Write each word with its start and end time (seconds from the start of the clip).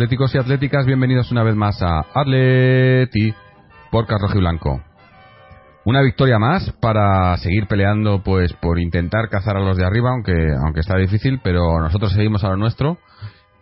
atléticos 0.00 0.34
y 0.34 0.38
atléticas, 0.38 0.86
bienvenidos 0.86 1.30
una 1.30 1.42
vez 1.42 1.54
más 1.54 1.82
a 1.82 2.06
Atleti 2.14 3.34
por 3.90 4.06
y 4.34 4.38
Blanco. 4.38 4.80
Una 5.84 6.00
victoria 6.00 6.38
más 6.38 6.72
para 6.80 7.36
seguir 7.36 7.66
peleando 7.66 8.22
pues 8.22 8.54
por 8.54 8.78
intentar 8.78 9.28
cazar 9.28 9.58
a 9.58 9.60
los 9.60 9.76
de 9.76 9.84
arriba, 9.84 10.08
aunque, 10.12 10.32
aunque 10.64 10.80
está 10.80 10.96
difícil, 10.96 11.40
pero 11.44 11.78
nosotros 11.80 12.14
seguimos 12.14 12.42
a 12.44 12.48
lo 12.48 12.56
nuestro 12.56 12.96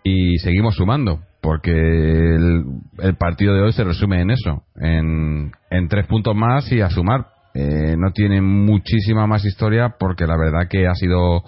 y 0.04 0.38
seguimos 0.38 0.76
sumando, 0.76 1.22
porque 1.42 1.72
el, 1.72 2.62
el 2.98 3.16
partido 3.16 3.54
de 3.54 3.62
hoy 3.62 3.72
se 3.72 3.82
resume 3.82 4.20
en 4.20 4.30
eso, 4.30 4.62
en, 4.76 5.50
en 5.70 5.88
tres 5.88 6.06
puntos 6.06 6.36
más 6.36 6.70
y 6.70 6.82
a 6.82 6.88
sumar. 6.88 7.26
Eh, 7.52 7.96
no 7.98 8.12
tiene 8.12 8.40
muchísima 8.40 9.26
más 9.26 9.44
historia 9.44 9.96
porque 9.98 10.24
la 10.24 10.36
verdad 10.36 10.68
que 10.70 10.86
ha 10.86 10.94
sido 10.94 11.42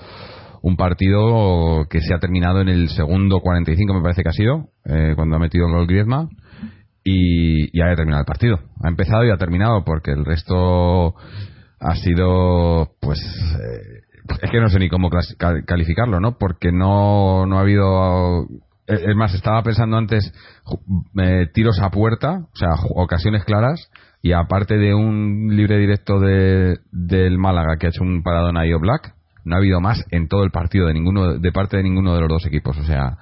un 0.63 0.77
partido 0.77 1.87
que 1.89 2.01
se 2.01 2.15
ha 2.15 2.19
terminado 2.19 2.61
en 2.61 2.69
el 2.69 2.89
segundo 2.91 3.41
45 3.41 3.95
me 3.95 4.03
parece 4.03 4.23
que 4.23 4.29
ha 4.29 4.33
sido 4.33 4.69
eh, 4.85 5.15
cuando 5.17 5.37
ha 5.37 5.39
metido 5.39 5.67
el 5.67 5.73
gol 5.73 5.87
Griezmann 5.87 6.29
y 7.03 7.77
ya 7.77 7.91
ha 7.91 7.97
terminado 7.97 8.21
el 8.21 8.27
partido. 8.27 8.59
Ha 8.83 8.89
empezado 8.89 9.25
y 9.25 9.31
ha 9.31 9.39
terminado 9.39 9.85
porque 9.85 10.11
el 10.11 10.25
resto 10.25 11.15
ha 11.81 11.95
sido 11.97 12.93
pues 13.01 13.19
eh, 13.19 14.21
es 14.43 14.51
que 14.51 14.61
no 14.61 14.69
sé 14.69 14.79
ni 14.79 14.89
cómo 14.89 15.09
calificarlo 15.67 16.21
no 16.21 16.37
porque 16.37 16.73
no 16.73 17.47
no 17.47 17.57
ha 17.57 17.63
habido 17.63 18.47
es 18.87 19.17
más 19.17 19.35
estaba 19.35 19.63
pensando 19.63 19.97
antes 19.97 20.31
eh, 21.19 21.47
tiros 21.55 21.81
a 21.81 21.91
puerta 21.91 22.43
o 22.53 22.57
sea 22.57 22.75
ocasiones 22.95 23.45
claras 23.45 23.91
y 24.23 24.33
aparte 24.33 24.77
de 24.77 24.95
un 24.95 25.57
libre 25.57 25.79
directo 25.79 26.21
de, 26.21 26.79
del 26.93 27.39
Málaga 27.39 27.77
que 27.79 27.87
ha 27.87 27.91
hecho 27.91 28.03
un 28.03 28.23
paradón 28.23 28.59
a 28.59 28.67
Io 28.67 28.79
Black 28.79 29.15
no 29.45 29.55
ha 29.55 29.59
habido 29.59 29.81
más 29.81 30.05
en 30.11 30.29
todo 30.29 30.45
el 30.45 30.51
partido 30.51 30.87
de 30.87 30.95
ninguno 30.95 31.39
de 31.39 31.53
parte 31.53 31.77
de 31.77 31.83
ninguno 31.83 32.15
de 32.15 32.21
los 32.21 32.29
dos 32.29 32.47
equipos. 32.47 32.77
O 32.79 32.85
sea 32.85 33.19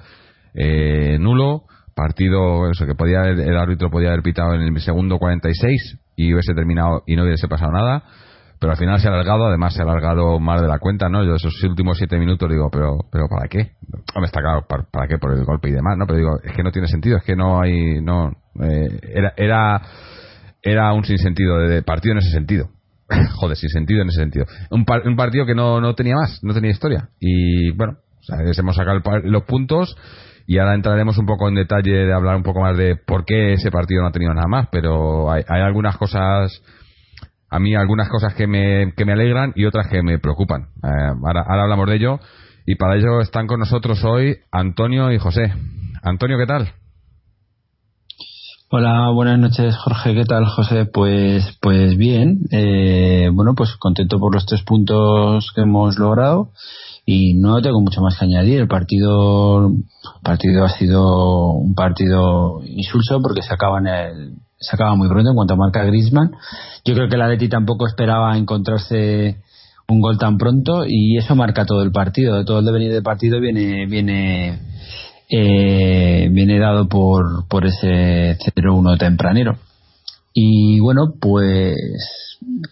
eh, 0.55 1.19
nulo 1.21 1.65
partido 1.95 2.71
eso 2.71 2.87
que 2.87 2.95
podía 2.95 3.21
haber- 3.21 3.41
el 3.41 3.57
árbitro 3.57 3.91
podía 3.91 4.09
haber 4.09 4.23
pitado 4.23 4.55
en 4.55 4.63
el 4.63 4.81
segundo 4.81 5.19
46 5.19 5.99
y 6.17 6.33
hubiese 6.33 6.55
terminado 6.55 7.03
y 7.07 7.17
no 7.17 7.25
hubiese 7.25 7.49
pasado 7.49 7.73
nada 7.73 8.05
pero 8.61 8.73
al 8.73 8.79
final 8.79 8.99
se 9.01 9.09
ha 9.09 9.13
alargado 9.13 9.47
además 9.47 9.75
se 9.75 9.81
ha 9.83 9.85
alargado 9.85 10.39
más 10.41 10.61
de 10.63 10.69
la 10.69 10.79
cuenta 10.79 11.09
no 11.09 11.25
yo 11.25 11.35
esos 11.35 11.53
últimos 11.65 11.99
siete 11.99 12.17
minutos 12.19 12.49
digo 12.49 12.71
pero 12.71 12.99
pero 13.11 13.27
para 13.29 13.49
qué 13.49 13.73
Hombre, 14.15 14.27
está 14.27 14.41
claro 14.41 14.65
para, 14.69 14.85
para 14.85 15.09
qué 15.09 15.19
por 15.19 15.33
el 15.33 15.45
golpe 15.45 15.69
y 15.69 15.73
demás 15.73 15.97
no 15.99 16.07
pero 16.07 16.19
digo 16.19 16.31
es 16.43 16.53
que 16.53 16.63
no 16.63 16.71
tiene 16.71 16.87
sentido 16.89 17.19
es 17.19 17.25
que 17.25 17.35
no 17.37 17.61
hay 17.61 18.01
no 18.01 18.31
eh, 18.63 19.01
era 19.15 19.33
era 19.37 19.83
era 20.63 20.93
un 20.93 21.05
sinsentido 21.05 21.59
de 21.59 21.83
partido 21.83 22.13
en 22.13 22.19
ese 22.19 22.31
sentido 22.31 22.69
joder 23.35 23.57
sin 23.57 23.71
sentido 23.71 24.03
en 24.03 24.09
ese 24.09 24.21
sentido. 24.21 24.47
Un, 24.71 24.85
par- 24.85 25.07
un 25.07 25.17
partido 25.17 25.47
que 25.47 25.55
no, 25.55 25.81
no 25.81 25.95
tenía 25.95 26.15
más 26.17 26.41
no 26.43 26.55
tenía 26.55 26.71
historia. 26.71 27.09
Y 27.21 27.71
bueno 27.73 27.99
o 28.21 28.23
sea, 28.23 28.39
hemos 28.59 28.77
sacado 28.77 29.01
los 29.25 29.43
puntos 29.45 29.97
y 30.47 30.59
ahora 30.59 30.75
entraremos 30.75 31.17
un 31.19 31.27
poco 31.27 31.49
en 31.49 31.55
detalle 31.55 31.93
de 32.07 32.13
hablar 32.13 32.37
un 32.37 32.43
poco 32.43 32.61
más 32.61 32.77
de 32.77 32.97
por 32.97 33.25
qué 33.25 33.55
ese 33.55 33.71
partido 33.71 34.03
no 34.03 34.09
ha 34.09 34.13
tenido 34.13 34.35
nada 34.35 34.49
más 34.49 34.69
pero 34.71 35.31
hay, 35.31 35.43
hay 35.49 35.63
algunas 35.63 35.97
cosas 35.97 36.63
a 37.51 37.59
mí 37.59 37.75
algunas 37.75 38.09
cosas 38.09 38.35
que 38.35 38.47
me, 38.47 38.93
que 38.97 39.05
me 39.05 39.13
alegran 39.13 39.53
y 39.55 39.65
otras 39.65 39.89
que 39.89 40.03
me 40.03 40.19
preocupan. 40.19 40.69
Eh, 40.83 40.89
ahora, 41.25 41.43
ahora 41.49 41.63
hablamos 41.63 41.89
de 41.89 41.97
ello. 41.97 42.21
Y 42.67 42.75
para 42.75 42.97
ello 42.97 43.21
están 43.23 43.47
con 43.47 43.61
nosotros 43.61 44.05
hoy 44.05 44.37
Antonio 44.53 45.11
y 45.13 45.19
José. 45.19 45.53
Antonio 46.03 46.37
¿qué 46.37 46.47
tal? 46.47 46.69
Hola, 48.71 49.09
buenas 49.15 49.39
noches, 49.39 49.75
Jorge. 49.79 50.15
¿Qué 50.15 50.25
tal, 50.25 50.45
José? 50.45 50.85
Pues, 50.85 51.57
pues 51.63 51.97
bien. 51.97 52.41
Eh, 52.51 53.31
bueno, 53.33 53.55
pues 53.55 53.75
contento 53.79 54.19
por 54.19 54.35
los 54.35 54.45
tres 54.45 54.63
puntos 54.63 55.53
que 55.55 55.63
hemos 55.63 55.99
logrado 55.99 56.51
y 57.07 57.33
no 57.33 57.63
tengo 57.63 57.81
mucho 57.81 58.03
más 58.03 58.19
que 58.19 58.27
añadir. 58.27 58.61
El 58.61 58.69
partido, 58.69 59.73
partido 60.23 60.67
ha 60.67 60.69
sido 60.69 61.53
un 61.55 61.75
partido 61.75 62.61
insulso 62.63 63.23
porque 63.23 63.41
se 63.41 63.55
acaba 63.55 63.79
en 63.79 63.87
el, 63.87 64.35
se 64.61 64.77
acaba 64.77 64.95
muy 64.97 65.09
pronto 65.09 65.31
en 65.31 65.37
cuanto 65.37 65.57
marca 65.57 65.85
Griezmann. 65.85 66.33
Yo 66.85 66.93
creo 66.93 67.09
que 67.09 67.17
la 67.17 67.27
Leti 67.27 67.49
tampoco 67.49 67.87
esperaba 67.87 68.37
encontrarse 68.37 69.41
un 69.89 70.03
gol 70.03 70.19
tan 70.19 70.37
pronto 70.37 70.85
y 70.87 71.17
eso 71.17 71.35
marca 71.35 71.65
todo 71.65 71.83
el 71.83 71.91
partido. 71.91 72.45
Todo 72.45 72.59
el 72.59 72.67
devenir 72.67 72.93
del 72.93 73.03
partido 73.03 73.41
viene, 73.41 73.87
viene 73.87 74.61
eh, 75.31 76.29
viene 76.33 76.59
dado 76.59 76.89
por, 76.89 77.47
por 77.49 77.67
ese 77.67 78.37
0-1 78.39 78.99
tempranero. 78.99 79.57
Y 80.33 80.79
bueno, 80.81 81.15
pues 81.21 81.77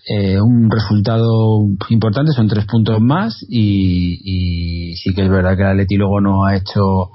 eh, 0.09 0.41
un 0.41 0.71
resultado 0.71 1.67
importante, 1.91 2.33
son 2.33 2.49
tres 2.49 2.65
puntos 2.67 3.00
más 3.00 3.44
y, 3.49 4.94
sí 4.97 5.12
que 5.15 5.22
es 5.25 5.31
verdad 5.31 5.56
que 5.56 5.62
el 5.62 5.69
Atleti 5.71 5.97
luego 5.97 6.21
no 6.21 6.44
ha 6.44 6.56
hecho, 6.56 7.11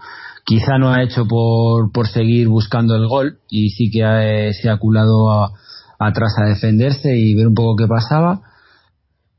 quizá 0.45 0.77
no 0.77 0.91
ha 0.91 1.03
hecho 1.03 1.25
por, 1.27 1.91
por 1.91 2.07
seguir 2.07 2.47
buscando 2.49 2.95
el 2.95 3.07
gol 3.07 3.37
y 3.49 3.69
sí 3.69 3.89
que 3.91 4.03
ha- 4.03 4.53
se 4.53 4.69
ha 4.69 4.77
culado 4.77 5.31
a- 5.31 5.51
atrás 5.99 6.33
a 6.37 6.49
defenderse 6.49 7.15
y 7.17 7.33
ver 7.35 7.47
un 7.47 7.53
poco 7.53 7.75
qué 7.77 7.87
pasaba. 7.87 8.41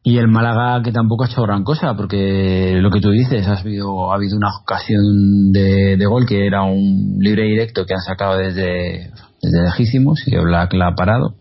Y 0.05 0.19
el 0.19 0.27
Málaga 0.27 0.83
que 0.83 0.91
tampoco 0.91 1.25
ha 1.25 1.29
hecho 1.29 1.43
gran 1.43 1.63
cosa, 1.63 1.95
porque 1.95 2.79
lo 2.81 2.91
que 2.91 3.01
tú 3.01 3.11
dices, 3.11 3.47
ha 3.47 3.59
habido, 3.59 4.11
ha 4.11 4.17
habido 4.17 4.37
una 4.37 4.51
ocasión 4.61 5.53
de, 5.53 5.97
de 5.97 6.07
gol 6.07 6.27
que 6.27 6.47
era 6.47 6.65
un 6.65 7.19
libre 7.21 7.45
directo 7.45 7.87
que 7.87 7.95
han 7.95 8.01
sacado 8.01 8.37
desde, 8.37 9.13
desde 9.43 9.63
lejísimos 9.63 10.23
y 10.27 10.37
Black 10.37 10.73
la 10.75 10.89
ha 10.89 10.95
parado, 10.95 11.37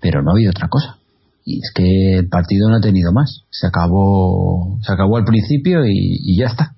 pero 0.00 0.22
no 0.22 0.30
ha 0.30 0.34
habido 0.34 0.50
otra 0.50 0.68
cosa. 0.68 0.98
Y 1.44 1.58
es 1.58 1.72
que 1.74 2.18
el 2.18 2.28
partido 2.28 2.70
no 2.70 2.76
ha 2.76 2.80
tenido 2.80 3.12
más. 3.12 3.42
Se 3.50 3.66
acabó, 3.66 4.78
se 4.82 4.92
acabó 4.92 5.18
al 5.18 5.24
principio 5.24 5.84
y, 5.84 6.36
ya 6.38 6.46
está. 6.46 6.74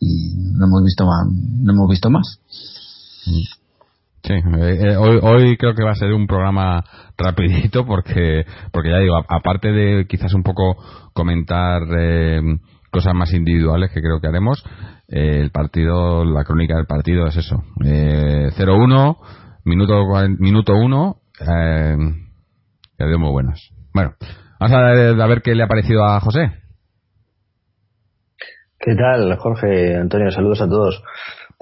Y 0.00 0.34
no 0.36 0.66
hemos 0.66 0.82
visto 0.84 1.06
más, 1.06 1.26
no 1.30 1.72
hemos 1.72 1.88
visto 1.88 2.10
más. 2.10 2.40
Sí, 4.22 4.34
eh, 4.34 4.78
eh, 4.82 4.96
hoy, 4.96 5.18
hoy 5.22 5.56
creo 5.56 5.74
que 5.74 5.82
va 5.84 5.92
a 5.92 5.94
ser 5.94 6.12
un 6.12 6.26
programa 6.26 6.84
rapidito 7.16 7.86
porque, 7.86 8.44
porque 8.72 8.90
ya 8.90 8.98
digo, 8.98 9.16
aparte 9.28 9.72
de 9.72 10.06
quizás 10.06 10.34
un 10.34 10.42
poco 10.42 10.76
comentar 11.14 11.82
eh, 11.98 12.40
cosas 12.90 13.14
más 13.14 13.32
individuales 13.32 13.90
que 13.92 14.00
creo 14.00 14.20
que 14.20 14.26
haremos, 14.28 14.62
eh, 15.08 15.40
el 15.40 15.50
partido, 15.50 16.24
la 16.24 16.44
crónica 16.44 16.76
del 16.76 16.86
partido 16.86 17.26
es 17.26 17.36
eso. 17.36 17.62
Eh, 17.84 18.50
0-1, 18.56 19.16
minuto, 19.64 19.94
cuaren- 20.04 20.36
minuto 20.38 20.74
1, 20.74 21.16
eh, 21.40 21.96
dio 22.98 23.18
muy 23.18 23.30
buenas. 23.30 23.70
Bueno, 23.94 24.14
vamos 24.58 24.76
a 24.76 24.80
a 25.24 25.26
ver 25.26 25.42
qué 25.42 25.54
le 25.54 25.62
ha 25.62 25.68
parecido 25.68 26.04
a 26.04 26.20
José. 26.20 26.52
¿Qué 28.78 28.94
tal, 28.94 29.36
Jorge? 29.36 29.96
Antonio, 29.96 30.30
saludos 30.30 30.60
a 30.62 30.68
todos. 30.68 31.02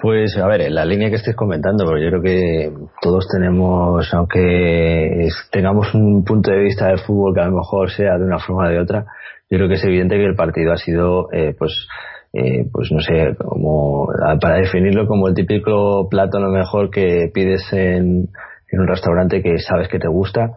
Pues 0.01 0.37
a 0.37 0.47
ver, 0.47 0.61
en 0.61 0.75
la 0.75 0.85
línea 0.85 1.09
que 1.09 1.17
estés 1.17 1.35
comentando, 1.35 1.83
porque 1.83 2.05
yo 2.05 2.09
creo 2.09 2.21
que 2.21 2.71
todos 3.01 3.27
tenemos, 3.29 4.13
aunque 4.13 5.27
tengamos 5.51 5.93
un 5.93 6.23
punto 6.23 6.51
de 6.51 6.59
vista 6.63 6.87
del 6.87 6.99
fútbol 6.99 7.33
que 7.35 7.41
a 7.41 7.47
lo 7.47 7.57
mejor 7.57 7.91
sea 7.91 8.17
de 8.17 8.23
una 8.23 8.39
forma 8.39 8.67
o 8.67 8.69
de 8.69 8.79
otra, 8.79 9.05
yo 9.49 9.57
creo 9.57 9.67
que 9.67 9.73
es 9.75 9.83
evidente 9.83 10.15
que 10.15 10.23
el 10.25 10.35
partido 10.35 10.71
ha 10.71 10.77
sido, 10.77 11.27
eh, 11.33 11.53
pues, 11.59 11.85
eh, 12.31 12.63
pues 12.71 12.89
no 12.93 13.01
sé, 13.01 13.35
como 13.39 14.07
para 14.39 14.55
definirlo 14.59 15.05
como 15.05 15.27
el 15.27 15.33
típico 15.33 16.07
plato 16.09 16.37
a 16.37 16.41
lo 16.41 16.49
mejor 16.49 16.91
que 16.91 17.29
pides 17.33 17.67
en, 17.73 18.29
un 18.71 18.87
restaurante 18.87 19.41
que 19.43 19.57
sabes 19.57 19.89
que 19.89 19.99
te 19.99 20.07
gusta 20.07 20.51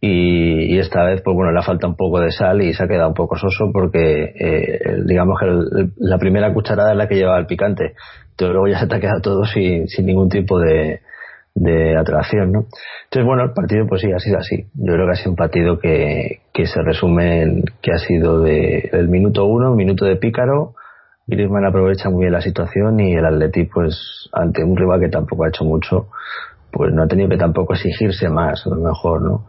y, 0.00 0.74
y 0.74 0.78
esta 0.78 1.04
vez 1.04 1.22
pues 1.22 1.34
bueno 1.34 1.52
le 1.52 1.62
falta 1.62 1.86
un 1.86 1.96
poco 1.96 2.20
de 2.20 2.30
sal 2.30 2.62
y 2.62 2.72
se 2.72 2.84
ha 2.84 2.88
quedado 2.88 3.08
un 3.08 3.14
poco 3.14 3.36
soso 3.36 3.70
porque 3.72 4.32
eh, 4.38 4.80
digamos 5.06 5.38
que 5.40 5.46
el- 5.46 5.92
la 5.98 6.18
primera 6.18 6.52
cucharada 6.52 6.92
es 6.92 6.96
la 6.98 7.08
que 7.08 7.16
lleva 7.16 7.38
el 7.38 7.46
picante 7.46 7.94
pero 8.40 8.54
luego 8.54 8.68
ya 8.68 8.80
se 8.80 8.86
te 8.86 8.96
ha 8.96 9.00
quedado 9.00 9.20
todo 9.20 9.44
sin, 9.44 9.86
sin 9.86 10.06
ningún 10.06 10.30
tipo 10.30 10.58
de, 10.58 11.00
de 11.54 11.96
atracción 11.96 12.52
¿no? 12.52 12.66
entonces 13.04 13.26
bueno 13.26 13.44
el 13.44 13.52
partido 13.52 13.86
pues 13.86 14.00
sí 14.00 14.10
ha 14.12 14.18
sido 14.18 14.38
así. 14.38 14.66
Yo 14.74 14.94
creo 14.94 15.06
que 15.06 15.12
ha 15.12 15.16
sido 15.16 15.30
un 15.30 15.36
partido 15.36 15.78
que, 15.78 16.40
que 16.52 16.66
se 16.66 16.80
resume 16.82 17.42
en 17.42 17.64
que 17.82 17.92
ha 17.92 17.98
sido 17.98 18.40
de, 18.40 18.88
del 18.92 19.08
minuto 19.08 19.44
uno 19.44 19.74
minuto 19.74 20.06
de 20.06 20.16
pícaro. 20.16 20.74
Griezmann 21.26 21.66
aprovecha 21.66 22.08
muy 22.08 22.22
bien 22.22 22.32
la 22.32 22.40
situación 22.40 22.98
y 22.98 23.14
el 23.14 23.24
Atleti 23.24 23.64
pues 23.64 24.28
ante 24.32 24.64
un 24.64 24.76
rival 24.76 25.00
que 25.00 25.08
tampoco 25.08 25.44
ha 25.44 25.48
hecho 25.48 25.64
mucho 25.64 26.08
pues 26.72 26.92
no 26.92 27.02
ha 27.02 27.08
tenido 27.08 27.28
que 27.28 27.36
tampoco 27.36 27.74
exigirse 27.74 28.28
más 28.28 28.66
a 28.66 28.70
lo 28.70 28.76
mejor 28.76 29.22
no 29.22 29.46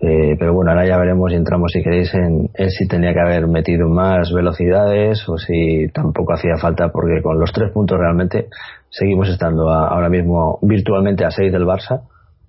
Eh, 0.00 0.36
pero 0.38 0.54
bueno, 0.54 0.70
ahora 0.70 0.86
ya 0.86 0.96
veremos 0.96 1.32
y 1.32 1.34
entramos, 1.34 1.72
si 1.72 1.82
queréis, 1.82 2.14
en, 2.14 2.50
en, 2.54 2.70
si 2.70 2.86
tenía 2.86 3.12
que 3.12 3.20
haber 3.20 3.48
metido 3.48 3.88
más 3.88 4.32
velocidades 4.32 5.28
o 5.28 5.36
si 5.38 5.88
tampoco 5.92 6.34
hacía 6.34 6.56
falta, 6.56 6.90
porque 6.92 7.20
con 7.20 7.40
los 7.40 7.52
tres 7.52 7.72
puntos 7.72 7.98
realmente 7.98 8.48
seguimos 8.90 9.28
estando 9.28 9.68
a, 9.70 9.88
ahora 9.88 10.08
mismo 10.08 10.60
virtualmente 10.62 11.24
a 11.24 11.32
seis 11.32 11.50
del 11.50 11.64
Barça 11.64 12.02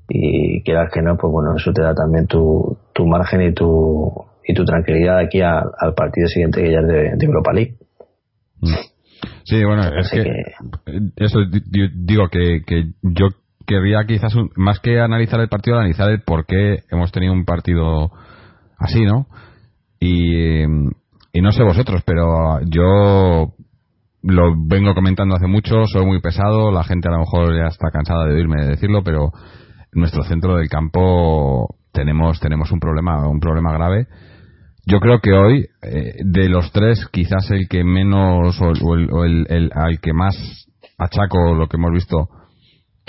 y 0.07 0.61
quieras 0.61 0.91
que 0.93 1.01
no, 1.01 1.17
pues 1.17 1.31
bueno, 1.31 1.55
eso 1.55 1.71
te 1.73 1.81
da 1.81 1.95
también 1.95 2.27
tu, 2.27 2.77
tu 2.93 3.07
margen 3.07 3.41
y 3.41 3.53
tu, 3.53 4.13
y 4.45 4.53
tu 4.53 4.63
tranquilidad 4.63 5.17
aquí 5.17 5.41
a, 5.41 5.59
al 5.59 5.95
partido 5.95 6.27
siguiente 6.27 6.61
que 6.61 6.71
ya 6.71 6.79
es 6.81 6.87
de, 6.87 7.15
de 7.15 7.25
Europa 7.25 7.51
League. 7.53 7.75
Sí, 9.43 9.63
bueno, 9.63 9.81
es 9.97 10.11
que, 10.11 10.23
eso 11.15 11.39
digo 11.95 12.27
que, 12.29 12.61
que 12.65 12.91
yo 13.01 13.29
querría 13.69 14.03
quizás 14.07 14.33
más 14.55 14.79
que 14.79 14.99
analizar 14.99 15.39
el 15.39 15.47
partido, 15.47 15.77
analizar 15.77 16.09
el 16.09 16.23
por 16.23 16.47
qué 16.47 16.79
hemos 16.89 17.11
tenido 17.11 17.33
un 17.33 17.45
partido 17.45 18.11
así, 18.79 19.05
¿no? 19.05 19.27
Y, 19.99 20.63
y 20.63 21.41
no 21.41 21.51
sé 21.51 21.61
vosotros, 21.61 22.01
pero 22.03 22.61
yo 22.65 23.53
lo 24.23 24.55
vengo 24.57 24.95
comentando 24.95 25.35
hace 25.35 25.45
mucho, 25.45 25.85
soy 25.85 26.03
muy 26.03 26.19
pesado, 26.19 26.71
la 26.71 26.83
gente 26.83 27.09
a 27.09 27.11
lo 27.11 27.19
mejor 27.19 27.55
ya 27.55 27.67
está 27.67 27.91
cansada 27.91 28.25
de 28.25 28.35
oírme 28.35 28.65
decirlo, 28.65 29.03
pero 29.03 29.31
nuestro 29.93 30.23
centro 30.23 30.57
del 30.57 30.67
campo 30.67 31.75
tenemos 31.91 32.39
tenemos 32.39 32.71
un 32.71 32.79
problema, 32.79 33.27
un 33.27 33.39
problema 33.39 33.71
grave. 33.71 34.07
Yo 34.87 34.99
creo 34.99 35.19
que 35.19 35.33
hoy, 35.33 35.67
eh, 35.83 36.13
de 36.25 36.49
los 36.49 36.71
tres, 36.71 37.07
quizás 37.11 37.51
el 37.51 37.67
que 37.69 37.83
menos 37.83 38.59
o, 38.59 38.71
el, 38.95 39.11
o 39.11 39.25
el, 39.25 39.45
el, 39.47 39.69
al 39.75 39.99
que 39.99 40.13
más 40.13 40.35
achaco 40.97 41.53
lo 41.53 41.67
que 41.67 41.77
hemos 41.77 41.91
visto 41.91 42.29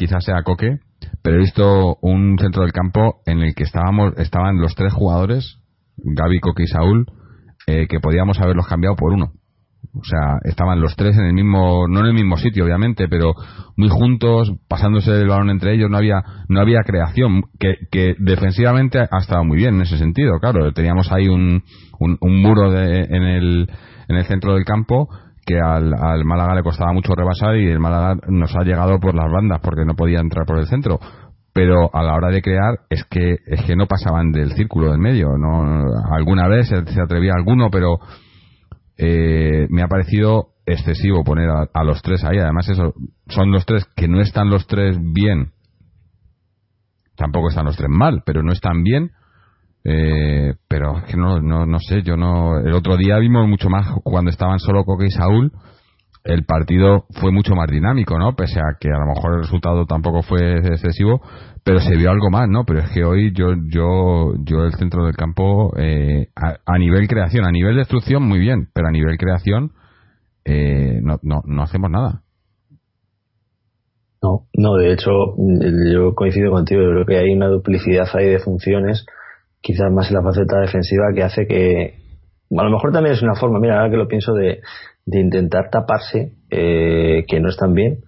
quizás 0.01 0.25
sea 0.25 0.43
Coque, 0.43 0.79
pero 1.23 1.37
he 1.37 1.41
visto 1.41 1.99
un 2.01 2.39
centro 2.39 2.63
del 2.63 2.73
campo 2.73 3.21
en 3.27 3.41
el 3.41 3.55
que 3.55 3.65
estábamos, 3.65 4.15
estaban 4.17 4.59
los 4.59 4.75
tres 4.75 4.95
jugadores, 4.95 5.59
Gaby, 5.99 6.41
Coque 6.41 6.63
y 6.63 6.69
Saúl, 6.69 7.05
eh, 7.67 7.87
que 7.87 8.01
podíamos 8.01 8.41
haberlos 8.41 8.67
cambiado 8.67 8.97
por 8.97 9.13
uno. 9.13 9.33
O 9.93 10.05
sea, 10.05 10.39
estaban 10.45 10.81
los 10.81 10.97
tres 10.97 11.19
en 11.19 11.27
el 11.27 11.35
mismo, 11.35 11.87
no 11.87 12.01
en 12.01 12.07
el 12.07 12.15
mismo 12.15 12.39
sitio, 12.39 12.65
obviamente, 12.65 13.09
pero 13.09 13.35
muy 13.77 13.91
juntos, 13.91 14.51
pasándose 14.69 15.11
el 15.11 15.29
balón 15.29 15.51
entre 15.51 15.75
ellos, 15.75 15.91
no 15.91 15.99
había, 15.99 16.23
no 16.49 16.61
había 16.61 16.81
creación, 16.83 17.43
que, 17.59 17.75
que 17.91 18.15
defensivamente 18.19 19.01
ha 19.01 19.19
estado 19.19 19.45
muy 19.45 19.59
bien 19.59 19.75
en 19.75 19.83
ese 19.83 19.99
sentido, 19.99 20.39
claro. 20.41 20.73
Teníamos 20.73 21.13
ahí 21.13 21.29
un, 21.29 21.63
un, 21.99 22.17
un 22.23 22.41
muro 22.41 22.71
de, 22.71 23.03
en, 23.03 23.23
el, 23.23 23.71
en 24.09 24.17
el 24.17 24.25
centro 24.25 24.55
del 24.55 24.65
campo 24.65 25.11
que 25.51 25.61
al, 25.61 25.93
al, 25.95 26.25
Málaga 26.25 26.55
le 26.55 26.63
costaba 26.63 26.93
mucho 26.93 27.15
rebasar 27.15 27.57
y 27.57 27.69
el 27.69 27.81
Málaga 27.81 28.17
nos 28.29 28.55
ha 28.57 28.63
llegado 28.63 28.99
por 29.01 29.15
las 29.15 29.31
bandas 29.31 29.61
porque 29.63 29.85
no 29.85 29.95
podía 29.95 30.21
entrar 30.21 30.47
por 30.47 30.59
el 30.59 30.67
centro. 30.67 30.99
Pero 31.53 31.91
a 31.93 32.03
la 32.03 32.15
hora 32.15 32.29
de 32.29 32.43
crear 32.43 32.81
es 32.89 33.05
que 33.05 33.39
es 33.45 33.63
que 33.65 33.75
no 33.75 33.87
pasaban 33.87 34.31
del 34.31 34.53
círculo 34.53 34.93
del 34.93 35.01
medio 35.01 35.37
no 35.37 35.83
alguna 36.13 36.47
vez 36.47 36.69
se, 36.69 37.01
atrevía 37.01 37.33
alguno 37.35 37.71
pero 37.73 37.99
eh, 38.97 39.67
me 39.69 39.83
ha 39.83 39.89
parecido 39.89 40.51
excesivo 40.65 41.25
poner 41.25 41.51
a, 41.51 41.67
a, 41.73 41.85
los 41.85 42.03
tres 42.03 42.23
ahí. 42.25 42.39
Además 42.39 42.69
eso 42.69 42.95
son 43.27 43.51
los 43.51 43.67
tres 43.67 43.85
que 43.97 44.07
no 44.07 44.21
están 44.21 44.49
los 44.49 44.69
tres 44.69 44.97
bien. 45.01 45.53
Tampoco 47.17 47.49
están 47.49 47.65
los 47.65 47.77
tres 47.77 47.91
mal 47.91 48.23
pero 48.25 48.43
no 48.45 48.53
están 48.53 48.85
bien 48.85 49.11
eh, 49.85 50.55
pero 50.69 50.99
es 50.99 51.05
que 51.05 51.17
no, 51.17 51.41
no, 51.41 51.67
no 51.67 51.79
sé, 51.79 52.03
yo 52.03 52.17
no. 52.17 52.59
El 52.59 52.75
otro 52.75 52.97
día 52.97 53.19
vimos 53.19 53.49
mucho 53.49 53.69
más 53.69 53.89
cuando 54.05 54.31
estaban 54.31 54.59
solo 54.59 54.85
Coque 54.85 55.07
y 55.07 55.11
Saúl. 55.11 55.53
El 56.23 56.45
partido 56.45 57.07
fue 57.19 57.33
mucho 57.33 57.55
más 57.55 57.71
dinámico, 57.71 58.19
¿no? 58.19 58.37
Pese 58.37 58.61
a 58.61 58.77
que 58.79 58.91
a 58.91 58.99
lo 58.99 59.07
mejor 59.07 59.37
el 59.37 59.43
resultado 59.43 59.87
tampoco 59.87 60.23
fue 60.23 60.59
excesivo, 60.59 61.23
pero 61.65 61.81
se 61.81 61.97
vio 61.97 62.11
algo 62.11 62.29
más, 62.31 62.47
¿no? 62.47 62.65
Pero 62.67 62.81
es 62.81 62.91
que 62.91 63.05
hoy 63.05 63.33
yo, 63.33 63.55
yo, 63.73 64.35
yo 64.45 64.65
el 64.65 64.75
centro 64.75 65.07
del 65.07 65.17
campo, 65.17 65.73
eh, 65.79 66.29
a, 66.37 66.57
a, 66.67 66.79
nivel 66.79 67.09
creación, 67.09 67.47
a 67.47 67.51
nivel 67.51 67.77
destrucción, 67.77 68.23
muy 68.23 68.39
bien, 68.39 68.69
pero 68.75 68.89
a 68.89 68.91
nivel 68.91 69.17
creación, 69.17 69.73
eh, 70.45 71.01
no, 71.03 71.19
no, 71.23 71.41
no 71.47 71.63
hacemos 71.63 71.91
nada. 71.91 72.23
No, 74.23 74.47
no, 74.53 74.75
de 74.75 74.93
hecho, 74.93 75.11
yo 75.91 76.15
coincido 76.15 76.51
contigo, 76.51 76.83
yo 76.83 76.91
creo 76.91 77.07
que 77.07 77.17
hay 77.17 77.33
una 77.33 77.49
duplicidad 77.49 78.07
ahí 78.13 78.27
de 78.27 78.41
funciones 78.41 79.07
quizás 79.61 79.91
más 79.93 80.09
en 80.09 80.17
la 80.17 80.23
faceta 80.23 80.61
defensiva 80.61 81.13
que 81.15 81.23
hace 81.23 81.47
que 81.47 81.95
a 82.59 82.65
lo 82.65 82.71
mejor 82.71 82.93
también 82.93 83.15
es 83.15 83.23
una 83.23 83.35
forma, 83.35 83.61
mira, 83.61 83.77
ahora 83.79 83.91
que 83.91 83.97
lo 83.97 84.09
pienso 84.09 84.35
de, 84.35 84.61
de 85.07 85.21
intentar 85.21 85.71
taparse 85.71 86.33
eh, 86.51 87.25
que 87.29 87.41
no 87.41 87.49
están 87.49 87.75
bien 87.75 87.99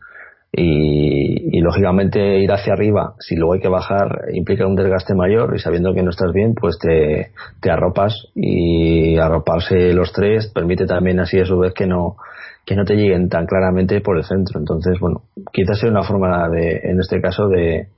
y, 0.53 1.61
lógicamente 1.61 2.41
ir 2.41 2.51
hacia 2.51 2.73
arriba, 2.73 3.15
si 3.21 3.37
luego 3.37 3.55
hay 3.55 3.61
que 3.61 3.69
bajar, 3.69 4.23
implica 4.33 4.67
un 4.67 4.75
desgaste 4.75 5.15
mayor 5.15 5.55
y 5.55 5.61
sabiendo 5.61 5.95
que 5.95 6.03
no 6.03 6.11
estás 6.11 6.33
bien, 6.33 6.55
pues 6.55 6.77
te, 6.79 7.31
te 7.61 7.71
arropas 7.71 8.27
y 8.35 9.17
arroparse 9.17 9.93
los 9.93 10.13
tres 10.13 10.51
permite 10.53 10.87
también 10.87 11.21
así 11.21 11.39
a 11.39 11.47
su 11.47 11.57
vez 11.59 11.73
que 11.73 11.87
no 11.87 12.17
que 12.65 12.77
no 12.77 12.85
te 12.85 12.95
lleguen 12.95 13.29
tan 13.29 13.47
claramente 13.47 14.01
por 14.01 14.17
el 14.17 14.25
centro. 14.25 14.61
Entonces, 14.61 14.99
bueno, 15.01 15.23
quizás 15.53 15.81
sea 15.81 15.91
una 15.91 16.05
forma 16.05 16.49
de, 16.49 16.81
en 16.85 17.01
este 17.01 17.21
caso, 17.21 17.49
de, 17.49 17.89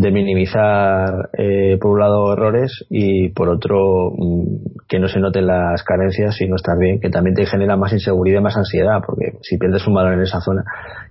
de 0.00 0.10
minimizar 0.12 1.28
eh, 1.36 1.76
por 1.78 1.90
un 1.90 2.00
lado 2.00 2.32
errores 2.32 2.86
y 2.88 3.28
por 3.28 3.50
otro 3.50 4.10
mm, 4.16 4.86
que 4.88 4.98
no 4.98 5.08
se 5.08 5.20
noten 5.20 5.46
las 5.46 5.82
carencias 5.82 6.40
y 6.40 6.48
no 6.48 6.56
estar 6.56 6.78
bien, 6.78 7.00
que 7.00 7.10
también 7.10 7.34
te 7.34 7.44
genera 7.44 7.76
más 7.76 7.92
inseguridad 7.92 8.40
y 8.40 8.42
más 8.42 8.56
ansiedad, 8.56 9.02
porque 9.04 9.32
si 9.42 9.58
pierdes 9.58 9.86
un 9.86 9.92
balón 9.92 10.14
en 10.14 10.22
esa 10.22 10.40
zona, 10.40 10.64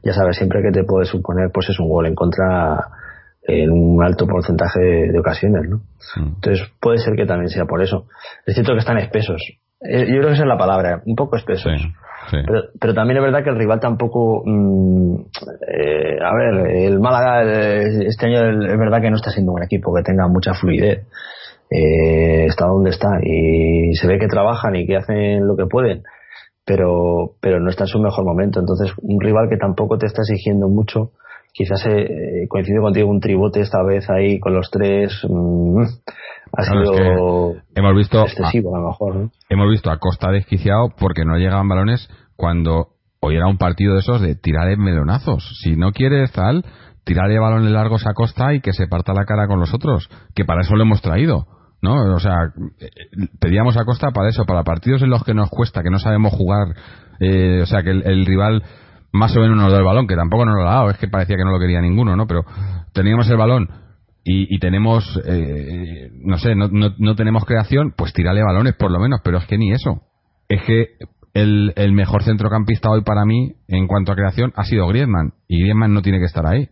ya 0.03 0.13
sabes 0.13 0.37
siempre 0.37 0.63
que 0.63 0.71
te 0.71 0.83
puede 0.85 1.05
suponer 1.05 1.51
pues 1.53 1.69
es 1.69 1.79
un 1.79 1.87
gol 1.87 2.07
en 2.07 2.15
contra 2.15 2.87
en 3.43 3.69
un 3.69 4.03
alto 4.03 4.25
porcentaje 4.25 4.79
de, 4.79 5.11
de 5.11 5.19
ocasiones, 5.19 5.69
¿no? 5.69 5.81
Sí. 5.99 6.21
Entonces 6.21 6.67
puede 6.81 6.97
ser 6.97 7.15
que 7.15 7.27
también 7.27 7.49
sea 7.49 7.65
por 7.65 7.83
eso. 7.83 8.07
Es 8.47 8.55
cierto 8.55 8.73
que 8.73 8.79
están 8.79 8.97
espesos. 8.97 9.39
Eh, 9.81 10.05
yo 10.07 10.15
creo 10.15 10.27
que 10.29 10.33
esa 10.33 10.43
es 10.43 10.49
la 10.49 10.57
palabra, 10.57 11.03
un 11.05 11.15
poco 11.15 11.37
espesos. 11.37 11.71
Sí. 11.79 11.87
Pero, 12.31 12.63
pero, 12.79 12.93
también 12.93 13.17
es 13.17 13.23
verdad 13.23 13.43
que 13.43 13.49
el 13.49 13.57
rival 13.57 13.79
tampoco. 13.79 14.43
Mmm, 14.45 15.15
eh, 15.67 16.17
a 16.21 16.35
ver, 16.35 16.75
el 16.75 16.99
Málaga 16.99 17.43
este 17.43 18.27
año 18.27 18.65
es 18.65 18.77
verdad 18.77 19.01
que 19.01 19.09
no 19.09 19.15
está 19.15 19.31
siendo 19.31 19.51
un 19.51 19.63
equipo 19.63 19.93
que 19.93 20.03
tenga 20.03 20.27
mucha 20.27 20.53
fluidez. 20.53 21.07
Eh, 21.71 22.45
está 22.47 22.65
donde 22.65 22.89
está 22.89 23.19
y 23.21 23.93
se 23.93 24.07
ve 24.07 24.17
que 24.17 24.27
trabajan 24.27 24.75
y 24.75 24.87
que 24.87 24.97
hacen 24.97 25.45
lo 25.45 25.55
que 25.55 25.67
pueden, 25.67 26.01
pero, 26.65 27.35
pero 27.39 27.59
no 27.59 27.69
está 27.69 27.83
en 27.83 27.89
su 27.89 27.99
mejor 27.99 28.25
momento. 28.25 28.59
Entonces, 28.59 28.91
un 29.01 29.21
rival 29.21 29.49
que 29.49 29.57
tampoco 29.57 29.97
te 29.97 30.07
está 30.07 30.23
exigiendo 30.23 30.67
mucho, 30.67 31.11
quizás 31.53 31.85
eh, 31.87 32.47
coincide 32.47 32.79
contigo 32.79 33.09
un 33.09 33.19
tribote 33.19 33.61
esta 33.61 33.83
vez 33.83 34.09
ahí 34.09 34.39
con 34.39 34.53
los 34.53 34.69
tres. 34.69 35.25
Mmm, 35.27 35.83
ha 36.57 36.63
sido 36.63 36.81
es 36.81 36.89
que 36.89 37.79
hemos 37.79 37.95
visto 37.95 38.21
excesivo 38.21 38.75
a, 38.75 38.79
a, 38.79 38.81
lo 38.81 38.87
mejor 38.87 39.15
¿no? 39.15 39.31
hemos 39.49 39.69
visto 39.69 39.91
a 39.91 39.97
Costa 39.97 40.31
desquiciado 40.31 40.89
porque 40.97 41.25
no 41.25 41.37
llegaban 41.37 41.67
balones 41.67 42.09
cuando 42.35 42.89
hoy 43.19 43.35
era 43.35 43.47
un 43.47 43.57
partido 43.57 43.93
de 43.93 43.99
esos 43.99 44.21
de 44.21 44.35
tirar 44.35 44.69
en 44.69 44.79
melonazos 44.79 45.59
si 45.61 45.75
no 45.75 45.91
quieres 45.91 46.31
tal 46.31 46.65
tirarle 47.03 47.39
balones 47.39 47.71
largos 47.71 48.05
a 48.07 48.13
Costa 48.13 48.53
y 48.53 48.61
que 48.61 48.73
se 48.73 48.87
parta 48.87 49.13
la 49.13 49.25
cara 49.25 49.47
con 49.47 49.59
los 49.59 49.73
otros 49.73 50.09
que 50.35 50.45
para 50.45 50.61
eso 50.61 50.75
lo 50.75 50.83
hemos 50.83 51.01
traído 51.01 51.47
no 51.81 52.15
o 52.15 52.19
sea 52.19 52.51
pedíamos 53.39 53.77
a 53.77 53.85
Costa 53.85 54.11
para 54.11 54.29
eso 54.29 54.45
para 54.45 54.63
partidos 54.63 55.01
en 55.01 55.09
los 55.09 55.23
que 55.23 55.33
nos 55.33 55.49
cuesta 55.49 55.83
que 55.83 55.89
no 55.89 55.99
sabemos 55.99 56.33
jugar 56.33 56.75
eh, 57.19 57.61
o 57.61 57.65
sea 57.65 57.83
que 57.83 57.91
el, 57.91 58.03
el 58.07 58.25
rival 58.25 58.63
más 59.11 59.35
o 59.35 59.39
menos 59.39 59.57
nos 59.57 59.71
da 59.71 59.79
el 59.79 59.85
balón 59.85 60.07
que 60.07 60.15
tampoco 60.15 60.45
nos 60.45 60.55
lo 60.55 60.67
ha 60.67 60.73
dado 60.73 60.89
es 60.91 60.97
que 60.97 61.07
parecía 61.07 61.35
que 61.37 61.43
no 61.43 61.51
lo 61.51 61.59
quería 61.59 61.81
ninguno 61.81 62.15
no 62.15 62.27
pero 62.27 62.45
teníamos 62.93 63.29
el 63.29 63.37
balón 63.37 63.69
y, 64.23 64.55
y 64.55 64.59
tenemos, 64.59 65.19
eh, 65.25 66.11
no 66.23 66.37
sé, 66.37 66.53
no, 66.55 66.67
no, 66.67 66.93
no, 66.97 67.15
tenemos 67.15 67.45
creación, 67.45 67.93
pues 67.97 68.13
tirarle 68.13 68.43
balones 68.43 68.75
por 68.75 68.91
lo 68.91 68.99
menos, 68.99 69.21
pero 69.23 69.37
es 69.37 69.45
que 69.45 69.57
ni 69.57 69.71
eso. 69.71 70.01
Es 70.47 70.61
que 70.63 70.89
el, 71.33 71.73
el, 71.75 71.93
mejor 71.93 72.23
centrocampista 72.23 72.89
hoy 72.89 73.01
para 73.01 73.25
mí, 73.25 73.53
en 73.67 73.87
cuanto 73.87 74.11
a 74.11 74.15
creación, 74.15 74.51
ha 74.55 74.65
sido 74.65 74.87
Griezmann, 74.87 75.33
y 75.47 75.61
Griezmann 75.61 75.93
no 75.93 76.01
tiene 76.01 76.19
que 76.19 76.25
estar 76.25 76.45
ahí. 76.45 76.69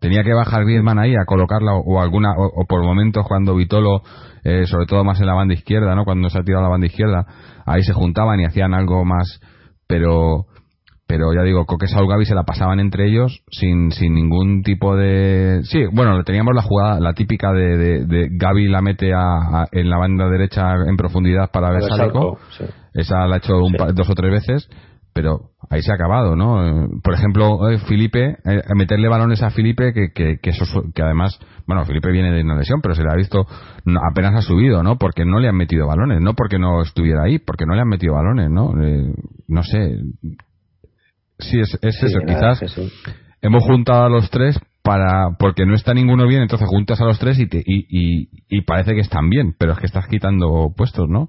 Tenía 0.00 0.22
que 0.22 0.34
bajar 0.34 0.64
Griezmann 0.64 0.98
ahí 0.98 1.14
a 1.16 1.24
colocarla, 1.24 1.74
o, 1.74 2.00
alguna, 2.00 2.34
o, 2.36 2.64
por 2.66 2.82
momentos 2.82 3.24
cuando 3.26 3.54
Vitolo, 3.54 4.02
eh, 4.44 4.66
sobre 4.66 4.86
todo 4.86 5.02
más 5.02 5.20
en 5.20 5.26
la 5.26 5.34
banda 5.34 5.54
izquierda, 5.54 5.94
¿no? 5.94 6.04
Cuando 6.04 6.28
se 6.28 6.38
ha 6.38 6.44
tirado 6.44 6.62
la 6.62 6.70
banda 6.70 6.86
izquierda, 6.86 7.26
ahí 7.64 7.82
se 7.82 7.92
juntaban 7.92 8.38
y 8.40 8.44
hacían 8.44 8.74
algo 8.74 9.04
más, 9.04 9.40
pero 9.86 10.46
pero 11.12 11.30
ya 11.34 11.42
digo, 11.42 11.66
Coque 11.66 11.88
Saúl 11.88 12.08
Gaby 12.08 12.24
se 12.24 12.34
la 12.34 12.44
pasaban 12.44 12.80
entre 12.80 13.06
ellos 13.06 13.42
sin, 13.50 13.90
sin 13.90 14.14
ningún 14.14 14.62
tipo 14.62 14.96
de... 14.96 15.60
Sí, 15.64 15.84
bueno, 15.92 16.24
teníamos 16.24 16.54
la 16.54 16.62
jugada, 16.62 17.00
la 17.00 17.12
típica 17.12 17.52
de, 17.52 17.76
de, 17.76 18.06
de 18.06 18.28
Gaby 18.30 18.66
la 18.68 18.80
mete 18.80 19.12
a, 19.12 19.20
a, 19.20 19.66
en 19.72 19.90
la 19.90 19.98
banda 19.98 20.30
derecha 20.30 20.72
en 20.88 20.96
profundidad 20.96 21.50
para 21.52 21.70
ver 21.70 21.82
Sálico. 21.82 22.38
Sí. 22.56 22.64
Esa 22.94 23.26
la 23.26 23.34
ha 23.34 23.38
hecho 23.38 23.58
un, 23.58 23.72
sí. 23.72 23.76
dos 23.94 24.08
o 24.08 24.14
tres 24.14 24.32
veces, 24.32 24.70
pero 25.12 25.50
ahí 25.68 25.82
se 25.82 25.92
ha 25.92 25.96
acabado, 25.96 26.34
¿no? 26.34 26.88
Por 27.04 27.12
ejemplo, 27.12 27.58
Felipe, 27.86 28.38
eh, 28.46 28.62
meterle 28.74 29.10
balones 29.10 29.42
a 29.42 29.50
Felipe, 29.50 29.92
que, 29.92 30.12
que, 30.14 30.38
que, 30.42 30.48
eso, 30.48 30.64
que 30.94 31.02
además, 31.02 31.38
bueno, 31.66 31.84
Felipe 31.84 32.10
viene 32.10 32.32
de 32.32 32.42
una 32.42 32.56
lesión, 32.56 32.80
pero 32.80 32.94
se 32.94 33.02
le 33.02 33.10
ha 33.10 33.16
visto, 33.16 33.44
no, 33.84 34.00
apenas 34.10 34.34
ha 34.34 34.40
subido, 34.40 34.82
¿no? 34.82 34.96
Porque 34.96 35.26
no 35.26 35.40
le 35.40 35.50
han 35.50 35.56
metido 35.56 35.86
balones, 35.86 36.22
no 36.22 36.32
porque 36.32 36.58
no 36.58 36.80
estuviera 36.80 37.24
ahí, 37.24 37.38
porque 37.38 37.66
no 37.66 37.74
le 37.74 37.82
han 37.82 37.88
metido 37.88 38.14
balones, 38.14 38.48
¿no? 38.48 38.82
Eh, 38.82 39.12
no 39.48 39.62
sé, 39.62 39.98
sí, 41.42 41.60
es, 41.60 41.78
es 41.82 41.96
sí, 41.98 42.06
eso, 42.06 42.18
quizás 42.26 42.58
sí. 42.58 42.92
hemos 43.42 43.62
juntado 43.64 44.04
a 44.04 44.08
los 44.08 44.30
tres 44.30 44.58
para 44.82 45.36
porque 45.38 45.64
no 45.66 45.74
está 45.74 45.94
ninguno 45.94 46.26
bien, 46.26 46.42
entonces 46.42 46.68
juntas 46.68 47.00
a 47.00 47.04
los 47.04 47.18
tres 47.18 47.38
y, 47.38 47.46
te, 47.46 47.58
y, 47.58 47.86
y, 47.88 48.28
y 48.48 48.62
parece 48.62 48.94
que 48.94 49.00
están 49.00 49.30
bien, 49.30 49.54
pero 49.58 49.72
es 49.72 49.78
que 49.78 49.86
estás 49.86 50.06
quitando 50.08 50.72
puestos, 50.76 51.08
¿no? 51.08 51.28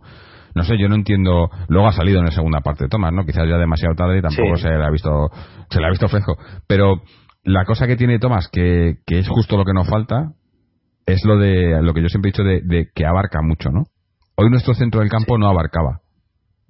No 0.55 0.63
sé, 0.63 0.77
yo 0.79 0.88
no 0.88 0.96
entiendo. 0.96 1.50
Luego 1.67 1.88
ha 1.88 1.93
salido 1.93 2.20
en 2.20 2.25
la 2.25 2.32
segunda 2.32 2.62
parte 2.62 2.88
Tomás, 2.88 3.12
¿no? 3.12 3.25
Quizás 3.25 3.48
ya 3.50 3.58
demasiado 3.58 3.96
tarde 3.96 4.20
y 4.20 4.22
tampoco 4.22 4.55
Sí. 4.55 4.62
se 4.63 4.70
le 4.70 4.86
ha 4.86 4.89
visto 4.91 5.29
se 5.70 5.79
le 5.79 5.88
ha 5.88 5.89
visto 5.89 6.08
fresco. 6.08 6.38
Pero 6.67 7.01
la 7.43 7.65
cosa 7.65 7.88
que 7.88 7.96
tiene 7.96 8.20
Tomás, 8.20 8.50
que, 8.51 8.98
que 9.05 9.20
es 9.20 9.27
justo 9.27 9.58
lo 9.58 9.65
que 9.65 9.74
nos 9.74 9.88
falta, 9.89 10.34
es 11.08 11.25
lo 11.25 11.38
de 11.38 11.82
lo 11.82 11.93
que 11.93 12.01
yo 12.03 12.08
siempre 12.08 12.29
he 12.29 12.32
dicho 12.34 12.43
de, 12.43 12.62
de 12.63 12.89
que 12.93 13.05
abarca 13.05 13.39
mucho, 13.41 13.70
¿no? 13.72 13.84
Hoy 14.36 14.50
nuestro 14.50 14.74
centro 14.75 15.01
del 15.01 15.10
campo 15.10 15.38
no 15.38 15.48
abarcaba. 15.48 16.01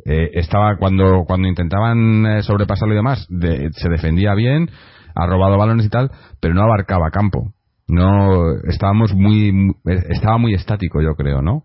Eh, 0.06 0.32
estaba 0.34 0.78
cuando 0.78 1.24
cuando 1.26 1.48
intentaban 1.48 2.26
eh, 2.26 2.44
sobrepasarlo 2.44 2.94
y 2.94 2.98
demás, 2.98 3.26
de- 3.30 3.70
se 3.74 3.90
defendía 3.90 4.34
bien, 4.36 4.70
ha 5.16 5.26
robado 5.28 5.58
balones 5.58 5.86
y 5.86 5.90
tal, 5.90 6.12
pero 6.42 6.54
no 6.54 6.64
abarcaba 6.64 7.10
campo. 7.12 7.54
No 7.88 8.56
estábamos 8.68 9.14
muy 9.14 9.72
eh, 9.86 10.04
estaba 10.10 10.38
muy 10.38 10.54
estático, 10.54 11.02
yo 11.02 11.16
creo, 11.16 11.42
¿no? 11.42 11.64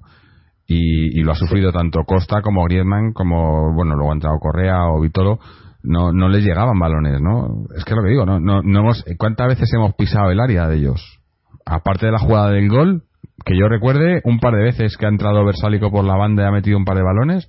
y, 0.69 1.23
lo 1.23 1.33
ha 1.33 1.35
sufrido 1.35 1.73
tanto 1.73 2.05
Costa 2.05 2.43
como 2.43 2.65
Griezmann 2.65 3.13
como 3.13 3.75
bueno 3.75 3.95
luego 3.95 4.11
ha 4.11 4.15
entrado 4.15 4.39
Correa 4.39 4.85
o 4.91 5.01
Vitolo 5.01 5.39
no 5.83 6.13
no 6.13 6.29
les 6.29 6.45
llegaban 6.45 6.79
balones 6.79 7.21
no 7.21 7.65
es 7.75 7.85
que 7.85 7.95
lo 7.95 8.03
que 8.03 8.11
digo 8.11 8.27
no 8.27 8.39
no, 8.39 8.63
no 8.63 8.81
hemos 8.81 9.05
cuántas 9.17 9.49
veces 9.49 9.73
hemos 9.73 9.95
pisado 9.95 10.31
el 10.31 10.41
área 10.41 10.69
de 10.69 10.77
ellos 10.77 11.21
aparte 11.65 12.07
de 12.07 12.13
la 12.13 12.19
jugada 12.19 12.51
del 12.51 12.69
gol 12.69 13.05
que 13.47 13.57
yo 13.59 13.69
recuerde 13.69 14.21
un 14.25 14.41
par 14.41 14.55
de 14.55 14.63
veces 14.65 14.97
que 14.99 15.07
ha 15.07 15.09
entrado 15.09 15.45
Versálico 15.45 15.91
por 15.91 16.05
la 16.05 16.17
banda 16.17 16.43
y 16.43 16.47
ha 16.47 16.51
metido 16.51 16.77
un 16.77 16.85
par 16.85 16.97
de 16.97 17.03
balones 17.03 17.49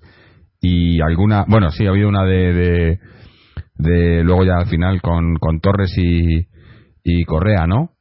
y 0.62 1.02
alguna 1.02 1.46
bueno 1.48 1.72
sí 1.72 1.86
ha 1.86 1.90
habido 1.90 2.10
una 2.10 2.26
de 2.26 3.00
de, 3.80 4.24
luego 4.24 4.44
ya 4.44 4.58
al 4.58 4.68
final 4.68 5.02
con, 5.02 5.36
con 5.36 5.62
Torres 5.62 5.98
y, 5.98 6.48
y 7.04 7.24
Correa 7.24 7.66
no 7.66 7.92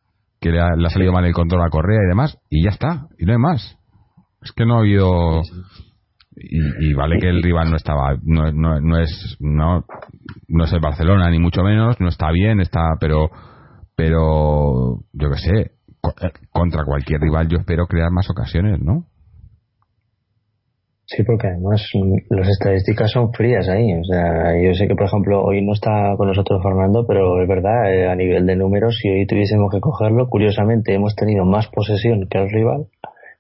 que 0.40 0.50
le 0.50 0.60
ha, 0.60 0.74
le 0.76 0.86
ha 0.86 0.90
salido 0.90 1.12
mal 1.12 1.24
el 1.24 1.32
control 1.32 1.62
a 1.62 1.70
Correa 1.70 2.00
y 2.04 2.08
demás 2.08 2.38
y 2.50 2.64
ya 2.64 2.70
está 2.70 3.06
y 3.18 3.24
no 3.24 3.32
hay 3.32 3.38
más. 3.38 3.76
Es 4.42 4.52
que 4.52 4.64
no 4.64 4.76
ha 4.76 4.80
habido 4.80 5.40
y, 6.36 6.90
y 6.90 6.94
vale 6.94 7.18
que 7.18 7.28
el 7.28 7.42
rival 7.42 7.70
no 7.70 7.76
estaba 7.76 8.16
no, 8.22 8.52
no, 8.52 8.80
no 8.80 8.98
es 8.98 9.36
no, 9.40 9.84
no 10.48 10.64
es 10.64 10.72
el 10.72 10.80
Barcelona 10.80 11.30
ni 11.30 11.38
mucho 11.38 11.62
menos 11.62 12.00
no 12.00 12.08
está 12.08 12.30
bien 12.30 12.60
está 12.60 12.96
pero 13.00 13.30
pero 13.96 15.00
yo 15.12 15.30
qué 15.30 15.38
sé 15.38 15.60
eh, 15.60 16.32
contra 16.52 16.84
cualquier 16.84 17.20
rival 17.20 17.48
yo 17.48 17.58
espero 17.58 17.86
crear 17.86 18.12
más 18.12 18.30
ocasiones 18.30 18.80
no 18.80 19.06
Sí, 21.08 21.22
porque 21.22 21.46
además 21.46 21.90
las 22.28 22.48
estadísticas 22.48 23.10
son 23.10 23.32
frías 23.32 23.66
ahí. 23.70 23.94
O 23.94 24.04
sea, 24.04 24.52
yo 24.62 24.74
sé 24.74 24.86
que, 24.86 24.94
por 24.94 25.06
ejemplo, 25.06 25.42
hoy 25.42 25.64
no 25.64 25.72
está 25.72 26.14
con 26.18 26.28
nosotros 26.28 26.62
Fernando, 26.62 27.06
pero 27.06 27.40
es 27.40 27.48
verdad, 27.48 27.90
eh, 27.90 28.08
a 28.08 28.14
nivel 28.14 28.44
de 28.44 28.56
números, 28.56 28.98
si 29.00 29.08
hoy 29.08 29.26
tuviésemos 29.26 29.72
que 29.72 29.80
cogerlo, 29.80 30.28
curiosamente 30.28 30.92
hemos 30.92 31.16
tenido 31.16 31.46
más 31.46 31.66
posesión 31.68 32.28
que 32.28 32.36
el 32.36 32.50
rival, 32.50 32.88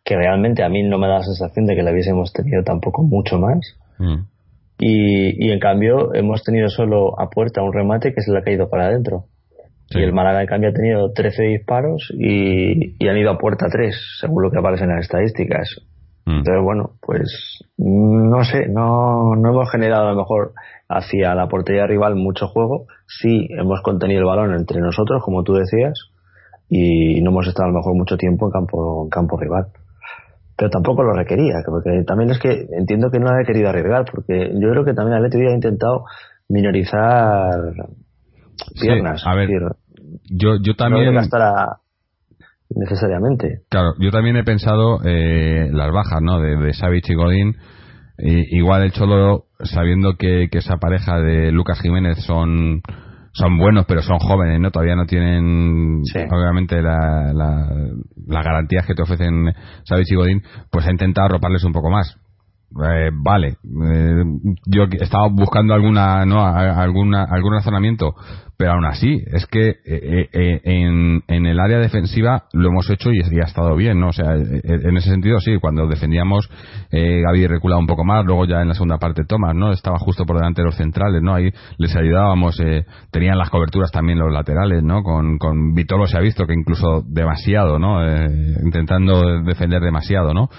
que 0.02 0.16
realmente 0.16 0.62
a 0.62 0.70
mí 0.70 0.82
no 0.82 0.98
me 0.98 1.08
da 1.08 1.18
la 1.18 1.24
sensación 1.24 1.66
de 1.66 1.76
que 1.76 1.82
la 1.82 1.92
hubiésemos 1.92 2.32
tenido 2.32 2.64
tampoco 2.64 3.02
mucho 3.02 3.38
más. 3.38 3.58
Mm. 3.98 4.22
Y, 4.78 5.46
y 5.46 5.50
en 5.50 5.60
cambio, 5.60 6.14
hemos 6.14 6.42
tenido 6.44 6.70
solo 6.70 7.20
a 7.20 7.28
puerta 7.28 7.62
un 7.62 7.74
remate 7.74 8.14
que 8.14 8.22
se 8.22 8.32
le 8.32 8.38
ha 8.38 8.42
caído 8.42 8.70
para 8.70 8.86
adentro. 8.86 9.26
Sí. 9.90 9.98
Y 9.98 10.04
el 10.04 10.14
Málaga, 10.14 10.40
en 10.40 10.46
cambio, 10.46 10.70
ha 10.70 10.72
tenido 10.72 11.12
13 11.12 11.42
disparos 11.42 12.14
y, 12.16 12.96
y 12.98 13.08
han 13.08 13.18
ido 13.18 13.30
a 13.30 13.36
puerta 13.36 13.66
3, 13.70 13.94
según 14.20 14.42
lo 14.42 14.50
que 14.50 14.58
aparece 14.58 14.84
en 14.84 14.90
las 14.90 15.00
estadísticas. 15.00 15.82
Mm. 16.28 16.38
Entonces, 16.40 16.62
bueno, 16.62 16.90
pues 17.00 17.64
no 17.78 18.44
sé, 18.44 18.68
no, 18.68 19.34
no 19.34 19.48
hemos 19.48 19.70
generado 19.70 20.08
a 20.08 20.12
lo 20.12 20.18
mejor 20.18 20.52
hacia 20.86 21.34
la 21.34 21.48
portería 21.48 21.86
rival 21.86 22.16
mucho 22.16 22.48
juego. 22.48 22.84
Sí, 23.06 23.48
hemos 23.50 23.80
contenido 23.80 24.20
el 24.20 24.26
balón 24.26 24.54
entre 24.54 24.80
nosotros, 24.80 25.22
como 25.24 25.42
tú 25.42 25.54
decías, 25.54 25.94
y 26.68 27.22
no 27.22 27.30
hemos 27.30 27.48
estado 27.48 27.70
a 27.70 27.72
lo 27.72 27.78
mejor 27.78 27.94
mucho 27.94 28.18
tiempo 28.18 28.44
en 28.44 28.52
campo, 28.52 29.04
en 29.04 29.08
campo 29.08 29.38
rival. 29.38 29.68
Pero 30.54 30.68
tampoco 30.68 31.02
lo 31.02 31.14
requería, 31.14 31.54
porque 31.64 32.02
también 32.06 32.30
es 32.30 32.38
que 32.38 32.66
entiendo 32.72 33.10
que 33.10 33.20
no 33.20 33.30
ha 33.30 33.44
querido 33.46 33.70
arriesgar, 33.70 34.04
porque 34.12 34.50
yo 34.52 34.70
creo 34.70 34.84
que 34.84 34.92
también 34.92 35.16
Atleti 35.16 35.46
ha 35.46 35.54
intentado 35.54 36.04
minorizar 36.50 37.54
piernas. 38.78 39.22
Sí, 39.22 39.28
a 39.28 39.34
ver, 39.34 39.48
yo 40.28 40.56
yo 40.60 40.72
no 40.72 40.76
también 40.76 41.14
gastar 41.14 41.40
a- 41.42 41.78
necesariamente. 42.70 43.62
Claro, 43.70 43.92
yo 43.98 44.10
también 44.10 44.36
he 44.36 44.44
pensado 44.44 45.00
eh, 45.04 45.68
las 45.72 45.90
bajas, 45.92 46.20
¿no? 46.22 46.40
De, 46.40 46.56
de 46.56 46.72
Savic 46.74 47.08
y 47.10 47.14
Godín. 47.14 47.56
I- 48.18 48.56
igual 48.58 48.82
el 48.82 48.92
Cholo, 48.92 49.44
sabiendo 49.60 50.14
que, 50.18 50.48
que 50.50 50.58
esa 50.58 50.76
pareja 50.78 51.18
de 51.20 51.52
Lucas 51.52 51.80
Jiménez 51.80 52.18
son 52.24 52.82
son 53.32 53.56
buenos, 53.58 53.84
pero 53.86 54.02
son 54.02 54.18
jóvenes, 54.18 54.58
¿no? 54.58 54.70
Todavía 54.72 54.96
no 54.96 55.04
tienen, 55.06 56.00
Sí. 56.04 56.18
obviamente, 56.28 56.82
la, 56.82 57.32
la, 57.32 57.68
las 58.26 58.44
garantías 58.44 58.84
que 58.84 58.94
te 58.94 59.02
ofrecen 59.02 59.52
Savic 59.84 60.06
y 60.10 60.14
Godín, 60.16 60.42
pues 60.72 60.86
ha 60.86 60.90
intentado 60.90 61.26
arroparles 61.26 61.62
un 61.62 61.72
poco 61.72 61.88
más. 61.90 62.16
Eh, 62.70 63.10
vale, 63.12 63.56
eh, 63.64 64.24
yo 64.66 64.84
estaba 65.00 65.28
buscando 65.28 65.72
alguna, 65.72 66.26
¿no? 66.26 66.44
Alguna, 66.44 67.24
algún 67.24 67.54
razonamiento, 67.54 68.14
pero 68.58 68.72
aún 68.72 68.84
así, 68.84 69.22
es 69.26 69.46
que 69.46 69.76
eh, 69.86 70.28
en, 70.64 71.22
en 71.28 71.46
el 71.46 71.60
área 71.60 71.78
defensiva 71.78 72.44
lo 72.52 72.68
hemos 72.68 72.90
hecho 72.90 73.10
y, 73.10 73.20
ha 73.40 73.46
estado 73.46 73.74
bien, 73.74 73.98
¿no? 73.98 74.08
O 74.08 74.12
sea, 74.12 74.34
en 74.34 74.96
ese 74.98 75.08
sentido 75.08 75.40
sí, 75.40 75.56
cuando 75.58 75.86
defendíamos, 75.86 76.50
Gaby 76.92 77.46
reculaba 77.46 77.80
un 77.80 77.86
poco 77.86 78.04
más, 78.04 78.26
luego 78.26 78.44
ya 78.44 78.60
en 78.60 78.68
la 78.68 78.74
segunda 78.74 78.98
parte 78.98 79.24
Tomás, 79.24 79.54
¿no? 79.54 79.72
Estaba 79.72 79.98
justo 79.98 80.26
por 80.26 80.36
delante 80.36 80.60
de 80.60 80.66
los 80.66 80.76
centrales, 80.76 81.22
¿no? 81.22 81.34
Ahí 81.34 81.50
les 81.78 81.96
ayudábamos, 81.96 82.60
tenían 83.10 83.38
las 83.38 83.48
coberturas 83.48 83.90
también 83.90 84.18
los 84.18 84.32
laterales, 84.32 84.82
¿no? 84.82 85.02
Con, 85.02 85.38
con 85.38 85.72
Vitolo 85.72 86.06
se 86.06 86.18
ha 86.18 86.20
visto 86.20 86.46
que 86.46 86.52
incluso 86.52 87.02
demasiado, 87.06 87.78
¿no? 87.78 88.04
Intentando 88.62 89.42
defender 89.42 89.80
demasiado, 89.80 90.34
¿no? 90.34 90.50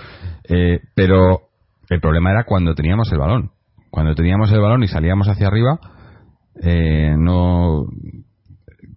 Pero 0.95 1.48
el 1.89 1.99
problema 2.01 2.31
era 2.31 2.43
cuando 2.43 2.75
teníamos 2.75 3.11
el 3.11 3.19
balón. 3.19 3.51
Cuando 3.89 4.13
teníamos 4.15 4.51
el 4.51 4.59
balón 4.61 4.83
y 4.83 4.87
salíamos 4.87 5.27
hacia 5.27 5.47
arriba, 5.47 5.79
eh, 6.61 7.15
no 7.17 7.85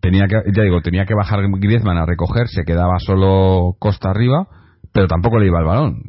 tenía 0.00 0.26
que, 0.26 0.36
ya 0.54 0.62
digo, 0.64 0.80
tenía 0.82 1.06
que 1.06 1.14
bajar 1.14 1.40
Griezmann 1.58 1.96
a 1.96 2.06
recoger, 2.06 2.48
se 2.48 2.64
quedaba 2.64 2.98
solo 2.98 3.74
Costa 3.78 4.10
arriba, 4.10 4.48
pero 4.92 5.06
tampoco 5.06 5.38
le 5.38 5.46
iba 5.46 5.60
el 5.60 5.64
balón. 5.64 6.02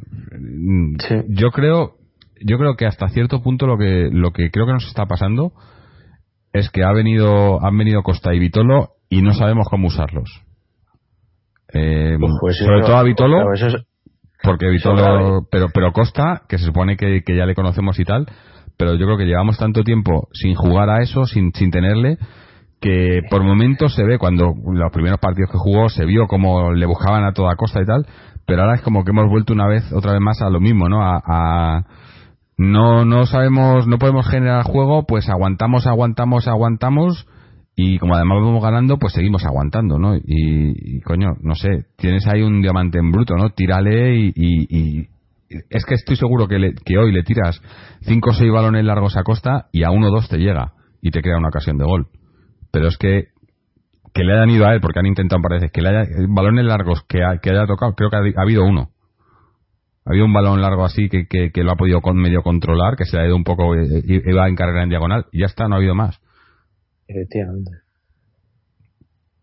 Sí. 1.00 1.16
Yo 1.30 1.52
creo, 1.52 1.94
yo 2.42 2.58
creo 2.58 2.76
que 2.76 2.86
hasta 2.86 3.08
cierto 3.10 3.42
punto 3.42 3.68
lo 3.68 3.78
que 3.78 4.10
lo 4.12 4.32
que 4.32 4.50
creo 4.52 4.66
que 4.66 4.74
nos 4.74 4.88
está 4.88 5.06
pasando 5.06 5.54
es 6.52 6.70
que 6.70 6.84
ha 6.84 6.92
venido 6.92 7.64
han 7.66 7.78
venido 7.78 8.04
Costa 8.04 8.34
y 8.34 8.40
Vitolo 8.40 8.90
y 9.10 9.22
no 9.22 9.34
sabemos 9.34 9.68
cómo 9.70 9.88
usarlos. 9.88 10.42
Eh, 11.74 12.18
Pues 12.42 12.58
sobre 12.58 12.82
todo 12.82 12.98
a 12.98 13.04
Vitolo 13.04 13.38
claro, 13.38 13.54
eso 13.54 13.68
es- 13.68 13.86
porque 14.44 14.68
grave. 14.68 15.40
pero, 15.50 15.68
pero 15.74 15.92
Costa, 15.94 16.42
que 16.48 16.58
se 16.58 16.66
supone 16.66 16.98
que, 16.98 17.22
que 17.26 17.36
ya 17.36 17.46
le 17.46 17.56
conocemos 17.56 18.00
y 18.00 18.04
tal, 18.04 18.28
pero 18.78 18.96
yo 18.96 19.06
creo 19.06 19.18
que 19.18 19.26
llevamos 19.26 19.58
tanto 19.58 19.84
tiempo 19.84 20.28
sin 20.34 20.54
jugar 20.56 20.90
a 20.90 21.02
eso, 21.02 21.26
sin, 21.26 21.52
sin 21.54 21.72
tenerle, 21.72 22.18
que 22.82 23.22
por 23.30 23.44
momentos 23.44 23.96
se 23.96 24.04
ve, 24.04 24.18
cuando 24.18 24.54
los 24.66 24.92
primeros 24.92 25.20
partidos 25.20 25.50
que 25.52 25.58
jugó, 25.58 25.88
se 25.90 26.06
vio 26.06 26.28
como 26.28 26.74
le 26.74 26.86
buscaban 26.86 27.24
a 27.24 27.32
toda 27.32 27.56
costa 27.56 27.82
y 27.82 27.86
tal, 27.86 28.06
pero 28.46 28.62
ahora 28.64 28.76
es 28.76 28.82
como 28.82 29.06
que 29.06 29.12
hemos 29.12 29.30
vuelto 29.30 29.54
una 29.54 29.68
vez, 29.68 29.92
otra 29.94 30.12
vez 30.12 30.22
más 30.22 30.42
a 30.42 30.50
lo 30.50 30.60
mismo, 30.60 30.90
¿no? 30.90 31.02
A, 31.02 31.22
a- 31.26 31.86
no, 32.58 33.04
no 33.06 33.26
sabemos, 33.26 33.88
no 33.88 33.98
podemos 33.98 34.28
generar 34.30 34.64
juego, 34.64 35.06
pues 35.08 35.28
aguantamos, 35.30 35.88
aguantamos, 35.88 36.48
aguantamos, 36.48 37.26
y 37.76 37.98
como 37.98 38.16
además 38.16 38.40
vamos 38.42 38.64
ganando, 38.64 38.98
pues 38.98 39.14
seguimos 39.14 39.44
aguantando, 39.46 39.98
¿no? 39.98 40.16
Y, 40.16 41.02
coño, 41.02 41.30
no 41.42 41.56
sé, 41.56 41.86
tienes 41.98 42.28
ahí 42.28 42.42
un 42.42 42.62
diamante 42.62 43.00
en 43.00 43.12
bruto, 43.12 43.36
¿no? 43.36 43.50
Tírale 43.50 44.16
y, 44.16 44.32
y- 44.36 45.08
es 45.70 45.86
que 45.86 45.94
estoy 45.96 46.16
seguro 46.16 46.48
que, 46.48 46.58
le- 46.60 46.74
que 46.74 46.98
hoy 46.98 47.12
le 47.12 47.22
tiras 47.24 47.62
cinco 48.02 48.32
o 48.32 48.34
seis 48.34 48.52
balones 48.52 48.84
largos 48.86 49.16
a 49.18 49.24
Costa 49.24 49.68
y 49.72 49.84
a 49.84 49.92
uno 49.92 50.08
o 50.08 50.12
dos 50.12 50.28
te 50.30 50.38
llega 50.38 50.74
y 51.02 51.12
te 51.12 51.22
crea 51.22 51.38
una 51.38 51.50
ocasión 51.50 51.78
de 51.78 51.86
gol. 51.86 52.08
Pero 52.72 52.88
es 52.88 52.98
que 52.98 53.28
que 54.14 54.24
le 54.24 54.34
hayan 54.34 54.50
ido 54.52 54.68
a 54.68 54.74
él, 54.76 54.80
porque 54.80 55.00
han 55.00 55.08
intentado, 55.08 55.42
parece, 55.42 55.70
que 55.74 55.82
le 55.82 55.90
haya, 55.90 56.08
balones 56.30 56.66
largos 56.66 57.04
que, 57.08 57.24
ha- 57.24 57.40
que 57.42 57.50
haya 57.50 57.66
tocado, 57.66 57.94
creo 57.96 58.12
que 58.12 58.16
ha, 58.16 58.20
ha 58.20 58.44
habido 58.44 58.64
uno. 58.64 58.90
Ha 60.06 60.12
habido 60.12 60.26
un 60.26 60.34
balón 60.34 60.62
largo 60.62 60.86
así 60.86 61.10
que, 61.10 61.26
que, 61.28 61.50
que 61.52 61.64
lo 61.64 61.72
ha 61.72 61.76
podido 61.76 62.02
con, 62.02 62.18
medio 62.18 62.44
controlar, 62.44 62.96
que 62.96 63.06
se 63.06 63.16
le 63.18 63.24
ha 63.24 63.26
ido 63.28 63.36
un 63.36 63.44
poco, 63.44 63.74
eh, 63.76 63.82
eh, 64.08 64.22
iba 64.26 64.48
en 64.48 64.56
carrera 64.56 64.84
en 64.84 64.90
diagonal, 64.90 65.26
y 65.32 65.40
ya 65.40 65.46
está, 65.48 65.68
no 65.68 65.76
ha 65.76 65.78
habido 65.80 65.96
más. 65.96 66.20
Efectivamente. 67.08 67.72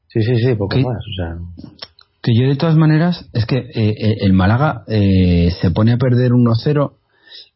Sí, 0.08 0.22
sí, 0.22 0.36
sí, 0.38 0.54
poco 0.54 0.76
¿Qué? 0.76 0.82
más. 0.82 0.96
O 0.98 1.14
sea, 1.16 1.36
Que 2.22 2.32
yo 2.34 2.48
de 2.48 2.56
todas 2.56 2.76
maneras, 2.76 3.28
es 3.32 3.46
que 3.46 3.58
eh, 3.58 3.70
eh, 3.74 4.16
el 4.22 4.32
Málaga 4.32 4.82
eh, 4.88 5.50
se 5.60 5.70
pone 5.70 5.92
a 5.92 5.96
perder 5.98 6.32
1-0 6.32 6.92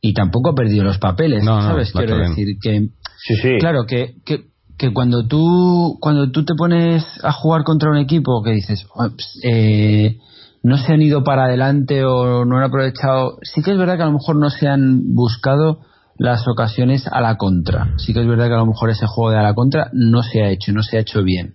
y 0.01 0.15
tampoco 0.15 0.51
ha 0.51 0.55
perdido 0.55 0.85
los 0.85 0.99
papeles, 0.99 1.45
No, 1.45 1.57
no, 1.57 1.63
¿sabes? 1.63 1.91
ha 1.95 1.99
Quiero 1.99 2.19
decir 2.19 2.57
que, 2.63 2.89
sí, 3.27 3.35
sí. 3.43 3.59
claro, 3.59 3.87
que, 3.87 4.15
que, 4.25 4.45
que 4.79 4.93
cuando 4.93 5.27
tú 5.27 5.99
cuando 6.01 6.31
tú 6.31 6.45
te 6.45 6.55
pones 6.55 7.05
a 7.25 7.33
jugar 7.33 7.65
contra 7.65 7.91
un 7.91 7.97
equipo 7.99 8.43
que 8.43 8.53
dices, 8.53 8.87
"Ah, 8.99 9.09
pues, 9.11 9.41
eh, 9.43 10.19
no 10.63 10.79
se 10.79 10.93
han 10.93 11.03
ido 11.03 11.25
para 11.25 11.45
adelante 11.45 12.05
o 12.05 12.45
no 12.45 12.57
han 12.57 12.65
aprovechado, 12.65 13.39
sí 13.43 13.63
que 13.63 13.73
es 13.73 13.79
verdad 13.79 13.97
que 13.97 14.03
a 14.03 14.07
lo 14.07 14.13
mejor 14.13 14.37
no 14.37 14.49
se 14.51 14.67
han 14.69 15.15
buscado 15.15 15.81
las 16.16 16.47
ocasiones 16.47 17.06
a 17.11 17.21
la 17.21 17.37
contra. 17.37 17.94
Sí 17.99 18.12
que 18.12 18.21
es 18.21 18.26
verdad 18.26 18.47
que 18.47 18.54
a 18.54 18.59
lo 18.59 18.66
mejor 18.66 18.90
ese 18.90 19.06
juego 19.06 19.30
de 19.30 19.38
a 19.38 19.42
la 19.42 19.54
contra 19.54 19.90
no 19.92 20.23
se 20.23 20.42
ha 20.42 20.50
hecho, 20.50 20.73
no 20.73 20.83
se 20.83 20.97
ha 20.97 21.00
hecho 21.00 21.23
bien. 21.23 21.54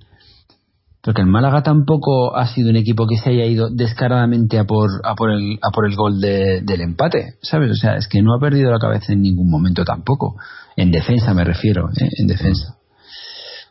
Porque 1.01 1.21
el 1.21 1.27
Málaga 1.27 1.63
tampoco 1.63 2.35
ha 2.35 2.47
sido 2.47 2.69
un 2.69 2.75
equipo 2.75 3.07
que 3.07 3.15
se 3.15 3.29
haya 3.29 3.45
ido 3.45 3.69
descaradamente 3.69 4.59
a 4.59 4.65
por, 4.65 4.89
a 5.05 5.15
por, 5.15 5.31
el, 5.31 5.57
a 5.61 5.71
por 5.71 5.87
el 5.87 5.95
gol 5.95 6.19
de, 6.19 6.61
del 6.61 6.81
empate, 6.81 7.35
¿sabes? 7.41 7.71
O 7.71 7.75
sea, 7.75 7.95
es 7.95 8.07
que 8.07 8.21
no 8.21 8.35
ha 8.35 8.39
perdido 8.39 8.69
la 8.69 8.79
cabeza 8.79 9.13
en 9.13 9.21
ningún 9.21 9.49
momento 9.49 9.85
tampoco. 9.85 10.35
En 10.75 10.91
defensa 10.91 11.33
me 11.33 11.45
refiero, 11.45 11.89
¿eh? 11.89 12.09
en 12.19 12.27
defensa. 12.27 12.75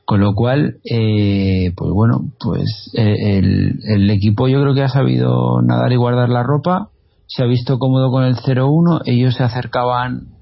Con 0.06 0.20
lo 0.20 0.32
cual, 0.32 0.78
eh, 0.90 1.70
pues 1.76 1.90
bueno, 1.92 2.32
pues 2.40 2.90
eh, 2.94 3.38
el, 3.38 3.78
el 3.84 4.08
equipo 4.08 4.48
yo 4.48 4.62
creo 4.62 4.72
que 4.72 4.82
ha 4.82 4.88
sabido 4.88 5.60
nadar 5.60 5.92
y 5.92 5.96
guardar 5.96 6.30
la 6.30 6.42
ropa, 6.42 6.88
se 7.26 7.42
ha 7.42 7.46
visto 7.46 7.78
cómodo 7.78 8.10
con 8.10 8.24
el 8.24 8.36
0-1, 8.36 9.02
ellos 9.04 9.34
se 9.34 9.42
acercaban 9.42 10.37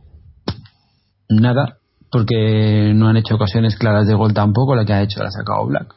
nada, 1.28 1.78
porque 2.10 2.92
no 2.94 3.08
han 3.08 3.16
hecho 3.16 3.34
ocasiones 3.34 3.76
claras 3.76 4.06
de 4.06 4.14
gol 4.14 4.34
tampoco, 4.34 4.74
la 4.74 4.84
que 4.84 4.92
ha 4.92 5.02
hecho 5.02 5.20
la 5.20 5.28
ha 5.28 5.32
sacado 5.32 5.66
Black. 5.66 5.94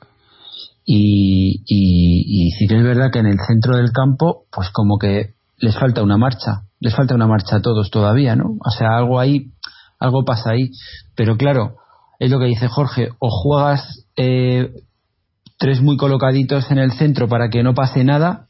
Y, 0.85 1.61
y, 1.67 2.49
sí 2.51 2.67
que 2.67 2.77
es 2.77 2.83
verdad 2.83 3.11
que 3.11 3.19
en 3.19 3.27
el 3.27 3.37
centro 3.47 3.77
del 3.77 3.91
campo, 3.91 4.45
pues 4.51 4.69
como 4.71 4.97
que 4.97 5.33
les 5.59 5.77
falta 5.77 6.01
una 6.01 6.17
marcha, 6.17 6.63
les 6.79 6.95
falta 6.95 7.13
una 7.13 7.27
marcha 7.27 7.57
a 7.57 7.61
todos 7.61 7.91
todavía, 7.91 8.35
¿no? 8.35 8.57
O 8.65 8.71
sea, 8.71 8.97
algo 8.97 9.19
ahí, 9.19 9.51
algo 9.99 10.25
pasa 10.25 10.51
ahí. 10.51 10.71
Pero 11.15 11.37
claro, 11.37 11.75
es 12.17 12.31
lo 12.31 12.39
que 12.39 12.47
dice 12.47 12.67
Jorge, 12.67 13.09
o 13.19 13.29
juegas 13.29 14.05
eh, 14.17 14.73
tres 15.59 15.79
muy 15.81 15.95
colocaditos 15.95 16.71
en 16.71 16.79
el 16.79 16.93
centro 16.93 17.27
para 17.27 17.49
que 17.49 17.61
no 17.61 17.75
pase 17.75 18.03
nada, 18.03 18.47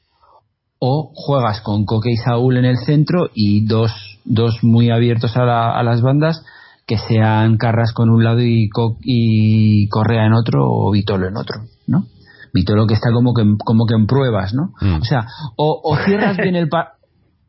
o 0.80 1.12
juegas 1.14 1.60
con 1.60 1.84
Coque 1.84 2.12
y 2.12 2.18
Saúl 2.18 2.56
en 2.56 2.66
el 2.66 2.78
centro 2.78 3.30
y 3.34 3.66
dos, 3.66 3.92
dos 4.24 4.64
muy 4.64 4.92
abiertos 4.92 5.36
a, 5.36 5.44
la, 5.44 5.72
a 5.78 5.84
las 5.84 6.02
bandas 6.02 6.42
que 6.90 6.98
sean 6.98 7.58
Carrasco 7.58 8.02
en 8.04 8.10
un 8.10 8.24
lado 8.24 8.42
y, 8.42 8.68
Co- 8.70 8.98
y 9.04 9.88
Correa 9.90 10.26
en 10.26 10.34
otro 10.34 10.66
o 10.68 10.92
Vitolo 10.92 11.28
en 11.28 11.38
otro, 11.38 11.62
¿no? 11.86 12.06
Vitolo 12.52 12.88
que 12.88 12.96
está 12.96 13.12
como 13.14 13.36
que, 13.36 13.44
en- 13.44 13.58
como 13.58 13.86
que 13.86 13.94
en 13.94 14.08
pruebas, 14.08 14.56
¿no? 14.56 14.74
Mm. 14.82 15.02
O 15.02 15.06
sea, 15.06 15.28
o, 15.56 15.80
o 15.84 15.96
cierras 15.98 16.36
bien 16.38 16.56
el 16.56 16.68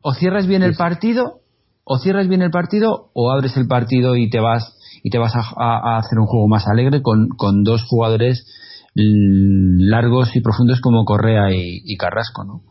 o 0.03 0.13
cierras 0.13 0.45
bien 0.45 0.61
el 0.61 0.75
partido, 0.75 1.39
o 1.83 1.97
cierras 1.97 2.27
bien 2.27 2.43
el 2.43 2.51
partido, 2.51 3.09
o 3.15 3.31
abres 3.31 3.57
el 3.57 3.65
partido 3.67 4.15
y 4.15 4.29
te 4.29 4.39
vas 4.39 4.77
y 5.03 5.09
te 5.09 5.17
vas 5.17 5.33
a, 5.35 5.39
a- 5.57 5.95
a 5.95 5.97
hacer 5.97 6.19
un 6.19 6.27
juego 6.27 6.47
más 6.47 6.67
alegre 6.67 7.01
con, 7.01 7.29
con 7.29 7.63
dos 7.63 7.83
jugadores 7.89 8.45
largos 8.95 10.35
y 10.35 10.41
profundos 10.41 10.81
como 10.81 11.05
Correa 11.05 11.51
y, 11.51 11.81
y 11.83 11.97
Carrasco, 11.97 12.43
¿no? 12.43 12.61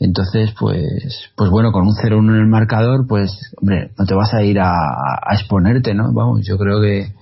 Entonces, 0.00 0.54
pues, 0.58 1.30
pues 1.36 1.50
bueno, 1.50 1.72
con 1.72 1.82
un 1.82 1.94
0-1 1.94 2.30
en 2.34 2.40
el 2.40 2.46
marcador, 2.46 3.06
pues, 3.08 3.30
hombre, 3.60 3.90
no 3.98 4.04
te 4.06 4.14
vas 4.14 4.32
a 4.34 4.42
ir 4.42 4.60
a, 4.60 4.70
a 4.70 5.34
exponerte, 5.34 5.92
¿no? 5.94 6.12
Vamos, 6.12 6.42
yo 6.46 6.56
creo 6.56 6.80
que, 6.80 7.12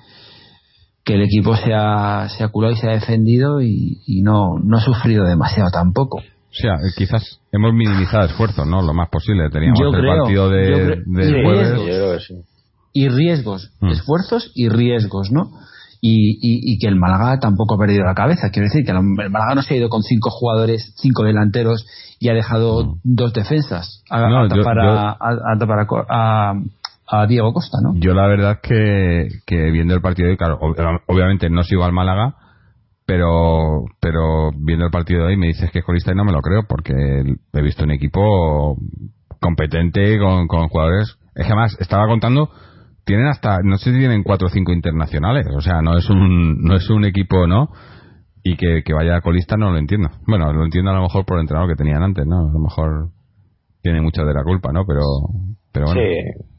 que 1.04 1.14
el 1.14 1.22
equipo 1.22 1.56
se 1.56 1.72
ha, 1.74 2.28
se 2.28 2.44
ha 2.44 2.48
culado 2.48 2.74
y 2.74 2.76
se 2.76 2.88
ha 2.88 2.92
defendido 2.92 3.62
y, 3.62 4.02
y 4.06 4.22
no, 4.22 4.58
no 4.62 4.76
ha 4.76 4.80
sufrido 4.80 5.24
demasiado 5.24 5.70
tampoco. 5.70 6.18
O 6.18 6.58
sea, 6.58 6.74
eh, 6.74 6.92
quizás 6.96 7.40
hemos 7.52 7.72
minimizado 7.72 8.24
esfuerzos, 8.26 8.66
¿no? 8.66 8.82
Lo 8.82 8.92
más 8.94 9.08
posible. 9.10 9.48
Teníamos 9.50 9.78
Yo 9.80 9.86
el 9.88 10.00
creo, 10.00 10.16
partido 10.18 10.48
de, 10.50 11.02
y 11.06 11.44
jueves. 11.44 11.78
riesgos. 11.78 12.32
Y 12.92 13.08
riesgos, 13.08 13.70
Mm. 13.80 13.88
esfuerzos 13.90 14.52
y 14.54 14.68
riesgos, 14.68 15.30
¿no? 15.30 15.50
Y, 16.08 16.38
y, 16.40 16.74
y 16.74 16.78
que 16.78 16.86
el 16.88 16.96
Málaga 16.96 17.38
tampoco 17.40 17.74
ha 17.74 17.78
perdido 17.78 18.04
la 18.04 18.14
cabeza. 18.14 18.50
Quiero 18.50 18.68
decir 18.68 18.84
que 18.84 18.92
el 18.92 19.02
Málaga 19.30 19.54
no 19.56 19.62
se 19.62 19.74
ha 19.74 19.76
ido 19.78 19.88
con 19.88 20.02
cinco 20.02 20.30
jugadores, 20.30 20.94
cinco 20.98 21.24
delanteros 21.24 21.84
y 22.20 22.28
ha 22.28 22.34
dejado 22.34 22.84
Mm. 22.84 23.00
dos 23.02 23.32
defensas 23.32 24.02
a, 24.10 24.20
No, 24.28 24.44
a 24.44 24.48
yo- 24.48 24.56
tapar, 24.56 24.76
yo- 24.76 24.90
a, 24.92 25.10
a- 25.10 25.54
a 25.54 25.58
tapar 25.58 25.78
a 25.80 25.86
Co- 25.86 26.06
a- 26.08 26.54
a 27.08 27.26
Diego 27.26 27.52
Costa, 27.52 27.78
¿no? 27.82 27.94
Yo 27.98 28.14
la 28.14 28.26
verdad 28.26 28.58
es 28.62 28.68
que, 28.68 29.28
que 29.46 29.70
viendo 29.70 29.94
el 29.94 30.00
partido 30.00 30.26
de 30.26 30.32
hoy, 30.32 30.36
claro, 30.38 30.58
ob- 30.60 31.00
obviamente 31.06 31.48
no 31.50 31.62
sigo 31.62 31.84
al 31.84 31.92
Málaga, 31.92 32.34
pero 33.06 33.84
pero 34.00 34.50
viendo 34.56 34.84
el 34.86 34.90
partido 34.90 35.20
de 35.20 35.26
hoy 35.28 35.36
me 35.36 35.46
dices 35.48 35.70
que 35.70 35.78
es 35.80 35.84
colista 35.84 36.12
y 36.12 36.14
no 36.16 36.24
me 36.24 36.32
lo 36.32 36.40
creo 36.40 36.62
porque 36.68 36.92
he 37.52 37.62
visto 37.62 37.84
un 37.84 37.90
equipo 37.92 38.76
competente 39.40 40.18
con, 40.18 40.46
con 40.48 40.68
jugadores. 40.68 41.16
Es 41.34 41.46
que 41.46 41.52
además 41.52 41.76
estaba 41.80 42.06
contando 42.06 42.48
tienen 43.06 43.28
hasta 43.28 43.60
no 43.62 43.78
sé 43.78 43.92
si 43.92 43.98
tienen 43.98 44.22
cuatro 44.22 44.48
o 44.48 44.50
cinco 44.50 44.72
internacionales, 44.72 45.46
o 45.56 45.60
sea 45.62 45.80
no 45.80 45.96
es 45.96 46.10
un 46.10 46.62
no 46.62 46.76
es 46.76 46.90
un 46.90 47.04
equipo 47.06 47.46
no 47.46 47.68
y 48.42 48.56
que, 48.56 48.82
que 48.84 48.92
vaya 48.92 49.20
colista 49.22 49.56
no 49.56 49.70
lo 49.70 49.78
entiendo. 49.78 50.10
Bueno 50.26 50.52
lo 50.52 50.64
entiendo 50.64 50.90
a 50.90 50.94
lo 50.94 51.02
mejor 51.02 51.24
por 51.24 51.38
el 51.38 51.42
entrenador 51.42 51.70
que 51.70 51.76
tenían 51.82 52.02
antes, 52.02 52.26
no 52.26 52.40
a 52.48 52.52
lo 52.52 52.58
mejor 52.58 53.08
tiene 53.82 54.02
mucha 54.02 54.24
de 54.24 54.34
la 54.34 54.42
culpa, 54.42 54.72
¿no? 54.72 54.84
Pero 54.86 55.02
pero 55.72 55.86
bueno. 55.86 56.00
Sí, 56.00 56.54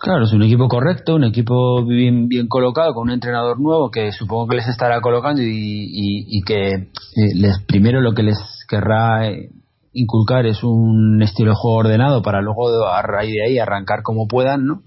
Claro, 0.00 0.24
es 0.24 0.32
un 0.32 0.42
equipo 0.42 0.66
correcto, 0.66 1.14
un 1.14 1.22
equipo 1.22 1.84
bien, 1.86 2.26
bien 2.26 2.48
colocado, 2.48 2.92
con 2.92 3.04
un 3.04 3.10
entrenador 3.14 3.60
nuevo 3.60 3.88
que 3.88 4.10
supongo 4.10 4.48
que 4.48 4.56
les 4.56 4.66
estará 4.66 5.00
colocando 5.00 5.42
y, 5.42 5.46
y- 5.48 6.42
que 6.42 6.70
eh, 6.72 6.88
les 7.36 7.60
primero 7.68 8.00
lo 8.00 8.12
que 8.12 8.24
les 8.24 8.36
querrá 8.68 9.28
eh, 9.30 9.50
inculcar 9.92 10.44
es 10.46 10.64
un 10.64 11.22
estilo 11.22 11.50
de 11.50 11.56
juego 11.56 11.76
ordenado 11.78 12.20
para 12.20 12.40
luego 12.42 12.84
a 12.88 13.00
raíz 13.02 13.32
de 13.32 13.44
ahí 13.46 13.58
arrancar 13.60 14.02
como 14.02 14.26
puedan, 14.26 14.64
¿no? 14.66 14.82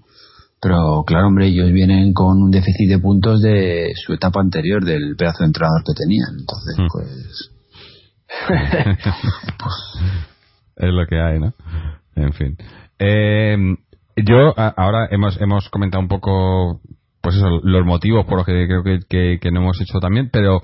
Pero 0.68 1.04
claro, 1.06 1.28
hombre, 1.28 1.46
ellos 1.46 1.70
vienen 1.72 2.12
con 2.12 2.42
un 2.42 2.50
déficit 2.50 2.88
de 2.88 2.98
puntos 2.98 3.40
de 3.40 3.92
su 3.94 4.12
etapa 4.14 4.40
anterior, 4.40 4.84
del 4.84 5.14
pedazo 5.16 5.44
de 5.44 5.46
entrenador 5.46 5.84
que 5.84 5.92
tenían. 5.94 6.30
Entonces, 6.40 6.76
Mm. 6.78 6.86
pues 6.92 7.50
es 10.76 10.92
lo 10.92 11.06
que 11.06 11.20
hay, 11.20 11.38
¿no? 11.38 11.54
En 12.16 12.32
fin. 12.32 12.56
Eh, 12.98 13.56
yo, 14.16 14.58
a- 14.58 14.74
ahora 14.76 15.08
hemos, 15.10 15.40
hemos 15.40 15.68
comentado 15.70 16.02
un 16.02 16.08
poco, 16.08 16.80
pues 17.20 17.36
eso, 17.36 17.48
los 17.62 17.84
motivos 17.86 18.24
por 18.26 18.38
los 18.38 18.46
que 18.46 18.66
creo 18.66 18.82
que, 18.82 18.98
que, 19.08 19.38
que 19.40 19.50
no 19.50 19.60
hemos 19.60 19.80
hecho 19.80 19.98
también, 20.00 20.30
pero 20.32 20.60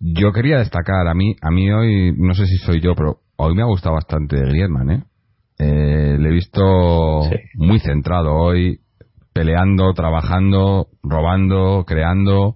yo 0.00 0.32
quería 0.32 0.58
destacar, 0.58 1.08
a 1.08 1.14
mí, 1.14 1.34
a 1.40 1.50
mí 1.50 1.70
hoy, 1.72 2.14
no 2.16 2.34
sé 2.34 2.46
si 2.46 2.56
soy 2.58 2.80
yo, 2.80 2.94
pero 2.94 3.20
hoy 3.36 3.54
me 3.54 3.62
ha 3.62 3.66
gustado 3.66 3.94
bastante 3.94 4.36
Griezmann, 4.40 4.90
¿eh? 4.90 5.04
Eh, 5.58 6.18
le 6.18 6.28
he 6.28 6.32
visto 6.32 7.22
Sí. 7.30 7.36
muy 7.54 7.78
centrado 7.80 8.34
hoy, 8.34 8.80
peleando, 9.36 9.92
trabajando, 9.92 10.86
robando, 11.02 11.84
creando. 11.86 12.54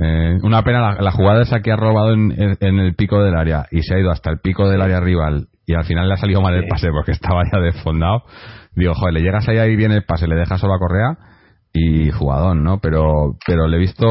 Eh, 0.00 0.38
una 0.42 0.62
pena 0.62 0.80
la, 0.94 1.02
la 1.02 1.10
jugada 1.10 1.42
esa 1.42 1.60
que 1.60 1.72
ha 1.72 1.76
robado 1.76 2.12
en, 2.14 2.30
en- 2.32 2.56
en 2.60 2.78
el 2.78 2.94
pico 2.94 3.20
del 3.22 3.34
área 3.36 3.66
y 3.72 3.82
se 3.82 3.94
ha 3.94 3.98
ido 3.98 4.10
hasta 4.12 4.30
el 4.30 4.38
pico 4.38 4.68
del 4.68 4.80
área 4.80 5.00
rival 5.00 5.48
y 5.66 5.74
al 5.74 5.84
final 5.84 6.08
le 6.08 6.14
ha 6.14 6.18
salido 6.18 6.40
mal 6.40 6.54
el 6.54 6.66
pase 6.68 6.88
porque 6.92 7.10
estaba 7.20 7.42
ya 7.52 7.58
desfondado. 7.58 8.22
Digo, 8.76 8.94
joder, 8.94 9.14
le 9.14 9.20
llegas 9.22 9.46
ahí 9.48 9.58
ahí 9.58 9.74
bien 9.76 9.90
el 9.90 10.04
pase, 10.04 10.28
le 10.28 10.36
dejas 10.36 10.60
solo 10.60 10.74
a 10.74 10.78
Correa 10.78 11.18
y 11.74 12.10
jugadón, 12.10 12.62
¿no? 12.62 12.78
Pero, 12.80 13.36
pero 13.46 13.66
le 13.66 13.76
he 13.76 13.80
visto, 13.80 14.06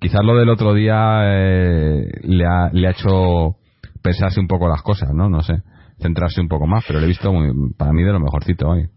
quizás 0.00 0.22
lo 0.24 0.36
del 0.36 0.48
otro 0.50 0.74
día 0.74 1.20
eh, 1.24 2.06
le, 2.24 2.44
ha, 2.44 2.70
le 2.72 2.88
ha 2.88 2.90
hecho 2.90 3.56
pensarse 4.02 4.40
un 4.40 4.48
poco 4.48 4.68
las 4.68 4.82
cosas, 4.82 5.10
¿no? 5.14 5.28
No 5.30 5.42
sé, 5.42 5.54
centrarse 6.00 6.40
un 6.40 6.48
poco 6.48 6.66
más, 6.66 6.84
pero 6.86 6.98
le 6.98 7.04
he 7.04 7.08
visto 7.08 7.32
muy, 7.32 7.72
para 7.78 7.92
mí 7.92 8.02
de 8.02 8.12
lo 8.12 8.20
mejorcito 8.20 8.68
hoy. 8.68 8.88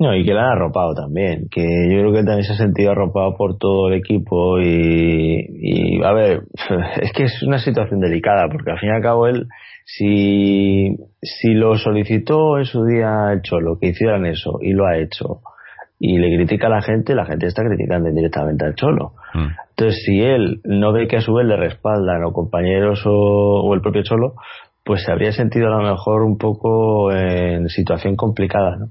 No, 0.00 0.14
y 0.14 0.24
que 0.24 0.32
la 0.32 0.42
han 0.42 0.58
arropado 0.58 0.94
también, 0.94 1.48
que 1.50 1.60
yo 1.60 1.98
creo 1.98 2.12
que 2.12 2.22
también 2.22 2.44
se 2.44 2.52
ha 2.52 2.56
sentido 2.56 2.92
arropado 2.92 3.36
por 3.36 3.58
todo 3.58 3.88
el 3.88 3.94
equipo 3.94 4.60
y, 4.60 5.44
y, 5.50 6.02
a 6.04 6.12
ver, 6.12 6.42
es 7.02 7.12
que 7.12 7.24
es 7.24 7.42
una 7.42 7.58
situación 7.58 7.98
delicada, 7.98 8.48
porque 8.48 8.70
al 8.70 8.78
fin 8.78 8.90
y 8.90 8.92
al 8.92 9.02
cabo 9.02 9.26
él, 9.26 9.48
si, 9.84 10.96
si 11.20 11.52
lo 11.52 11.76
solicitó 11.76 12.58
en 12.58 12.64
su 12.64 12.84
día 12.84 13.32
el 13.32 13.42
Cholo, 13.42 13.78
que 13.80 13.88
hicieran 13.88 14.24
eso, 14.24 14.60
y 14.62 14.72
lo 14.72 14.86
ha 14.86 14.98
hecho, 14.98 15.40
y 15.98 16.16
le 16.18 16.36
critica 16.36 16.68
a 16.68 16.70
la 16.70 16.82
gente, 16.82 17.16
la 17.16 17.26
gente 17.26 17.46
está 17.46 17.64
criticando 17.64 18.08
directamente 18.08 18.66
al 18.66 18.76
Cholo. 18.76 19.14
Mm. 19.34 19.48
Entonces, 19.70 20.02
si 20.04 20.20
él 20.20 20.60
no 20.62 20.92
ve 20.92 21.08
que 21.08 21.16
a 21.16 21.20
su 21.22 21.34
vez 21.34 21.44
le 21.44 21.56
respaldan 21.56 22.22
o 22.24 22.32
compañeros 22.32 23.02
o, 23.04 23.62
o 23.64 23.74
el 23.74 23.80
propio 23.80 24.04
Cholo, 24.04 24.34
pues 24.84 25.02
se 25.02 25.10
habría 25.10 25.32
sentido 25.32 25.66
a 25.66 25.82
lo 25.82 25.90
mejor 25.90 26.22
un 26.22 26.38
poco 26.38 27.12
en 27.12 27.68
situación 27.68 28.14
complicada, 28.14 28.76
¿no? 28.76 28.86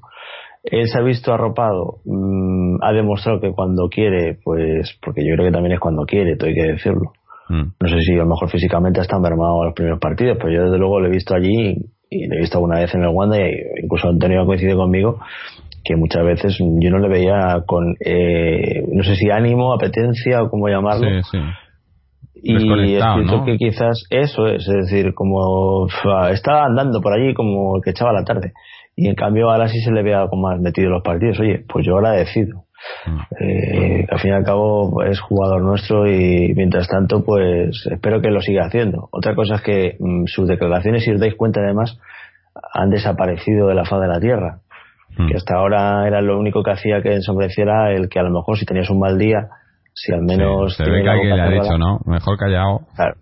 Él 0.63 0.87
se 0.87 0.99
ha 0.99 1.01
visto 1.01 1.33
arropado, 1.33 1.99
mm, 2.05 2.83
ha 2.83 2.91
demostrado 2.91 3.39
que 3.39 3.51
cuando 3.51 3.87
quiere, 3.89 4.37
pues, 4.43 4.97
porque 5.01 5.25
yo 5.25 5.35
creo 5.35 5.47
que 5.47 5.53
también 5.53 5.73
es 5.73 5.79
cuando 5.79 6.05
quiere, 6.05 6.35
todo 6.35 6.49
hay 6.49 6.55
que 6.55 6.71
decirlo. 6.73 7.13
Mm. 7.49 7.63
No 7.79 7.87
sé 7.87 8.01
si 8.01 8.13
a 8.13 8.17
lo 8.17 8.27
mejor 8.27 8.49
físicamente 8.49 8.99
está 8.99 9.19
mermado 9.19 9.61
a 9.61 9.65
los 9.65 9.73
primeros 9.73 9.99
partidos, 9.99 10.37
pero 10.37 10.51
yo 10.51 10.63
desde 10.65 10.77
luego 10.77 10.99
lo 10.99 11.07
he 11.07 11.11
visto 11.11 11.33
allí 11.33 11.77
y 12.09 12.27
lo 12.27 12.35
he 12.35 12.39
visto 12.39 12.57
alguna 12.57 12.79
vez 12.79 12.93
en 12.93 13.03
el 13.03 13.09
Wanda 13.09 13.37
y 13.39 13.51
incluso 13.83 14.09
Antonio 14.09 14.41
ha 14.41 14.45
coincidido 14.45 14.77
conmigo 14.77 15.19
que 15.87 15.95
muchas 15.95 16.25
veces 16.25 16.57
yo 16.59 16.89
no 16.89 16.99
le 16.99 17.07
veía 17.07 17.63
con, 17.65 17.95
eh, 18.03 18.83
no 18.91 19.03
sé 19.03 19.15
si 19.15 19.29
ánimo, 19.29 19.73
apetencia 19.73 20.43
o 20.43 20.49
cómo 20.49 20.67
llamarlo. 20.67 21.07
Sí, 21.23 21.29
sí. 21.31 21.37
Y 22.43 22.95
es 22.95 23.03
¿no? 23.25 23.45
que 23.45 23.57
quizás 23.57 24.03
eso 24.09 24.47
es, 24.47 24.67
es 24.67 24.89
decir, 24.89 25.13
como 25.13 25.87
estaba 26.29 26.65
andando 26.65 27.01
por 27.01 27.13
allí 27.13 27.33
como 27.33 27.77
el 27.77 27.81
que 27.83 27.91
echaba 27.91 28.11
la 28.13 28.23
tarde. 28.23 28.53
Y 28.99 29.07
en 29.07 29.15
cambio 29.15 29.51
ahora 29.51 29.67
sí 29.67 29.79
se 29.79 29.91
le 29.91 30.01
ve 30.01 30.15
algo 30.15 30.35
más 30.37 30.59
metido 30.59 30.87
en 30.87 30.93
los 30.93 31.03
partidos. 31.03 31.39
Oye, 31.39 31.63
pues 31.71 31.85
yo 31.85 31.93
ahora 31.93 32.13
decido. 32.13 32.65
Mm. 33.05 33.19
Eh, 33.39 34.07
al 34.09 34.19
fin 34.19 34.31
y 34.31 34.33
al 34.33 34.43
cabo 34.43 35.03
es 35.03 35.19
jugador 35.19 35.61
nuestro 35.61 36.07
y 36.07 36.51
mientras 36.55 36.87
tanto 36.87 37.23
pues 37.23 37.87
espero 37.91 38.21
que 38.21 38.31
lo 38.31 38.41
siga 38.41 38.65
haciendo. 38.65 39.07
Otra 39.11 39.35
cosa 39.35 39.55
es 39.55 39.61
que 39.61 39.97
mm, 39.99 40.25
sus 40.25 40.47
declaraciones, 40.47 41.03
si 41.03 41.11
os 41.11 41.19
dais 41.19 41.35
cuenta 41.35 41.61
además, 41.61 41.99
han 42.73 42.89
desaparecido 42.89 43.67
de 43.67 43.75
la 43.75 43.85
faz 43.85 44.01
de 44.01 44.07
la 44.07 44.19
tierra. 44.19 44.61
Mm. 45.15 45.27
Que 45.27 45.35
hasta 45.35 45.57
ahora 45.57 46.07
era 46.07 46.21
lo 46.21 46.39
único 46.39 46.63
que 46.63 46.71
hacía 46.71 47.03
que 47.03 47.13
ensombreciera 47.13 47.93
el 47.93 48.09
que 48.09 48.19
a 48.19 48.23
lo 48.23 48.31
mejor 48.31 48.57
si 48.57 48.65
tenías 48.65 48.89
un 48.89 48.99
mal 48.99 49.19
día 49.19 49.49
Si 49.93 50.11
al 50.11 50.23
menos. 50.23 50.75
Sí, 50.75 50.83
se 50.83 50.89
ve 50.89 51.03
que 51.03 51.09
alguien 51.09 51.35
le 51.35 51.41
ha 51.43 51.49
dicho, 51.49 51.77
¿no? 51.77 51.99
Mejor 52.05 52.35
callado. 52.35 52.81
Claro. 52.95 53.15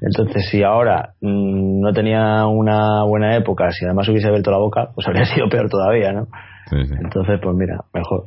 Entonces, 0.00 0.48
si 0.50 0.62
ahora 0.62 1.14
mm, 1.20 1.80
no 1.80 1.92
tenía 1.92 2.46
una 2.46 3.04
buena 3.04 3.36
época, 3.36 3.70
si 3.70 3.84
además 3.84 4.08
hubiese 4.08 4.28
abierto 4.28 4.50
la 4.50 4.58
boca, 4.58 4.90
pues 4.94 5.06
habría 5.06 5.24
sido 5.34 5.48
peor 5.48 5.68
todavía, 5.68 6.12
¿no? 6.12 6.26
Sí, 6.70 6.76
sí. 6.86 6.94
Entonces, 7.02 7.38
pues 7.42 7.56
mira, 7.56 7.78
mejor. 7.92 8.26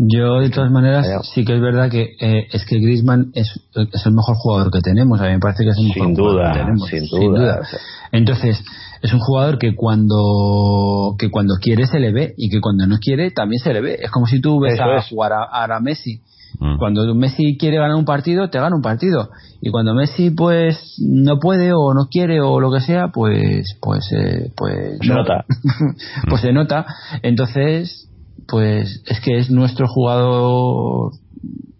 Yo, 0.00 0.38
de 0.38 0.50
todas 0.50 0.70
maneras, 0.70 1.04
sí 1.34 1.44
que 1.44 1.54
es 1.56 1.60
verdad 1.60 1.90
que 1.90 2.02
eh, 2.20 2.46
es 2.52 2.64
que 2.66 2.76
Griezmann 2.78 3.32
es, 3.34 3.48
es 3.74 4.06
el 4.06 4.12
mejor 4.12 4.36
jugador 4.36 4.70
que 4.70 4.80
tenemos. 4.80 5.20
A 5.20 5.24
mí 5.24 5.32
me 5.32 5.40
parece 5.40 5.64
que 5.64 5.70
es 5.70 5.76
el 5.78 5.88
mejor 5.88 6.06
Sin 6.06 6.14
jugador 6.16 6.34
duda, 6.38 6.52
que 6.52 6.58
tenemos. 6.60 6.88
sin 6.88 7.04
duda. 7.08 7.58
O 7.60 7.64
sea, 7.64 7.78
Entonces, 8.12 8.64
es 9.02 9.12
un 9.12 9.18
jugador 9.18 9.58
que 9.58 9.74
cuando 9.74 11.16
que 11.18 11.30
cuando 11.32 11.54
quiere 11.60 11.86
se 11.86 11.98
le 11.98 12.12
ve 12.12 12.32
y 12.36 12.48
que 12.48 12.60
cuando 12.60 12.86
no 12.86 12.98
quiere 13.00 13.32
también 13.32 13.58
se 13.58 13.72
le 13.72 13.80
ve. 13.80 13.98
Es 14.00 14.10
como 14.12 14.26
si 14.26 14.40
tú 14.40 14.60
ves 14.60 14.74
Eso 14.74 14.84
a 14.84 14.98
es. 14.98 15.08
jugar 15.08 15.32
a, 15.32 15.64
a 15.64 15.80
Messi. 15.80 16.20
Mm. 16.60 16.78
Cuando 16.78 17.14
Messi 17.14 17.56
quiere 17.58 17.76
ganar 17.78 17.96
un 17.96 18.04
partido, 18.04 18.48
te 18.50 18.58
gana 18.58 18.74
un 18.76 18.82
partido. 18.82 19.30
Y 19.60 19.70
cuando 19.70 19.94
Messi 19.94 20.30
pues 20.30 20.96
no 20.98 21.38
puede 21.38 21.72
o 21.72 21.94
no 21.94 22.06
quiere 22.10 22.40
o 22.40 22.60
lo 22.60 22.72
que 22.72 22.80
sea, 22.80 23.08
pues 23.12 23.76
pues 23.80 24.10
eh, 24.12 24.52
pues 24.56 24.98
Se 25.00 25.06
no. 25.08 25.16
nota. 25.16 25.44
pues 26.28 26.40
se 26.42 26.52
nota. 26.52 26.86
Entonces, 27.22 28.08
pues 28.46 29.02
es 29.06 29.20
que 29.20 29.38
es 29.38 29.50
nuestro 29.50 29.86
jugador 29.88 31.12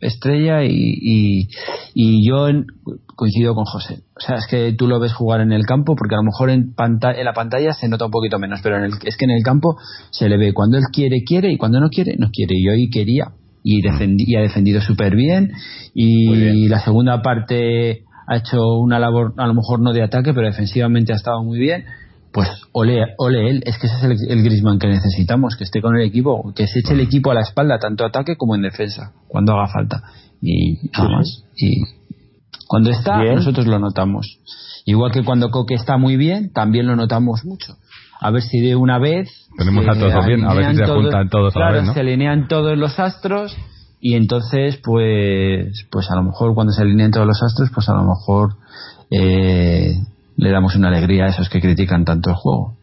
estrella 0.01 0.63
y, 0.65 0.71
y, 0.71 1.49
y 1.95 2.29
yo 2.29 2.49
en- 2.49 2.67
coincido 3.17 3.55
con 3.55 3.65
José. 3.65 4.03
O 4.17 4.21
sea, 4.21 4.37
es 4.37 4.47
que 4.49 4.73
tú 4.75 4.87
lo 4.87 5.01
ves 5.01 5.13
jugar 5.13 5.41
en 5.41 5.51
el 5.51 5.65
campo 5.67 5.97
porque 5.97 6.15
a 6.15 6.19
lo 6.19 6.25
mejor 6.25 6.51
en, 6.51 6.73
panta- 6.75 7.13
en 7.19 7.25
la 7.25 7.33
pantalla 7.33 7.73
se 7.73 7.89
nota 7.89 8.05
un 8.05 8.13
poquito 8.13 8.39
menos, 8.39 8.61
pero 8.63 8.77
en 8.77 8.85
el, 8.85 8.93
es 9.05 9.17
que 9.17 9.25
en 9.25 9.33
el 9.33 9.43
campo 9.43 9.77
se 10.11 10.29
le 10.29 10.37
ve 10.37 10.53
cuando 10.55 10.77
él 10.79 10.85
quiere, 10.93 11.25
quiere 11.27 11.53
y 11.53 11.57
cuando 11.59 11.81
no 11.81 11.89
quiere, 11.89 12.15
no 12.17 12.29
quiere. 12.33 12.55
Y 12.57 12.69
hoy 12.69 12.91
quería 12.91 13.33
y, 13.71 13.83
defendi- 13.83 14.25
y 14.27 14.37
ha 14.37 14.41
defendido 14.41 14.81
súper 14.81 15.15
bien 15.15 15.53
y 15.95 16.29
bien. 16.31 16.71
la 16.71 16.81
segunda 16.81 17.21
parte 17.21 18.05
ha 18.27 18.37
hecho 18.37 18.61
una 18.79 18.99
labor 18.99 19.35
a 19.37 19.47
lo 19.47 19.55
mejor 19.55 19.81
no 19.81 19.93
de 19.93 20.03
ataque, 20.03 20.33
pero 20.33 20.47
defensivamente 20.47 21.13
ha 21.13 21.17
estado 21.17 21.43
muy 21.45 21.59
bien. 21.59 21.85
Pues 22.33 22.49
ole, 22.73 23.05
ole 23.19 23.51
él, 23.51 23.63
es 23.67 23.79
que 23.79 23.87
ese 23.87 23.97
es 23.97 24.03
el, 24.05 24.31
el 24.31 24.43
Griezmann 24.43 24.79
que 24.79 24.87
necesitamos, 24.87 25.57
que 25.57 25.65
esté 25.65 25.81
con 25.81 25.97
el 25.97 26.03
equipo, 26.07 26.53
que 26.55 26.67
se 26.67 26.81
eche 26.81 26.93
el 26.95 27.01
equipo 27.01 27.31
a 27.31 27.35
la 27.35 27.41
espalda, 27.41 27.79
tanto 27.79 28.05
ataque 28.05 28.37
como 28.37 28.55
en 28.55 28.63
defensa, 28.63 29.13
cuando 29.29 29.53
haga 29.55 29.69
falta. 29.73 30.03
Y 30.43 30.89
nada 30.93 31.09
más. 31.11 31.45
Y 31.57 31.83
cuando 32.69 32.91
está, 32.91 33.21
Bien. 33.23 33.37
nosotros 33.37 33.67
lo 33.67 33.79
notamos. 33.79 34.39
Igual 34.85 35.11
que 35.13 35.25
cuando 35.25 35.51
Coque 35.51 35.75
está 35.75 35.97
muy 35.97 36.17
bien, 36.17 36.53
también 36.53 36.87
lo 36.87 36.97
notamos 36.97 37.45
mucho. 37.45 37.77
A 38.21 38.31
ver 38.31 38.43
si 38.43 38.61
de 38.61 38.77
una 38.77 38.99
vez. 38.99 39.29
Tenemos 39.59 39.85
se 39.85 39.91
a 39.91 39.95
todos 39.95 40.27
bien, 40.27 40.45
a 40.45 40.55
ver 40.55 40.65
si 40.65 40.69
alinean 40.71 40.87
se 40.87 40.95
juntan 40.95 41.29
todos 41.29 41.57
a 41.57 41.59
la 41.59 41.65
claro, 41.67 41.79
vez, 41.79 41.87
¿no? 41.89 41.95
se 41.95 42.01
alinean 42.01 42.49
todos 42.49 42.79
los 42.79 42.99
astros 43.01 43.59
y 44.01 44.15
entonces, 44.15 44.81
pues, 44.85 45.87
pues 45.91 46.11
a 46.11 46.15
lo 46.15 46.23
mejor 46.23 46.55
cuando 46.55 46.73
se 46.73 46.83
alinean 46.83 47.11
todos 47.11 47.27
los 47.27 47.43
astros, 47.43 47.71
pues 47.75 47.89
a 47.89 47.95
lo 47.95 48.05
mejor 48.05 48.51
eh, 49.11 49.95
le 50.37 50.51
damos 50.51 50.77
una 50.77 50.89
alegría 50.89 51.25
a 51.25 51.29
esos 51.29 51.49
que 51.49 51.61
critican 51.61 52.05
tanto 52.05 52.31
el 52.31 52.37
juego. 52.37 52.77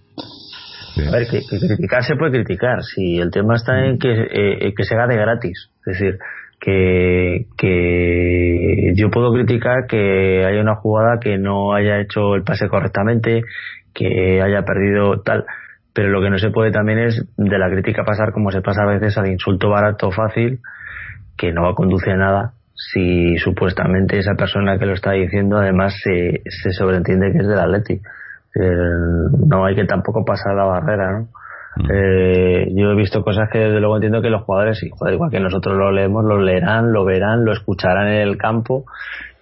Sí. 0.94 1.02
A 1.08 1.12
ver, 1.12 1.28
que, 1.28 1.40
que 1.40 1.60
criticar 1.60 2.04
se 2.04 2.16
puede 2.16 2.32
criticar. 2.32 2.84
Si 2.84 3.18
el 3.18 3.32
tema 3.32 3.56
está 3.56 3.86
en 3.86 3.98
que, 3.98 4.12
eh, 4.12 4.74
que 4.76 4.84
se 4.84 4.96
gane 4.96 5.16
gratis. 5.16 5.70
Es 5.86 6.00
decir, 6.00 6.18
que, 6.60 7.48
que 7.58 8.94
yo 8.96 9.10
puedo 9.10 9.32
criticar 9.34 9.88
que 9.88 10.46
haya 10.46 10.62
una 10.62 10.76
jugada 10.76 11.20
que 11.22 11.38
no 11.38 11.74
haya 11.74 12.02
hecho 12.02 12.36
el 12.36 12.44
pase 12.44 12.68
correctamente, 12.68 13.44
que 13.94 14.42
haya 14.42 14.64
perdido 14.64 15.22
tal. 15.22 15.46
Pero 15.96 16.10
lo 16.10 16.22
que 16.22 16.30
no 16.30 16.38
se 16.38 16.52
puede 16.52 16.72
también 16.72 17.00
es 17.00 17.26
de 17.38 17.58
la 17.58 17.70
crítica 17.70 18.04
pasar 18.04 18.34
como 18.34 18.52
se 18.52 18.62
pasa 18.62 18.84
a 18.84 18.94
veces 18.94 19.18
al 19.18 19.28
insulto 19.28 19.70
barato 19.70 20.12
fácil, 20.12 20.60
que 21.38 21.52
no 21.52 21.74
conduce 21.74 22.12
a 22.12 22.18
nada 22.18 22.54
si 22.76 23.38
supuestamente 23.38 24.20
esa 24.20 24.36
persona 24.36 24.78
que 24.78 24.86
lo 24.86 24.94
está 24.94 25.14
diciendo 25.14 25.58
además 25.58 25.96
se, 26.04 26.42
se 26.46 26.72
sobreentiende 26.72 27.32
que 27.32 27.40
es 27.40 27.48
del 27.48 27.60
Atleti. 27.60 27.94
Eh, 27.94 28.70
no 29.48 29.66
hay 29.66 29.76
que 29.76 29.86
tampoco 29.86 30.24
pasar 30.26 30.54
la 30.56 30.66
barrera, 30.66 31.12
¿no? 31.20 31.28
Eh, 31.94 32.68
yo 32.74 32.92
he 32.92 32.96
visto 32.96 33.22
cosas 33.22 33.50
que 33.52 33.60
desde 33.60 33.80
luego 33.82 33.96
entiendo 33.96 34.22
que 34.22 34.30
los 34.30 34.44
jugadores, 34.44 34.80
joder, 34.98 35.16
igual 35.16 35.30
que 35.30 35.42
nosotros 35.42 35.78
lo 35.78 35.92
leemos, 35.92 36.24
lo 36.24 36.40
leerán, 36.40 36.94
lo 36.94 37.04
verán, 37.04 37.44
lo 37.44 37.52
escucharán 37.52 38.08
en 38.08 38.22
el 38.22 38.38
campo 38.38 38.86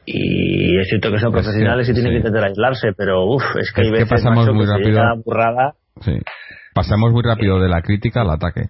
y 0.05 0.79
es 0.79 0.87
cierto 0.89 1.11
que 1.11 1.19
son 1.19 1.29
Es 1.29 1.35
que, 1.35 1.43
profesionales 1.43 1.89
y 1.89 1.93
tienen 1.93 2.11
sí. 2.11 2.13
que 2.13 2.27
intentar 2.27 2.49
aislarse, 2.49 2.93
pero 2.97 3.25
uff, 3.25 3.43
es 3.59 3.71
que 3.71 3.81
Es 3.81 3.87
hay 3.87 3.93
que 3.93 3.99
veces 3.99 4.09
pasamos 4.09 4.45
macho, 4.45 4.53
muy 4.53 4.65
que 4.65 4.71
se 4.71 4.89
llega 4.89 5.01
a 5.01 5.15
la 5.15 5.21
burrada. 5.23 5.73
Sí. 6.01 6.19
Pasamos 6.73 7.12
muy 7.12 7.21
rápido 7.23 7.59
de 7.59 7.69
la 7.69 7.81
crítica 7.81 8.21
al 8.21 8.29
ataque. 8.31 8.69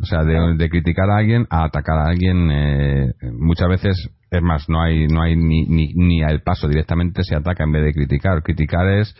O 0.00 0.06
sea, 0.06 0.22
de, 0.22 0.54
de 0.56 0.68
criticar 0.70 1.10
a 1.10 1.16
alguien 1.16 1.46
a 1.50 1.64
atacar 1.64 1.98
a 1.98 2.04
alguien, 2.08 2.50
eh, 2.52 3.12
muchas 3.32 3.68
veces, 3.68 4.10
es 4.30 4.42
más, 4.42 4.68
no 4.68 4.80
hay, 4.80 5.08
no 5.08 5.22
hay 5.22 5.34
ni, 5.34 5.66
ni, 5.66 5.92
ni 5.94 6.22
al 6.22 6.42
paso, 6.42 6.68
directamente 6.68 7.24
se 7.24 7.34
ataca 7.34 7.64
en 7.64 7.72
vez 7.72 7.84
de 7.84 7.92
criticar. 7.92 8.42
Criticar 8.44 8.86
es, 8.88 9.12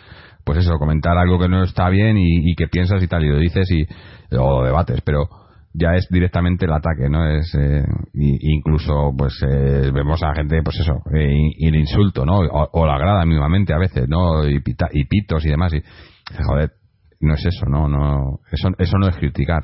pues 0.44 0.58
eso, 0.58 0.78
comentar 0.78 1.18
algo 1.18 1.38
que 1.40 1.48
no 1.48 1.64
está 1.64 1.88
bien 1.88 2.16
y, 2.16 2.50
y 2.52 2.54
que 2.54 2.68
piensas 2.68 3.02
y 3.02 3.08
tal, 3.08 3.24
y 3.24 3.28
lo 3.28 3.38
dices 3.38 3.68
y, 3.72 3.84
o 4.36 4.62
debates, 4.64 5.00
pero 5.04 5.28
ya 5.74 5.94
es 5.96 6.06
directamente 6.10 6.64
el 6.66 6.72
ataque, 6.72 7.08
¿no? 7.10 7.28
Es, 7.28 7.52
eh, 7.58 7.82
incluso, 8.14 9.12
pues, 9.18 9.34
eh, 9.42 9.90
vemos 9.92 10.22
a 10.22 10.34
gente, 10.34 10.62
pues 10.62 10.78
eso, 10.78 11.02
eh, 11.12 11.28
y, 11.56 11.66
el 11.66 11.74
insulto, 11.74 12.24
¿no? 12.24 12.38
O, 12.38 12.86
la 12.86 12.98
grada 12.98 13.24
mismamente 13.26 13.74
a 13.74 13.78
veces, 13.78 14.08
¿no? 14.08 14.48
Y, 14.48 14.60
pita- 14.60 14.88
y 14.92 15.04
pitos 15.06 15.44
y 15.44 15.48
demás, 15.50 15.72
y, 15.74 15.82
joder, 16.44 16.70
no 17.20 17.34
es 17.34 17.44
eso, 17.44 17.66
no, 17.66 17.88
no, 17.88 18.40
eso, 18.52 18.68
eso 18.78 18.98
no 18.98 19.08
es 19.08 19.16
criticar, 19.16 19.62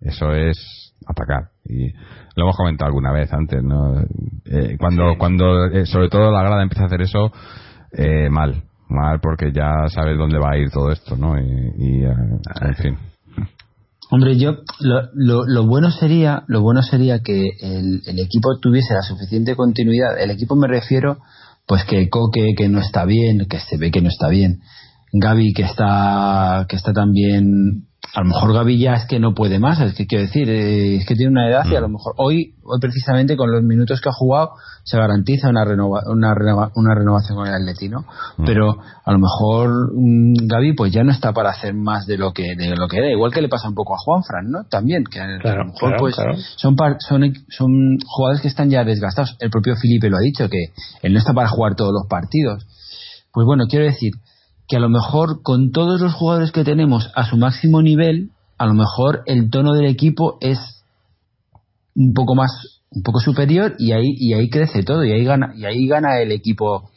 eso 0.00 0.32
es 0.32 0.94
atacar. 1.06 1.50
Y 1.64 1.92
lo 2.36 2.44
hemos 2.44 2.56
comentado 2.56 2.88
alguna 2.88 3.12
vez 3.12 3.32
antes, 3.32 3.62
¿no? 3.62 4.00
Eh, 4.44 4.76
cuando, 4.78 5.16
cuando, 5.18 5.66
eh, 5.66 5.86
sobre 5.86 6.08
todo 6.08 6.30
la 6.30 6.42
grada 6.42 6.62
empieza 6.62 6.84
a 6.84 6.86
hacer 6.86 7.02
eso, 7.02 7.32
eh, 7.92 8.28
mal, 8.30 8.62
mal 8.88 9.20
porque 9.20 9.52
ya 9.52 9.88
sabes 9.88 10.18
dónde 10.18 10.38
va 10.38 10.52
a 10.52 10.58
ir 10.58 10.70
todo 10.70 10.90
esto, 10.90 11.16
¿no? 11.16 11.38
Y, 11.38 11.72
y, 11.78 12.04
eh, 12.04 12.14
en 12.62 12.74
fin. 12.74 12.98
Hombre, 14.12 14.36
yo 14.36 14.56
lo, 14.80 15.02
lo, 15.14 15.46
lo 15.46 15.66
bueno 15.66 15.90
sería 15.92 16.42
lo 16.48 16.62
bueno 16.62 16.82
sería 16.82 17.20
que 17.20 17.50
el, 17.60 18.02
el 18.04 18.18
equipo 18.18 18.58
tuviese 18.60 18.92
la 18.92 19.02
suficiente 19.02 19.54
continuidad. 19.54 20.20
El 20.20 20.32
equipo 20.32 20.56
me 20.56 20.66
refiero, 20.66 21.18
pues 21.64 21.84
que 21.84 22.08
Coque 22.10 22.54
que 22.56 22.68
no 22.68 22.80
está 22.80 23.04
bien, 23.04 23.46
que 23.48 23.60
se 23.60 23.76
ve 23.76 23.92
que 23.92 24.02
no 24.02 24.08
está 24.08 24.28
bien, 24.28 24.62
Gaby 25.12 25.52
que 25.54 25.62
está 25.62 26.66
que 26.68 26.76
está 26.76 26.92
también 26.92 27.86
a 28.14 28.20
lo 28.22 28.26
mejor 28.28 28.52
Gaby 28.54 28.78
ya 28.78 28.94
es 28.94 29.04
que 29.06 29.20
no 29.20 29.34
puede 29.34 29.60
más, 29.60 29.78
es 29.80 29.94
que 29.94 30.06
quiero 30.06 30.24
decir, 30.24 30.48
eh, 30.50 30.96
es 30.96 31.06
que 31.06 31.14
tiene 31.14 31.30
una 31.30 31.48
edad 31.48 31.62
y 31.70 31.76
a 31.76 31.80
lo 31.80 31.88
mejor 31.88 32.14
hoy, 32.16 32.54
hoy 32.64 32.80
precisamente 32.80 33.36
con 33.36 33.52
los 33.52 33.62
minutos 33.62 34.00
que 34.00 34.08
ha 34.08 34.12
jugado 34.12 34.50
se 34.82 34.96
garantiza 34.96 35.48
una, 35.48 35.64
renova, 35.64 36.00
una, 36.06 36.34
renova- 36.34 36.72
una 36.74 36.92
renovación 36.94 37.36
con 37.38 37.46
el 37.46 37.54
Atleti, 37.54 37.88
¿no? 37.88 38.00
Mm. 38.38 38.44
Pero 38.46 38.78
a 39.04 39.12
lo 39.12 39.18
mejor 39.18 39.92
mm, 39.94 40.32
Gaby 40.48 40.72
pues 40.74 40.92
ya 40.92 41.04
no 41.04 41.12
está 41.12 41.32
para 41.32 41.50
hacer 41.50 41.74
más 41.74 42.06
de 42.06 42.16
lo 42.18 42.32
que 42.32 42.56
de 42.56 42.74
lo 42.74 42.88
que 42.88 42.96
era, 42.96 43.10
igual 43.12 43.32
que 43.32 43.42
le 43.42 43.48
pasa 43.48 43.68
un 43.68 43.74
poco 43.76 43.94
a 43.94 43.98
Juanfran, 43.98 44.50
¿no? 44.50 44.64
También, 44.68 45.04
que, 45.04 45.18
que 45.20 45.20
a 45.20 45.38
Claro, 45.38 45.58
lo 45.58 45.64
mejor 45.66 45.78
claro, 45.90 45.96
pues 46.00 46.14
claro. 46.16 46.32
son, 46.56 46.74
par- 46.74 46.96
son 47.00 47.32
son 47.50 47.98
jugadores 48.06 48.40
que 48.42 48.48
están 48.48 48.70
ya 48.70 48.82
desgastados. 48.82 49.36
El 49.38 49.50
propio 49.50 49.76
Felipe 49.76 50.08
lo 50.10 50.16
ha 50.16 50.20
dicho, 50.20 50.48
que 50.48 50.72
él 51.02 51.12
no 51.12 51.18
está 51.20 51.32
para 51.32 51.48
jugar 51.48 51.76
todos 51.76 51.92
los 51.92 52.08
partidos. 52.08 52.66
Pues 53.32 53.44
bueno, 53.46 53.66
quiero 53.68 53.84
decir 53.84 54.14
que 54.70 54.76
a 54.76 54.80
lo 54.80 54.88
mejor 54.88 55.42
con 55.42 55.72
todos 55.72 56.00
los 56.00 56.14
jugadores 56.14 56.52
que 56.52 56.62
tenemos 56.62 57.10
a 57.16 57.24
su 57.24 57.36
máximo 57.36 57.82
nivel, 57.82 58.30
a 58.56 58.66
lo 58.66 58.74
mejor 58.74 59.22
el 59.26 59.50
tono 59.50 59.72
del 59.74 59.86
equipo 59.86 60.38
es 60.40 60.58
un 61.96 62.14
poco 62.14 62.36
más 62.36 62.50
un 62.92 63.02
poco 63.02 63.18
superior 63.18 63.74
y 63.78 63.90
ahí 63.92 64.14
y 64.16 64.32
ahí 64.34 64.48
crece 64.48 64.84
todo 64.84 65.04
y 65.04 65.10
ahí 65.10 65.24
gana 65.24 65.52
y 65.56 65.64
ahí 65.64 65.88
gana 65.88 66.20
el 66.20 66.30
equipo. 66.30 66.88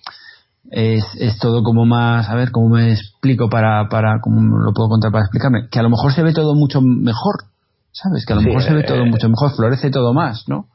Es, 0.70 1.04
es 1.20 1.38
todo 1.40 1.62
como 1.64 1.86
más 1.86 2.30
a 2.30 2.36
ver 2.36 2.52
cómo 2.52 2.70
me 2.70 2.92
explico 2.94 3.50
para 3.50 3.90
para 3.90 4.22
cómo 4.22 4.40
lo 4.60 4.72
puedo 4.74 4.88
contar 4.90 5.12
para 5.12 5.24
explicarme 5.26 5.68
que 5.70 5.78
a 5.80 5.84
lo 5.84 5.90
mejor 5.90 6.14
se 6.14 6.24
ve 6.24 6.32
todo 6.32 6.56
mucho 6.56 6.80
mejor 6.82 7.44
sabes 7.92 8.26
que 8.26 8.34
a 8.34 8.38
lo 8.38 8.42
Sí, 8.44 8.48
mejor 8.48 8.64
se 8.64 8.74
ve 8.74 8.84
todo 8.84 9.04
eh, 9.04 9.10
mucho 9.10 9.28
mejor 9.30 9.52
florece 9.56 9.92
todo 9.92 10.14
más 10.14 10.46
no 10.48 10.68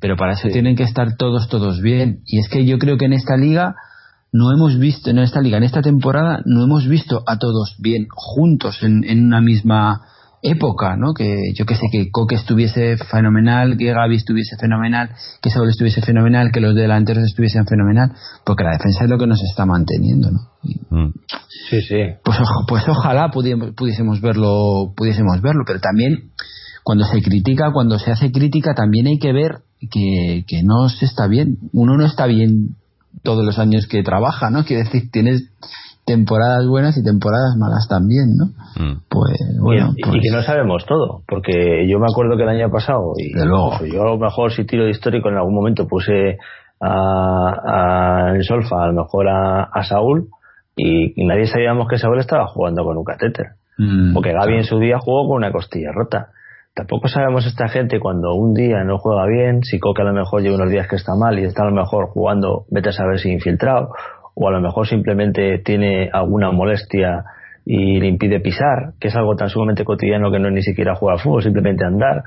pero 0.00 0.16
para 0.16 0.32
eso 0.32 0.48
Sí. 0.48 0.52
tienen 0.52 0.74
que 0.76 0.82
estar 0.82 1.16
todos 1.16 1.48
todos 1.48 1.80
bien. 1.80 2.22
Y 2.26 2.40
es 2.40 2.48
que 2.48 2.66
yo 2.66 2.78
creo 2.78 2.98
que 2.98 3.04
en 3.06 3.12
esta 3.12 3.36
liga 3.36 3.76
no 4.32 4.50
hemos 4.52 4.78
visto 4.78 5.10
en 5.10 5.18
esta 5.18 5.40
liga 5.40 5.58
en 5.58 5.64
esta 5.64 5.82
temporada 5.82 6.40
no 6.46 6.64
hemos 6.64 6.88
visto 6.88 7.22
a 7.26 7.38
todos 7.38 7.76
bien 7.78 8.06
juntos 8.10 8.78
en, 8.82 9.04
en 9.04 9.26
una 9.26 9.40
misma 9.40 10.02
época, 10.44 10.96
¿no? 10.96 11.14
Que 11.14 11.52
yo 11.54 11.64
que 11.66 11.76
sé, 11.76 11.82
que 11.92 12.10
Coque 12.10 12.34
estuviese 12.34 12.96
fenomenal, 12.96 13.76
que 13.76 13.92
Gaby 13.92 14.16
estuviese 14.16 14.56
fenomenal, 14.56 15.10
que 15.40 15.50
Saúl 15.50 15.68
estuviese 15.68 16.02
fenomenal, 16.02 16.50
que 16.50 16.60
los 16.60 16.74
delanteros 16.74 17.22
estuviesen 17.22 17.64
fenomenal, 17.64 18.10
porque 18.44 18.64
la 18.64 18.72
defensa 18.72 19.04
es 19.04 19.10
lo 19.10 19.18
que 19.18 19.28
nos 19.28 19.40
está 19.40 19.66
manteniendo, 19.66 20.30
¿no? 20.32 20.40
Y, 20.64 20.80
Mm. 20.90 21.12
Sí, 21.70 21.80
sí. 21.88 21.96
pues, 22.24 22.36
pues 22.66 22.82
ojalá 22.88 23.30
pudi- 23.30 23.72
pudiésemos 23.76 24.20
verlo, 24.20 24.92
pudiésemos 24.96 25.40
verlo, 25.40 25.62
pero 25.64 25.78
también 25.78 26.32
cuando 26.82 27.04
se 27.04 27.22
critica, 27.22 27.70
cuando 27.72 27.98
se 28.00 28.10
hace 28.10 28.32
crítica, 28.32 28.74
también 28.74 29.06
hay 29.06 29.18
que 29.18 29.32
ver 29.32 29.58
que, 29.92 30.44
que 30.48 30.62
no 30.64 30.88
se 30.88 31.04
está 31.04 31.28
bien. 31.28 31.58
Uno 31.72 31.96
no 31.96 32.04
está 32.04 32.26
bien 32.26 32.74
todos 33.22 33.44
los 33.44 33.58
años 33.58 33.86
que 33.86 34.02
trabaja, 34.02 34.50
¿no? 34.50 34.64
Quiere 34.64 34.84
decir, 34.84 35.10
tienes, 35.12 35.50
temporadas 36.04 36.66
buenas 36.66 36.96
y 36.98 37.04
temporadas 37.04 37.54
malas 37.56 37.86
también, 37.88 38.36
¿no? 38.36 38.46
Mm. 38.82 39.00
Pues 39.08 39.38
bueno, 39.60 39.92
y, 39.96 40.02
pues, 40.02 40.16
y 40.16 40.20
que 40.20 40.34
no 40.36 40.42
sabemos 40.42 40.84
todo, 40.86 41.22
porque 41.28 41.86
yo 41.88 41.98
me 42.00 42.06
acuerdo 42.10 42.36
que 42.36 42.42
el 42.42 42.48
año 42.48 42.70
pasado, 42.70 43.12
y 43.16 43.32
De 43.32 43.46
luego. 43.46 43.74
pues, 43.78 43.92
yo 43.92 44.02
a 44.02 44.06
lo 44.10 44.18
mejor 44.18 44.50
si 44.52 44.64
tiro 44.66 44.84
de 44.84 44.90
histórico 44.90 45.28
en 45.28 45.36
algún 45.36 45.54
momento 45.54 45.86
puse 45.86 46.38
a, 46.80 48.28
a 48.30 48.34
en 48.34 48.42
Solfa, 48.42 48.82
a 48.82 48.86
lo 48.88 49.02
mejor 49.02 49.28
a, 49.28 49.62
a 49.72 49.84
Saúl, 49.84 50.28
y, 50.76 51.20
y 51.20 51.24
nadie 51.26 51.46
sabíamos 51.46 51.86
que 51.88 51.98
Saúl 51.98 52.18
estaba 52.18 52.46
jugando 52.48 52.82
con 52.84 52.96
un 52.96 53.04
catéter. 53.04 53.46
mm, 53.78 54.14
Porque 54.14 54.30
Gaby 54.32 54.44
claro. 54.44 54.58
en 54.58 54.64
su 54.64 54.78
día 54.78 54.98
jugó 54.98 55.28
con 55.28 55.36
una 55.36 55.52
costilla 55.52 55.92
rota. 55.94 56.28
Tampoco 56.74 57.06
sabemos 57.08 57.44
esta 57.46 57.68
gente 57.68 58.00
cuando 58.00 58.34
un 58.34 58.54
día 58.54 58.82
no 58.82 58.96
juega 58.98 59.26
bien, 59.26 59.62
si 59.62 59.78
Coque 59.78 60.00
a 60.02 60.06
lo 60.06 60.14
mejor 60.14 60.40
lleva 60.40 60.56
unos 60.56 60.70
días 60.70 60.88
que 60.88 60.96
está 60.96 61.12
mal 61.14 61.38
y 61.38 61.44
está 61.44 61.62
a 61.64 61.66
lo 61.66 61.72
mejor 61.72 62.06
jugando, 62.08 62.64
vete 62.70 62.88
a 62.88 62.92
saber 62.92 63.18
si 63.18 63.30
infiltrado, 63.30 63.90
o 64.34 64.48
a 64.48 64.52
lo 64.52 64.60
mejor 64.62 64.86
simplemente 64.86 65.58
tiene 65.58 66.08
alguna 66.10 66.50
molestia 66.50 67.24
y 67.66 68.00
le 68.00 68.08
impide 68.08 68.40
pisar, 68.40 68.94
que 68.98 69.08
es 69.08 69.16
algo 69.16 69.36
tan 69.36 69.50
sumamente 69.50 69.84
cotidiano 69.84 70.30
que 70.32 70.38
no 70.38 70.48
es 70.48 70.54
ni 70.54 70.62
siquiera 70.62 70.94
jugar 70.94 71.16
al 71.18 71.22
fútbol, 71.22 71.42
simplemente 71.42 71.84
andar. 71.84 72.22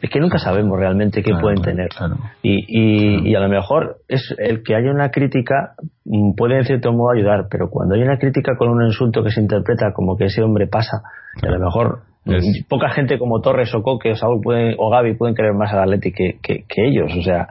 Es 0.00 0.10
que 0.10 0.20
nunca 0.20 0.38
sabemos 0.38 0.78
realmente 0.78 1.22
qué 1.22 1.30
Claro, 1.30 1.42
pueden 1.42 1.62
tener. 1.62 1.88
claro. 1.88 2.16
Y, 2.42 2.64
y, 2.68 3.30
y 3.30 3.34
a 3.34 3.40
lo 3.40 3.48
mejor 3.48 3.96
es 4.06 4.32
el 4.38 4.62
que 4.62 4.76
haya 4.76 4.90
una 4.92 5.10
crítica 5.10 5.72
mm, 6.04 6.34
puede 6.36 6.58
en 6.58 6.64
cierto 6.64 6.92
modo 6.92 7.10
ayudar, 7.16 7.46
pero 7.50 7.68
cuando 7.68 7.96
hay 7.96 8.02
una 8.02 8.18
crítica 8.18 8.52
con 8.56 8.68
un 8.68 8.84
insulto 8.84 9.24
que 9.24 9.30
se 9.30 9.40
interpreta 9.40 9.92
como 9.92 10.16
que 10.16 10.26
ese 10.26 10.42
hombre 10.42 10.68
pasa, 10.68 11.02
y 11.42 11.46
a 11.46 11.50
lo 11.50 11.58
mejor 11.58 12.02
Es- 12.26 12.64
poca 12.68 12.90
gente 12.90 13.18
como 13.18 13.40
Torres 13.40 13.74
o 13.74 13.82
Coque 13.82 14.12
o 14.12 14.16
Saúl 14.16 14.40
pueden, 14.42 14.74
o 14.78 14.90
Gaby 14.90 15.14
pueden 15.16 15.34
querer 15.34 15.54
más 15.54 15.72
al 15.72 15.80
Atleti 15.80 16.12
que, 16.12 16.38
que, 16.42 16.64
que 16.68 16.86
ellos, 16.88 17.10
o 17.18 17.22
sea, 17.22 17.48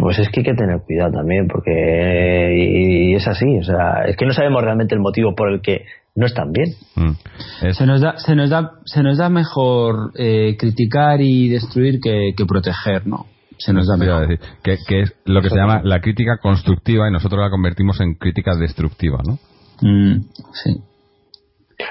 pues 0.00 0.18
es 0.20 0.28
que 0.30 0.40
hay 0.40 0.44
que 0.44 0.54
tener 0.54 0.80
cuidado 0.86 1.12
también, 1.12 1.48
porque 1.48 2.54
y, 2.56 3.12
y 3.12 3.14
es 3.14 3.26
así, 3.26 3.46
o 3.58 3.64
sea, 3.64 4.04
es 4.06 4.16
que 4.16 4.24
no 4.26 4.32
sabemos 4.32 4.62
realmente 4.62 4.94
el 4.94 5.00
motivo 5.00 5.34
por 5.34 5.50
el 5.52 5.60
que 5.60 5.84
no 6.14 6.26
están 6.26 6.52
bien. 6.52 6.68
Mm. 6.94 7.66
Es- 7.66 7.76
Se 7.78 7.86
nos 7.86 8.00
da, 8.00 8.16
se 8.18 8.34
nos 8.36 8.50
da, 8.50 8.72
se 8.84 9.02
nos 9.02 9.18
da 9.18 9.28
mejor 9.28 10.12
eh, 10.16 10.56
criticar 10.58 11.20
y 11.20 11.48
destruir 11.48 11.98
que, 12.00 12.32
que 12.36 12.44
proteger, 12.46 13.06
¿no? 13.06 13.26
Se 13.58 13.72
nos 13.72 13.86
da 13.88 13.96
mejor. 13.96 14.28
decir, 14.28 14.40
que, 14.62 14.76
que 14.86 15.00
es 15.02 15.14
lo 15.24 15.40
que 15.40 15.48
se 15.50 15.56
llama 15.56 15.80
la 15.84 16.00
crítica 16.00 16.38
constructiva 16.42 17.08
y 17.08 17.12
nosotros 17.12 17.40
la 17.40 17.50
convertimos 17.50 18.00
en 18.00 18.14
crítica 18.14 18.54
destructiva, 18.56 19.18
¿no? 19.26 19.38
Mm, 19.82 20.20
sí. 20.52 20.80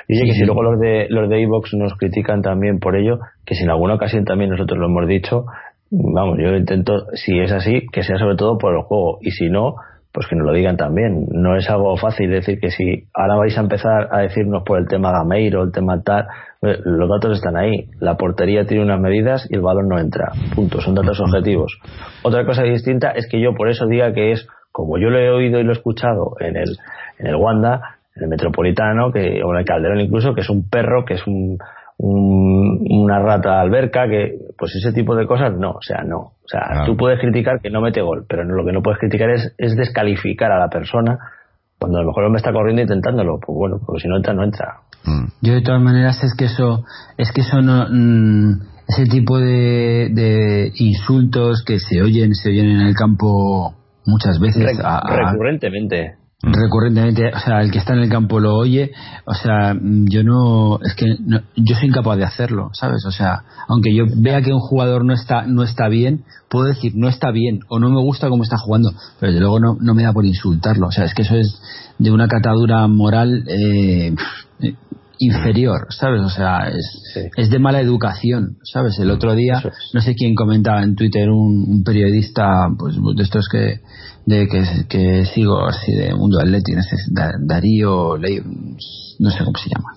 Sí, 0.08 0.26
que 0.26 0.34
si 0.34 0.46
luego 0.46 0.64
los 0.64 0.80
de 0.80 1.08
los 1.10 1.30
de 1.30 1.42
Evox 1.42 1.74
nos 1.74 1.96
critican 1.96 2.42
también 2.42 2.80
por 2.80 2.96
ello, 2.96 3.20
que 3.46 3.56
si 3.56 3.64
en 3.64 3.70
alguna 3.70 3.96
ocasión 3.96 4.26
también 4.26 4.52
nosotros 4.52 4.80
lo 4.80 4.88
hemos 4.88 5.08
dicho, 5.08 5.46
vamos, 5.90 6.38
yo 6.40 6.56
intento, 6.56 7.08
si 7.14 7.40
es 7.40 7.52
así, 7.52 7.88
que 7.92 8.04
sea 8.04 8.18
sobre 8.18 8.36
todo 8.36 8.58
por 8.58 8.76
el 8.76 8.84
juego, 8.84 9.20
y 9.22 9.32
si 9.32 9.50
no, 9.50 9.76
pues 10.14 10.28
que 10.28 10.36
nos 10.36 10.46
lo 10.46 10.54
digan 10.54 10.78
también. 10.78 11.28
No 11.32 11.56
es 11.56 11.70
algo 11.70 11.96
fácil 11.98 12.30
decir 12.30 12.60
que 12.60 12.70
si 12.70 13.06
ahora 13.14 13.36
vais 13.36 13.58
a 13.58 13.62
empezar 13.62 14.10
a 14.12 14.20
decirnos 14.20 14.64
por 14.66 14.80
el 14.80 14.88
tema 14.88 15.12
Gameiro, 15.12 15.64
el 15.64 15.72
tema 15.72 16.02
tal, 16.02 16.28
pues, 16.60 16.80
los 16.84 17.10
datos 17.10 17.38
están 17.38 17.56
ahí. 17.56 17.90
La 18.00 18.18
portería 18.18 18.66
tiene 18.66 18.84
unas 18.84 19.00
medidas 19.00 19.48
y 19.50 19.56
el 19.56 19.62
balón 19.62 19.88
no 19.88 20.00
entra. 20.00 20.32
Punto. 20.54 20.82
Son 20.82 20.96
datos 20.96 21.20
objetivos. 21.22 21.80
Otra 22.24 22.46
cosa 22.46 22.64
distinta 22.64 23.12
es 23.12 23.28
que 23.28 23.42
yo 23.42 23.54
por 23.56 23.70
eso 23.70 23.88
diga 23.88 24.14
que 24.14 24.34
es, 24.34 24.48
como 24.72 24.98
yo 24.98 25.10
lo 25.10 25.18
he 25.18 25.30
oído 25.30 25.60
y 25.60 25.64
lo 25.64 25.72
he 25.72 25.76
escuchado 25.76 26.36
en 26.40 26.58
el, 26.58 26.78
en 27.20 27.28
el 27.28 27.36
Wanda, 27.36 28.00
el 28.16 28.28
Metropolitano, 28.28 29.12
que, 29.12 29.42
o 29.44 29.54
en 29.54 29.60
el 29.60 29.66
Calderón 29.66 30.00
incluso, 30.02 30.34
que 30.34 30.42
es 30.42 30.50
un 30.50 30.70
perro, 30.70 31.06
que 31.06 31.14
es 31.16 31.26
un, 31.28 31.58
un- 31.98 32.86
una 32.90 33.20
rata 33.20 33.60
alberca, 33.62 34.08
que 34.08 34.34
pues 34.58 34.76
ese 34.76 34.92
tipo 34.94 35.16
de 35.16 35.26
cosas 35.28 35.54
no, 35.58 35.72
o 35.72 35.82
sea, 35.82 36.04
no. 36.04 36.18
O 36.20 36.48
sea, 36.48 36.62
Claro. 36.72 36.86
tú 36.86 36.98
puedes 36.98 37.20
criticar 37.20 37.62
que 37.62 37.70
no 37.70 37.80
mete 37.82 38.02
gol, 38.02 38.26
pero 38.28 38.44
no, 38.44 38.56
lo 38.56 38.66
que 38.66 38.72
no 38.74 38.82
puedes 38.82 39.00
criticar 39.00 39.30
es, 39.30 39.54
es 39.58 39.76
descalificar 39.76 40.52
a 40.52 40.60
la 40.60 40.68
persona 40.70 41.18
cuando 41.80 41.98
a 42.00 42.02
lo 42.02 42.08
mejor 42.08 42.30
me 42.30 42.38
está 42.38 42.52
corriendo 42.52 42.82
intentándolo. 42.82 43.40
Pues 43.40 43.56
bueno, 43.56 43.80
pues 43.86 44.02
si 44.04 44.08
no 44.08 44.18
entra, 44.18 44.34
no 44.34 44.44
entra. 44.44 44.78
Mm. 45.06 45.26
Yo 45.42 45.54
de 45.54 45.62
todas 45.62 45.82
maneras 45.82 46.24
es 46.24 46.36
que 46.36 46.46
eso, 46.46 46.84
es 47.18 47.32
que 47.32 47.42
eso 47.42 47.62
no, 47.62 47.88
mm, 47.90 48.62
ese 48.88 49.06
tipo 49.06 49.40
de, 49.40 50.10
de 50.12 50.72
insultos 50.76 51.64
que 51.66 51.80
se 51.80 52.02
oyen, 52.02 52.36
se 52.36 52.50
oyen 52.50 52.68
en 52.68 52.82
el 52.82 52.94
campo 52.96 53.74
muchas 54.06 54.40
veces 54.40 54.64
Re- 54.78 54.84
a- 54.84 54.98
a- 55.00 55.32
recurrentemente. 55.32 56.16
Recurrentemente, 56.44 57.32
o 57.36 57.40
sea, 57.40 57.62
el 57.62 57.70
que 57.72 57.78
está 57.78 57.94
en 57.94 58.00
el 58.00 58.10
campo 58.10 58.40
lo 58.40 58.56
oye, 58.56 58.92
o 59.26 59.34
sea, 59.34 59.76
yo 59.80 60.24
no, 60.24 60.80
es 60.84 60.96
que 60.96 61.06
no- 61.24 61.42
yo 61.56 61.76
soy 61.76 61.90
incapaz 61.90 62.18
de 62.18 62.24
hacerlo, 62.26 62.70
¿sabes? 62.74 63.06
O 63.06 63.12
sea, 63.12 63.44
aunque 63.68 63.94
yo 63.96 64.06
vea 64.16 64.42
que 64.42 64.52
un 64.52 64.60
jugador 64.60 65.06
no 65.06 65.14
está, 65.14 65.44
no 65.46 65.64
está 65.64 65.88
bien, 65.88 66.24
puedo 66.50 66.66
decir 66.66 66.94
no 66.96 67.08
está 67.10 67.32
bien 67.32 67.60
o 67.70 67.80
no 67.80 67.90
me 67.90 68.02
gusta 68.02 68.28
cómo 68.30 68.44
está 68.44 68.58
jugando, 68.58 68.92
pero 69.20 69.32
desde 69.32 69.42
luego 69.42 69.60
no, 69.60 69.78
no 69.80 69.94
me 69.94 70.04
da 70.04 70.14
por 70.14 70.26
insultarlo, 70.26 70.88
o 70.88 70.92
sea, 70.92 71.06
es 71.06 71.14
que 71.14 71.22
eso 71.22 71.36
es 71.36 71.62
de 72.00 72.10
una 72.12 72.28
catadura 72.28 72.88
moral 72.88 73.44
eh, 73.48 74.16
inferior, 75.20 75.86
¿sabes? 75.92 76.22
O 76.22 76.30
sea, 76.30 76.68
es, 76.70 76.84
Sí. 77.14 77.20
es 77.38 77.50
de 77.52 77.60
mala 77.60 77.80
educación, 77.80 78.58
¿sabes? 78.64 78.98
El 78.98 79.12
otro 79.12 79.36
día, 79.36 79.62
no 79.94 80.02
sé 80.02 80.16
quién 80.16 80.34
comentaba 80.34 80.82
en 80.82 80.96
Twitter, 80.96 81.30
un, 81.30 81.64
un 81.68 81.84
periodista, 81.84 82.68
pues 82.80 82.96
de 83.16 83.22
estos 83.24 83.48
que, 83.52 83.82
de 84.26 84.48
que, 84.48 84.64
que 84.88 85.26
sigo 85.26 85.66
así 85.68 85.92
de 85.94 86.14
Mundo 86.14 86.40
Atleti, 86.40 86.74
no 86.74 86.84
sé, 86.84 86.96
Da- 87.12 87.34
Darío, 87.40 88.18
Ley- 88.18 88.42
no 89.20 89.30
sé 89.32 89.44
cómo 89.44 89.58
se 89.58 89.70
llama. 89.70 89.94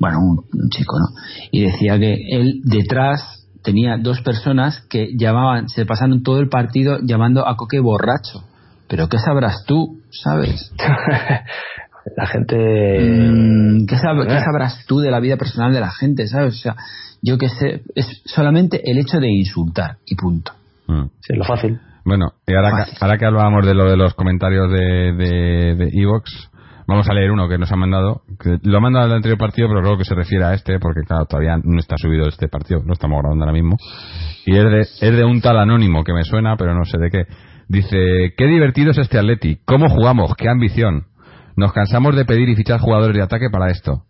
Bueno, 0.00 0.18
un, 0.20 0.38
un 0.62 0.68
chico, 0.70 0.96
¿no? 0.98 1.06
Y 1.50 1.62
decía 1.62 1.98
que 1.98 2.14
él 2.30 2.60
detrás 2.64 3.46
tenía 3.62 3.96
dos 3.98 4.20
personas 4.22 4.80
que 4.88 5.08
llamaban, 5.18 5.68
se 5.68 5.84
pasaron 5.86 6.22
todo 6.22 6.40
el 6.40 6.48
partido 6.48 6.98
llamando 7.02 7.46
a 7.46 7.56
Coque 7.56 7.80
borracho. 7.80 8.44
Pero 8.88 9.08
¿qué 9.08 9.18
sabrás 9.18 9.64
tú, 9.66 10.00
sabes? 10.10 10.72
la 12.16 12.26
gente. 12.26 12.56
Mm, 12.56 13.86
¿qué, 13.86 13.96
sab- 13.96 14.26
qué 14.26 14.36
Eh. 14.38 14.44
sabrás 14.44 14.84
tú 14.86 14.98
de 15.00 15.10
la 15.10 15.20
vida 15.20 15.36
personal 15.36 15.72
de 15.72 15.80
la 15.80 15.90
gente, 15.90 16.26
sabes? 16.26 16.54
O 16.54 16.58
sea, 16.58 16.76
yo 17.22 17.36
que 17.36 17.48
sé, 17.48 17.82
es 17.94 18.22
solamente 18.24 18.80
el 18.90 18.98
hecho 18.98 19.18
de 19.18 19.28
insultar 19.30 19.98
y 20.06 20.14
punto. 20.14 20.52
Mm. 20.86 21.04
Sí, 21.20 21.34
lo 21.34 21.44
fácil. 21.44 21.78
Bueno, 22.08 22.32
y 22.46 22.54
ahora 22.54 22.86
que, 22.86 22.92
ahora 23.02 23.18
que 23.18 23.26
hablábamos 23.26 23.66
de 23.66 23.74
lo 23.74 23.84
de 23.84 23.98
los 23.98 24.14
comentarios 24.14 24.70
de, 24.70 25.12
de, 25.12 25.74
de 25.74 25.90
Evox, 25.92 26.50
vamos 26.86 27.06
a 27.06 27.12
leer 27.12 27.30
uno 27.30 27.50
que 27.50 27.58
nos 27.58 27.70
ha 27.70 27.76
mandado, 27.76 28.22
que 28.42 28.56
lo 28.62 28.78
ha 28.78 28.80
mandado 28.80 29.04
al 29.04 29.12
anterior 29.12 29.36
partido, 29.36 29.68
pero 29.68 29.82
creo 29.82 29.98
que 29.98 30.06
se 30.06 30.14
refiere 30.14 30.42
a 30.42 30.54
este, 30.54 30.78
porque 30.78 31.02
claro, 31.06 31.26
todavía 31.26 31.58
no 31.62 31.78
está 31.78 31.96
subido 31.98 32.26
este 32.26 32.48
partido, 32.48 32.80
lo 32.82 32.94
estamos 32.94 33.18
grabando 33.20 33.44
ahora 33.44 33.52
mismo. 33.52 33.76
Y 34.46 34.56
es 34.56 34.64
de, 34.64 34.80
es 34.80 35.16
de 35.18 35.22
un 35.22 35.42
tal 35.42 35.58
anónimo 35.58 36.02
que 36.02 36.14
me 36.14 36.24
suena, 36.24 36.56
pero 36.56 36.74
no 36.74 36.86
sé 36.86 36.96
de 36.96 37.10
qué. 37.10 37.26
Dice, 37.68 38.32
qué 38.38 38.46
divertido 38.46 38.92
es 38.92 38.96
este 38.96 39.18
Atleti, 39.18 39.58
cómo 39.66 39.90
jugamos, 39.90 40.34
qué 40.34 40.48
ambición. 40.48 41.08
Nos 41.56 41.74
cansamos 41.74 42.16
de 42.16 42.24
pedir 42.24 42.48
y 42.48 42.56
fichar 42.56 42.80
jugadores 42.80 43.14
de 43.18 43.22
ataque 43.22 43.50
para 43.52 43.70
esto. 43.70 44.04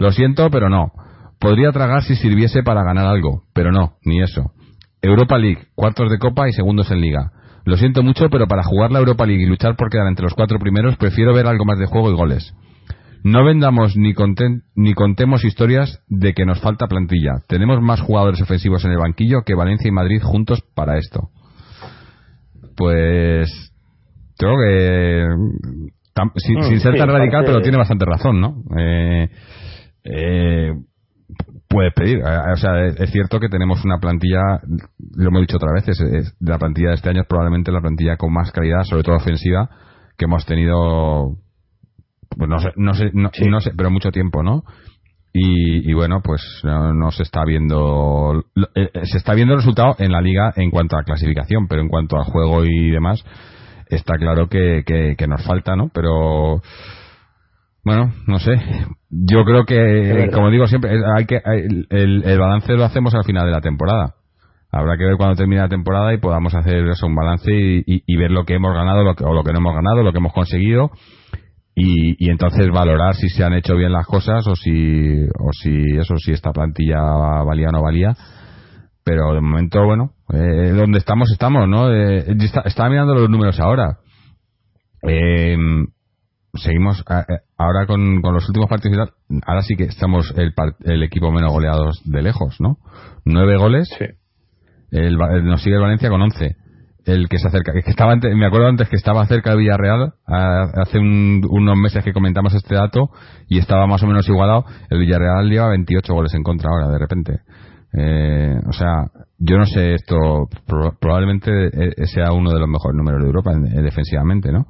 Lo 0.00 0.10
siento, 0.10 0.50
pero 0.50 0.68
no. 0.68 0.90
Podría 1.38 1.70
tragar 1.70 2.02
si 2.02 2.16
sirviese 2.16 2.64
para 2.64 2.82
ganar 2.82 3.06
algo, 3.06 3.44
pero 3.54 3.70
no, 3.70 3.92
ni 4.02 4.20
eso. 4.20 4.50
Europa 5.00 5.38
League, 5.38 5.68
cuartos 5.76 6.10
de 6.10 6.18
copa 6.18 6.48
y 6.48 6.52
segundos 6.52 6.90
en 6.90 7.00
liga. 7.00 7.30
Lo 7.64 7.76
siento 7.76 8.02
mucho, 8.02 8.28
pero 8.30 8.46
para 8.46 8.62
jugar 8.62 8.90
la 8.92 8.98
Europa 8.98 9.24
League 9.26 9.42
y 9.42 9.46
luchar 9.46 9.76
por 9.76 9.90
quedar 9.90 10.06
entre 10.06 10.24
los 10.24 10.34
cuatro 10.34 10.58
primeros, 10.58 10.96
prefiero 10.96 11.32
ver 11.34 11.46
algo 11.46 11.64
más 11.64 11.78
de 11.78 11.86
juego 11.86 12.10
y 12.10 12.14
goles. 12.14 12.54
No 13.22 13.42
vendamos 13.42 13.96
ni, 13.96 14.12
conten- 14.12 14.64
ni 14.74 14.92
contemos 14.92 15.44
historias 15.46 16.02
de 16.08 16.34
que 16.34 16.44
nos 16.44 16.60
falta 16.60 16.86
plantilla. 16.88 17.40
Tenemos 17.48 17.80
más 17.80 18.00
jugadores 18.02 18.42
ofensivos 18.42 18.84
en 18.84 18.90
el 18.90 18.98
banquillo 18.98 19.42
que 19.46 19.54
Valencia 19.54 19.88
y 19.88 19.92
Madrid 19.92 20.20
juntos 20.22 20.62
para 20.74 20.98
esto. 20.98 21.30
Pues 22.76 23.50
creo 24.36 24.54
que 24.58 25.26
sin, 26.36 26.58
Mm, 26.58 26.62
sin 26.64 26.80
ser 26.80 26.92
sí, 26.92 26.98
tan 26.98 27.08
radical, 27.08 27.44
pero 27.46 27.62
tiene 27.62 27.78
bastante 27.78 28.04
razón, 28.04 28.40
¿no? 28.40 28.62
Eh, 28.78 29.28
eh, 30.04 30.72
puedes 31.68 31.92
pedir. 31.94 32.18
Eh, 32.18 32.52
O 32.52 32.56
sea, 32.56 32.86
es, 32.86 33.10
cierto 33.10 33.40
que 33.40 33.48
tenemos 33.48 33.84
una 33.84 33.98
plantilla, 33.98 34.60
lo 35.16 35.28
hemos 35.28 35.40
dicho 35.42 35.56
otra 35.56 35.72
vez, 35.72 35.88
es, 35.88 36.34
la 36.40 36.58
plantilla 36.58 36.90
de 36.90 36.94
este 36.94 37.10
año 37.10 37.22
es 37.22 37.26
probablemente 37.28 37.72
la 37.72 37.80
plantilla 37.80 38.16
con 38.16 38.32
más 38.32 38.52
calidad, 38.52 38.84
sobre 38.84 39.02
todo 39.02 39.16
ofensiva, 39.16 39.68
que 40.16 40.26
hemos 40.26 40.46
tenido, 40.46 41.36
pues 42.36 42.48
no 42.48 42.58
sé, 42.60 42.72
no 42.76 42.94
sé, 42.94 43.10
no, 43.12 43.30
Sí. 43.32 43.46
no 43.48 43.60
sé, 43.60 43.72
pero 43.76 43.90
mucho 43.90 44.10
tiempo, 44.10 44.42
¿no? 44.42 44.64
Y, 45.32 45.90
y 45.90 45.94
bueno, 45.94 46.20
pues 46.22 46.40
no, 46.62 46.94
no 46.94 47.10
se 47.10 47.24
está 47.24 47.44
viendo, 47.44 48.44
eh, 48.76 48.90
eh, 48.94 49.00
se 49.06 49.18
está 49.18 49.34
viendo 49.34 49.54
el 49.54 49.60
resultado 49.60 49.96
en 49.98 50.12
la 50.12 50.20
liga 50.20 50.52
en 50.54 50.70
cuanto 50.70 50.96
a 50.96 51.02
clasificación, 51.02 51.66
pero 51.66 51.82
en 51.82 51.88
cuanto 51.88 52.16
al 52.16 52.24
juego 52.24 52.64
y 52.64 52.90
demás, 52.90 53.24
está 53.88 54.14
claro 54.16 54.48
que, 54.48 54.84
que, 54.86 55.16
que 55.18 55.26
nos 55.26 55.44
falta, 55.44 55.74
¿no? 55.74 55.90
Pero 55.92 56.62
bueno, 57.84 58.12
no 58.26 58.38
sé. 58.38 58.52
Yo 59.10 59.44
creo 59.44 59.64
que, 59.64 60.28
como 60.32 60.50
digo 60.50 60.66
siempre, 60.66 60.92
hay 61.16 61.26
que 61.26 61.40
el, 61.90 62.22
el 62.24 62.38
balance 62.38 62.72
lo 62.74 62.84
hacemos 62.84 63.14
al 63.14 63.24
final 63.24 63.46
de 63.46 63.52
la 63.52 63.60
temporada. 63.60 64.14
Habrá 64.72 64.96
que 64.96 65.04
ver 65.04 65.16
cuando 65.16 65.36
termine 65.36 65.60
la 65.62 65.68
temporada 65.68 66.12
y 66.12 66.18
podamos 66.18 66.54
hacer 66.54 66.86
eso, 66.88 67.06
un 67.06 67.14
balance 67.14 67.52
y, 67.52 67.78
y- 67.86 68.02
y 68.06 68.16
ver 68.16 68.30
lo 68.32 68.44
que 68.44 68.54
hemos 68.54 68.74
ganado 68.74 69.04
lo 69.04 69.14
que, 69.14 69.24
o 69.24 69.32
lo 69.32 69.44
que 69.44 69.52
no 69.52 69.58
hemos 69.58 69.74
ganado, 69.74 70.02
lo 70.02 70.10
que 70.12 70.18
hemos 70.18 70.32
conseguido 70.32 70.90
y, 71.76 72.16
y 72.24 72.30
entonces 72.30 72.68
valorar 72.72 73.14
si 73.14 73.28
se 73.28 73.44
han 73.44 73.52
hecho 73.52 73.76
bien 73.76 73.92
las 73.92 74.06
cosas 74.06 74.46
o 74.48 74.56
si, 74.56 75.22
o 75.38 75.50
si 75.52 75.96
eso, 75.96 76.16
si 76.16 76.32
esta 76.32 76.52
plantilla 76.52 77.00
valía 77.44 77.68
o 77.68 77.72
no 77.72 77.82
valía. 77.82 78.14
Pero 79.04 79.34
de 79.34 79.40
momento, 79.40 79.84
bueno, 79.84 80.12
eh, 80.32 80.72
donde 80.74 80.98
estamos, 80.98 81.30
estamos, 81.30 81.68
¿no? 81.68 81.92
Eh, 81.92 82.24
está- 82.40 82.62
estaba 82.64 82.88
mirando 82.88 83.14
los 83.14 83.28
números 83.30 83.60
ahora. 83.60 83.98
Eh, 85.06 85.56
seguimos 86.56 87.02
a- 87.08 87.18
a- 87.20 87.24
ahora 87.58 87.86
con, 87.86 88.20
con 88.22 88.34
los 88.34 88.46
últimos 88.48 88.68
partidos 88.68 88.96
y 88.96 88.98
tal, 89.00 89.40
ahora 89.46 89.62
sí 89.62 89.76
que 89.76 89.84
estamos 89.84 90.32
el, 90.36 90.52
el 90.84 91.02
equipo 91.02 91.30
menos 91.32 91.52
goleados 91.52 92.00
de 92.04 92.22
lejos, 92.22 92.56
¿no? 92.60 92.78
Nueve 93.24 93.56
goles, 93.56 93.88
Sí. 93.98 94.04
el, 94.90 95.18
el- 95.20 95.44
nos 95.44 95.62
sigue 95.62 95.76
el 95.76 95.82
Valencia 95.82 96.08
con 96.08 96.22
once. 96.22 96.56
El 97.06 97.28
que 97.28 97.38
se 97.38 97.48
acerca, 97.48 97.72
que 97.72 97.90
estaba 97.90 98.12
antes- 98.12 98.34
me 98.34 98.46
acuerdo 98.46 98.66
antes 98.68 98.88
que 98.88 98.96
estaba 98.96 99.26
cerca 99.26 99.50
de 99.50 99.58
Villarreal, 99.58 100.14
a- 100.26 100.70
hace 100.82 100.98
un- 100.98 101.42
unos 101.50 101.76
meses 101.76 102.02
que 102.02 102.12
comentamos 102.14 102.54
este 102.54 102.74
dato 102.76 103.10
y 103.46 103.58
estaba 103.58 103.86
más 103.86 104.02
o 104.02 104.06
menos 104.06 104.26
igualado. 104.28 104.64
El 104.88 105.00
Villarreal 105.00 105.50
lleva 105.50 105.68
28 105.68 106.14
goles 106.14 106.32
en 106.34 106.42
contra 106.42 106.70
ahora, 106.70 106.88
de 106.88 106.98
repente. 106.98 107.40
Eh, 107.92 108.56
o 108.66 108.72
sea, 108.72 109.04
yo 109.38 109.58
no 109.58 109.66
sé 109.66 109.94
esto, 109.94 110.48
pro- 110.66 110.96
probablemente 110.98 111.50
eh, 111.66 112.06
sea 112.06 112.32
uno 112.32 112.50
de 112.50 112.58
los 112.58 112.68
mejores 112.68 112.96
números 112.96 113.20
de 113.20 113.26
Europa 113.26 113.52
en- 113.52 113.66
eh, 113.66 113.82
defensivamente, 113.82 114.50
¿no? 114.50 114.66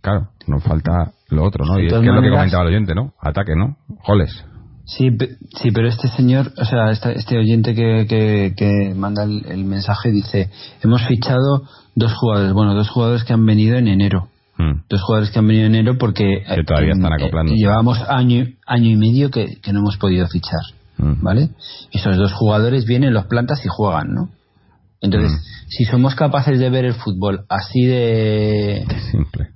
Claro, 0.00 0.28
nos 0.46 0.62
falta 0.62 1.12
lo 1.30 1.44
otro, 1.44 1.64
¿no? 1.64 1.74
De 1.74 1.82
Y 1.84 1.86
es 1.86 1.92
que 1.92 1.98
es 1.98 2.04
lo 2.14 2.22
que 2.22 2.30
comentaba 2.30 2.62
el 2.62 2.68
oyente, 2.68 2.94
¿no? 2.94 3.12
Ataque, 3.20 3.52
¿no? 3.56 3.76
Goles. 4.06 4.44
Sí, 4.84 5.08
sí, 5.60 5.70
pero 5.70 5.88
este 5.88 6.08
señor, 6.08 6.52
o 6.56 6.64
sea, 6.64 6.90
este, 6.90 7.12
este 7.18 7.36
oyente 7.36 7.74
que, 7.74 8.06
que, 8.08 8.54
que 8.56 8.94
manda 8.94 9.24
el, 9.24 9.44
el 9.46 9.64
mensaje 9.64 10.10
dice, 10.10 10.48
hemos 10.82 11.04
fichado 11.06 11.64
dos 11.94 12.14
jugadores, 12.14 12.52
bueno, 12.54 12.74
dos 12.74 12.88
jugadores 12.88 13.24
que 13.24 13.34
han 13.34 13.44
venido 13.44 13.76
en 13.76 13.86
enero. 13.88 14.28
Mm. 14.56 14.84
Dos 14.88 15.02
jugadores 15.02 15.30
que 15.30 15.38
han 15.40 15.46
venido 15.46 15.66
en 15.66 15.74
enero 15.74 15.98
porque 15.98 16.42
Que 16.48 16.64
todavía 16.64 16.92
están 16.94 17.12
acoplándose. 17.12 17.56
llevamos 17.58 18.00
año, 18.08 18.46
año 18.66 18.88
y 18.90 18.96
medio 18.96 19.30
que, 19.30 19.60
que 19.62 19.72
no 19.74 19.80
hemos 19.80 19.96
podido 19.98 20.26
fichar, 20.28 20.60
Mm. 20.96 21.22
¿vale? 21.22 21.50
Esos 21.92 22.16
dos 22.16 22.32
jugadores 22.32 22.84
vienen, 22.86 23.12
los 23.14 23.26
plantas 23.26 23.64
y 23.64 23.68
juegan, 23.68 24.14
¿no? 24.14 24.30
Entonces, 25.00 25.30
Mm. 25.32 25.68
si 25.68 25.84
somos 25.84 26.14
capaces 26.16 26.58
de 26.58 26.70
ver 26.70 26.86
el 26.86 26.94
fútbol 26.94 27.44
así 27.50 27.84
de 27.84 28.84
Simple. 29.12 29.48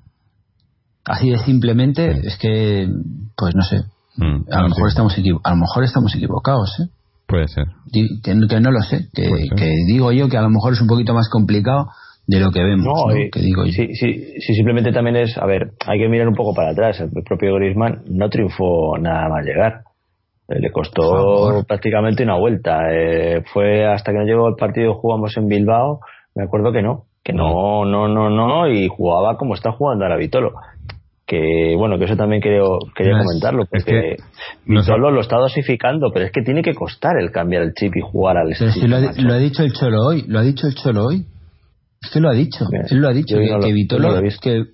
Así 1.07 1.31
de 1.31 1.39
simplemente, 1.39 2.11
es 2.27 2.39
que, 2.39 2.89
pues 3.37 3.55
no 3.55 3.63
sé, 3.63 3.83
Mm. 4.17 4.45
a 4.53 4.63
lo 4.63 4.69
mejor 4.69 4.89
sí. 4.91 4.93
estamos 4.93 5.17
a 5.45 5.51
lo 5.51 5.57
mejor 5.57 5.85
estamos 5.85 6.15
equivocados, 6.15 6.79
¿eh? 6.81 6.89
Puede 7.27 7.49
ser. 7.49 7.65
Que, 8.23 8.35
no- 8.35 8.47
que 8.47 8.61
no 8.61 8.71
lo 8.71 8.81
sé, 8.83 9.07
que, 9.15 9.25
que 9.57 9.71
digo 9.87 10.13
yo 10.13 10.29
que 10.29 10.37
a 10.37 10.43
lo 10.43 10.51
mejor 10.51 10.75
es 10.75 10.81
un 10.83 10.87
poquito 10.87 11.15
más 11.15 11.31
complicado 11.31 11.87
de 12.27 12.39
lo 12.41 12.51
que 12.51 12.63
vemos, 12.63 12.85
No, 12.85 13.07
¿no? 13.11 13.17
y- 13.17 13.31
que 13.31 13.41
digo 13.41 13.65
yo. 13.65 13.73
sí, 13.73 13.95
sí, 13.95 14.35
sí, 14.39 14.55
simplemente 14.55 14.93
también 14.93 15.17
es, 15.17 15.37
a 15.39 15.47
ver, 15.47 15.73
hay 15.87 15.99
que 15.99 16.09
mirar 16.09 16.29
un 16.29 16.35
poco 16.35 16.53
para 16.55 16.71
atrás. 16.73 17.01
El 17.01 17.11
propio 17.25 17.55
Griezmann 17.55 18.03
no 18.11 18.29
triunfó 18.29 18.99
nada 18.99 19.29
más 19.31 19.45
llegar. 19.47 19.81
Eh, 20.49 20.61
Le 20.61 20.71
costó 20.71 21.65
prácticamente 21.67 22.23
una 22.25 22.37
vuelta. 22.39 22.81
Eh, 22.93 23.43
fue 23.53 23.87
hasta 23.87 24.13
que 24.13 24.19
no 24.19 24.25
llegó 24.25 24.49
el 24.49 24.57
partido, 24.57 24.95
jugamos 24.95 25.35
en 25.39 25.47
Bilbao. 25.49 26.01
Me 26.35 26.45
acuerdo 26.45 26.71
que 26.73 26.83
no, 26.83 27.05
que 27.25 27.33
no, 27.33 27.85
no, 27.87 28.09
no, 28.09 28.29
no, 28.29 28.69
y 28.69 28.89
jugaba 28.89 29.37
como 29.39 29.55
está 29.55 29.73
jugando 29.73 30.05
ahora 30.05 30.17
Vitolo. 30.19 30.53
Que 31.33 31.75
bueno, 31.79 31.99
que 31.99 32.05
eso 32.05 32.15
también 32.15 32.43
creo, 32.43 32.79
quería 32.95 33.13
No 33.15 33.21
es- 33.21 33.25
comentarlo, 33.27 33.65
porque 33.65 34.17
Vitolo 34.67 35.11
lo 35.11 35.23
está 35.23 35.39
dosificando, 35.39 36.11
pero 36.13 36.27
es 36.27 36.31
que 36.31 36.43
tiene 36.43 36.61
que 36.61 36.75
costar 36.75 37.13
el 37.19 37.31
cambiar 37.31 37.63
el 37.63 37.73
chip 37.73 37.97
y 37.97 38.03
jugar 38.03 38.37
al 38.37 38.49
Pero 38.59 38.71
si 38.71 38.87
lo 38.87 38.97
ha, 38.97 39.01
macho. 39.01 39.23
lo 39.23 39.33
ha 39.33 39.39
dicho 39.39 39.63
el 39.63 39.73
Cholo 39.73 40.05
hoy, 40.09 40.25
lo 40.29 40.39
ha 40.41 40.43
dicho 40.43 40.67
el 40.67 40.75
Cholo 40.75 41.07
hoy. 41.07 41.25
Es 42.03 42.11
que 42.11 42.21
lo 42.21 42.29
ha 42.29 42.35
dicho, 42.35 42.67
Bien, 42.71 42.83
él 42.91 42.99
lo 42.99 43.09
ha 43.09 43.13
dicho, 43.15 43.37
que, 43.39 43.47
no 43.49 43.57
lo- 43.57 43.63
que 43.63 43.69
yo 43.71 43.75
Vitolo, 43.75 44.15
no 44.21 44.21
que, 44.43 44.65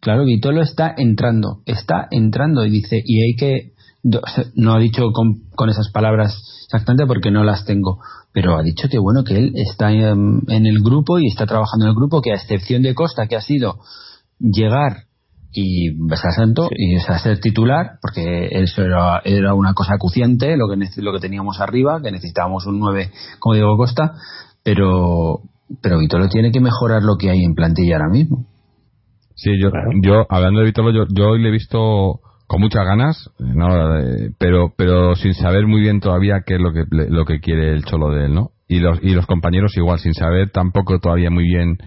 claro, 0.00 0.24
Vitolo 0.26 0.60
está 0.60 0.94
entrando, 0.98 1.62
está 1.64 2.08
entrando 2.10 2.66
y 2.66 2.70
dice, 2.70 3.00
y 3.02 3.22
hay 3.22 3.34
que, 3.36 3.72
no 4.56 4.74
ha 4.74 4.78
dicho 4.80 5.12
con, 5.12 5.48
con 5.54 5.70
esas 5.70 5.90
palabras 5.92 6.36
exactamente 6.66 7.06
porque 7.06 7.30
no 7.30 7.42
las 7.42 7.64
tengo, 7.64 8.00
pero 8.34 8.58
ha 8.58 8.62
dicho 8.62 8.86
que 8.90 8.98
bueno, 8.98 9.24
que 9.24 9.38
él 9.38 9.52
está 9.54 9.90
en, 9.92 10.40
en 10.48 10.66
el 10.66 10.80
grupo 10.84 11.18
y 11.18 11.26
está 11.28 11.46
trabajando 11.46 11.86
en 11.86 11.90
el 11.92 11.96
grupo, 11.96 12.20
que 12.20 12.32
a 12.32 12.34
excepción 12.34 12.82
de 12.82 12.94
Costa, 12.94 13.26
que 13.28 13.36
ha 13.36 13.40
sido 13.40 13.76
llegar 14.38 15.04
y 15.52 15.90
besar 16.08 16.32
santo 16.32 16.68
y 16.70 16.96
o 16.96 17.00
sea, 17.00 17.18
ser 17.18 17.38
titular 17.40 17.98
porque 18.00 18.48
eso 18.50 18.82
era, 18.82 19.20
era 19.24 19.54
una 19.54 19.74
cosa 19.74 19.94
acuciante 19.94 20.56
lo 20.56 20.66
que 20.68 20.76
lo 21.02 21.12
que 21.12 21.20
teníamos 21.20 21.60
arriba 21.60 22.00
que 22.02 22.10
necesitábamos 22.10 22.66
un 22.66 22.78
9 22.80 23.10
como 23.38 23.54
digo 23.54 23.76
Costa 23.76 24.12
pero 24.64 25.40
pero 25.82 25.98
Vitolo 25.98 26.28
tiene 26.28 26.52
que 26.52 26.60
mejorar 26.60 27.02
lo 27.02 27.16
que 27.18 27.30
hay 27.30 27.44
en 27.44 27.54
plantilla 27.54 27.96
ahora 27.96 28.08
mismo 28.10 28.46
Sí, 29.34 29.50
yo, 29.60 29.70
yo 30.02 30.26
hablando 30.28 30.60
de 30.60 30.66
Vitolo, 30.66 30.90
yo, 30.92 31.04
yo 31.08 31.30
hoy 31.30 31.42
le 31.42 31.48
he 31.48 31.52
visto 31.52 32.20
con 32.46 32.60
muchas 32.60 32.84
ganas, 32.84 33.30
eh, 33.40 33.44
¿no? 33.54 33.98
Eh, 33.98 34.30
pero, 34.38 34.74
pero 34.76 35.16
sin 35.16 35.32
saber 35.34 35.66
muy 35.66 35.80
bien 35.80 36.00
todavía 36.00 36.42
qué 36.46 36.56
es 36.56 36.60
lo 36.60 36.72
que, 36.72 36.84
le- 36.90 37.08
lo 37.08 37.24
que 37.24 37.40
quiere 37.40 37.72
el 37.72 37.82
cholo 37.84 38.10
de 38.10 38.26
él, 38.26 38.34
¿no? 38.34 38.50
Y 38.68 38.78
los, 38.80 38.98
y 39.02 39.14
los 39.14 39.26
compañeros 39.26 39.74
igual, 39.76 39.98
sin 40.00 40.12
saber 40.14 40.50
tampoco 40.50 40.98
todavía 41.00 41.30
muy 41.30 41.44
bien 41.44 41.78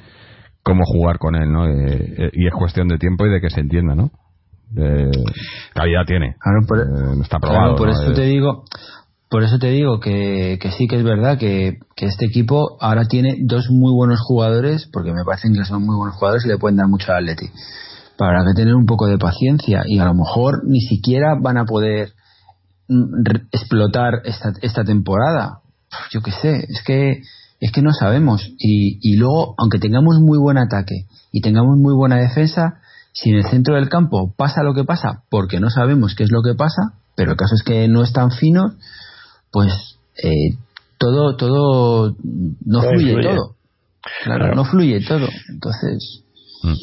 cómo 0.65 0.83
jugar 0.85 1.19
con 1.19 1.35
él, 1.35 1.51
¿no? 1.51 1.67
Eh, 1.67 2.15
eh, 2.17 2.29
y 2.33 2.47
es 2.47 2.53
cuestión 2.53 2.87
de 2.87 2.97
tiempo 2.97 3.25
y 3.25 3.29
de 3.29 3.39
que 3.39 3.49
se 3.51 3.61
entienda, 3.61 3.93
¿no? 3.95 4.09
Eh, 4.75 5.11
calidad 5.73 6.05
tiene. 6.07 6.35
Claro, 6.39 6.59
por- 6.67 6.79
Eh, 6.79 7.21
está 7.21 7.37
Claro, 7.39 7.53
probado. 7.53 7.75
por 7.75 7.87
¿no? 7.87 7.93
eso 7.93 8.13
te 8.13 8.23
digo 8.23 8.63
por 9.29 9.43
eso 9.43 9.57
te 9.59 9.67
digo 9.71 9.99
que, 9.99 10.57
que 10.61 10.71
sí 10.71 10.87
que 10.87 10.95
es 10.97 11.03
verdad 11.03 11.37
que, 11.37 11.79
que 11.95 12.05
este 12.05 12.25
equipo 12.27 12.77
ahora 12.79 13.05
tiene 13.05 13.35
dos 13.41 13.69
muy 13.69 13.91
buenos 13.91 14.19
jugadores 14.21 14.87
porque 14.93 15.11
me 15.13 15.23
parecen 15.25 15.53
que 15.53 15.65
son 15.65 15.83
muy 15.85 15.95
buenos 15.97 16.15
jugadores 16.15 16.45
y 16.45 16.47
le 16.47 16.57
pueden 16.57 16.77
dar 16.77 16.87
mucho 16.87 17.11
al 17.11 17.23
Atleti 17.27 17.47
para 18.17 18.45
que 18.45 18.53
tener 18.55 18.75
un 18.75 18.85
poco 18.85 19.07
de 19.07 19.17
paciencia 19.17 19.81
y 19.85 19.99
a 19.99 20.05
lo 20.05 20.13
mejor 20.13 20.61
ni 20.65 20.79
siquiera 20.79 21.35
van 21.41 21.57
a 21.57 21.65
poder 21.65 22.09
mm, 22.87 23.25
explotar 23.51 24.21
esta, 24.25 24.53
esta 24.61 24.83
temporada 24.83 25.59
yo 26.11 26.21
qué 26.21 26.31
sé 26.31 26.55
es 26.69 26.81
que 26.85 27.21
es 27.59 27.71
que 27.71 27.81
no 27.81 27.91
sabemos 27.91 28.45
y, 28.57 28.99
y 29.01 29.17
luego 29.17 29.55
aunque 29.57 29.79
tengamos 29.79 30.19
muy 30.21 30.37
buen 30.37 30.57
ataque 30.57 31.05
y 31.31 31.41
tengamos 31.41 31.77
muy 31.77 31.93
buena 31.95 32.17
defensa 32.17 32.79
si 33.13 33.29
en 33.29 33.37
el 33.37 33.45
centro 33.45 33.75
del 33.75 33.87
campo 33.89 34.33
pasa 34.35 34.61
lo 34.63 34.73
que 34.73 34.83
pasa 34.83 35.23
porque 35.29 35.59
no 35.59 35.69
sabemos 35.69 36.15
qué 36.15 36.23
es 36.23 36.31
lo 36.31 36.41
que 36.41 36.53
pasa 36.55 36.93
pero 37.15 37.31
el 37.31 37.37
caso 37.37 37.55
es 37.55 37.63
que 37.63 37.87
no 37.87 38.03
es 38.03 38.11
tan 38.11 38.31
fino 38.31 38.73
pues 39.51 39.71
eh, 40.23 40.57
todo 40.97 41.35
todo 41.37 42.15
no 42.65 42.81
fluye 42.81 43.13
todo 43.21 43.55
claro, 44.23 44.45
Claro. 44.45 44.55
no 44.55 44.65
fluye 44.65 44.99
todo 45.07 45.27
entonces 45.49 46.21
Mm. 46.63 46.73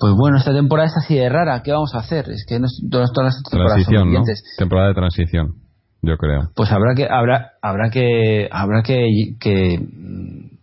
pues 0.00 0.12
bueno 0.14 0.36
esta 0.38 0.52
temporada 0.52 0.88
es 0.88 0.96
así 0.96 1.14
de 1.14 1.28
rara 1.28 1.62
qué 1.62 1.72
vamos 1.72 1.94
a 1.94 1.98
hacer 1.98 2.28
es 2.30 2.44
que 2.46 2.58
no, 2.58 2.66
todas, 2.90 3.10
todas 3.12 3.34
las 3.34 3.42
temporadas 3.42 3.84
son 3.84 3.84
Transición, 3.84 3.98
¿no? 4.00 4.04
brillantes. 4.20 4.42
Temporada 4.58 4.88
de 4.88 4.94
transición, 4.94 5.54
yo 6.02 6.16
creo. 6.16 6.50
pues 6.54 6.70
habrá 6.72 6.94
que 6.94 7.06
habrá 7.10 7.52
habrá 7.62 7.90
que 7.90 8.48
habrá 8.50 8.82
que, 8.82 9.34
que 9.40 9.80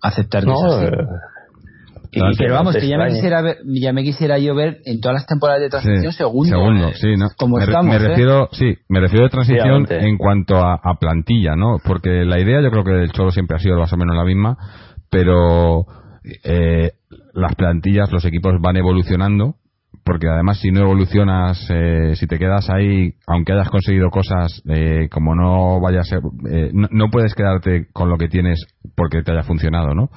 aceptar 0.02 0.44
que 0.44 0.50
No, 0.50 0.54
es 0.66 0.74
así. 0.74 0.86
eh, 0.86 1.06
y 2.18 2.38
pero 2.38 2.54
vamos 2.54 2.76
que 2.78 2.88
ya 2.88 2.98
me 2.98 3.10
quisiera 3.10 3.42
ver 3.42 3.58
ya 3.66 3.92
me 3.92 4.04
quisiera 4.04 4.38
yo 4.40 4.56
ver 4.56 4.78
en 4.86 5.02
todas 5.02 5.16
las 5.16 5.26
temporadas 5.28 5.62
de 5.62 5.70
transición 5.70 6.12
Sí, 6.14 6.18
segundo 6.18 6.50
segundo, 6.50 6.88
eh, 6.90 6.94
sí, 6.96 7.16
¿no? 7.18 7.28
como 7.38 7.58
me, 7.58 7.64
estamos 7.66 7.86
me 7.88 7.96
¿eh? 7.96 8.08
refiero, 8.08 8.48
sí, 8.54 8.74
me 8.88 9.02
refiero 9.02 9.26
de 9.26 9.30
transición 9.32 9.86
en 9.90 10.18
cuanto 10.18 10.56
a, 10.58 10.76
a 10.82 10.94
plantilla, 11.00 11.56
¿no? 11.58 11.78
Porque 11.84 12.24
la 12.24 12.40
idea 12.40 12.62
yo 12.62 12.72
creo 12.72 12.84
que 12.86 12.92
del 12.94 13.12
Cholo 13.12 13.32
siempre 13.32 13.58
ha 13.58 13.60
sido 13.60 13.78
más 13.78 13.92
o 13.92 13.98
menos 13.98 14.16
la 14.16 14.24
misma, 14.24 14.58
pero 15.10 15.86
eh, 16.44 16.92
las 17.34 17.54
plantillas, 17.56 18.10
los 18.14 18.24
equipos 18.24 18.54
van 18.62 18.78
evolucionando, 18.78 19.56
porque 20.04 20.28
además 20.28 20.60
si 20.60 20.72
no 20.72 20.82
evolucionas, 20.82 21.66
eh, 21.70 22.14
si 22.16 22.28
te 22.28 22.38
quedas 22.40 22.70
ahí, 22.70 23.14
aunque 23.28 23.54
hayas 23.54 23.70
conseguido 23.70 24.10
cosas, 24.10 24.62
eh, 24.70 25.08
como 25.12 25.36
no 25.36 25.80
vaya 25.80 26.02
a 26.02 26.04
ser, 26.04 26.20
eh, 26.52 26.72
no, 26.74 26.88
no 26.92 27.10
puedes 27.10 27.34
quedarte 27.36 27.88
con 27.94 28.10
lo 28.10 28.18
que 28.18 28.28
tienes 28.28 28.66
porque 28.96 29.22
te 29.24 29.32
haya 29.32 29.44
funcionado, 29.44 29.94
¿no? 29.96 30.10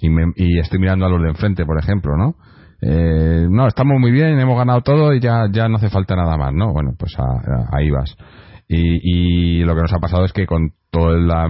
y, 0.00 0.08
me- 0.08 0.32
y 0.36 0.58
estoy 0.58 0.78
mirando 0.78 1.06
a 1.06 1.08
los 1.10 1.22
de 1.22 1.28
enfrente, 1.28 1.64
por 1.64 1.78
ejemplo, 1.78 2.16
¿no? 2.16 2.34
Eh, 2.82 3.46
no, 3.50 3.66
estamos 3.66 4.00
muy 4.00 4.10
bien, 4.10 4.38
hemos 4.40 4.56
ganado 4.56 4.80
todo 4.80 5.12
y 5.12 5.20
ya, 5.20 5.44
ya 5.52 5.68
no 5.68 5.76
hace 5.76 5.90
falta 5.90 6.16
nada 6.16 6.36
más, 6.38 6.54
¿no? 6.54 6.72
Bueno, 6.72 6.92
pues 6.98 7.14
a- 7.18 7.76
ahí 7.76 7.90
vas. 7.90 8.16
Y, 8.72 9.58
y 9.58 9.64
lo 9.64 9.74
que 9.74 9.82
nos 9.82 9.92
ha 9.92 9.98
pasado 9.98 10.24
es 10.24 10.32
que 10.32 10.46
con 10.46 10.70
toda 10.92 11.18
la, 11.18 11.48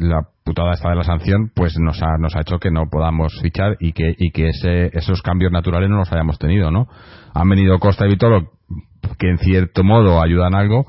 la 0.00 0.22
putada 0.42 0.72
esta 0.72 0.88
de 0.88 0.96
la 0.96 1.04
sanción, 1.04 1.50
pues 1.54 1.74
nos 1.78 2.02
ha, 2.02 2.16
nos 2.18 2.34
ha 2.34 2.40
hecho 2.40 2.58
que 2.58 2.70
no 2.70 2.88
podamos 2.90 3.38
fichar 3.42 3.76
y 3.78 3.92
que, 3.92 4.14
y 4.16 4.30
que 4.30 4.48
ese, 4.48 4.86
esos 4.96 5.20
cambios 5.20 5.52
naturales 5.52 5.90
no 5.90 5.98
los 5.98 6.10
hayamos 6.10 6.38
tenido, 6.38 6.70
¿no? 6.70 6.88
Han 7.34 7.46
venido 7.50 7.78
Costa 7.78 8.06
y 8.06 8.08
Vitolo, 8.08 8.52
que 9.18 9.28
en 9.28 9.36
cierto 9.36 9.84
modo 9.84 10.22
ayudan 10.22 10.54
algo, 10.54 10.86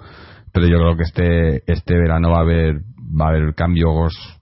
pero 0.53 0.67
yo 0.67 0.77
creo 0.77 0.95
que 0.95 1.03
este, 1.03 1.63
este 1.69 1.97
verano 1.97 2.29
va 2.29 2.37
a 2.37 2.43
haber, 2.43 2.77
va 3.19 3.25
a 3.25 3.29
haber 3.31 3.53
cambios 3.53 4.39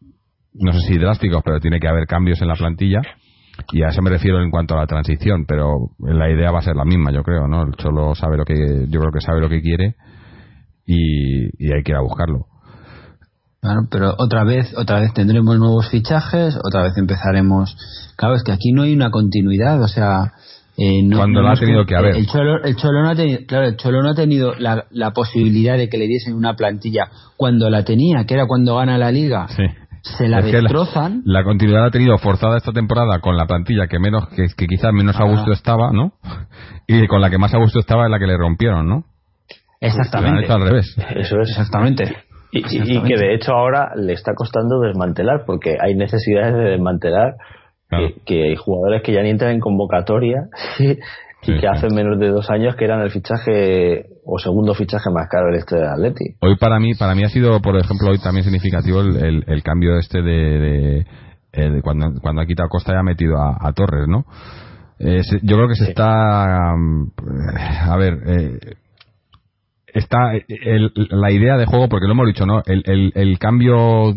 no 0.53 0.73
sé 0.73 0.79
si 0.81 0.99
drásticos, 0.99 1.41
pero 1.43 1.59
tiene 1.59 1.79
que 1.79 1.87
haber 1.87 2.05
cambios 2.05 2.39
en 2.43 2.49
la 2.49 2.55
plantilla. 2.55 3.01
Y 3.71 3.81
a 3.81 3.87
eso 3.87 4.03
me 4.03 4.11
refiero 4.11 4.43
en 4.43 4.51
cuanto 4.51 4.75
a 4.75 4.81
la 4.81 4.85
transición, 4.85 5.45
pero 5.47 5.89
la 5.97 6.29
idea 6.29 6.51
va 6.51 6.59
a 6.59 6.63
ser 6.63 6.75
la 6.75 6.85
misma, 6.85 7.11
yo 7.11 7.23
creo, 7.23 7.47
¿no? 7.47 7.63
El 7.63 7.71
Cholo 7.77 8.13
sabe 8.13 8.37
lo 8.37 8.45
que, 8.45 8.85
yo 8.87 8.99
creo 8.99 9.11
que 9.11 9.21
sabe 9.21 9.39
lo 9.39 9.49
que 9.49 9.61
quiere 9.61 9.95
y, 10.93 11.65
y 11.67 11.73
hay 11.73 11.83
que 11.83 11.91
ir 11.91 11.97
a 11.97 12.01
buscarlo. 12.01 12.45
Claro, 13.61 13.81
pero 13.91 14.15
otra 14.17 14.43
vez, 14.43 14.73
otra 14.75 14.99
vez 14.99 15.13
tendremos 15.13 15.57
nuevos 15.59 15.87
fichajes, 15.89 16.57
otra 16.63 16.81
vez 16.83 16.97
empezaremos. 16.97 17.75
Claro, 18.15 18.35
es 18.35 18.43
que 18.43 18.51
aquí 18.51 18.71
no 18.71 18.81
hay 18.83 18.93
una 18.93 19.11
continuidad, 19.11 19.81
o 19.83 19.87
sea, 19.87 20.33
eh, 20.77 21.03
no, 21.03 21.17
Cuando 21.17 21.43
no 21.43 21.49
ha 21.51 21.55
tenido 21.55 21.85
que 21.85 21.95
haber. 21.95 22.15
El 22.15 22.25
Cholo, 22.25 22.63
el 22.63 22.75
Cholo 22.75 23.03
no 23.03 23.09
ha 23.09 23.15
tenido, 23.15 23.39
claro, 23.47 23.67
el 23.67 23.77
Cholo 23.77 24.01
no 24.01 24.09
ha 24.09 24.15
tenido 24.15 24.55
la, 24.57 24.85
la 24.89 25.11
posibilidad 25.11 25.77
de 25.77 25.89
que 25.89 25.97
le 25.99 26.07
diesen 26.07 26.33
una 26.33 26.55
plantilla 26.55 27.09
cuando 27.37 27.69
la 27.69 27.83
tenía, 27.83 28.25
que 28.25 28.33
era 28.33 28.47
cuando 28.47 28.77
gana 28.77 28.97
la 28.97 29.11
liga. 29.11 29.47
Sí. 29.49 29.63
Se 30.01 30.27
la 30.27 30.39
Es 30.39 30.51
destrozan. 30.51 31.21
La 31.25 31.43
continuidad 31.43 31.85
ha 31.85 31.91
tenido 31.91 32.17
forzada 32.17 32.57
esta 32.57 32.71
temporada 32.71 33.19
con 33.19 33.37
la 33.37 33.45
plantilla 33.45 33.85
que 33.85 33.99
menos, 33.99 34.27
que, 34.29 34.47
que 34.57 34.65
quizás 34.65 34.91
menos 34.91 35.15
a 35.19 35.23
Ah. 35.25 35.29
gusto 35.29 35.51
estaba, 35.51 35.91
¿no? 35.91 36.13
y 36.87 37.05
con 37.05 37.21
la 37.21 37.29
que 37.29 37.37
más 37.37 37.53
a 37.53 37.59
gusto 37.59 37.77
estaba 37.79 38.05
es 38.05 38.09
la 38.09 38.17
que 38.17 38.25
le 38.25 38.35
rompieron, 38.37 38.87
¿no? 38.87 39.03
Exactamente. 39.81 40.51
al 40.51 40.61
revés. 40.61 40.95
Eso 41.15 41.41
es. 41.41 41.49
Exactamente. 41.49 42.15
Y, 42.51 42.59
y, 42.59 43.01
que 43.03 43.17
de 43.17 43.33
hecho 43.33 43.53
ahora 43.53 43.93
le 43.95 44.13
está 44.13 44.33
costando 44.35 44.79
desmantelar 44.81 45.43
porque 45.45 45.77
hay 45.81 45.95
necesidades 45.95 46.53
de 46.53 46.71
desmantelar 46.71 47.35
que, 48.25 48.43
hay 48.43 48.55
jugadores 48.55 49.01
que 49.03 49.13
ya 49.13 49.21
ni 49.21 49.29
entran 49.29 49.51
en 49.51 49.59
convocatoria 49.59 50.47
y 50.79 51.59
que 51.59 51.67
hace 51.67 51.87
menos 51.89 52.19
de 52.19 52.29
dos 52.29 52.49
años 52.49 52.75
que 52.75 52.85
eran 52.85 53.01
el 53.01 53.09
fichaje 53.09 54.05
o 54.25 54.37
segundo 54.37 54.73
fichaje 54.73 55.09
más 55.11 55.27
caro 55.29 55.47
del 55.47 55.55
este 55.55 55.77
de 55.77 55.87
Atleti. 55.87 56.35
Hoy 56.41 56.57
para 56.57 56.79
mí 56.79 56.93
para 56.93 57.15
mí 57.15 57.23
ha 57.23 57.29
sido 57.29 57.59
por 57.61 57.77
ejemplo 57.77 58.11
hoy 58.11 58.19
también 58.19 58.43
significativo 58.43 59.01
el, 59.01 59.43
el, 59.47 59.63
cambio 59.63 59.97
este 59.97 60.21
de, 60.21 61.05
de, 61.53 61.81
cuando 61.81 62.13
cuando 62.21 62.41
ha 62.41 62.45
quitado 62.45 62.69
Costa 62.69 62.93
y 62.93 62.97
ha 62.97 63.03
metido 63.03 63.37
a, 63.37 63.71
Torres, 63.73 64.07
¿no? 64.07 64.25
yo 64.99 65.57
creo 65.57 65.67
que 65.67 65.75
se 65.75 65.89
está 65.89 66.73
a 66.73 67.97
ver 67.97 68.19
eh, 68.27 68.59
está 69.93 70.33
la 71.09 71.31
idea 71.31 71.57
de 71.57 71.65
juego, 71.65 71.89
porque 71.89 72.07
lo 72.07 72.13
hemos 72.13 72.27
dicho, 72.27 72.45
¿no? 72.45 72.61
El, 72.65 73.11
el, 73.15 73.39
cambio 73.39 74.13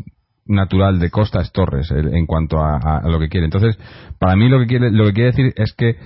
natural 0.47 0.99
de 0.99 1.11
Costa 1.11 1.41
es 1.41 1.53
Torres 1.53 1.91
en 1.91 2.27
cuanto 2.27 2.59
a, 2.62 3.03
lo 3.05 3.18
que 3.18 3.29
quiere. 3.29 3.47
Entonces, 3.47 3.79
para 4.18 4.37
mí 4.37 4.49
lo 4.49 4.59
que 4.61 4.66
quiere, 4.66 4.91
lo 4.91 5.07
que 5.07 5.12
quiere 5.12 5.31
decir 5.31 5.53
es 5.57 5.72
que 5.75 5.97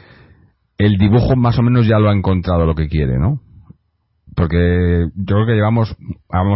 el 0.78 0.96
dibujo 0.96 1.36
más 1.36 1.58
o 1.58 1.62
menos 1.62 1.86
ya 1.86 1.98
lo 1.98 2.08
ha 2.08 2.14
encontrado 2.14 2.64
lo 2.64 2.74
que 2.74 2.88
quiere, 2.88 3.18
¿no? 3.18 3.40
Porque 4.36 5.06
yo 5.16 5.34
creo 5.34 5.46
que 5.46 5.54
llevamos, 5.54 5.96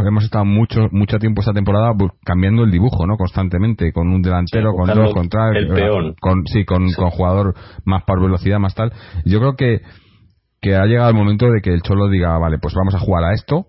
hemos 0.07 0.23
estado 0.23 0.45
mucho 0.45 0.87
mucho 0.93 1.19
tiempo 1.19 1.41
esta 1.41 1.53
temporada 1.53 1.93
cambiando 2.25 2.63
el 2.63 2.71
dibujo, 2.71 3.07
¿no? 3.09 3.17
Constantemente, 3.17 3.93
con 3.93 4.09
un 4.09 4.23
delantero, 4.23 4.73
con 4.73 4.87
dos, 4.87 5.13
con 5.13 5.29
el 5.57 5.67
peón. 5.67 6.15
con 6.21 6.47
sí, 6.47 6.65
con, 6.65 6.93
con 6.93 7.11
jugador 7.11 7.55
más 7.85 8.05
por 8.05 8.23
velocidad, 8.23 8.61
más 8.61 8.77
tal. 8.77 8.93
Yo 9.25 9.41
creo 9.41 9.57
que 9.57 9.81
que 10.63 10.77
ha 10.77 10.87
llegado 10.87 11.11
el 11.11 11.17
momento 11.17 11.51
de 11.51 11.61
que 11.61 11.75
el 11.75 11.83
Cholo 11.83 12.09
diga, 12.09 12.39
vale, 12.39 12.59
pues 12.59 12.73
vamos 12.75 12.95
a 12.95 13.01
jugar 13.01 13.25
a 13.25 13.35
esto 13.35 13.67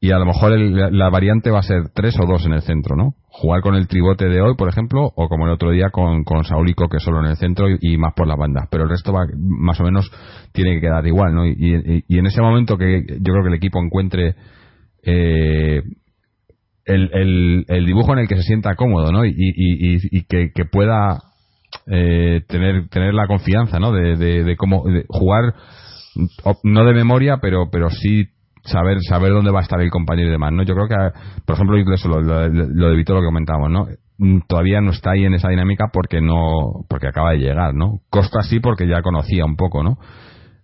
y 0.00 0.10
a 0.10 0.18
lo 0.18 0.26
mejor 0.26 0.58
la 0.58 1.10
variante 1.10 1.50
va 1.50 1.60
a 1.60 1.62
ser 1.62 1.90
tres 1.94 2.18
o 2.20 2.26
dos 2.26 2.44
en 2.46 2.52
el 2.52 2.62
centro, 2.62 2.96
¿no? 2.96 3.14
Jugar 3.28 3.60
con 3.60 3.74
el 3.74 3.86
tribote 3.86 4.26
de 4.26 4.40
hoy, 4.40 4.54
por 4.56 4.68
ejemplo, 4.68 5.10
o 5.14 5.28
como 5.28 5.46
el 5.46 5.52
otro 5.52 5.70
día 5.70 5.90
con, 5.90 6.24
con 6.24 6.44
Saulico, 6.44 6.88
que 6.88 7.00
solo 7.00 7.20
en 7.20 7.30
el 7.30 7.36
centro 7.36 7.66
y, 7.68 7.96
más 7.98 8.12
por 8.14 8.26
la 8.26 8.36
banda. 8.36 8.66
Pero 8.70 8.84
el 8.84 8.90
resto 8.90 9.12
va, 9.12 9.26
más 9.36 9.80
o 9.80 9.84
menos 9.84 10.10
tiene 10.52 10.74
que 10.74 10.82
quedar 10.82 11.06
igual, 11.06 11.34
¿no? 11.34 11.46
Y, 11.46 12.04
en 12.08 12.26
ese 12.26 12.40
momento 12.40 12.78
que 12.78 13.04
yo 13.08 13.32
creo 13.32 13.42
que 13.42 13.48
el 13.48 13.54
equipo 13.54 13.82
encuentre 13.82 14.36
eh, 15.02 15.82
el, 16.84 17.64
el, 17.66 17.86
dibujo 17.86 18.12
en 18.12 18.20
el 18.20 18.28
que 18.28 18.36
se 18.36 18.42
sienta 18.42 18.74
cómodo, 18.74 19.12
¿no? 19.12 19.24
Y, 19.24 20.24
que, 20.28 20.50
que, 20.54 20.64
pueda 20.66 21.20
eh, 21.90 22.42
tener, 22.48 22.88
tener 22.88 23.12
la 23.12 23.26
confianza, 23.26 23.78
¿no? 23.78 23.92
De, 23.92 24.16
de, 24.16 24.56
cómo 24.56 24.84
jugar 25.08 25.54
no 26.62 26.84
de 26.84 26.94
memoria, 26.94 27.38
pero, 27.40 27.68
pero 27.70 27.90
sí 27.90 28.28
saber 28.64 28.98
saber 29.02 29.32
dónde 29.32 29.52
va 29.52 29.60
a 29.60 29.62
estar 29.62 29.80
el 29.80 29.90
compañero 29.90 30.28
y 30.28 30.32
demás, 30.32 30.52
¿no? 30.52 30.62
Yo 30.62 30.74
creo 30.74 30.88
que, 30.88 31.18
por 31.44 31.54
ejemplo, 31.54 31.78
incluso 31.78 32.08
lo, 32.08 32.20
lo, 32.20 32.48
lo 32.48 32.90
de 32.90 32.96
Vito 32.96 33.14
lo 33.14 33.20
que 33.20 33.26
comentábamos, 33.26 33.70
¿no? 33.70 33.86
Mm, 34.18 34.40
todavía 34.48 34.80
no 34.80 34.90
está 34.90 35.12
ahí 35.12 35.24
en 35.24 35.34
esa 35.34 35.48
dinámica 35.48 35.90
porque 35.92 36.20
no 36.20 36.84
porque 36.88 37.08
acaba 37.08 37.32
de 37.32 37.38
llegar, 37.38 37.74
¿no? 37.74 38.00
Costa 38.10 38.42
sí 38.42 38.60
porque 38.60 38.88
ya 38.88 39.02
conocía 39.02 39.44
un 39.44 39.56
poco, 39.56 39.82
¿no? 39.82 39.98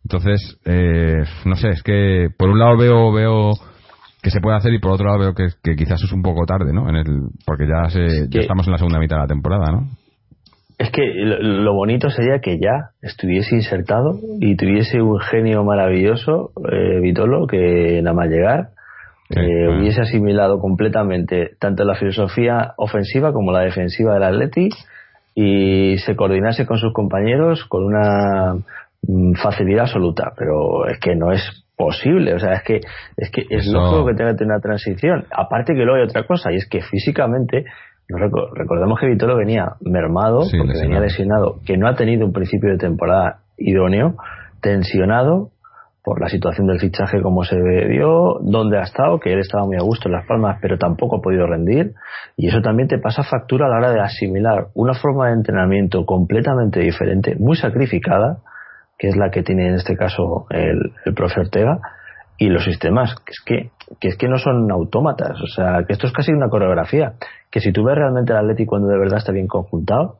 Entonces, 0.05 0.59
eh, 0.65 1.23
no 1.45 1.57
sé, 1.57 1.71
es 1.71 1.83
que 1.83 2.29
por 2.37 2.49
un 2.49 2.59
lado 2.59 2.77
veo 2.77 3.13
veo 3.13 3.53
que 4.23 4.31
se 4.31 4.41
puede 4.41 4.57
hacer 4.57 4.73
y 4.73 4.79
por 4.79 4.93
otro 4.93 5.07
lado 5.07 5.19
veo 5.19 5.35
que, 5.35 5.49
que 5.63 5.77
quizás 5.77 6.03
es 6.03 6.13
un 6.13 6.23
poco 6.23 6.47
tarde, 6.47 6.73
¿no? 6.73 6.89
En 6.89 6.97
el 6.97 7.07
porque 7.45 7.67
ya, 7.69 7.91
se, 7.91 8.29
ya 8.29 8.41
estamos 8.41 8.67
en 8.67 8.73
la 8.73 8.79
segunda 8.79 8.99
mitad 8.99 9.17
de 9.17 9.23
la 9.23 9.29
temporada, 9.29 9.71
¿no? 9.71 9.89
Es 10.79 10.91
que 10.91 11.03
lo, 11.15 11.75
bonito 11.75 12.11
sería 12.11 12.41
que 12.41 12.59
ya 12.59 12.91
estuviese 13.03 13.55
insertado 13.55 14.19
y 14.41 14.57
tuviese 14.57 15.01
un 15.01 15.21
genio 15.21 15.65
maravilloso, 15.65 16.53
eh, 16.71 17.01
Vitolo, 17.01 17.47
que 17.47 18.01
nada 18.03 18.15
más 18.15 18.29
llegar 18.29 18.71
eh, 19.31 19.69
hubiese 19.69 20.03
asimilado 20.03 20.59
completamente 20.59 21.53
tanto 21.59 21.85
la 21.85 21.95
filosofía 21.95 22.75
ofensiva 22.77 23.33
como 23.33 23.51
la 23.51 23.61
defensiva 23.61 24.15
del 24.15 24.25
Atleti 24.25 24.69
y 25.35 25.97
se 25.99 26.15
coordinase 26.17 26.67
con 26.67 26.77
sus 26.77 26.93
compañeros 26.93 27.65
con 27.65 27.85
una 27.85 28.55
mm, 29.03 29.33
facilidad 29.35 29.85
absoluta. 29.85 30.33
Pero 30.37 30.87
es 30.87 30.99
que 30.99 31.15
no 31.15 31.33
es 31.33 31.41
posible, 31.77 32.35
o 32.35 32.39
sea, 32.39 32.53
es 32.55 32.63
que 32.63 32.81
es 33.17 33.31
que 33.31 33.47
es 33.49 33.67
lógico 33.67 34.07
que 34.07 34.15
tenga 34.15 34.33
que 34.33 34.39
tener 34.39 34.53
una 34.53 34.61
transición. 34.61 35.25
Aparte 35.31 35.73
que 35.75 35.85
luego 35.85 35.97
hay 35.97 36.05
otra 36.05 36.25
cosa 36.27 36.53
y 36.53 36.57
es 36.57 36.69
que 36.69 36.83
físicamente 36.83 37.65
recordemos 38.09 39.01
que 39.01 39.07
Vitolo 39.07 39.37
venía 39.37 39.75
mermado, 39.81 40.41
porque 40.41 40.81
venía 40.81 41.01
lesionado, 41.01 41.61
que 41.65 41.77
no 41.77 41.89
ha 41.89 41.95
tenido 41.95 42.27
un 42.27 42.33
principio 42.33 42.71
de 42.71 42.79
temporada 42.79 43.41
idóneo, 43.57 44.17
tensionado 44.61 45.51
por 46.05 46.21
la 46.21 46.29
situación 46.29 46.67
del 46.67 46.81
fichaje 46.81 47.23
como 47.23 47.45
se 47.45 47.57
vio, 47.57 48.39
dónde 48.43 48.79
ha 48.79 48.83
estado, 48.83 49.21
que 49.21 49.33
él 49.33 49.39
estaba 49.39 49.65
muy 49.65 49.77
a 49.77 49.83
gusto 49.83 50.09
en 50.09 50.15
Las 50.15 50.27
Palmas, 50.27 50.59
pero 50.61 50.77
tampoco 50.77 51.19
ha 51.19 51.23
podido 51.23 51.47
rendir, 51.47 51.95
y 52.37 52.49
eso 52.49 52.61
también 52.61 52.89
te 52.89 52.99
pasa 52.99 53.23
factura 53.23 53.67
a 53.67 53.69
la 53.69 53.77
hora 53.77 53.93
de 53.93 54.01
asimilar 54.01 54.69
una 54.75 54.95
forma 54.95 55.29
de 55.29 55.35
entrenamiento 55.35 56.05
completamente 56.05 56.81
diferente, 56.81 57.37
muy 57.39 57.57
sacrificada, 57.57 58.39
que 58.99 59.09
es 59.09 59.17
la 59.17 59.31
que 59.31 59.43
tiene 59.43 59.69
en 59.69 59.75
este 59.75 59.97
caso 59.97 60.47
el, 60.51 60.93
el 61.05 61.15
profe 61.15 61.41
Ortega, 61.41 61.79
y 62.37 62.49
los 62.49 62.65
sistemas, 62.65 63.15
que 63.25 63.31
es 63.31 63.41
que, 63.45 63.71
que 64.01 64.09
es 64.09 64.17
que 64.17 64.29
no 64.29 64.39
son 64.39 64.71
autómatas, 64.71 65.41
o 65.41 65.47
sea, 65.47 65.85
que 65.87 65.93
esto 65.93 66.07
es 66.07 66.13
casi 66.13 66.33
una 66.33 66.49
coreografía, 66.49 67.15
que 67.51 67.61
si 67.61 67.73
tú 67.73 67.85
ves 67.85 67.97
realmente 67.97 68.33
el 68.33 68.39
Atlético 68.39 68.71
cuando 68.71 68.89
de 68.89 68.99
verdad 68.99 69.19
está 69.19 69.33
bien 69.33 69.47
conjuntado, 69.47 70.17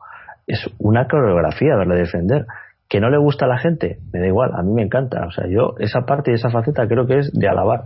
es 0.47 0.69
una 0.77 1.07
coreografía 1.07 1.75
verle 1.75 1.95
defender. 1.95 2.45
Que 2.89 2.99
no 2.99 3.09
le 3.09 3.17
gusta 3.17 3.45
a 3.45 3.47
la 3.47 3.57
gente, 3.57 3.97
me 4.11 4.19
da 4.19 4.27
igual, 4.27 4.51
a 4.55 4.61
mí 4.61 4.71
me 4.71 4.83
encanta, 4.83 5.25
o 5.25 5.31
sea, 5.31 5.45
yo 5.49 5.73
esa 5.79 6.01
parte 6.01 6.31
y 6.31 6.35
esa 6.35 6.51
faceta 6.51 6.87
creo 6.87 7.07
que 7.07 7.19
es 7.19 7.31
de 7.31 7.47
alabar. 7.47 7.85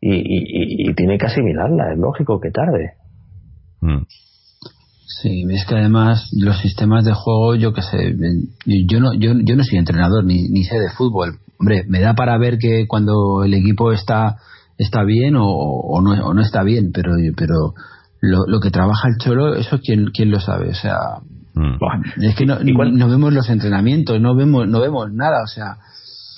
Y, 0.00 0.88
y, 0.88 0.94
tiene 0.94 1.18
que 1.18 1.26
asimilarla, 1.26 1.92
es 1.92 1.98
lógico 1.98 2.40
que 2.40 2.50
tarde. 2.50 2.94
Mm. 3.82 4.04
Sí, 5.20 5.44
es 5.50 5.66
que 5.66 5.74
además 5.74 6.30
los 6.32 6.58
sistemas 6.60 7.04
de 7.04 7.12
juego, 7.12 7.54
yo 7.56 7.74
que 7.74 7.82
sé, 7.82 8.14
yo 8.64 9.00
no, 9.00 9.12
yo, 9.12 9.32
yo 9.44 9.56
no 9.56 9.64
soy 9.64 9.78
entrenador 9.78 10.24
ni, 10.24 10.48
ni 10.48 10.64
sé 10.64 10.78
de 10.78 10.88
fútbol, 10.96 11.40
hombre, 11.58 11.84
me 11.86 12.00
da 12.00 12.14
para 12.14 12.38
ver 12.38 12.56
que 12.56 12.86
cuando 12.88 13.44
el 13.44 13.52
equipo 13.52 13.92
está 13.92 14.36
está 14.80 15.04
bien 15.04 15.36
o, 15.36 15.46
o, 15.46 16.00
no, 16.00 16.12
o 16.26 16.34
no 16.34 16.40
está 16.40 16.62
bien, 16.62 16.90
pero 16.92 17.12
pero 17.36 17.74
lo, 18.20 18.46
lo 18.46 18.60
que 18.60 18.70
trabaja 18.70 19.08
el 19.08 19.16
Cholo, 19.18 19.54
eso 19.54 19.78
quién, 19.84 20.06
quién 20.06 20.30
lo 20.30 20.40
sabe, 20.40 20.70
o 20.70 20.74
sea, 20.74 20.96
mm. 21.54 22.22
es 22.22 22.34
que 22.34 22.46
no, 22.46 22.58
no, 22.60 23.08
vemos 23.08 23.32
los 23.32 23.48
entrenamientos, 23.50 24.20
no 24.20 24.34
vemos 24.34 24.66
no 24.68 24.80
vemos 24.80 25.12
nada, 25.12 25.42
o 25.42 25.46
sea. 25.46 25.76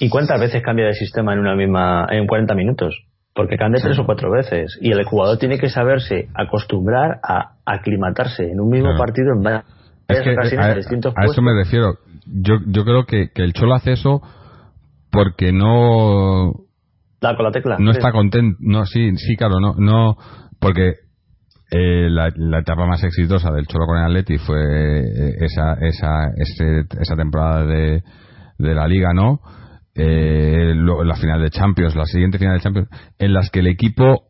¿Y 0.00 0.08
cuántas 0.08 0.40
veces 0.40 0.62
cambia 0.64 0.86
de 0.86 0.94
sistema 0.94 1.32
en 1.32 1.38
una 1.38 1.54
misma 1.54 2.06
en 2.10 2.26
40 2.26 2.54
minutos? 2.56 3.04
Porque 3.34 3.56
cambia 3.56 3.80
tres 3.80 3.98
o 3.98 4.04
cuatro 4.04 4.30
veces 4.30 4.76
y 4.80 4.90
el 4.90 5.04
jugador 5.04 5.38
tiene 5.38 5.58
que 5.58 5.70
saberse 5.70 6.28
acostumbrar 6.34 7.20
a 7.22 7.54
aclimatarse 7.64 8.42
en 8.42 8.60
un 8.60 8.68
mismo 8.68 8.96
partido 8.98 9.32
en 9.34 9.42
varias 9.42 9.64
ocasiones 10.08 10.66
a, 10.66 10.74
distintos 10.74 11.14
a 11.16 11.24
eso 11.24 11.40
me 11.40 11.54
refiero. 11.54 11.94
Yo, 12.26 12.56
yo 12.66 12.84
creo 12.84 13.06
que, 13.06 13.30
que 13.32 13.42
el 13.42 13.54
Cholo 13.54 13.74
hace 13.74 13.92
eso 13.92 14.20
porque 15.10 15.52
no 15.52 16.61
da 17.22 17.36
con 17.36 17.44
la 17.44 17.52
tecla. 17.52 17.76
No 17.78 17.90
está 17.92 18.12
contento 18.12 18.58
no 18.60 18.84
sí 18.84 19.16
sí 19.16 19.36
claro 19.36 19.60
no 19.60 19.74
no 19.78 20.16
porque 20.60 20.94
eh, 21.70 22.10
la, 22.10 22.28
etapa 22.58 22.86
más 22.86 23.02
exitosa 23.02 23.50
del 23.50 23.66
Cholo 23.66 23.86
con 23.86 23.98
el 23.98 24.04
Atleti 24.04 24.36
fue 24.38 24.60
eh, 25.00 25.36
esa 25.40 25.74
esa 25.80 26.30
esa 27.00 27.16
temporada 27.16 27.64
de, 27.64 28.02
de 28.58 28.74
la 28.74 28.86
liga 28.86 29.12
no 29.14 29.40
eh, 29.94 30.74
la 30.74 31.16
final 31.16 31.40
de 31.40 31.50
Champions 31.50 31.96
la 31.96 32.04
siguiente 32.04 32.38
final 32.38 32.56
de 32.56 32.62
Champions 32.62 32.88
en 33.18 33.32
las 33.32 33.50
que 33.50 33.60
el 33.60 33.68
equipo 33.68 34.24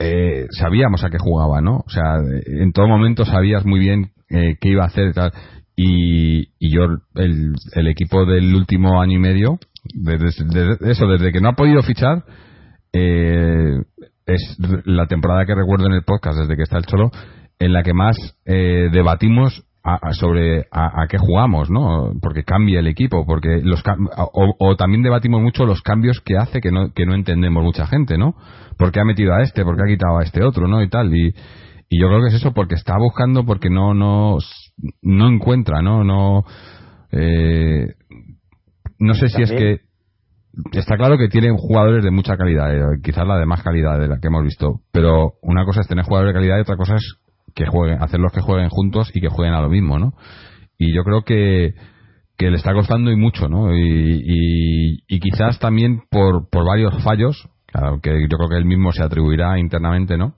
eh, 0.00 0.46
sabíamos 0.50 1.04
a 1.04 1.10
qué 1.10 1.18
jugaba 1.18 1.60
no 1.60 1.84
o 1.86 1.90
sea 1.90 2.16
en 2.46 2.72
todo 2.72 2.88
momento 2.88 3.24
sabías 3.24 3.64
muy 3.64 3.78
bien 3.78 4.12
eh, 4.30 4.56
qué 4.60 4.68
iba 4.70 4.84
a 4.84 4.86
hacer 4.86 5.12
tal. 5.12 5.32
Y, 5.76 6.52
y 6.58 6.72
yo 6.72 6.84
el, 7.14 7.52
el 7.74 7.86
equipo 7.88 8.24
del 8.26 8.54
último 8.54 9.00
año 9.00 9.16
y 9.16 9.18
medio 9.18 9.58
desde, 9.94 10.90
eso, 10.90 11.06
desde 11.06 11.32
que 11.32 11.40
no 11.40 11.50
ha 11.50 11.56
podido 11.56 11.82
fichar, 11.82 12.24
eh, 12.92 13.76
es 14.26 14.56
la 14.84 15.06
temporada 15.06 15.46
que 15.46 15.54
recuerdo 15.54 15.86
en 15.86 15.94
el 15.94 16.04
podcast, 16.04 16.38
desde 16.38 16.56
que 16.56 16.62
está 16.62 16.78
el 16.78 16.86
Cholo, 16.86 17.10
en 17.58 17.72
la 17.72 17.82
que 17.82 17.94
más 17.94 18.16
eh, 18.44 18.88
debatimos 18.92 19.64
sobre 20.12 20.66
a, 20.70 21.06
qué 21.08 21.16
jugamos, 21.16 21.70
¿no? 21.70 22.12
Porque 22.20 22.44
cambia 22.44 22.80
el 22.80 22.86
equipo, 22.86 23.24
porque 23.24 23.62
los 23.62 23.82
o, 24.32 24.76
también 24.76 25.02
debatimos 25.02 25.40
mucho 25.40 25.64
los 25.64 25.80
cambios 25.80 26.20
que 26.20 26.36
hace 26.36 26.60
que 26.60 26.70
no 26.70 26.92
que 26.92 27.06
no 27.06 27.14
entendemos 27.14 27.62
mucha 27.62 27.86
gente, 27.86 28.18
¿no? 28.18 28.34
Porque 28.76 29.00
ha 29.00 29.04
metido 29.04 29.34
a 29.34 29.42
este, 29.42 29.64
porque 29.64 29.82
ha 29.82 29.86
quitado 29.86 30.18
a 30.18 30.22
este 30.22 30.44
otro, 30.44 30.68
¿no? 30.68 30.82
Y 30.82 30.90
tal 30.90 31.14
y, 31.14 31.34
y 31.88 32.00
yo 32.00 32.08
creo 32.08 32.20
que 32.20 32.28
es 32.28 32.34
eso 32.34 32.52
porque 32.52 32.74
está 32.74 32.98
buscando 32.98 33.44
porque 33.46 33.70
no 33.70 33.94
no 33.94 34.36
no 35.02 35.28
encuentra, 35.28 35.80
¿no? 35.80 36.04
No 36.04 36.44
eh, 37.12 37.94
no 39.00 39.14
sé 39.14 39.28
si 39.28 39.42
es 39.42 39.50
que 39.50 39.80
está 40.72 40.96
claro 40.96 41.16
que 41.18 41.28
tienen 41.28 41.56
jugadores 41.56 42.04
de 42.04 42.10
mucha 42.10 42.36
calidad, 42.36 42.74
eh, 42.74 42.98
quizás 43.02 43.26
la 43.26 43.38
de 43.38 43.46
más 43.46 43.62
calidad 43.62 43.98
de 43.98 44.08
la 44.08 44.18
que 44.20 44.28
hemos 44.28 44.44
visto, 44.44 44.80
pero 44.92 45.34
una 45.42 45.64
cosa 45.64 45.80
es 45.80 45.88
tener 45.88 46.04
jugadores 46.04 46.32
de 46.34 46.38
calidad 46.38 46.58
y 46.58 46.62
otra 46.62 46.76
cosa 46.76 46.96
es 46.96 47.16
que 47.54 47.66
jueguen, 47.66 48.02
hacerlos 48.02 48.32
que 48.32 48.40
jueguen 48.40 48.68
juntos 48.68 49.10
y 49.14 49.20
que 49.20 49.28
jueguen 49.28 49.54
a 49.54 49.60
lo 49.60 49.68
mismo, 49.68 49.98
¿no? 49.98 50.12
Y 50.78 50.94
yo 50.94 51.02
creo 51.04 51.22
que, 51.22 51.74
que 52.38 52.50
le 52.50 52.56
está 52.56 52.72
costando 52.72 53.10
y 53.10 53.16
mucho, 53.16 53.48
¿no? 53.48 53.74
Y, 53.74 53.82
y, 54.24 55.04
y 55.08 55.20
quizás 55.20 55.58
también 55.58 56.02
por, 56.10 56.48
por 56.48 56.64
varios 56.66 57.02
fallos, 57.02 57.48
claro, 57.66 58.00
que 58.00 58.10
yo 58.28 58.36
creo 58.38 58.48
que 58.48 58.56
él 58.56 58.64
mismo 58.64 58.92
se 58.92 59.02
atribuirá 59.02 59.58
internamente, 59.58 60.16
¿no? 60.16 60.34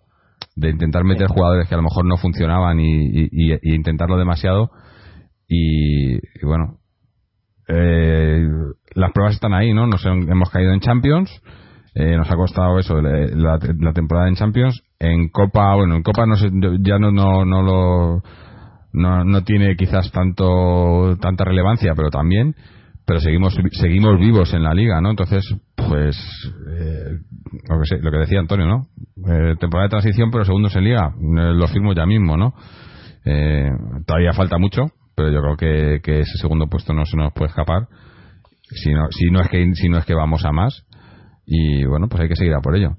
De 0.57 0.71
intentar 0.71 1.05
meter 1.05 1.29
jugadores 1.29 1.69
que 1.69 1.75
a 1.75 1.79
lo 1.79 1.85
mejor 1.85 2.05
no 2.05 2.17
funcionaban 2.17 2.81
y, 2.81 3.07
y, 3.07 3.29
y- 3.31 3.59
y 3.63 3.75
intentarlo 3.75 4.19
demasiado. 4.19 4.71
Y, 5.49 6.15
y 6.17 6.45
bueno, 6.47 6.79
eh, 7.69 8.47
las 8.95 9.13
pruebas 9.13 9.35
están 9.35 9.55
ahí, 9.55 9.73
¿no? 9.73 9.87
Nos 9.87 10.05
hem- 10.05 10.31
hemos 10.31 10.51
caído 10.51 10.73
en 10.73 10.81
Champions, 10.81 11.31
eh, 11.95 12.17
nos 12.17 12.31
ha 12.31 12.37
costado 12.37 12.79
eso, 12.79 13.01
la, 13.01 13.27
la- 13.35 13.59
la 13.79 13.93
temporada 13.93 14.29
en 14.29 14.35
Champions. 14.35 14.83
En 14.99 15.29
Copa, 15.29 15.75
bueno, 15.75 15.97
en 15.97 16.03
Copa 16.03 16.27
no 16.27 16.37
sé, 16.37 16.49
ya 16.81 16.99
no, 16.99 17.11
no, 17.11 17.45
no 17.45 17.63
lo, 17.63 18.23
no, 18.93 19.25
no 19.25 19.43
tiene 19.45 19.77
quizás 19.77 20.11
tanto, 20.13 21.17
tanta 21.21 21.45
relevancia, 21.45 21.93
pero 21.97 22.11
también, 22.11 22.55
pero 23.07 23.19
seguimos, 23.21 23.55
seguimos 23.73 24.19
vivos 24.19 24.53
en 24.55 24.63
la 24.63 24.75
liga, 24.75 25.01
¿no? 25.01 25.11
Entonces, 25.11 25.45
pues, 25.75 26.17
eh, 26.69 27.19
lo, 27.69 27.79
que 27.81 27.87
sé- 27.87 28.01
lo 28.03 28.11
que 28.11 28.19
decía 28.19 28.39
Antonio, 28.41 28.67
¿no? 28.67 28.87
Eh, 29.29 29.57
temporada 29.59 29.87
de 29.87 29.91
transición, 29.91 30.31
pero 30.31 30.45
segundos 30.45 30.75
en 30.77 30.85
liga, 30.85 31.09
eh, 31.17 31.53
lo 31.55 31.67
firmo 31.69 31.93
ya 31.95 32.07
mismo, 32.07 32.37
¿no? 32.37 32.55
Eh, 33.25 33.71
todavía 34.07 34.33
falta 34.33 34.59
mucho, 34.59 34.87
pero 35.15 35.31
yo 35.31 35.41
creo 35.41 35.57
que, 35.57 36.01
que 36.03 36.21
ese 36.21 36.39
segundo 36.39 36.67
puesto 36.69 36.93
no 36.95 37.05
se 37.05 37.17
nos 37.17 37.33
puede 37.33 37.49
escapar. 37.51 37.89
Si 38.63 38.93
no, 38.93 39.07
si 39.11 39.31
no 39.31 39.41
es 39.41 39.49
que, 39.49 39.75
si 39.75 39.89
no 39.89 39.99
es 39.99 40.05
que 40.07 40.15
vamos 40.15 40.45
a 40.45 40.53
más. 40.53 40.87
Y 41.45 41.85
bueno, 41.85 42.09
pues 42.09 42.23
hay 42.23 42.29
que 42.29 42.37
seguir 42.37 42.55
a 42.55 42.61
por 42.61 42.77
ello. 42.77 42.97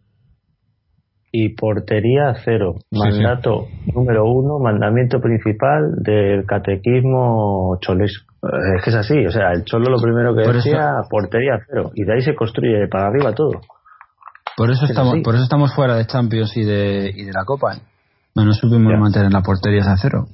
Y 1.35 1.55
portería 1.55 2.35
cero. 2.45 2.75
Sí, 2.91 2.99
Mandato 2.99 3.65
número 3.95 4.25
uno, 4.25 4.59
mandamiento 4.59 5.19
principal 5.19 5.95
del 6.03 6.45
catequismo 6.45 7.77
cholesco. 7.81 8.31
Es 8.77 8.83
que 8.83 8.89
es 8.91 8.95
así, 8.97 9.25
o 9.25 9.31
sea, 9.31 9.51
el 9.53 9.63
cholo 9.63 9.89
lo 9.89 9.99
primero 9.99 10.35
que 10.35 10.43
Por 10.43 10.55
decía, 10.55 10.91
portería 11.09 11.57
cero. 11.67 11.89
Y 11.95 12.03
de 12.03 12.13
ahí 12.13 12.21
se 12.21 12.35
construye 12.35 12.87
para 12.87 13.07
arriba 13.07 13.33
todo. 13.33 13.61
Por 14.55 14.69
eso 14.69 14.83
Es 14.85 14.91
estamos, 14.91 15.13
así. 15.13 15.21
por 15.23 15.33
eso 15.33 15.43
estamos 15.45 15.73
fuera 15.73 15.95
de 15.95 16.05
Champions 16.05 16.55
y 16.55 16.63
de, 16.65 17.11
y 17.15 17.23
de 17.25 17.31
la 17.33 17.45
Copa. 17.45 17.77
No 18.35 18.45
nos 18.45 18.57
supimos 18.57 18.91
Ya. 18.93 18.99
mantener 18.99 19.31
la 19.31 19.41
portería 19.41 19.81
a 19.91 19.97
cero. 19.97 20.25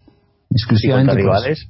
Y 0.49 0.55
Exclusivamente. 0.55 1.11
contra 1.13 1.23
rivales 1.23 1.69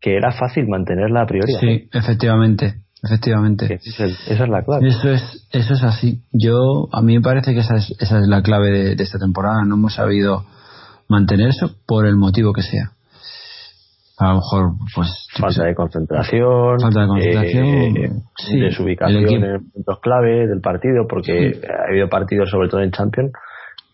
que 0.00 0.16
era 0.16 0.30
fácil 0.32 0.68
mantenerla 0.68 1.22
a 1.22 1.26
priori. 1.26 1.52
Sí, 1.60 1.88
efectivamente, 1.92 2.74
Que 3.00 3.06
efectivamente. 3.06 3.74
es 3.84 3.98
el- 4.00 4.10
esa 4.28 4.44
es 4.44 4.48
la 4.48 4.62
clave. 4.62 4.86
Eso 4.88 5.10
es, 5.10 5.48
eso 5.50 5.74
es 5.74 5.82
así. 5.82 6.22
Yo, 6.32 6.88
a 6.92 7.02
mí 7.02 7.14
me 7.16 7.20
parece 7.22 7.52
que 7.52 7.60
esa 7.60 7.76
es, 7.76 7.90
esa 7.98 8.18
es 8.20 8.28
la 8.28 8.42
clave 8.42 8.70
de, 8.70 8.94
de 8.96 9.02
esta 9.02 9.18
temporada. 9.18 9.64
No 9.66 9.74
hemos 9.74 9.94
sabido 9.94 10.44
mantener 11.08 11.48
eso 11.48 11.70
por 11.86 12.06
el 12.06 12.16
motivo 12.16 12.52
que 12.52 12.62
sea. 12.62 12.92
A 14.20 14.30
lo 14.30 14.34
mejor, 14.36 14.72
pues, 14.96 15.08
Falta 15.38 15.64
de 15.64 15.74
concentración, 15.76 16.80
Falta 16.80 17.00
de 17.02 17.06
concentración, 17.06 17.66
eh, 17.96 18.10
sí, 18.36 18.58
desubicación 18.58 19.44
en 19.44 19.70
puntos 19.70 20.00
clave 20.00 20.48
del 20.48 20.60
partido, 20.60 21.06
porque 21.08 21.60
ha 21.68 21.88
habido 21.90 22.08
partidos, 22.08 22.50
sobre 22.50 22.68
todo 22.68 22.82
en 22.82 22.90
Champions, 22.90 23.30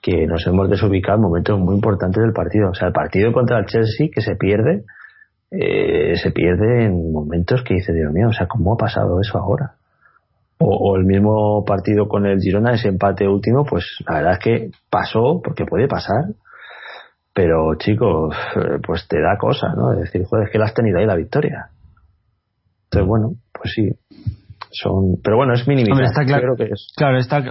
que 0.05 0.27
nos 0.27 0.47
hemos 0.47 0.69
desubicado 0.69 1.17
en 1.17 1.23
momentos 1.23 1.59
muy 1.59 1.77
importantes 1.77 2.23
del 2.23 2.35
partido. 2.35 2.69
O 2.69 2.75
sea, 2.75 2.89
el 2.89 2.93
partido 2.93 3.33
contra 3.33 3.59
el 3.59 3.65
Chelsea 3.65 4.09
que 4.13 4.21
se 4.21 4.37
pierde, 4.37 4.85
eh, 5.51 6.15
se 6.23 6.31
pierde 6.31 6.85
en 6.85 7.11
momentos 7.11 7.63
que 7.63 7.75
dice, 7.75 7.95
Dios 7.95 8.13
mío, 8.13 8.29
o 8.29 8.33
sea, 8.35 8.47
¿cómo 8.47 8.75
ha 8.75 8.77
pasado 8.77 9.19
eso 9.23 9.39
ahora? 9.39 9.77
O, 10.59 10.91
o 10.91 10.97
el 10.97 11.05
mismo 11.05 11.65
partido 11.65 12.07
con 12.07 12.27
el 12.27 12.39
Girona, 12.39 12.75
ese 12.75 12.89
empate 12.89 13.27
último, 13.27 13.65
pues 13.65 13.97
la 14.07 14.17
verdad 14.17 14.33
es 14.33 14.39
que 14.41 14.71
pasó, 14.91 15.41
porque 15.43 15.65
puede 15.65 15.89
pasar, 15.89 16.25
pero 17.33 17.75
chicos, 17.77 18.37
eh, 18.57 18.81
pues 18.87 19.09
te 19.09 19.23
da 19.23 19.39
cosa, 19.39 19.69
¿no? 19.75 19.95
Es 19.95 20.01
decir, 20.01 20.27
joder, 20.27 20.49
es 20.49 20.53
que 20.53 20.59
la 20.59 20.67
has 20.67 20.75
tenido 20.75 20.99
ahí 20.99 21.07
la 21.07 21.17
victoria. 21.17 21.71
Entonces, 22.85 23.09
bueno, 23.09 23.31
pues 23.55 23.73
sí, 23.75 23.89
son, 24.71 25.17
pero 25.25 25.39
bueno, 25.39 25.55
es 25.55 25.67
minimizar. 25.67 25.93
Hombre, 25.93 26.07
está 26.09 26.25
claro, 26.27 26.55
creo 26.55 26.69
que 26.69 26.75
es, 26.75 26.93
claro, 26.95 27.17
está, 27.17 27.43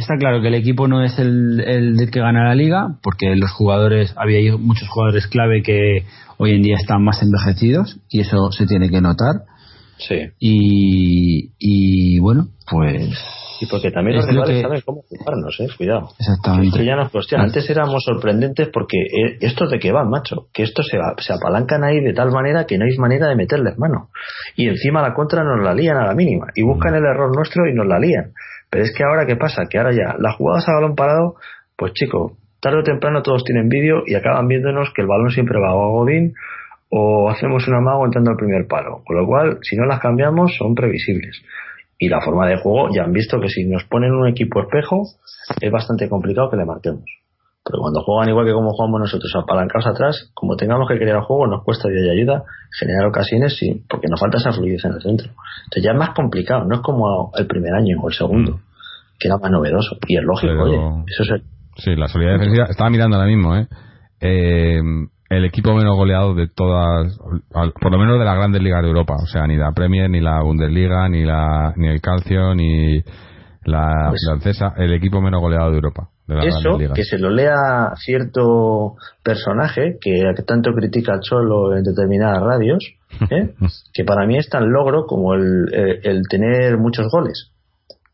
está 0.00 0.16
claro 0.16 0.40
que 0.42 0.48
el 0.48 0.54
equipo 0.54 0.88
no 0.88 1.02
es 1.04 1.18
el, 1.18 1.60
el 1.60 2.10
que 2.10 2.20
gana 2.20 2.48
la 2.48 2.54
liga, 2.54 2.98
porque 3.02 3.36
los 3.36 3.50
jugadores, 3.52 4.12
había 4.16 4.56
muchos 4.56 4.88
jugadores 4.88 5.26
clave 5.28 5.62
que 5.62 6.04
hoy 6.38 6.52
en 6.54 6.62
día 6.62 6.76
están 6.76 7.04
más 7.04 7.22
envejecidos 7.22 7.98
y 8.08 8.20
eso 8.20 8.50
se 8.52 8.66
tiene 8.66 8.88
que 8.90 9.00
notar. 9.00 9.42
sí. 9.98 10.16
Y, 10.38 11.52
y 11.58 12.18
bueno, 12.20 12.48
pues 12.70 13.10
Y 13.60 13.66
porque 13.66 13.90
también 13.90 14.16
los 14.16 14.24
lo 14.26 14.32
rivales 14.32 14.56
que- 14.56 14.62
saben 14.62 14.80
cómo 14.86 15.02
jugarnos, 15.08 15.56
eh, 15.60 15.66
cuidado. 15.76 16.08
Que 16.08 16.14
exactamente. 16.22 16.84
ya 16.84 16.96
nos 16.96 17.10
cuestiona. 17.10 17.44
Antes 17.44 17.68
éramos 17.68 18.02
sorprendentes 18.04 18.68
porque 18.72 18.96
eh, 18.98 19.36
estos 19.40 19.70
de 19.70 19.78
qué 19.78 19.92
van, 19.92 20.08
macho. 20.08 20.46
Que 20.54 20.62
estos 20.62 20.86
se, 20.86 20.96
va- 20.96 21.14
se 21.18 21.32
apalancan 21.34 21.84
ahí 21.84 22.00
de 22.00 22.14
tal 22.14 22.30
manera 22.30 22.64
que 22.64 22.78
no 22.78 22.84
hay 22.86 22.96
manera 22.96 23.28
de 23.28 23.36
meterles 23.36 23.76
mano. 23.78 24.08
Y 24.56 24.68
encima 24.68 25.02
la 25.02 25.12
contra 25.14 25.44
nos 25.44 25.62
la 25.62 25.74
lían 25.74 25.96
a 25.98 26.06
la 26.06 26.14
mínima. 26.14 26.46
Y 26.54 26.62
buscan 26.62 26.94
el 26.94 27.04
error 27.04 27.34
nuestro 27.36 27.68
y 27.68 27.74
nos 27.74 27.86
la 27.86 27.98
lían. 27.98 28.32
Pero 28.70 28.84
es 28.84 28.94
que 28.96 29.04
ahora, 29.04 29.26
¿qué 29.26 29.36
pasa? 29.36 29.64
Que 29.68 29.78
ahora 29.78 29.92
ya, 29.92 30.16
las 30.18 30.36
jugadas 30.36 30.68
a 30.68 30.74
balón 30.74 30.94
parado, 30.94 31.34
pues 31.76 31.92
chico, 31.92 32.36
tarde 32.60 32.78
o 32.78 32.82
temprano 32.82 33.22
todos 33.22 33.44
tienen 33.44 33.68
vídeo 33.68 34.02
y 34.06 34.14
acaban 34.14 34.46
viéndonos 34.46 34.92
que 34.94 35.02
el 35.02 35.08
balón 35.08 35.30
siempre 35.30 35.58
va 35.58 35.70
a 35.70 35.74
Godín 35.74 36.34
o 36.88 37.30
hacemos 37.30 37.66
un 37.68 37.74
amago 37.74 38.04
entrando 38.04 38.30
al 38.30 38.36
primer 38.36 38.66
palo. 38.66 39.02
Con 39.04 39.16
lo 39.16 39.26
cual, 39.26 39.58
si 39.62 39.76
no 39.76 39.86
las 39.86 40.00
cambiamos, 40.00 40.56
son 40.56 40.74
previsibles. 40.74 41.42
Y 41.98 42.08
la 42.08 42.20
forma 42.20 42.46
de 42.48 42.56
juego, 42.56 42.88
ya 42.94 43.04
han 43.04 43.12
visto 43.12 43.40
que 43.40 43.48
si 43.48 43.64
nos 43.64 43.84
ponen 43.84 44.12
un 44.12 44.28
equipo 44.28 44.62
espejo, 44.62 45.02
es 45.60 45.70
bastante 45.70 46.08
complicado 46.08 46.50
que 46.50 46.56
le 46.56 46.64
marquemos. 46.64 47.19
Pero 47.64 47.78
cuando 47.80 48.00
juegan 48.02 48.28
igual 48.30 48.46
que 48.46 48.52
como 48.52 48.70
jugamos 48.72 49.00
nosotros, 49.00 49.30
apalancados 49.36 49.86
atrás, 49.86 50.30
como 50.34 50.56
tengamos 50.56 50.88
que 50.88 50.96
crear 50.96 51.16
el 51.16 51.22
juego, 51.22 51.46
nos 51.46 51.62
cuesta 51.62 51.88
día 51.88 52.06
y 52.06 52.18
ayuda 52.18 52.42
generar 52.78 53.06
ocasiones 53.06 53.56
sí, 53.58 53.84
porque 53.88 54.06
nos 54.08 54.18
falta 54.18 54.38
esa 54.38 54.52
fluidez 54.52 54.84
en 54.84 54.92
el 54.94 55.02
centro. 55.02 55.28
Entonces 55.64 55.82
ya 55.84 55.90
es 55.92 55.98
más 55.98 56.10
complicado, 56.14 56.64
no 56.64 56.76
es 56.76 56.80
como 56.80 57.30
el 57.36 57.46
primer 57.46 57.74
año 57.74 58.00
o 58.00 58.08
el 58.08 58.14
segundo, 58.14 58.60
que 59.18 59.28
era 59.28 59.36
más 59.36 59.50
novedoso. 59.50 59.96
Y 60.08 60.16
es 60.16 60.22
lógico, 60.22 60.52
Pero- 60.52 60.64
oye, 60.64 61.04
eso 61.06 61.22
es 61.24 61.30
el- 61.30 61.42
Sí, 61.76 61.94
la 61.96 62.08
solidez 62.08 62.38
defensiva. 62.38 62.66
Estaba 62.68 62.90
mirando 62.90 63.16
ahora 63.16 63.28
mismo, 63.28 63.56
¿eh? 63.56 63.66
Eh, 64.20 64.80
el 65.30 65.44
equipo 65.44 65.74
menos 65.74 65.96
goleado 65.96 66.34
de 66.34 66.48
todas, 66.48 67.16
por 67.52 67.92
lo 67.92 67.98
menos 67.98 68.18
de 68.18 68.24
las 68.24 68.36
grandes 68.36 68.62
ligas 68.62 68.82
de 68.82 68.88
Europa. 68.88 69.14
O 69.22 69.26
sea, 69.26 69.46
ni 69.46 69.56
la 69.56 69.72
Premier, 69.72 70.10
ni 70.10 70.20
la 70.20 70.42
Bundesliga, 70.42 71.08
ni 71.08 71.24
la 71.24 71.72
ni 71.76 71.88
el 71.88 72.00
Calcio, 72.00 72.54
ni 72.54 73.00
la 73.64 74.06
Pues- 74.08 74.26
francesa. 74.28 74.74
El 74.76 74.92
equipo 74.92 75.20
menos 75.20 75.40
goleado 75.40 75.70
de 75.70 75.76
Europa. 75.76 76.08
Eso, 76.42 76.78
que 76.94 77.04
se 77.04 77.18
lo 77.18 77.30
lea 77.30 77.92
cierto 77.96 78.94
personaje 79.22 79.98
que 80.00 80.22
tanto 80.46 80.72
critica 80.72 81.14
al 81.14 81.20
Cholo 81.20 81.76
en 81.76 81.82
determinadas 81.82 82.40
radios, 82.42 82.84
¿eh? 83.30 83.54
que 83.94 84.04
para 84.04 84.26
mí 84.26 84.36
es 84.36 84.48
tan 84.48 84.70
logro 84.70 85.04
como 85.06 85.34
el, 85.34 85.72
el- 85.72 86.00
el 86.04 86.22
tener 86.28 86.78
muchos 86.78 87.06
goles. 87.10 87.50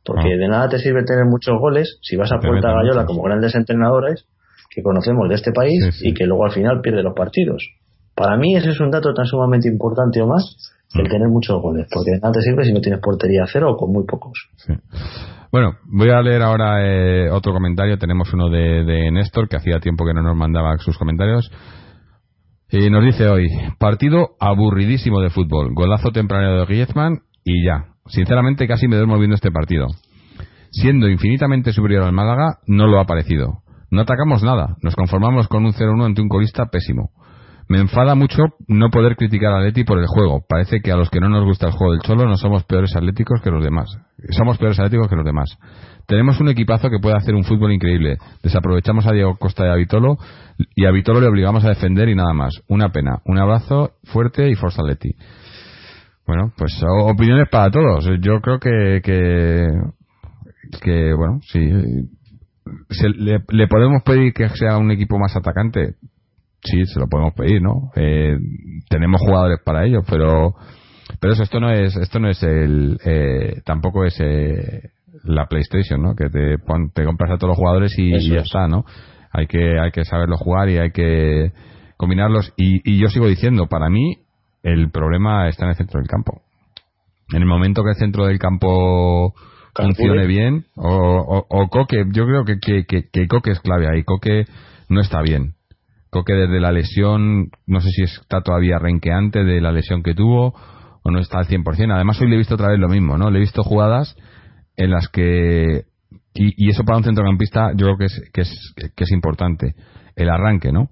Porque 0.04 0.34
Ah. 0.34 0.38
de 0.38 0.48
nada 0.48 0.68
te 0.68 0.78
sirve 0.78 1.02
tener 1.04 1.24
muchos 1.24 1.58
goles 1.58 1.98
si 2.02 2.16
vas 2.16 2.30
a 2.32 2.38
Te 2.38 2.46
Puerta 2.46 2.68
Gallola 2.68 3.02
muchos. 3.02 3.06
como 3.06 3.22
grandes 3.22 3.54
entrenadores 3.54 4.24
que 4.70 4.82
conocemos 4.82 5.28
de 5.28 5.34
este 5.34 5.52
país 5.52 5.84
Sí, 5.86 5.92
sí. 5.92 6.08
y 6.10 6.14
que 6.14 6.26
luego 6.26 6.44
al 6.44 6.52
final 6.52 6.80
pierde 6.80 7.02
los 7.02 7.14
partidos. 7.14 7.62
Para 8.14 8.36
mí 8.36 8.56
ese 8.56 8.70
es 8.70 8.80
un 8.80 8.90
dato 8.90 9.12
tan 9.14 9.26
sumamente 9.26 9.68
importante 9.68 10.20
o 10.22 10.26
más. 10.26 10.72
El 10.94 11.08
tener 11.08 11.28
muchos 11.28 11.60
goles, 11.60 11.86
porque 11.92 12.12
de 12.12 12.20
nada 12.20 12.32
te 12.32 12.40
sirve 12.40 12.64
si 12.64 12.72
no 12.72 12.80
tienes 12.80 13.00
portería 13.00 13.44
cero 13.50 13.72
o 13.72 13.76
con 13.76 13.92
muy 13.92 14.04
pocos. 14.06 14.32
Sí. 14.56 14.72
Bueno, 15.52 15.74
voy 15.84 16.10
a 16.10 16.20
leer 16.22 16.42
ahora 16.42 16.84
eh, 16.84 17.30
otro 17.30 17.52
comentario. 17.52 17.98
Tenemos 17.98 18.32
uno 18.32 18.48
de, 18.50 18.84
de 18.84 19.10
Néstor, 19.10 19.48
que 19.48 19.56
hacía 19.56 19.80
tiempo 19.80 20.04
que 20.04 20.14
no 20.14 20.22
nos 20.22 20.36
mandaba 20.36 20.76
sus 20.78 20.98
comentarios. 20.98 21.50
Y 22.70 22.90
nos 22.90 23.04
dice 23.04 23.28
hoy, 23.28 23.48
partido 23.78 24.30
aburridísimo 24.40 25.20
de 25.20 25.30
fútbol, 25.30 25.72
golazo 25.72 26.10
temprano 26.10 26.58
de 26.58 26.66
Griezmann 26.66 27.20
y 27.44 27.64
ya. 27.64 27.92
Sinceramente 28.06 28.66
casi 28.66 28.88
me 28.88 28.96
duermo 28.96 29.18
viendo 29.18 29.36
este 29.36 29.52
partido. 29.52 29.86
Siendo 30.72 31.08
infinitamente 31.08 31.72
superior 31.72 32.02
al 32.02 32.12
Málaga, 32.12 32.58
no 32.66 32.86
lo 32.88 33.00
ha 33.00 33.06
parecido. 33.06 33.62
No 33.90 34.02
atacamos 34.02 34.42
nada, 34.42 34.76
nos 34.82 34.96
conformamos 34.96 35.46
con 35.48 35.64
un 35.64 35.72
0-1 35.72 36.04
ante 36.04 36.22
un 36.22 36.28
colista 36.28 36.66
pésimo. 36.66 37.10
Me 37.68 37.80
enfada 37.80 38.14
mucho 38.14 38.44
no 38.68 38.90
poder 38.90 39.16
criticar 39.16 39.52
a 39.52 39.58
Atleti 39.58 39.84
por 39.84 39.98
el 39.98 40.06
juego. 40.06 40.44
Parece 40.48 40.80
que 40.80 40.92
a 40.92 40.96
los 40.96 41.10
que 41.10 41.20
no 41.20 41.28
nos 41.28 41.44
gusta 41.44 41.66
el 41.66 41.72
juego 41.72 41.92
del 41.92 42.02
Cholo 42.02 42.26
no 42.26 42.36
somos 42.36 42.64
peores 42.64 42.94
atléticos 42.94 43.40
que 43.42 43.50
los 43.50 43.62
demás. 43.62 43.88
Somos 44.30 44.58
peores 44.58 44.78
atléticos 44.78 45.08
que 45.08 45.16
los 45.16 45.24
demás. 45.24 45.58
Tenemos 46.06 46.40
un 46.40 46.48
equipazo 46.48 46.90
que 46.90 47.00
puede 47.00 47.16
hacer 47.16 47.34
un 47.34 47.42
fútbol 47.42 47.72
increíble. 47.72 48.18
Desaprovechamos 48.42 49.06
a 49.06 49.12
Diego 49.12 49.36
Costa 49.36 49.66
y 49.66 49.70
a 49.70 49.74
Vitolo 49.74 50.16
y 50.76 50.84
a 50.84 50.92
Vitolo 50.92 51.20
le 51.20 51.26
obligamos 51.26 51.64
a 51.64 51.70
defender 51.70 52.08
y 52.08 52.14
nada 52.14 52.32
más. 52.32 52.54
Una 52.68 52.90
pena. 52.90 53.18
Un 53.24 53.38
abrazo 53.38 53.94
fuerte 54.04 54.48
y 54.48 54.54
Forza 54.54 54.82
Atleti. 54.82 55.16
Bueno, 56.26 56.52
pues 56.56 56.80
opiniones 56.82 57.48
para 57.48 57.70
todos. 57.70 58.08
Yo 58.20 58.40
creo 58.40 58.60
que 58.60 59.00
que, 60.80 61.14
bueno, 61.14 61.40
sí. 61.42 61.60
Le 63.18 63.68
podemos 63.68 64.02
pedir 64.02 64.32
que 64.32 64.48
sea 64.50 64.78
un 64.78 64.90
equipo 64.90 65.18
más 65.18 65.36
atacante? 65.36 65.94
Sí, 66.66 66.84
se 66.86 67.00
lo 67.00 67.06
podemos 67.08 67.34
pedir, 67.34 67.62
¿no? 67.62 67.90
Eh, 67.96 68.36
tenemos 68.88 69.20
jugadores 69.20 69.58
para 69.64 69.84
ello, 69.84 70.00
pero 70.08 70.54
pero 71.20 71.32
eso 71.32 71.42
esto 71.44 71.60
no 71.60 71.70
es 71.70 71.96
esto 71.96 72.18
no 72.18 72.28
es 72.28 72.42
el 72.42 72.98
eh, 73.04 73.60
tampoco 73.64 74.04
es 74.04 74.16
eh, 74.20 74.90
la 75.24 75.46
PlayStation, 75.46 76.02
¿no? 76.02 76.14
Que 76.14 76.28
te 76.28 76.58
pon- 76.58 76.90
te 76.92 77.04
compras 77.04 77.30
a 77.32 77.36
todos 77.38 77.50
los 77.52 77.58
jugadores 77.58 77.98
y, 77.98 78.10
ya 78.28 78.36
es. 78.40 78.44
está, 78.46 78.68
¿no? 78.68 78.84
Hay 79.32 79.46
que 79.46 79.78
hay 79.78 79.90
que 79.92 80.04
saberlo 80.04 80.36
jugar 80.36 80.68
y 80.68 80.78
hay 80.78 80.90
que 80.90 81.52
combinarlos 81.96 82.52
y, 82.56 82.80
y 82.90 82.98
yo 82.98 83.08
sigo 83.08 83.26
diciendo, 83.26 83.66
para 83.68 83.88
mí 83.88 84.18
el 84.62 84.90
problema 84.90 85.48
está 85.48 85.64
en 85.64 85.70
el 85.70 85.76
centro 85.76 86.00
del 86.00 86.08
campo. 86.08 86.42
En 87.32 87.42
el 87.42 87.46
momento 87.46 87.82
que 87.82 87.90
el 87.90 87.96
centro 87.96 88.26
del 88.26 88.38
campo 88.38 89.34
funcione 89.74 90.26
bien, 90.26 90.66
o, 90.76 90.88
o, 90.88 91.46
o 91.48 91.68
Coque, 91.68 92.04
yo 92.12 92.24
creo 92.24 92.44
que, 92.44 92.58
que, 92.60 92.84
que, 92.86 93.08
que 93.10 93.26
Coque 93.28 93.50
es 93.50 93.60
clave 93.60 93.88
ahí. 93.92 94.04
Coque 94.04 94.44
no 94.88 95.00
está 95.00 95.20
bien. 95.22 95.54
Coque 96.16 96.32
desde 96.32 96.60
la 96.60 96.72
lesión, 96.72 97.50
no 97.66 97.80
sé 97.82 97.90
si 97.90 98.02
está 98.04 98.40
todavía 98.40 98.78
renqueante 98.78 99.44
de 99.44 99.60
la 99.60 99.70
lesión 99.70 100.02
que 100.02 100.14
tuvo 100.14 100.54
o 101.02 101.10
no 101.10 101.18
está 101.18 101.40
al 101.40 101.46
100%. 101.46 101.92
Además, 101.92 102.18
hoy 102.22 102.28
le 102.28 102.36
he 102.36 102.38
visto 102.38 102.54
otra 102.54 102.68
vez 102.68 102.78
lo 102.78 102.88
mismo, 102.88 103.18
¿no? 103.18 103.30
Le 103.30 103.36
he 103.36 103.40
visto 103.40 103.62
jugadas 103.62 104.16
en 104.76 104.92
las 104.92 105.08
que. 105.08 105.84
Y, 106.32 106.70
eso 106.70 106.84
para 106.84 106.96
un 106.96 107.04
centrocampista 107.04 107.72
yo 107.74 107.84
creo 107.84 107.98
que 107.98 108.04
es, 108.06 108.30
que 108.32 108.40
es, 108.40 108.74
que 108.96 109.04
es 109.04 109.12
importante. 109.12 109.74
El 110.14 110.30
arranque, 110.30 110.72
¿no? 110.72 110.88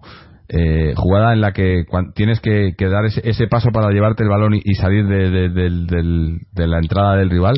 Eh, 0.46 0.92
jugada 0.94 1.32
en 1.32 1.40
la 1.40 1.52
que 1.52 1.84
tienes 2.14 2.40
que, 2.40 2.74
dar 2.78 3.06
ese, 3.06 3.26
ese 3.26 3.46
paso 3.46 3.70
para 3.72 3.90
llevarte 3.92 4.24
el 4.24 4.28
balón 4.28 4.52
y, 4.54 4.74
salir 4.74 5.06
de 5.06 6.66
la 6.66 6.78
entrada 6.78 7.16
del 7.16 7.30
rival 7.30 7.56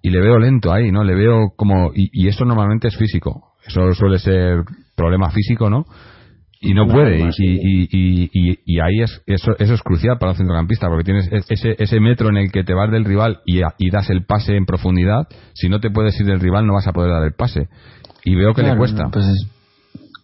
y 0.00 0.10
le 0.10 0.20
veo 0.20 0.38
lento 0.38 0.72
ahí, 0.72 0.92
¿no? 0.92 1.02
Le 1.02 1.16
veo 1.16 1.54
como 1.56 1.90
y, 1.92 2.08
y 2.12 2.28
eso 2.28 2.44
normalmente 2.44 2.86
es 2.86 2.96
físico, 2.96 3.54
eso 3.66 3.92
suele 3.94 4.20
ser 4.20 4.62
problema 4.94 5.30
físico, 5.30 5.68
¿no? 5.70 5.86
Y 6.60 6.74
no 6.74 6.86
puede 6.94 7.18
y, 7.38 7.44
y, 7.44 7.88
y, 7.92 8.30
y- 8.32 8.58
y 8.64 8.80
ahí 8.80 9.00
es 9.02 9.22
eso 9.26 9.52
eso 9.58 9.74
es 9.74 9.82
crucial 9.82 10.18
para 10.18 10.32
un 10.32 10.38
centrocampista 10.38 10.88
porque 10.88 11.04
tienes 11.04 11.28
es- 11.30 11.46
ese 11.50 11.76
ese 11.78 12.00
metro 12.00 12.28
en 12.30 12.36
el 12.36 12.50
que 12.50 12.64
te 12.64 12.74
vas 12.74 12.90
del 12.90 13.04
rival 13.04 13.38
y, 13.46 13.60
y 13.78 13.90
das 13.90 14.10
el 14.10 14.24
pase 14.26 14.56
en 14.56 14.66
profundidad, 14.66 15.28
si 15.54 15.68
no 15.68 15.78
te 15.78 15.90
puedes 15.90 16.18
ir 16.18 16.26
del 16.26 16.40
rival 16.40 16.66
no 16.66 16.74
vas 16.74 16.88
a 16.88 16.92
poder 16.92 17.12
dar 17.12 17.22
el 17.24 17.32
pase 17.34 17.68
y 18.24 18.34
veo 18.34 18.54
que 18.54 18.62
le 18.62 18.76
cuesta. 18.76 19.04
pues 19.12 19.26
es- 19.26 19.46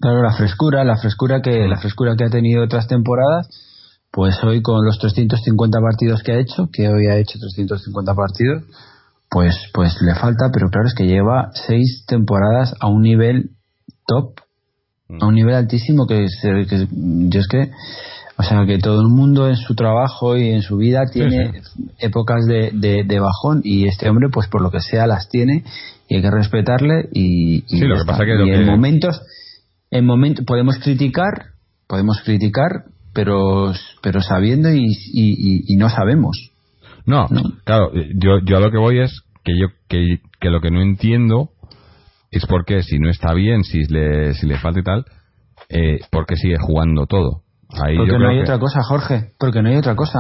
claro, 0.00 0.22
la 0.22 0.32
frescura, 0.32 0.82
la 0.84 0.96
frescura 0.96 1.40
que 1.40 1.68
la 1.68 1.76
frescura 1.78 2.16
que 2.16 2.24
ha 2.24 2.30
tenido 2.30 2.64
otras 2.64 2.88
temporadas, 2.88 3.48
pues 4.10 4.34
hoy 4.42 4.60
con 4.60 4.84
los 4.84 4.98
350 4.98 5.78
partidos 5.80 6.22
que 6.24 6.32
ha 6.32 6.38
hecho, 6.40 6.68
que 6.72 6.88
hoy 6.88 7.06
ha 7.06 7.16
hecho 7.16 7.38
350 7.38 8.12
partidos, 8.14 8.64
pues 9.30 9.54
pues 9.72 9.96
le 10.02 10.14
falta, 10.16 10.46
pero 10.52 10.68
claro 10.68 10.88
es 10.88 10.94
que 10.94 11.06
lleva 11.06 11.50
seis 11.54 12.04
temporadas 12.08 12.74
a 12.80 12.88
un 12.88 13.02
nivel 13.02 13.50
top, 14.06 14.34
a 15.20 15.26
un 15.26 15.34
nivel 15.34 15.54
altísimo 15.54 16.06
que, 16.06 16.26
se- 16.28 16.66
que 16.66 16.86
yo 17.28 17.40
es 17.40 17.48
que 17.48 17.70
o 18.36 18.42
sea 18.42 18.66
que 18.66 18.78
todo 18.78 19.00
el 19.00 19.08
mundo 19.08 19.48
en 19.48 19.56
su 19.56 19.74
trabajo 19.76 20.36
y 20.36 20.48
en 20.50 20.62
su 20.62 20.76
vida 20.76 21.04
tiene 21.12 21.60
épocas 22.00 22.44
de, 22.46 22.70
de- 22.72 23.04
de 23.04 23.20
bajón 23.20 23.60
y 23.62 23.86
este 23.86 24.08
hombre 24.08 24.28
pues 24.32 24.48
por 24.48 24.60
lo 24.62 24.70
que 24.70 24.80
sea 24.80 25.06
las 25.06 25.28
tiene 25.28 25.62
y 26.08 26.16
hay 26.16 26.22
que 26.22 26.30
respetarle 26.30 27.08
y, 27.12 27.58
y 27.58 27.78
Sí, 27.78 27.80
lo 27.86 27.94
ya 27.96 28.00
que 28.02 28.06
pasa 28.06 28.22
está. 28.22 28.26
que 28.26 28.34
lo 28.34 28.46
Y 28.46 28.50
en 28.50 28.66
momentos 28.66 29.20
en 29.90 30.04
momentos 30.04 30.44
podemos 30.44 30.78
criticar 30.78 31.52
podemos 31.86 32.20
criticar 32.24 32.84
pero 33.12 33.72
pero 34.02 34.20
sabiendo 34.20 34.70
y, 34.72 34.80
y- 34.84 34.88
y- 35.14 35.64
y 35.68 35.76
no 35.76 35.88
sabemos 35.88 36.50
No, 37.06 37.26
¿no? 37.30 37.42
claro, 37.64 37.94
eh, 37.94 38.08
yo, 38.16 38.40
yo 38.44 38.56
a 38.56 38.60
lo 38.60 38.70
que 38.72 38.78
voy 38.78 38.98
es 39.00 39.20
que 39.44 39.52
yo 39.56 39.68
que, 39.88 40.18
que 40.40 40.48
lo 40.50 40.60
que 40.60 40.70
no 40.72 40.82
entiendo 40.82 41.50
es 42.38 42.46
por 42.46 42.64
qué 42.64 42.82
si 42.82 42.98
no 42.98 43.08
está 43.10 43.32
bien, 43.34 43.62
si 43.64 43.84
le, 43.84 44.34
si 44.34 44.46
le 44.46 44.58
falta 44.58 44.80
y 44.80 44.82
tal, 44.82 45.04
eh, 45.68 45.98
por 46.10 46.26
qué 46.26 46.36
sigue 46.36 46.56
jugando 46.60 47.06
todo. 47.06 47.42
Ahí 47.84 47.96
porque 47.96 48.12
yo 48.12 48.18
no 48.18 48.28
hay 48.28 48.36
que- 48.38 48.42
otra 48.42 48.58
cosa 48.58 48.82
Jorge 48.82 49.32
porque 49.38 49.62
no 49.62 49.68
hay 49.68 49.76
otra 49.76 49.96
cosa 49.96 50.18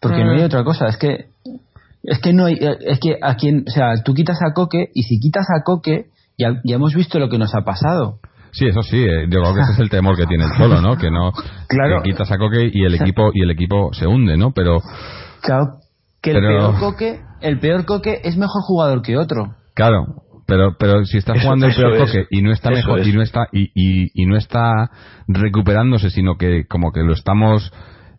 porque 0.00 0.24
no 0.24 0.32
hay 0.32 0.40
Eh. 0.40 0.44
otra 0.46 0.64
cosa 0.64 0.86
es 0.88 0.96
que 0.96 1.26
es 2.02 2.18
que 2.20 2.32
no 2.32 2.46
hay 2.46 2.58
es 2.60 2.98
que 3.00 3.16
a 3.22 3.36
quien 3.36 3.64
o 3.66 3.70
sea 3.70 3.94
tú 4.04 4.12
quitas 4.14 4.38
a 4.42 4.52
Coque 4.54 4.88
y 4.94 5.02
si 5.04 5.20
quitas 5.20 5.46
a 5.56 5.62
Coque 5.62 6.06
ya, 6.36 6.54
ya 6.64 6.76
hemos 6.76 6.94
visto 6.94 7.18
lo 7.18 7.28
que 7.28 7.38
nos 7.38 7.54
ha 7.54 7.62
pasado 7.64 8.18
Sí, 8.50 8.66
eso 8.66 8.82
sí, 8.82 8.98
eh, 9.02 9.26
yo 9.28 9.40
creo 9.40 9.54
que 9.54 9.60
ese 9.62 9.72
es 9.72 9.78
el 9.80 9.90
temor 9.90 10.16
que 10.16 10.26
tiene 10.26 10.44
el 10.44 10.50
Cholo, 10.56 10.80
¿no? 10.80 10.96
Que 10.96 11.10
no 11.10 11.32
Claro. 11.68 12.02
que 12.02 12.10
quitas 12.10 12.30
a 12.30 12.38
Coque 12.38 12.70
y 12.72 12.84
el 12.84 12.94
equipo 12.94 13.30
y 13.34 13.42
el 13.42 13.50
equipo 13.50 13.92
se 13.92 14.06
hunde, 14.06 14.36
¿no? 14.36 14.52
Pero 14.52 14.78
Claro, 15.42 15.78
que 16.22 16.30
el 16.30 16.36
Pero- 16.36 16.48
peor 16.70 16.78
coque, 16.80 17.20
el 17.40 17.58
peor 17.60 17.84
coque 17.84 18.20
es 18.24 18.36
mejor 18.36 18.62
jugador 18.62 19.02
que 19.02 19.16
otro. 19.16 19.54
claro, 19.74 20.06
pero 20.46 20.76
pero 20.78 21.04
si 21.04 21.18
está 21.18 21.32
Eso- 21.34 21.42
jugando 21.44 21.66
el 21.66 21.74
peor 21.74 21.94
es. 21.94 22.00
Coque 22.00 22.26
y 22.30 22.42
no 22.42 22.52
está 22.52 22.70
mejor 22.70 23.00
es. 23.00 23.08
y 23.08 23.12
no 23.12 23.22
está 23.22 23.46
y, 23.52 23.70
y, 23.74 24.10
y 24.22 24.26
no 24.26 24.36
está 24.36 24.90
recuperándose, 25.28 26.10
sino 26.10 26.36
que 26.36 26.66
como 26.66 26.92
que 26.92 27.02
lo 27.02 27.12
estamos 27.12 27.72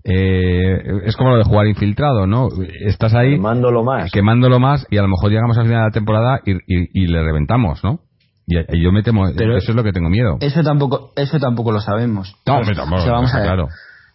eh, 0.04 0.78
es 1.06 1.16
como 1.16 1.32
lo 1.32 1.38
de 1.38 1.44
jugar 1.46 1.66
infiltrado, 1.68 2.28
¿no? 2.28 2.50
Estás 2.86 3.14
ahí 3.16 3.32
Quemándolo 3.36 3.84
más. 3.84 4.12
quemándolo 4.12 4.60
más 4.60 4.86
y 4.92 4.98
a 4.98 5.02
lo 5.02 5.08
mejor 5.08 5.32
llegamos 5.32 5.58
al 5.58 5.66
final 5.66 5.80
de 5.82 5.86
la 5.86 5.92
temporada 5.92 6.40
y, 6.46 6.52
y- 6.54 6.90
y 6.94 7.08
le 7.08 7.24
reventamos, 7.24 7.84
¿no? 7.84 8.02
Y, 8.48 8.58
y 8.78 8.84
yo 8.84 8.92
me 8.92 9.02
temo, 9.02 9.26
Pero- 9.36 9.58
eso 9.58 9.72
es 9.72 9.76
lo 9.76 9.84
que 9.84 9.92
tengo 9.92 10.10
miedo. 10.10 10.38
Eso 10.42 10.62
tampoco, 10.62 11.12
eso 11.16 11.40
tampoco 11.40 11.72
lo 11.72 11.80
sabemos. 11.80 12.36
No, 12.46 12.58
hombre, 12.58 12.76
tampoco, 12.76 13.02
O 13.02 13.04
sea, 13.04 13.14
vamos 13.14 13.34
a 13.34 13.38
ver. 13.40 13.48
claro. 13.48 13.68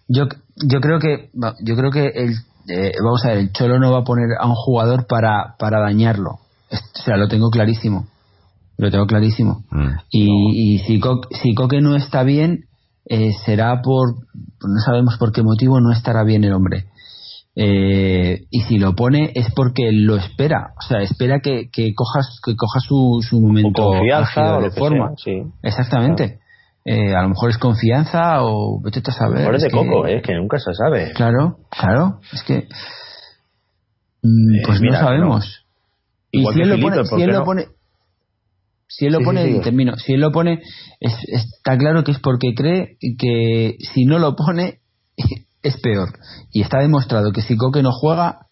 Yo, 0.08 0.26
yo 0.68 0.80
creo 0.80 0.98
que, 1.00 1.30
yo 1.64 1.76
creo 1.76 1.90
que 1.90 2.06
el, 2.06 2.30
eh, 2.68 2.92
vamos 3.02 3.24
a 3.24 3.28
ver, 3.30 3.38
el 3.38 3.52
Cholo 3.52 3.78
no 3.80 3.90
va 3.92 4.00
a 4.00 4.04
poner 4.04 4.26
a 4.38 4.46
un 4.46 4.54
jugador 4.54 5.06
para, 5.08 5.54
para 5.58 5.80
dañarlo. 5.80 6.38
Es- 6.70 6.82
O 7.00 7.02
sea, 7.02 7.16
lo 7.16 7.28
tengo 7.28 7.50
clarísimo. 7.50 8.06
Lo 8.78 8.90
tengo 8.90 9.06
clarísimo. 9.06 9.64
Mm. 9.70 9.88
Y, 10.10 10.74
y 10.74 10.78
si, 10.80 11.00
Co- 11.00 11.20
si 11.30 11.54
Coque 11.54 11.80
no 11.80 11.96
está 11.96 12.22
bien, 12.22 12.64
eh, 13.06 13.32
será 13.44 13.82
por, 13.82 14.14
no 14.34 14.80
sabemos 14.84 15.16
por 15.18 15.32
qué 15.32 15.42
motivo 15.42 15.80
no 15.80 15.92
estará 15.92 16.22
bien 16.24 16.44
el 16.44 16.52
hombre. 16.54 16.86
Eh, 17.56 18.44
y 18.50 18.60
si 18.62 18.78
lo 18.78 18.94
pone 18.94 19.32
es 19.34 19.52
porque 19.54 19.90
lo 19.92 20.16
espera, 20.16 20.68
o 20.78 20.82
sea, 20.82 21.00
espera 21.02 21.40
que, 21.40 21.68
que 21.70 21.92
coja, 21.94 22.20
que 22.44 22.54
coja 22.56 22.78
su, 22.80 23.20
su 23.28 23.40
momento 23.40 23.82
O 23.82 23.90
confianza 23.92 24.58
o 24.58 24.62
de 24.62 24.70
forma. 24.70 25.08
sea, 25.08 25.16
sí. 25.34 25.42
Exactamente. 25.62 26.38
Eh, 26.84 27.14
a 27.14 27.22
lo 27.22 27.30
mejor 27.30 27.50
es 27.50 27.58
confianza 27.58 28.42
o 28.44 28.80
vete 28.80 29.02
a 29.04 29.12
saber. 29.12 29.40
Mejor 29.40 29.56
es 29.56 29.62
de 29.62 29.66
es 29.68 29.72
que- 29.74 29.78
coco, 29.78 30.06
eh, 30.06 30.22
que 30.22 30.34
nunca 30.34 30.58
se 30.58 30.72
sabe. 30.74 31.12
Claro, 31.12 31.58
claro, 31.70 32.20
es 32.32 32.42
que 32.44 32.68
mm, 34.22 34.62
pues 34.64 34.80
mira, 34.80 35.00
no 35.00 35.06
sabemos. 35.06 35.66
Igual 36.32 36.54
si 36.54 36.58
que 36.58 36.64
él 36.64 36.70
lo 36.70 36.80
pone, 36.80 36.96
¿por 36.96 37.06
si 37.18 37.22
él 37.22 37.30
lo 37.30 37.38
no? 37.40 37.44
pone, 37.44 37.64
si 38.88 39.06
él 39.06 39.12
lo 39.12 39.18
Sí, 39.18 39.24
pone, 39.24 39.52
sí. 39.54 39.60
termino, 39.62 39.96
si 39.96 40.12
él 40.14 40.20
lo 40.20 40.30
pone, 40.32 40.60
es- 41.00 41.24
está 41.28 41.76
claro 41.78 42.02
que 42.04 42.12
es 42.12 42.18
porque 42.20 42.54
cree 42.54 42.96
que 43.18 43.76
si 43.80 44.04
no 44.04 44.18
lo 44.18 44.34
pone 44.36 44.80
es 45.62 45.76
peor. 45.80 46.08
Y 46.52 46.62
está 46.62 46.78
demostrado 46.80 47.32
que 47.32 47.42
si 47.42 47.56
Coque 47.56 47.82
no 47.82 47.92
juega 47.92 48.46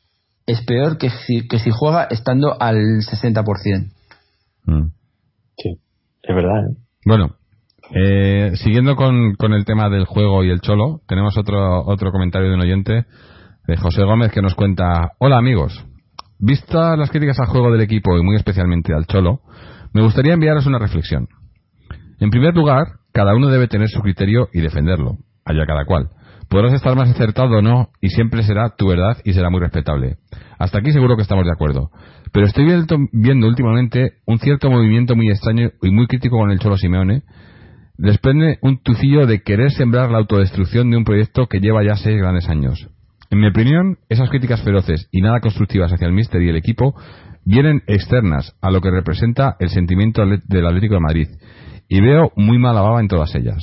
es 0.47 0.63
peor 0.65 0.97
que 0.99 1.11
si, 1.11 1.47
que 1.47 1.59
si 1.59 1.71
juega 1.71 2.05
estando 2.05 2.57
al 2.61 2.77
60%. 3.03 3.93
Mm. 4.65 4.89
Sí, 5.59 5.79
es 6.23 6.35
verdad. 6.35 6.71
¿eh? 6.71 6.77
Bueno, 7.05 7.37
eh, 7.95 8.53
siguiendo 8.57 8.97
con, 8.97 9.35
con 9.35 9.53
el 9.53 9.65
tema 9.65 9.89
del 9.91 10.05
juego 10.07 10.45
y 10.45 10.51
el 10.51 10.61
cholo, 10.61 11.01
tenemos 11.07 11.37
otro, 11.37 11.85
otro 11.87 12.13
comentario 12.13 12.49
de 12.49 12.55
un 12.55 12.61
oyente, 12.63 13.05
de 13.67 13.77
José 13.77 14.03
Gómez, 14.05 14.33
que 14.33 14.41
nos 14.43 14.55
cuenta, 14.55 15.13
hola 15.19 15.37
amigos, 15.37 15.85
vistas 16.39 16.99
las 16.99 17.11
críticas 17.11 17.39
al 17.41 17.47
juego 17.47 17.71
del 17.71 17.81
equipo 17.81 18.17
y 18.19 18.23
muy 18.23 18.37
especialmente 18.37 18.95
al 18.95 19.07
cholo, 19.07 19.41
me 19.93 20.03
gustaría 20.03 20.35
enviaros 20.35 20.67
una 20.67 20.79
reflexión. 20.79 21.29
En 22.21 22.31
primer 22.31 22.55
lugar, 22.55 22.99
cada 23.13 23.35
uno 23.35 23.49
debe 23.49 23.69
tener 23.69 23.89
su 23.89 24.01
criterio 24.01 24.49
y 24.53 24.61
defenderlo, 24.61 25.19
allá 25.45 25.67
cada 25.67 25.85
cual. 25.85 26.11
Podrás 26.49 26.73
estar 26.73 26.97
más 26.97 27.11
acertado 27.11 27.59
o 27.59 27.63
no, 27.63 27.91
y 28.01 28.09
siempre 28.09 28.43
será 28.43 28.71
tu 28.71 28.89
verdad 28.89 29.19
y 29.25 29.35
será 29.35 29.51
muy 29.51 29.61
respetable. 29.61 30.17
Hasta 30.59 30.79
aquí 30.79 30.93
seguro 30.93 31.17
que 31.17 31.23
estamos 31.23 31.45
de 31.45 31.53
acuerdo. 31.53 31.91
Pero 32.33 32.47
estoy 32.47 32.65
viendo, 33.13 33.47
últimamente 33.47 34.15
un 34.27 34.39
cierto 34.39 34.71
movimiento 34.71 35.15
muy 35.15 35.29
extraño 35.29 35.71
y 35.83 35.91
muy 35.91 36.07
crítico 36.07 36.39
con 36.39 36.51
el 36.51 36.59
Cholo 36.59 36.77
Simeone. 36.77 37.23
Desprende 37.97 38.59
un 38.63 38.83
tufillo 38.83 39.27
de 39.27 39.43
querer 39.43 39.71
sembrar 39.73 40.11
la 40.11 40.19
autodestrucción 40.19 40.91
de 40.91 40.97
un 40.97 41.05
proyecto 41.05 41.47
que 41.47 41.61
lleva 41.61 41.85
ya 41.85 41.97
seis 41.97 42.17
grandes 42.17 42.49
años. 42.49 42.89
En 43.31 43.41
mi 43.41 43.49
opinión, 43.49 43.99
esas 44.09 44.31
críticas 44.31 44.63
feroces 44.63 45.09
y 45.13 45.21
nada 45.21 45.41
constructivas 45.41 45.93
hacia 45.93 46.07
el 46.07 46.13
míster 46.15 46.41
y 46.43 46.49
el 46.49 46.57
equipo 46.57 46.95
vienen 47.45 47.83
externas 47.87 48.55
a 48.61 48.71
lo 48.71 48.81
que 48.81 48.91
representa 48.91 49.57
el 49.61 49.69
sentimiento 49.71 50.23
del 50.25 50.67
Atlético 50.67 50.95
de 50.95 51.01
Madrid. 51.01 51.29
Y 51.89 52.01
veo 52.01 52.33
muy 52.37 52.59
mala 52.59 52.81
baba 52.83 53.01
en 53.01 53.09
todas 53.09 53.35
ellas. 53.35 53.59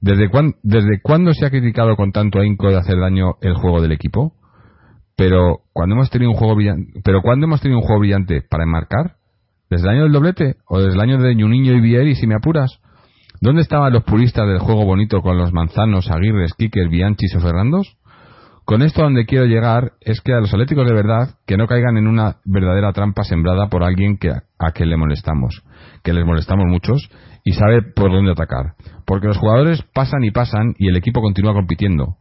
¿Desde, 0.00 0.28
cuán- 0.30 0.54
¿Desde 0.62 1.00
cuándo 1.00 1.32
se 1.32 1.46
ha 1.46 1.50
criticado 1.50 1.94
con 1.96 2.10
tanto 2.12 2.40
ahínco 2.40 2.68
de 2.68 2.76
hacer 2.78 2.98
daño 2.98 3.34
el 3.40 3.54
juego 3.54 3.80
del 3.80 3.92
equipo? 3.92 4.34
Pero 5.16 5.60
cuando 5.72 5.94
hemos 5.94 6.10
tenido 6.10 6.30
un 6.30 6.36
juego 6.36 6.56
brillante, 6.56 7.00
pero 7.04 7.22
cuando 7.22 7.46
hemos 7.46 7.60
tenido 7.60 7.78
un 7.78 7.84
juego 7.84 8.00
brillante 8.00 8.42
para 8.48 8.64
enmarcar, 8.64 9.16
desde 9.70 9.84
el 9.84 9.90
año 9.94 10.02
del 10.04 10.12
doblete 10.12 10.56
o 10.66 10.78
desde 10.80 10.94
el 10.94 11.00
año 11.00 11.18
de 11.18 11.34
Ñuniño 11.34 11.72
y 11.74 11.80
Vieri, 11.80 12.14
si 12.16 12.26
me 12.26 12.34
apuras, 12.34 12.80
¿dónde 13.40 13.62
estaban 13.62 13.92
los 13.92 14.04
puristas 14.04 14.46
del 14.48 14.58
juego 14.58 14.84
bonito 14.84 15.20
con 15.22 15.38
los 15.38 15.52
Manzanos, 15.52 16.10
Aguirres, 16.10 16.54
Quiques, 16.54 16.88
Bianchis 16.90 17.34
o 17.36 17.40
Ferrandos? 17.40 17.96
Con 18.72 18.80
esto 18.80 19.02
a 19.02 19.04
donde 19.04 19.26
quiero 19.26 19.44
llegar 19.44 19.92
es 20.00 20.22
que 20.22 20.32
a 20.32 20.40
los 20.40 20.50
atléticos 20.50 20.86
de 20.86 20.94
verdad 20.94 21.34
que 21.46 21.58
no 21.58 21.66
caigan 21.66 21.98
en 21.98 22.06
una 22.06 22.36
verdadera 22.46 22.94
trampa 22.94 23.22
sembrada 23.22 23.68
por 23.68 23.84
alguien 23.84 24.16
que 24.16 24.30
a 24.30 24.72
que 24.72 24.86
le 24.86 24.96
molestamos, 24.96 25.62
que 26.02 26.14
les 26.14 26.24
molestamos 26.24 26.64
muchos 26.70 27.10
y 27.44 27.52
sabe 27.52 27.82
por 27.82 28.10
dónde 28.10 28.32
atacar, 28.32 28.72
porque 29.04 29.26
los 29.26 29.36
jugadores 29.36 29.82
pasan 29.92 30.24
y 30.24 30.30
pasan 30.30 30.72
y 30.78 30.88
el 30.88 30.96
equipo 30.96 31.20
continúa 31.20 31.52
compitiendo. 31.52 32.16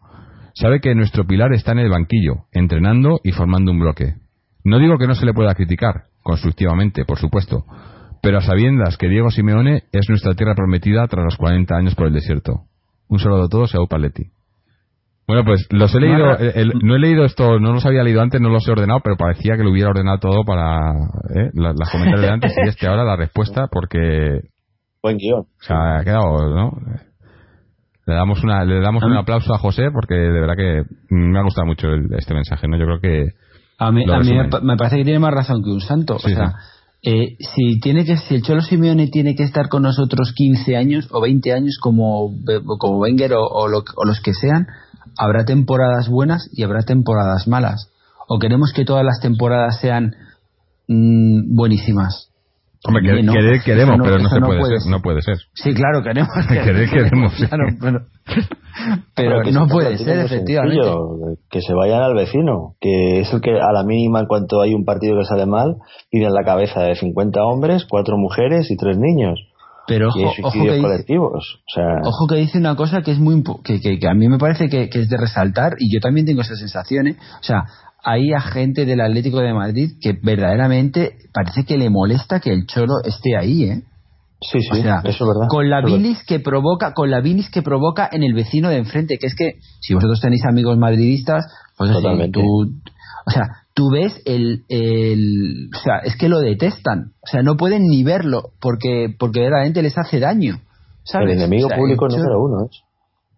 Sabe 0.54 0.82
que 0.82 0.94
nuestro 0.94 1.26
pilar 1.26 1.54
está 1.54 1.72
en 1.72 1.80
el 1.80 1.90
banquillo, 1.90 2.48
entrenando 2.52 3.22
y 3.24 3.32
formando 3.32 3.72
un 3.72 3.80
bloque. 3.80 4.16
No 4.66 4.78
digo 4.80 4.98
que 4.98 5.08
no 5.08 5.16
se 5.16 5.26
le 5.26 5.34
pueda 5.34 5.56
criticar, 5.56 6.08
constructivamente, 6.22 7.06
por 7.06 7.18
supuesto, 7.18 7.64
pero 8.22 8.40
a 8.40 8.42
sabiendas 8.42 8.98
que 8.98 9.08
Diego 9.08 9.32
Simeone 9.32 9.84
es 9.94 10.10
nuestra 10.10 10.34
tierra 10.34 10.56
prometida 10.56 11.08
tras 11.08 11.24
los 11.24 11.38
40 11.38 11.74
años 11.78 11.96
por 11.96 12.08
el 12.08 12.14
desierto. 12.14 12.66
Un 13.08 13.20
saludo 13.20 13.46
a 13.46 13.48
todos 13.48 13.74
y 13.74 13.78
a. 13.78 14.41
Bueno, 15.32 15.46
pues 15.46 15.66
los 15.70 15.94
he 15.96 16.00
leído, 16.00 16.38
el- 16.38 16.52
el- 16.56 16.74
no 16.84 16.96
he 16.96 17.00
leído 17.00 17.24
esto, 17.26 17.58
no 17.60 17.72
los 17.72 17.86
había 17.86 18.04
leído 18.04 18.22
antes, 18.22 18.42
no 18.42 18.50
los 18.50 18.68
he 18.68 18.72
ordenado, 18.72 19.00
pero 19.04 19.16
parecía 19.16 19.56
que 19.56 19.64
lo 19.64 19.72
hubiera 19.72 19.90
ordenado 19.90 20.18
todo 20.20 20.44
para 20.44 20.92
¿eh? 21.36 21.50
la- 21.54 21.74
las 21.74 21.90
comentarios 21.90 22.22
de 22.22 22.30
antes 22.30 22.54
y 22.58 22.68
este 22.68 22.88
ahora 22.88 23.04
la 23.06 23.16
respuesta 23.16 23.68
porque 23.72 24.42
Buen 25.02 25.18
guion. 25.18 25.40
o 25.42 25.48
sea, 25.64 26.00
ha 26.00 26.04
quedado, 26.04 26.54
¿no? 26.54 26.72
Le 28.06 28.14
damos 28.16 28.44
una, 28.44 28.66
le 28.66 28.82
damos 28.82 29.04
un 29.04 29.14
aplauso 29.14 29.54
a 29.54 29.58
José 29.58 29.84
porque 29.94 30.16
de 30.16 30.40
verdad 30.42 30.56
que 30.58 30.84
me 31.10 31.40
ha 31.40 31.44
gustado 31.44 31.66
mucho 31.68 31.88
el- 31.88 32.08
este 32.18 32.34
mensaje, 32.34 32.68
¿no? 32.68 32.78
Yo 32.78 32.86
creo 32.86 33.00
que 33.00 33.26
A 33.78 33.92
mí, 33.92 34.04
a 34.12 34.20
mí 34.20 34.34
me, 34.64 34.76
parece 34.78 34.98
que 34.98 35.04
tiene 35.06 35.20
más 35.20 35.34
razón 35.34 35.64
que 35.64 35.70
un 35.70 35.82
santo. 35.82 36.20
Sí, 36.20 36.34
o 36.34 36.36
sea, 36.36 36.54
eh, 37.04 37.36
si 37.40 37.80
tiene 37.80 38.06
que 38.06 38.18
si 38.18 38.36
el 38.36 38.44
Cholo 38.44 38.62
Simeone 38.62 39.08
tiene 39.08 39.34
que 39.36 39.44
estar 39.44 39.70
con 39.70 39.82
nosotros 39.84 40.34
15 40.36 40.76
años 40.78 41.08
o 41.12 41.22
20 41.22 41.52
años 41.54 41.78
como, 41.82 42.30
Be- 42.46 42.62
como 42.80 43.00
Wenger 43.00 43.34
o, 43.34 43.44
o 43.48 43.68
lo- 43.68 43.84
o 43.96 44.06
los 44.06 44.20
que 44.22 44.34
sean, 44.34 44.68
habrá 45.18 45.46
temporadas 45.46 46.10
buenas 46.10 46.50
y 46.54 46.64
habrá 46.64 46.82
temporadas 46.82 47.48
malas. 47.48 47.92
O 48.28 48.40
queremos 48.40 48.72
que 48.74 48.86
todas 48.86 49.04
las 49.06 49.20
temporadas 49.20 49.80
sean 49.80 50.16
mm, 50.88 51.56
buenísimas. 51.56 52.32
Hombre, 52.84 53.20
Eso 53.20 53.64
queremos, 53.64 54.00
pero 54.04 54.18
no 54.18 54.30
se 54.30 54.40
puede, 54.40 54.80
ser, 54.80 54.90
no 54.90 55.02
puede 55.02 55.22
ser. 55.22 55.38
Sí, 55.54 55.72
claro, 55.74 56.02
queremos. 56.02 56.34
Querer 56.50 56.90
queremos, 56.90 57.34
sí. 57.38 57.46
Claro, 57.46 57.66
pero, 59.16 59.42
que 59.44 59.52
no 59.52 59.68
se 59.68 59.74
puede 59.74 59.98
ser, 60.00 60.20
efectivamente. 60.20 60.82
sencillo, 60.82 61.38
Que 61.52 61.62
se 61.62 61.74
vayan 61.76 62.02
al 62.02 62.16
vecino, 62.16 62.76
que 62.82 63.20
es 63.20 63.32
el 63.34 63.42
que 63.42 63.52
a 63.52 63.72
la 63.72 63.84
mínima, 63.84 64.22
en 64.22 64.26
cuanto 64.26 64.62
hay 64.62 64.74
un 64.74 64.84
partido 64.84 65.16
que 65.20 65.26
sale 65.26 65.46
mal, 65.46 65.76
piden 66.10 66.34
la 66.34 66.44
cabeza 66.44 66.82
de 66.82 66.96
50 66.96 67.44
hombres, 67.44 67.86
4 67.88 68.18
mujeres 68.18 68.72
y 68.72 68.78
3 68.78 68.98
niños. 68.98 69.40
Pero 69.88 70.10
y 70.16 70.24
ojo, 70.24 70.52
que 70.54 70.74
dice. 70.76 71.18
O 71.20 71.40
sea, 71.74 71.84
Ojo 72.04 72.28
que 72.28 72.36
dice 72.36 72.58
una 72.58 72.76
cosa 72.76 73.02
que 73.02 73.12
es 73.12 73.20
muy 73.20 73.44
que, 73.64 73.80
que, 73.82 74.00
que 74.00 74.08
a 74.08 74.14
mí 74.14 74.28
me 74.28 74.38
parece 74.38 74.70
que, 74.70 74.90
que 74.90 75.00
es 75.00 75.10
de 75.10 75.18
resaltar 75.18 75.74
y 75.80 75.94
yo 75.94 76.00
también 76.00 76.26
tengo 76.26 76.42
esa 76.42 76.56
sensación. 76.56 77.08
¿eh? 77.08 77.18
O 77.40 77.44
sea, 77.44 77.64
hay 78.04 78.32
a 78.34 78.42
gente 78.42 78.86
del 78.86 79.02
Atlético 79.02 79.40
de 79.40 79.54
Madrid 79.54 79.92
que 80.02 80.14
verdaderamente 80.22 81.16
parece 81.34 81.66
que 81.66 81.78
le 81.78 81.90
molesta 81.90 82.40
que 82.40 82.52
el 82.54 82.66
Cholo 82.68 82.96
esté 83.04 83.36
ahí, 83.38 83.64
¿eh? 83.66 83.82
sí, 84.42 84.60
O 84.72 84.76
sí, 84.76 84.82
sea, 84.82 85.02
eso 85.04 85.10
es 85.10 85.20
verdad. 85.28 85.48
con 85.50 85.70
la 85.70 85.82
bilis 85.82 86.24
que 86.26 86.40
provoca, 86.40 86.94
con 86.94 87.12
la 87.12 87.20
bilis 87.22 87.50
que 87.50 87.62
provoca 87.62 88.10
en 88.12 88.24
el 88.24 88.34
vecino 88.34 88.70
de 88.70 88.78
enfrente, 88.78 89.18
que 89.20 89.28
es 89.28 89.36
que 89.36 89.54
si 89.82 89.94
vosotros 89.94 90.20
tenéis 90.22 90.44
amigos 90.46 90.78
madridistas, 90.78 91.46
pues 91.78 91.92
Totalmente. 91.92 92.40
tú, 92.40 92.72
o 93.26 93.32
sea, 93.32 93.44
tú 93.74 93.90
ves 93.92 94.22
el, 94.26 94.64
el, 94.70 95.70
o 95.76 95.80
sea, 95.80 96.00
es 96.04 96.16
que 96.16 96.30
lo 96.30 96.40
detestan, 96.40 97.14
o 97.22 97.28
sea, 97.28 97.42
no 97.42 97.58
pueden 97.58 97.88
ni 97.88 98.04
verlo 98.04 98.52
porque, 98.60 99.14
porque 99.18 99.42
verdaderamente 99.42 99.82
les 99.82 99.98
hace 99.98 100.20
daño. 100.20 100.62
¿sabes? 101.04 101.32
El 101.32 101.38
enemigo 101.38 101.68
O 101.68 101.70
sea, 101.70 101.78
público 101.78 102.06
el 102.06 102.18
número 102.18 102.44
uno 102.44 102.66
es. 102.66 102.84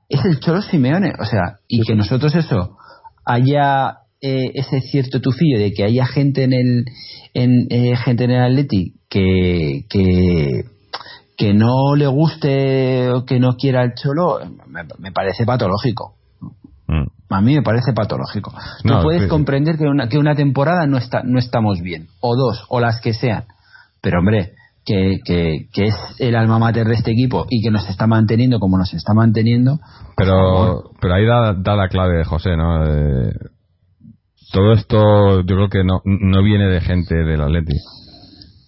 es 0.10 0.26
el 0.26 0.40
Cholo 0.40 0.62
Simeone, 0.62 1.14
o 1.20 1.26
sea, 1.26 1.60
y 1.68 1.82
que 1.82 1.96
nosotros 1.96 2.36
eso 2.36 2.78
haya 3.26 4.00
eh, 4.22 4.52
ese 4.54 4.82
cierto 4.82 5.22
tufillo 5.22 5.60
de 5.60 5.74
que 5.74 5.84
haya 5.84 6.06
gente 6.06 6.44
en 6.44 6.54
el 6.54 6.86
en 7.34 7.68
eh, 7.70 7.96
gente 7.96 8.26
en 8.26 8.32
el 8.32 8.44
Atleti 8.44 8.96
que 9.10 9.86
que 9.90 10.66
que 11.38 11.54
no 11.54 11.96
le 11.96 12.08
guste 12.08 13.10
o 13.12 13.26
que 13.26 13.40
no 13.40 13.56
quiera 13.56 13.84
el 13.84 13.94
Cholo 13.96 14.40
me, 14.68 14.84
me 15.00 15.12
parece 15.12 15.46
patológico. 15.46 16.16
A 17.34 17.42
mí 17.42 17.56
me 17.56 17.62
parece 17.62 17.94
patológico. 17.94 18.54
No, 18.84 18.98
Tú 18.98 19.04
puedes 19.04 19.28
comprender 19.28 19.78
que 19.78 19.86
una, 19.86 20.08
que 20.08 20.18
una 20.18 20.36
temporada 20.36 20.86
no 20.88 20.98
está 20.98 21.22
no 21.24 21.40
estamos 21.40 21.82
bien, 21.82 22.08
o 22.20 22.36
dos, 22.36 22.66
o 22.70 22.80
las 22.80 23.02
que 23.02 23.14
sean. 23.14 23.46
Pero 24.02 24.20
hombre, 24.20 24.54
que, 24.86 25.20
que, 25.26 25.68
que 25.74 25.86
es 25.86 25.96
el 26.20 26.36
alma 26.36 26.60
mater 26.60 26.88
de 26.88 26.96
este 26.96 27.12
equipo 27.12 27.46
y 27.50 27.62
que 27.62 27.72
nos 27.72 27.88
está 27.90 28.08
manteniendo 28.08 28.60
como 28.60 28.78
nos 28.78 28.94
está 28.94 29.14
manteniendo. 29.14 29.80
Pero, 30.18 30.92
pero 31.00 31.14
ahí 31.14 31.26
da, 31.26 31.54
da 31.54 31.76
la 31.76 31.88
clave 31.88 32.18
de 32.18 32.26
José, 32.26 32.56
¿no? 32.58 32.86
Eh, 32.86 33.34
todo 34.52 34.74
esto 34.74 35.42
yo 35.42 35.56
creo 35.56 35.70
que 35.70 35.84
no, 35.84 36.02
no 36.06 36.44
viene 36.44 36.68
de 36.68 36.82
gente 36.82 37.16
del 37.16 37.42
Atleti. 37.42 37.76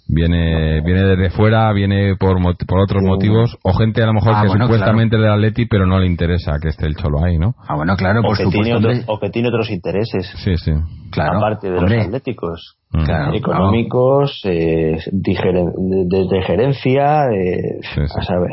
Viene, 0.08 0.82
viene 0.82 1.02
desde 1.04 1.32
fuera, 1.32 1.74
viene 1.74 2.16
por, 2.16 2.38
por 2.68 2.80
otros 2.80 3.02
Sí. 3.02 3.08
motivos, 3.08 3.58
o 3.64 3.74
gente 3.74 4.04
a 4.04 4.06
lo 4.06 4.14
mejor 4.14 4.34
Ah, 4.36 4.42
que 4.44 4.48
bueno, 4.50 4.66
supuestamente 4.66 5.16
es 5.16 5.22
del 5.24 5.32
Atleti, 5.32 5.66
pero 5.66 5.88
no 5.88 5.98
le 6.00 6.06
interesa 6.06 6.60
que 6.62 6.70
esté 6.70 6.86
el 6.86 6.96
Cholo 6.96 7.24
ahí, 7.26 7.40
¿no? 7.40 7.56
Ah, 7.68 7.76
bueno, 7.76 7.96
claro, 7.98 8.20
O 8.20 8.24
por 8.24 8.38
que, 8.38 8.44
supuesto. 8.44 8.78
tiene 8.80 9.00
otro- 9.00 9.14
o 9.14 9.20
que 9.20 9.30
tiene 9.32 9.48
otros 9.48 9.72
intereses, 9.72 10.32
Sí, 10.44 10.56
sí. 10.58 10.72
claro, 11.12 11.38
aparte 11.40 11.72
de 11.72 11.78
hombre, 11.80 11.98
los 11.98 12.06
atléticos. 12.06 12.78
Mm. 12.92 13.04
Claro. 13.04 13.34
económicos, 13.34 14.42
eh, 14.46 14.98
digeren- 15.12 15.74
de, 15.76 16.18
de- 16.18 16.28
de 16.30 16.42
gerencia, 16.44 17.24
eh, 17.34 17.80
Sí, 17.82 18.02
sí. 18.06 18.14
a 18.16 18.22
saber. 18.24 18.52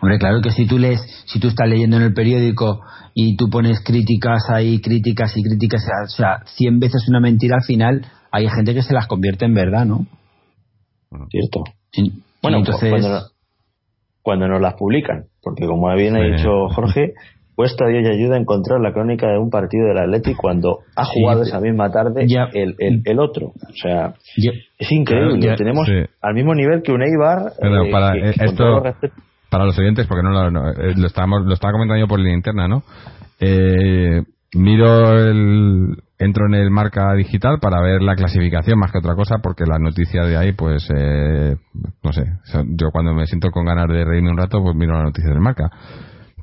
hombre, 0.00 0.18
claro 0.18 0.40
que 0.42 0.50
si 0.50 0.66
tú 0.66 0.76
lees, 0.78 1.00
si 1.26 1.38
tú 1.38 1.46
estás 1.46 1.68
leyendo 1.68 1.96
en 1.98 2.02
el 2.02 2.12
periódico 2.14 2.80
y 3.14 3.36
tú 3.36 3.48
pones 3.48 3.80
críticas 3.84 4.42
ahí, 4.50 4.80
críticas 4.80 5.32
y 5.36 5.42
críticas, 5.44 5.86
o 6.04 6.08
sea, 6.08 6.40
100 6.56 6.80
veces 6.80 7.06
una 7.08 7.20
mentira 7.20 7.54
al 7.56 7.62
final, 7.64 8.04
hay 8.32 8.48
gente 8.48 8.74
que 8.74 8.82
se 8.82 8.92
las 8.92 9.06
convierte 9.06 9.44
en 9.44 9.54
verdad, 9.54 9.86
¿no? 9.86 10.06
Cierto. 11.30 11.64
Y- 11.92 12.12
Bueno, 12.42 12.58
entonces, 12.58 12.90
cuando, 12.90 13.20
cuando 14.22 14.48
nos 14.48 14.60
las 14.60 14.74
publican, 14.74 15.24
porque 15.42 15.66
como 15.66 15.92
bien 15.94 16.16
ha 16.16 16.20
Sí. 16.24 16.32
dicho 16.32 16.68
Jorge, 16.74 17.12
cuesta 17.54 17.86
Dios 17.86 18.02
y 18.04 18.08
ayuda 18.08 18.36
a 18.36 18.38
encontrar 18.40 18.80
la 18.80 18.92
crónica 18.92 19.28
de 19.30 19.38
un 19.38 19.50
partido 19.50 19.86
del 19.88 19.98
Atleti 19.98 20.34
cuando 20.34 20.78
ha 20.96 21.04
jugado 21.04 21.42
esa 21.42 21.60
misma 21.60 21.90
tarde 21.92 22.26
ya. 22.26 22.48
el, 22.52 22.74
el, 22.78 23.02
el 23.04 23.18
otro. 23.20 23.48
O 23.48 23.74
sea, 23.80 24.14
es 24.78 24.90
increíble. 24.92 25.38
Claro, 25.38 25.52
ya- 25.52 25.56
Tenemos 25.56 25.86
sí. 25.86 25.92
al 26.20 26.34
mismo 26.34 26.54
nivel 26.54 26.82
que 26.82 26.92
un 26.92 27.02
Eibar. 27.02 27.52
Pero 27.60 27.84
eh, 27.84 27.90
para, 27.90 28.12
que- 28.14 28.30
eh, 28.30 28.34
esto- 28.40 28.82
para 29.50 29.66
los 29.66 29.78
oyentes, 29.78 30.06
porque 30.06 30.22
no 30.22 30.30
lo, 30.30 30.50
no, 30.50 30.70
eh, 30.70 30.94
lo, 30.96 31.06
estábamos, 31.06 31.44
lo 31.44 31.52
estaba 31.54 31.72
comentando 31.72 32.00
yo 32.00 32.08
por 32.08 32.18
línea 32.18 32.34
interna, 32.36 32.66
¿no? 32.68 32.82
Eh, 33.38 34.22
miro 34.54 35.18
el. 35.18 35.96
Entro 36.18 36.46
en 36.46 36.54
el 36.54 36.70
marca 36.70 37.12
digital 37.14 37.58
para 37.60 37.82
ver 37.82 38.00
la 38.00 38.14
clasificación 38.14 38.78
más 38.78 38.92
que 38.92 38.98
otra 38.98 39.16
cosa, 39.16 39.38
porque 39.42 39.64
las 39.66 39.80
noticias 39.80 40.24
de 40.24 40.36
ahí, 40.36 40.52
pues, 40.52 40.88
eh, 40.96 41.56
no 42.00 42.12
sé. 42.12 42.22
Yo 42.76 42.90
cuando 42.92 43.12
me 43.12 43.26
siento 43.26 43.50
con 43.50 43.64
ganas 43.64 43.88
de 43.88 44.04
reírme 44.04 44.30
un 44.30 44.36
rato, 44.36 44.62
pues 44.62 44.76
miro 44.76 44.94
las 44.94 45.02
noticias 45.02 45.32
del 45.32 45.42
marca. 45.42 45.68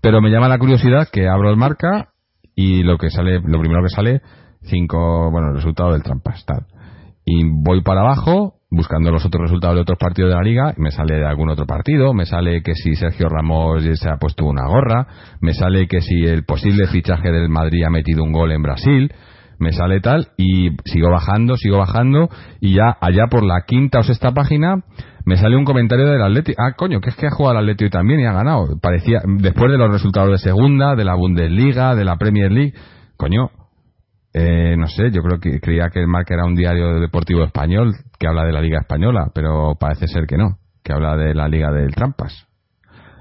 Pero 0.01 0.20
me 0.20 0.32
llama 0.32 0.49
la 0.49 0.60
curiosidad 0.60 1.07
que 1.10 1.30
abro 1.30 1.49
el 1.49 1.55
marca 1.55 2.10
y 2.55 2.84
lo 2.84 2.97
que 2.97 3.10
sale, 3.10 3.39
lo 3.39 3.60
primero 3.62 3.82
que 3.82 3.89
sale, 3.89 4.22
cinco, 4.64 5.32
bueno, 5.32 5.49
el 5.49 5.55
resultado 5.55 5.93
del 5.93 6.03
trampas, 6.03 6.45
tal. 6.45 6.66
Y 7.24 7.43
voy 7.45 7.82
para 7.82 8.01
abajo 8.01 8.59
buscando 8.72 9.11
los 9.11 9.26
otros 9.26 9.43
resultados 9.43 9.76
de 9.76 9.82
otros 9.82 9.97
partidos 9.97 10.30
de 10.30 10.36
la 10.36 10.43
liga 10.43 10.74
me 10.78 10.91
sale 10.91 11.26
algún 11.26 11.49
otro 11.49 11.65
partido, 11.65 12.13
me 12.13 12.26
sale 12.26 12.61
que 12.61 12.76
si 12.76 12.95
Sergio 12.95 13.28
Ramos 13.28 13.84
se 13.84 14.09
ha 14.09 14.17
puesto 14.17 14.45
una 14.45 14.67
gorra, 14.67 15.07
me 15.41 15.53
sale 15.53 15.88
que 15.88 16.01
si 16.01 16.26
el 16.26 16.43
posible 16.43 16.88
fichaje 16.88 17.32
del 17.32 17.49
Madrid 17.49 17.84
ha 17.86 17.89
metido 17.89 18.24
un 18.24 18.32
gol 18.32 18.51
en 18.51 18.61
Brasil, 18.61 19.11
me 19.57 19.72
sale 19.72 19.99
tal 19.99 20.30
y 20.38 20.70
sigo 20.86 21.09
bajando, 21.09 21.57
sigo 21.57 21.80
bajando 21.80 22.30
y 22.61 22.76
ya 22.76 22.95
allá 23.01 23.28
por 23.30 23.43
la 23.43 23.63
quinta 23.65 23.99
o 23.99 24.03
sexta 24.03 24.32
página 24.32 24.84
me 25.26 25.36
sale 25.36 25.57
un 25.57 25.65
comentario 25.65 26.07
del 26.07 26.22
Atleti. 26.22 26.53
Ah, 26.57 26.74
coño, 26.76 27.01
que 27.01 27.09
es 27.09 27.15
que 27.15 27.28
ha 27.28 27.32
jugado 27.32 27.59
el 27.59 27.70
Atleti 27.70 27.89
también 27.89 28.20
y 28.22 28.26
ha 28.26 28.32
ganado. 28.32 28.80
Parecía, 28.82 29.22
después 29.26 29.72
de 29.72 29.78
los 29.78 29.91
resultados 29.91 30.32
de 30.32 30.38
segunda, 30.38 30.95
de 30.95 31.03
la 31.03 31.15
Bundesliga, 31.15 31.93
de 31.93 32.05
la 32.05 32.15
Premier 32.17 32.51
League, 32.51 32.74
coño, 33.17 33.51
eh, 34.41 34.75
no 34.77 34.87
sé, 34.87 35.11
yo 35.11 35.21
creo 35.21 35.39
que 35.39 35.59
creía 35.59 35.89
que 35.91 35.99
el 35.99 36.07
Marca 36.07 36.33
era 36.33 36.45
un 36.45 36.55
diario 36.55 36.99
deportivo 37.01 37.43
español 37.43 37.93
que 38.17 38.25
habla 38.25 38.45
de 38.45 38.53
la 38.53 38.61
Liga 38.61 38.79
Española, 38.79 39.29
pero 39.33 39.75
parece 39.77 40.07
ser 40.07 40.25
que 40.27 40.37
no, 40.37 40.57
que 40.81 40.93
habla 40.93 41.17
de 41.17 41.33
la 41.35 41.49
Liga 41.49 41.71
del 41.71 41.93
Trampas. 41.93 42.47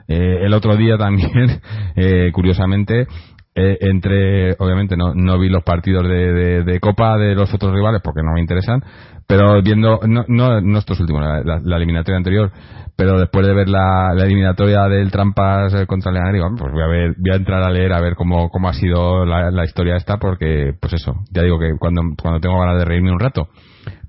Eh, 0.07 0.39
el 0.43 0.55
otro 0.55 0.77
día 0.77 0.97
también, 0.97 1.61
eh, 1.97 2.31
curiosamente, 2.33 3.09
eh, 3.55 3.79
entre, 3.81 4.53
obviamente 4.61 4.97
no, 4.97 5.13
no 5.13 5.41
vi 5.41 5.49
los 5.49 5.65
partidos 5.65 6.05
de, 6.07 6.63
de- 6.63 6.79
Copa 6.81 7.17
de 7.19 7.35
los 7.35 7.53
otros 7.53 7.73
rivales 7.75 8.01
porque 8.05 8.23
no 8.23 8.33
me 8.35 8.41
interesan, 8.41 8.81
pero 9.27 9.61
viendo, 9.61 9.99
no, 10.07 10.25
no, 10.29 10.61
no 10.61 10.79
estos 10.79 11.01
últimos, 11.01 11.21
la 11.45 11.77
eliminatoria 11.77 12.17
anterior, 12.17 12.53
pero 12.99 13.17
después 13.17 13.47
de 13.47 13.55
ver 13.55 13.69
la, 13.69 14.13
la 14.13 14.25
eliminatoria 14.25 14.89
del 14.89 15.13
Trampas 15.13 15.73
eh, 15.73 15.87
contra 15.87 16.11
Leganés, 16.11 16.35
digo, 16.35 16.49
pues 16.59 16.73
voy 16.73 16.83
a 16.83 16.89
ver, 16.89 17.15
voy 17.17 17.31
a 17.33 17.37
entrar 17.37 17.63
a 17.63 17.71
leer 17.71 17.93
a 17.93 18.01
ver 18.01 18.17
cómo, 18.17 18.51
cómo 18.51 18.69
ha 18.69 18.73
sido 18.73 19.25
la, 19.25 19.53
la 19.53 19.65
historia 19.65 19.95
esta 19.95 20.17
porque, 20.17 20.75
pues 20.81 20.95
eso, 20.95 21.15
ya 21.31 21.43
digo 21.45 21.61
que 21.61 21.77
cuando, 21.79 22.03
cuando 22.21 22.41
tengo 22.41 22.59
ganas 22.59 22.77
de 22.77 22.85
reírme 22.85 23.13
un 23.13 23.21
rato. 23.21 23.51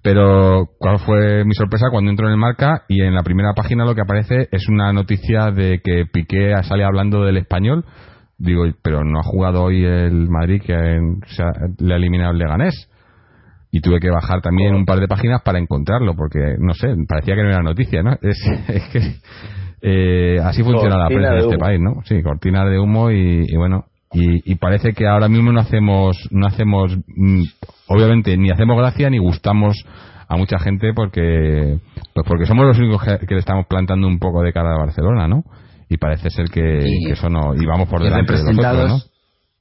Pero, 0.02 0.70
¿cuál 0.80 0.98
fue 0.98 1.46
mi 1.46 1.54
sorpresa 1.54 1.92
cuando 1.92 2.10
entro 2.10 2.26
en 2.26 2.32
el 2.32 2.40
marca 2.40 2.86
y 2.88 3.04
en 3.04 3.14
la 3.14 3.22
primera 3.22 3.54
página 3.54 3.86
lo 3.86 3.94
que 3.94 4.02
aparece 4.02 4.48
es 4.52 4.68
una 4.68 4.92
noticia 4.92 5.52
de 5.52 5.82
que 5.84 6.06
Piqué 6.12 6.56
sale 6.64 6.84
hablando 6.84 7.24
del 7.24 7.38
español? 7.38 7.86
Digo, 8.40 8.64
pero 8.82 9.04
no 9.04 9.20
ha 9.20 9.24
jugado 9.24 9.66
hoy 9.66 9.86
el 9.86 10.30
Madrid 10.30 10.64
que 10.66 10.74
le 10.74 11.94
ha 11.94 11.98
eliminado 11.98 12.32
el 12.32 12.40
Leganés. 12.40 12.90
Y 13.72 13.82
tuve 13.82 14.00
que 14.00 14.10
bajar 14.10 14.42
también 14.42 14.74
un 14.74 14.86
par 14.86 15.00
de 15.00 15.08
páginas 15.08 15.42
para 15.44 15.60
encontrarlo, 15.60 16.16
porque, 16.16 16.56
no 16.58 16.74
sé, 16.74 16.88
parecía 17.08 17.36
que 17.36 17.44
no 17.44 17.50
era 17.50 17.62
noticia, 17.62 18.02
¿no? 18.02 18.14
Es, 18.22 18.38
es 18.68 18.90
que 18.90 19.16
eh, 19.82 20.40
así 20.44 20.64
funciona 20.64 20.98
la 20.98 21.08
prensa 21.08 21.32
de, 21.32 21.38
este 21.38 21.56
humo. 21.56 21.60
país, 21.60 21.80
¿no? 21.80 22.02
Sí, 22.06 22.22
cortina 22.24 22.66
de 22.66 22.80
humo 22.80 23.12
y, 23.12 23.46
y 23.48 23.56
bueno, 23.56 23.86
y, 24.12 24.52
y 24.52 24.56
parece 24.56 24.94
que 24.94 25.08
ahora 25.08 25.28
mismo 25.28 25.52
no 25.52 25.60
hacemos, 25.60 26.18
no 26.32 26.48
hacemos, 26.48 26.98
mm, 27.08 27.44
obviamente, 27.88 28.36
ni 28.38 28.50
hacemos 28.50 28.78
gracia 28.78 29.10
ni 29.10 29.20
gustamos 29.20 29.78
a 30.28 30.36
mucha 30.36 30.60
gente 30.60 30.94
porque, 30.94 31.80
pues 32.14 32.28
porque 32.28 32.46
somos 32.46 32.66
los 32.66 32.78
únicos 32.78 33.04
que, 33.04 33.26
que 33.26 33.34
le 33.36 33.40
estamos 33.40 33.68
plantando 33.68 34.08
un 34.08 34.20
poco 34.20 34.42
de 34.42 34.52
cara 34.52 34.74
a 34.74 34.78
Barcelona, 34.80 35.28
¿no? 35.28 35.44
Y 35.90 35.98
parece 35.98 36.30
ser 36.30 36.50
que, 36.50 36.86
que 37.06 37.14
eso 37.14 37.30
no, 37.30 37.56
y 37.56 37.66
vamos 37.66 37.88
por 37.88 38.02
y 38.02 38.06
delante 38.06 38.34
de 38.34 38.40
los 38.40 38.48
otros, 38.50 38.58
representados 38.58 38.90
¿no? 38.90 39.09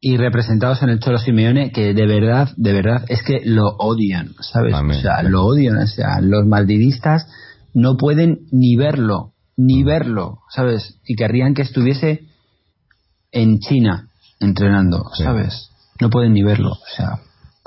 Y 0.00 0.16
representados 0.16 0.82
en 0.82 0.90
el 0.90 1.00
Cholo 1.00 1.18
Simeone 1.18 1.72
que 1.72 1.92
de 1.92 2.06
verdad, 2.06 2.50
de 2.56 2.72
verdad, 2.72 3.04
es 3.08 3.22
que 3.22 3.40
lo 3.44 3.66
odian, 3.78 4.34
¿sabes? 4.40 4.74
O 4.74 5.00
sea, 5.00 5.22
lo 5.22 5.44
odian, 5.44 5.76
o 5.76 5.86
sea, 5.86 6.20
los 6.20 6.46
maldidistas 6.46 7.26
no 7.74 7.96
pueden 7.96 8.40
ni 8.52 8.76
verlo, 8.76 9.32
ni 9.56 9.82
verlo, 9.82 10.38
¿sabes? 10.50 11.00
Y 11.04 11.16
querrían 11.16 11.54
que 11.54 11.62
estuviese 11.62 12.22
en 13.32 13.58
China 13.58 14.08
entrenando, 14.40 15.04
¿sabes? 15.14 15.70
No 16.00 16.10
pueden 16.10 16.32
ni 16.32 16.42
verlo, 16.42 16.70
o 16.70 16.96
sea. 16.96 17.20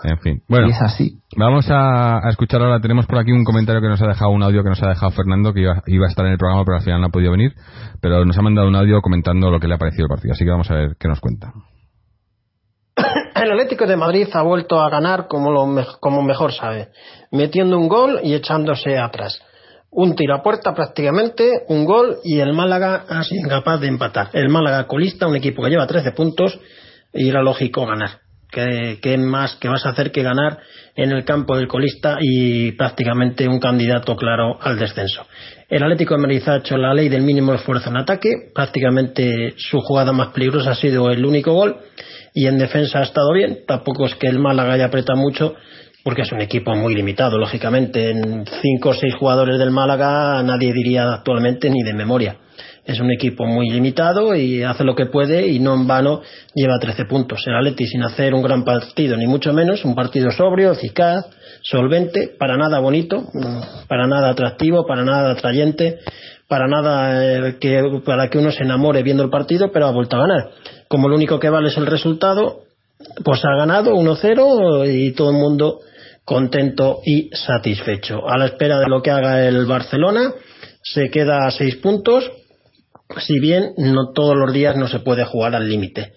En 0.03 0.17
fin, 0.17 0.41
bueno, 0.47 0.67
y 0.67 0.71
es 0.71 0.82
así. 0.82 1.19
vamos 1.38 1.69
a, 1.69 2.25
a 2.25 2.29
escuchar 2.32 2.59
ahora. 2.61 2.79
Tenemos 2.79 3.05
por 3.05 3.19
aquí 3.19 3.32
un 3.32 3.43
comentario 3.43 3.82
que 3.82 3.88
nos 3.88 4.01
ha 4.01 4.07
dejado, 4.07 4.32
un 4.32 4.41
audio 4.41 4.63
que 4.63 4.69
nos 4.69 4.82
ha 4.82 4.89
dejado 4.89 5.11
Fernando, 5.11 5.53
que 5.53 5.61
iba, 5.61 5.84
iba 5.86 6.07
a 6.07 6.09
estar 6.09 6.25
en 6.25 6.32
el 6.32 6.38
programa, 6.39 6.65
pero 6.65 6.77
al 6.77 6.84
final 6.84 7.01
no 7.01 7.07
ha 7.07 7.11
podido 7.11 7.32
venir. 7.32 7.53
Pero 8.01 8.25
nos 8.25 8.36
ha 8.36 8.41
mandado 8.41 8.67
un 8.67 8.75
audio 8.75 8.99
comentando 9.01 9.51
lo 9.51 9.59
que 9.59 9.67
le 9.67 9.75
ha 9.75 9.77
parecido 9.77 10.05
el 10.05 10.09
partido. 10.09 10.34
Así 10.34 10.43
que 10.43 10.49
vamos 10.49 10.71
a 10.71 10.73
ver 10.73 10.95
qué 10.99 11.07
nos 11.07 11.19
cuenta. 11.19 11.53
El 13.41 13.49
Atlético 13.49 13.87
de 13.87 13.97
Madrid 13.97 14.27
ha 14.33 14.43
vuelto 14.43 14.79
a 14.79 14.87
ganar 14.91 15.25
como, 15.27 15.49
lo 15.49 15.65
como 15.99 16.21
mejor 16.21 16.53
sabe, 16.53 16.89
metiendo 17.31 17.75
un 17.75 17.87
gol 17.87 18.19
y 18.21 18.35
echándose 18.35 18.99
atrás. 18.99 19.41
Un 19.89 20.15
tiro 20.15 20.35
a 20.35 20.43
puerta 20.43 20.75
prácticamente, 20.75 21.63
un 21.67 21.83
gol 21.83 22.17
y 22.23 22.39
el 22.39 22.53
Málaga 22.53 23.03
ha 23.09 23.23
sido 23.23 23.43
incapaz 23.43 23.81
de 23.81 23.87
empatar. 23.87 24.29
El 24.33 24.49
Málaga 24.49 24.85
colista, 24.85 25.25
un 25.25 25.37
equipo 25.37 25.63
que 25.63 25.71
lleva 25.71 25.87
13 25.87 26.11
puntos 26.11 26.59
y 27.13 27.29
era 27.29 27.41
lógico 27.41 27.87
ganar. 27.87 28.19
¿Qué, 28.51 28.99
qué 29.01 29.17
más 29.17 29.55
que 29.55 29.69
vas 29.69 29.87
a 29.87 29.89
hacer 29.89 30.11
que 30.11 30.21
ganar 30.21 30.59
en 30.95 31.11
el 31.11 31.25
campo 31.25 31.57
del 31.57 31.67
colista 31.67 32.17
y 32.21 32.73
prácticamente 32.73 33.47
un 33.47 33.59
candidato 33.59 34.15
claro 34.15 34.59
al 34.61 34.77
descenso? 34.77 35.25
El 35.67 35.81
Atlético 35.81 36.13
de 36.13 36.21
Madrid 36.21 36.43
ha 36.47 36.57
hecho 36.57 36.77
la 36.77 36.93
ley 36.93 37.09
del 37.09 37.23
mínimo 37.23 37.55
esfuerzo 37.55 37.89
en 37.89 37.97
ataque, 37.97 38.29
prácticamente 38.53 39.55
su 39.57 39.79
jugada 39.79 40.11
más 40.11 40.27
peligrosa 40.27 40.71
ha 40.71 40.75
sido 40.75 41.09
el 41.09 41.25
único 41.25 41.53
gol 41.53 41.77
y 42.34 42.47
en 42.47 42.57
defensa 42.57 42.99
ha 42.99 43.03
estado 43.03 43.34
bien. 43.34 43.59
Tampoco 43.67 44.05
es 44.05 44.15
que 44.15 44.27
el 44.27 44.39
Málaga 44.39 44.73
haya 44.73 44.86
apretado 44.86 45.19
mucho, 45.19 45.55
porque 46.03 46.23
es 46.23 46.32
un 46.32 46.41
equipo 46.41 46.75
muy 46.75 46.95
limitado, 46.95 47.38
lógicamente. 47.38 48.11
En 48.11 48.45
cinco 48.61 48.89
o 48.89 48.93
seis 48.93 49.13
jugadores 49.15 49.59
del 49.59 49.71
Málaga 49.71 50.41
nadie 50.43 50.73
diría 50.73 51.13
actualmente 51.13 51.69
ni 51.69 51.84
de 51.84 51.93
memoria. 51.93 52.38
Es 52.84 52.99
un 52.99 53.11
equipo 53.11 53.45
muy 53.45 53.69
limitado 53.69 54.36
y 54.36 54.63
hace 54.63 54.84
lo 54.84 54.95
que 54.95 55.05
puede 55.05 55.47
y 55.47 55.59
no 55.59 55.75
en 55.75 55.86
vano 55.86 56.21
lleva 56.55 56.79
13 56.79 57.05
puntos. 57.05 57.43
El 57.45 57.55
Atleti 57.55 57.86
sin 57.86 58.01
hacer 58.03 58.34
un 58.34 58.41
gran 58.41 58.63
partido, 58.65 59.15
ni 59.17 59.27
mucho 59.27 59.53
menos, 59.53 59.86
un 59.86 59.93
partido 59.93 60.32
sobrio, 60.32 60.71
eficaz, 60.71 61.27
solvente, 61.61 62.32
para 62.39 62.57
nada 62.57 62.79
bonito, 62.79 63.27
para 63.88 64.07
nada 64.07 64.32
atractivo, 64.32 64.86
para 64.88 65.03
nada 65.03 65.32
atrayente, 65.32 65.99
para 66.47 66.67
nada 66.67 67.23
eh, 67.23 67.57
que, 67.59 68.01
para 68.03 68.29
que 68.29 68.39
uno 68.39 68.51
se 68.51 68.63
enamore 68.63 69.03
viendo 69.03 69.23
el 69.23 69.29
partido, 69.29 69.71
pero 69.71 69.86
ha 69.86 69.91
vuelto 69.91 70.17
a 70.17 70.27
ganar. 70.27 70.49
Como 70.91 71.07
lo 71.07 71.15
único 71.15 71.39
que 71.39 71.49
vale 71.49 71.69
es 71.69 71.77
el 71.77 71.85
resultado, 71.85 72.63
pues 73.23 73.39
ha 73.45 73.55
ganado 73.55 73.93
1-0 73.95 74.93
y 74.93 75.13
todo 75.13 75.29
el 75.29 75.37
mundo 75.37 75.79
contento 76.25 76.99
y 77.05 77.29
satisfecho. 77.31 78.27
A 78.27 78.37
la 78.37 78.47
espera 78.47 78.77
de 78.77 78.89
lo 78.89 79.01
que 79.01 79.09
haga 79.09 79.47
el 79.47 79.65
Barcelona, 79.67 80.33
se 80.83 81.09
queda 81.09 81.47
a 81.47 81.51
seis 81.51 81.77
puntos, 81.77 82.29
si 83.19 83.39
bien 83.39 83.71
no 83.77 84.11
todos 84.13 84.35
los 84.35 84.51
días 84.51 84.75
no 84.75 84.89
se 84.89 84.99
puede 84.99 85.23
jugar 85.23 85.55
al 85.55 85.69
límite. 85.69 86.11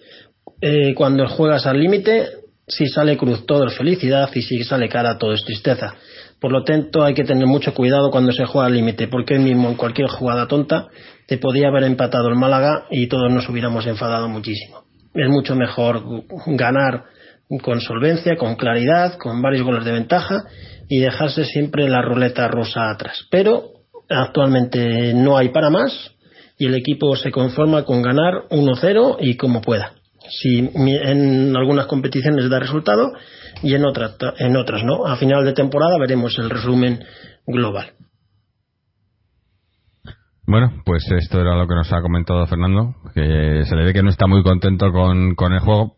Eh, 0.59 0.93
cuando 0.93 1.25
juegas 1.29 1.65
al 1.67 1.79
límite, 1.79 2.27
si 2.67 2.87
sale 2.87 3.15
cruz 3.15 3.45
todo 3.45 3.67
es 3.67 3.77
felicidad 3.77 4.29
y 4.35 4.41
si 4.41 4.61
sale 4.65 4.89
cara 4.89 5.17
todo 5.17 5.31
es 5.31 5.45
tristeza. 5.45 5.95
Por 6.41 6.51
lo 6.51 6.65
tanto, 6.65 7.05
hay 7.05 7.13
que 7.13 7.23
tener 7.23 7.47
mucho 7.47 7.73
cuidado 7.73 8.11
cuando 8.11 8.33
se 8.33 8.43
juega 8.43 8.67
al 8.67 8.73
límite, 8.73 9.07
porque 9.07 9.39
mismo 9.39 9.69
en 9.69 9.75
cualquier 9.75 10.09
jugada 10.09 10.49
tonta 10.49 10.89
te 11.27 11.37
podía 11.37 11.69
haber 11.69 11.83
empatado 11.83 12.29
el 12.29 12.35
Málaga 12.35 12.85
y 12.91 13.07
todos 13.07 13.31
nos 13.31 13.47
hubiéramos 13.49 13.85
enfadado 13.87 14.27
muchísimo. 14.29 14.83
Es 15.13 15.29
mucho 15.29 15.55
mejor 15.55 16.03
ganar 16.47 17.05
con 17.61 17.79
solvencia, 17.81 18.35
con 18.37 18.55
claridad, 18.55 19.17
con 19.17 19.41
varios 19.41 19.63
goles 19.63 19.85
de 19.85 19.91
ventaja 19.91 20.43
y 20.89 20.99
dejarse 20.99 21.45
siempre 21.45 21.87
la 21.89 22.01
ruleta 22.01 22.47
rusa 22.47 22.91
atrás. 22.91 23.25
Pero 23.31 23.71
actualmente 24.09 25.13
no 25.13 25.37
hay 25.37 25.49
para 25.49 25.69
más 25.69 26.11
y 26.57 26.67
el 26.67 26.75
equipo 26.75 27.15
se 27.15 27.31
conforma 27.31 27.83
con 27.83 28.01
ganar 28.01 28.47
1-0 28.49 29.17
y 29.19 29.35
como 29.35 29.61
pueda. 29.61 29.93
Si 30.29 30.57
en 30.57 31.55
algunas 31.55 31.85
competiciones 31.85 32.49
da 32.49 32.59
resultado 32.59 33.11
y 33.61 33.73
en 33.75 33.85
otras 33.85 34.83
no. 34.83 35.05
A 35.05 35.17
final 35.17 35.45
de 35.45 35.53
temporada 35.53 35.97
veremos 35.99 36.37
el 36.39 36.49
resumen 36.49 37.03
global. 37.45 37.94
Bueno, 40.47 40.71
pues 40.85 41.03
esto 41.11 41.41
era 41.41 41.55
lo 41.55 41.67
que 41.67 41.75
nos 41.75 41.91
ha 41.91 42.01
comentado 42.01 42.45
Fernando, 42.45 42.95
que 43.13 43.63
se 43.65 43.75
le 43.75 43.83
ve 43.83 43.93
que 43.93 44.03
no 44.03 44.09
está 44.09 44.27
muy 44.27 44.43
contento 44.43 44.91
con, 44.91 45.35
con 45.35 45.53
el 45.53 45.59
juego, 45.59 45.95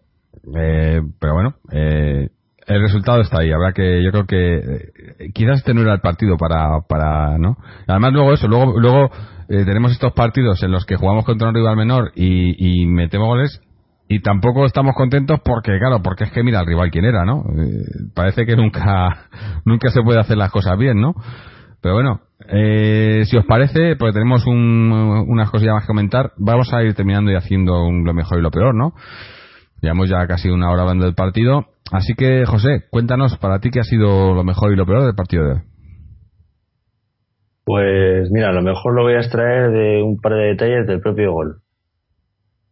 eh, 0.55 1.01
pero 1.19 1.33
bueno, 1.33 1.55
eh, 1.71 2.29
el 2.67 2.81
resultado 2.81 3.21
está 3.21 3.39
ahí. 3.41 3.51
Habrá 3.51 3.73
que, 3.73 4.03
yo 4.03 4.11
creo 4.11 4.25
que 4.25 4.55
eh, 4.55 5.31
quizás 5.33 5.59
este 5.59 5.73
no 5.73 5.81
era 5.81 5.93
el 5.93 6.01
partido 6.01 6.37
para, 6.37 6.81
para, 6.87 7.37
¿no? 7.37 7.57
Además 7.87 8.13
luego 8.13 8.33
eso, 8.33 8.47
luego, 8.47 8.79
luego 8.79 9.09
eh, 9.49 9.65
tenemos 9.65 9.91
estos 9.91 10.13
partidos 10.13 10.61
en 10.63 10.71
los 10.71 10.85
que 10.85 10.97
jugamos 10.97 11.25
contra 11.25 11.49
un 11.49 11.55
rival 11.55 11.75
menor 11.75 12.11
y, 12.15 12.83
y 12.83 12.85
metemos 12.85 13.27
goles 13.27 13.61
y 14.09 14.21
tampoco 14.21 14.65
estamos 14.65 14.95
contentos 14.95 15.39
porque, 15.43 15.77
claro, 15.79 16.01
porque 16.01 16.25
es 16.25 16.31
que 16.31 16.43
mira 16.43 16.59
al 16.59 16.65
rival 16.65 16.91
quién 16.91 17.05
era, 17.05 17.25
¿no? 17.25 17.43
Eh, 17.57 17.83
parece 18.13 18.45
que 18.45 18.55
nunca, 18.55 19.27
nunca 19.65 19.89
se 19.89 20.01
puede 20.01 20.19
hacer 20.19 20.37
las 20.37 20.51
cosas 20.51 20.77
bien, 20.77 21.01
¿no? 21.01 21.13
Pero 21.81 21.95
bueno, 21.95 22.21
eh, 22.49 23.23
si 23.25 23.37
os 23.37 23.45
parece, 23.45 23.95
porque 23.97 24.13
tenemos 24.13 24.45
un- 24.47 25.25
unas 25.27 25.49
cosillas 25.49 25.73
más 25.75 25.83
que 25.83 25.87
comentar, 25.87 26.31
vamos 26.37 26.73
a 26.73 26.83
ir 26.83 26.93
terminando 26.93 27.31
y 27.31 27.35
haciendo 27.35 27.85
un- 27.85 28.03
lo 28.05 28.13
mejor 28.13 28.39
y 28.39 28.41
lo 28.41 28.51
peor, 28.51 28.73
¿no? 28.75 28.93
Llevamos 29.81 30.09
ya 30.09 30.25
casi 30.27 30.49
una 30.49 30.71
hora 30.71 30.81
hablando 30.83 31.05
del 31.05 31.13
partido. 31.15 31.65
Así 31.91 32.13
que, 32.15 32.45
José, 32.45 32.85
cuéntanos 32.89 33.37
para 33.37 33.59
ti 33.59 33.69
qué 33.69 33.79
ha 33.79 33.83
sido 33.83 34.33
lo 34.33 34.43
mejor 34.43 34.73
y 34.73 34.75
lo 34.75 34.85
peor 34.85 35.03
del 35.05 35.15
partido 35.15 35.43
de 35.45 35.51
hoy. 35.53 35.61
Pues 37.63 38.29
mira, 38.31 38.49
a 38.49 38.53
lo 38.53 38.61
mejor 38.61 38.95
lo 38.95 39.03
voy 39.03 39.13
a 39.13 39.19
extraer 39.19 39.71
de 39.71 40.01
un 40.01 40.19
par 40.21 40.33
de 40.33 40.45
detalles 40.47 40.87
del 40.87 41.01
propio 41.01 41.33
gol. 41.33 41.57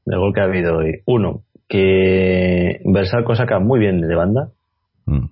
Del 0.05 0.19
gol 0.19 0.33
que 0.33 0.41
ha 0.41 0.45
habido 0.45 0.77
hoy. 0.77 1.01
Uno, 1.05 1.41
que 1.67 2.79
Bersalco 2.85 3.35
saca 3.35 3.59
muy 3.59 3.79
bien 3.79 3.99
de 4.01 4.15
banda. 4.15 4.49
Mm. 5.05 5.25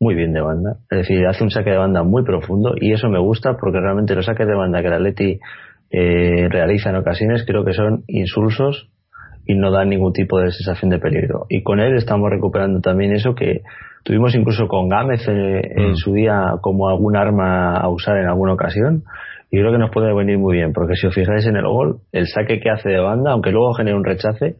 Muy 0.00 0.14
bien 0.14 0.32
de 0.32 0.40
banda. 0.40 0.76
Es 0.90 0.98
decir, 0.98 1.26
hace 1.26 1.44
un 1.44 1.50
saque 1.50 1.70
de 1.70 1.76
banda 1.76 2.02
muy 2.02 2.24
profundo 2.24 2.72
y 2.80 2.92
eso 2.92 3.08
me 3.10 3.18
gusta 3.20 3.56
porque 3.60 3.80
realmente 3.80 4.14
los 4.14 4.24
saques 4.24 4.46
de 4.46 4.54
banda 4.54 4.80
que 4.80 4.86
el 4.86 4.94
Atleti 4.94 5.38
eh, 5.90 6.48
realiza 6.48 6.88
en 6.88 6.96
ocasiones 6.96 7.44
creo 7.46 7.64
que 7.66 7.74
son 7.74 8.04
insulsos 8.06 8.88
y 9.46 9.54
no 9.56 9.70
dan 9.70 9.90
ningún 9.90 10.12
tipo 10.14 10.38
de 10.38 10.52
sensación 10.52 10.90
de 10.90 10.98
peligro. 10.98 11.44
Y 11.50 11.62
con 11.62 11.80
él 11.80 11.96
estamos 11.96 12.30
recuperando 12.30 12.80
también 12.80 13.12
eso 13.12 13.34
que 13.34 13.60
tuvimos 14.02 14.34
incluso 14.34 14.68
con 14.68 14.88
Gámez 14.88 15.26
eh, 15.28 15.60
en 15.76 15.90
Mm. 15.90 15.96
su 15.96 16.12
día 16.14 16.54
como 16.62 16.88
algún 16.88 17.16
arma 17.16 17.74
a 17.76 17.88
usar 17.90 18.16
en 18.16 18.26
alguna 18.28 18.54
ocasión. 18.54 19.02
Y 19.50 19.58
creo 19.58 19.72
que 19.72 19.78
nos 19.78 19.90
puede 19.90 20.14
venir 20.14 20.38
muy 20.38 20.56
bien, 20.56 20.72
porque 20.72 20.94
si 20.94 21.08
os 21.08 21.14
fijáis 21.14 21.44
en 21.46 21.56
el 21.56 21.66
gol, 21.66 21.98
el 22.12 22.26
saque 22.28 22.60
que 22.60 22.70
hace 22.70 22.88
de 22.88 23.00
banda, 23.00 23.32
aunque 23.32 23.50
luego 23.50 23.74
genere 23.74 23.96
un 23.96 24.04
rechace, 24.04 24.54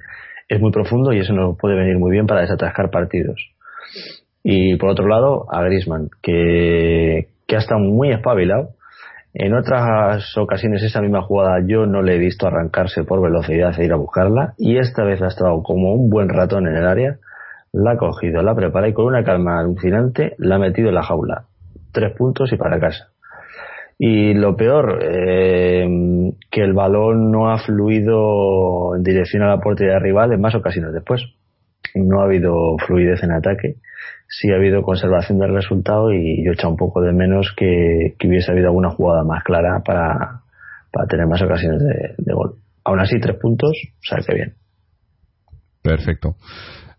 es 0.49 0.61
muy 0.61 0.73
profundo 0.73 1.13
y 1.13 1.21
eso 1.21 1.33
nos 1.33 1.57
puede 1.57 1.77
venir 1.77 1.97
muy 1.97 2.11
bien 2.11 2.27
para 2.27 2.41
desatascar 2.41 2.91
partidos. 2.91 3.41
Y 4.43 4.77
por 4.77 4.91
otro 4.91 5.07
lado, 5.07 5.47
a 5.51 5.63
Grisman, 5.63 6.09
que, 6.23 7.29
que 7.47 7.57
ha 7.57 7.59
estado 7.59 7.81
muy 7.81 8.11
espabilado. 8.11 8.71
En 9.33 9.55
otras 9.55 10.37
ocasiones 10.37 10.83
esa 10.83 11.01
misma 11.01 11.23
jugada 11.23 11.61
yo 11.65 11.87
no 11.87 12.03
le 12.03 12.17
he 12.17 12.19
visto 12.19 12.47
arrancarse 12.47 13.05
por 13.05 13.23
velocidad 13.23 13.79
e 13.79 13.85
ir 13.85 13.93
a 13.93 13.97
buscarla 13.97 14.55
y 14.59 14.79
esta 14.79 15.05
vez 15.05 15.23
ha 15.23 15.29
estado 15.29 15.63
como 15.63 15.95
un 15.95 16.11
buen 16.11 16.29
ratón 16.29 16.67
en 16.67 16.75
el 16.75 16.85
área, 16.85 17.19
la 17.73 17.93
ha 17.93 17.97
cogido, 17.97 18.43
la 18.43 18.57
prepara 18.57 18.89
y 18.89 18.93
con 18.93 19.05
una 19.05 19.23
calma 19.23 19.61
alucinante 19.61 20.35
la 20.39 20.57
ha 20.57 20.59
metido 20.59 20.89
en 20.89 20.97
la 20.97 21.05
jaula. 21.05 21.45
Tres 21.93 22.13
puntos 22.17 22.53
y 22.53 22.57
para 22.57 22.81
casa. 22.81 23.11
Y 24.03 24.33
lo 24.33 24.57
peor, 24.57 24.99
eh, 25.03 25.87
que 26.51 26.63
el 26.63 26.73
balón 26.73 27.31
no 27.31 27.51
ha 27.51 27.59
fluido 27.59 28.97
en 28.97 29.03
dirección 29.03 29.43
a 29.43 29.49
la 29.49 29.61
portería 29.61 29.99
rival 29.99 30.33
en 30.33 30.41
más 30.41 30.55
ocasiones 30.55 30.93
después. 30.95 31.23
No 31.95 32.21
ha 32.21 32.25
habido 32.25 32.77
fluidez 32.87 33.23
en 33.23 33.33
ataque, 33.33 33.77
sí 34.31 34.51
ha 34.53 34.57
habido 34.57 34.83
conservación 34.83 35.39
del 35.39 35.53
resultado 35.53 36.13
y 36.13 36.45
yo 36.45 36.53
he 36.53 36.55
echado 36.55 36.71
un 36.71 36.77
poco 36.77 37.01
de 37.03 37.13
menos 37.13 37.53
que, 37.57 38.15
que 38.19 38.29
hubiese 38.29 38.53
habido 38.53 38.69
alguna 38.69 38.91
jugada 38.91 39.25
más 39.25 39.43
clara 39.43 39.83
para, 39.85 40.43
para 40.93 41.07
tener 41.09 41.27
más 41.27 41.43
ocasiones 41.43 41.81
de, 41.81 42.15
de 42.17 42.33
gol. 42.33 42.55
Aún 42.85 43.01
así, 43.01 43.19
tres 43.21 43.37
puntos, 43.41 43.73
o 43.73 44.03
sea 44.03 44.19
que 44.27 44.35
bien. 44.35 44.55
Perfecto. 45.83 46.37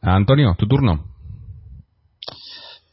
Antonio, 0.02 0.56
tu 0.58 0.68
turno. 0.68 1.06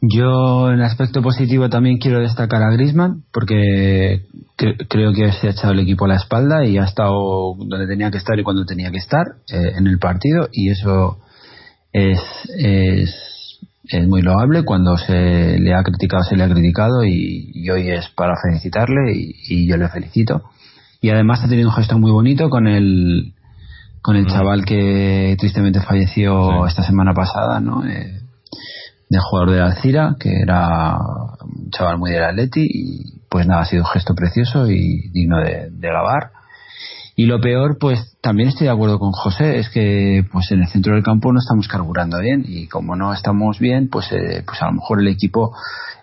Yo 0.01 0.70
en 0.70 0.80
aspecto 0.80 1.20
positivo 1.22 1.68
también 1.68 1.99
quiero 1.99 2.20
destacar 2.20 2.62
a 2.62 2.70
Grisman 2.70 3.24
porque 3.32 4.22
cre- 4.57 4.86
creo 4.89 5.12
que 5.12 5.32
se 5.32 5.49
ha 5.49 5.51
echado 5.51 5.72
el 5.72 5.80
equipo 5.80 6.05
a 6.05 6.09
la 6.09 6.14
espalda 6.16 6.64
y 6.64 6.78
ha 6.78 6.84
estado 6.84 7.57
donde 7.59 7.89
tenía 7.89 8.11
que 8.12 8.18
estar 8.18 8.39
y 8.39 8.45
cuando 8.45 8.64
tenía 8.64 8.93
que 8.93 8.99
estar 8.99 9.26
eh, 9.53 9.72
en 9.76 9.89
el 9.89 9.99
partido 9.99 10.49
y 10.53 10.70
eso 10.70 11.18
es, 11.93 12.20
es, 12.57 13.12
es 13.89 14.07
muy 14.07 14.22
loable 14.22 14.64
cuando 14.64 14.97
se 14.99 15.59
le 15.59 15.74
ha 15.74 15.82
criticado 15.82 16.22
se 16.22 16.36
le 16.36 16.45
ha 16.45 16.49
criticado 16.49 17.05
y, 17.05 17.51
y 17.55 17.70
hoy 17.70 17.91
es 17.91 18.09
para 18.11 18.34
felicitarle 18.43 19.12
y, 19.14 19.34
y 19.49 19.68
yo 19.68 19.76
le 19.76 19.89
felicito 19.89 20.43
y 21.01 21.11
además 21.11 21.43
ha 21.43 21.49
tenido 21.49 21.68
un 21.68 21.74
gesto 21.74 21.99
muy 21.99 22.11
bonito 22.11 22.51
con 22.51 22.66
el 22.66 23.34
con 24.03 24.16
el 24.16 24.26
chaval 24.26 24.64
que 24.64 25.36
tristemente 25.39 25.80
falleció 25.80 26.66
esta 26.66 26.82
semana 26.82 27.12
pasada, 27.12 27.61
¿no? 27.61 27.84
Eh, 27.86 28.20
del 29.11 29.20
jugador 29.20 29.51
de 29.51 29.61
Alcira, 29.61 30.16
que 30.18 30.41
era 30.41 30.97
un 31.43 31.70
chaval 31.70 31.99
muy 31.99 32.12
del 32.12 32.24
Atleti 32.24 32.66
y 32.72 33.20
pues 33.28 33.47
nada, 33.47 33.62
ha 33.62 33.64
sido 33.66 33.82
un 33.82 33.89
gesto 33.89 34.14
precioso 34.14 34.70
y 34.70 35.09
digno 35.11 35.39
de, 35.39 35.70
de 35.70 35.89
grabar. 35.89 36.30
Y 37.20 37.26
lo 37.26 37.40
peor, 37.40 37.78
pues 37.80 38.16
también 38.22 38.50
estoy 38.50 38.68
de 38.68 38.72
acuerdo 38.72 39.00
con 39.00 39.10
José, 39.10 39.58
es 39.58 39.68
que 39.70 40.24
pues 40.30 40.52
en 40.52 40.60
el 40.60 40.68
centro 40.68 40.94
del 40.94 41.02
campo 41.02 41.32
no 41.32 41.40
estamos 41.40 41.66
carburando 41.66 42.20
bien 42.20 42.44
y 42.46 42.68
como 42.68 42.94
no 42.94 43.12
estamos 43.12 43.58
bien, 43.58 43.88
pues, 43.90 44.12
eh, 44.12 44.44
pues 44.46 44.62
a 44.62 44.66
lo 44.66 44.74
mejor 44.74 45.00
el 45.00 45.08
equipo, 45.08 45.52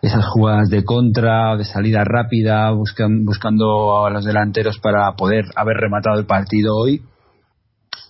esas 0.02 0.26
jugadas 0.26 0.70
de 0.70 0.84
contra, 0.84 1.56
de 1.56 1.64
salida 1.64 2.04
rápida, 2.04 2.70
buscan, 2.72 3.24
buscando 3.24 4.06
a 4.06 4.10
los 4.10 4.26
delanteros 4.26 4.78
para 4.80 5.10
poder 5.14 5.46
haber 5.56 5.78
rematado 5.78 6.20
el 6.20 6.26
partido 6.26 6.76
hoy, 6.76 7.02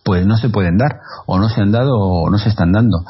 pues 0.03 0.26
no 0.26 0.36
se 0.38 0.49
pueden 0.49 0.80
dar, 0.80 1.01
o 1.28 1.38
no 1.38 1.47
se 1.47 1.62
han 1.62 1.72
dado, 1.72 1.95
o 1.95 2.32
no 2.32 2.39
se 2.39 2.49
están 2.49 2.72
dando. 2.72 3.06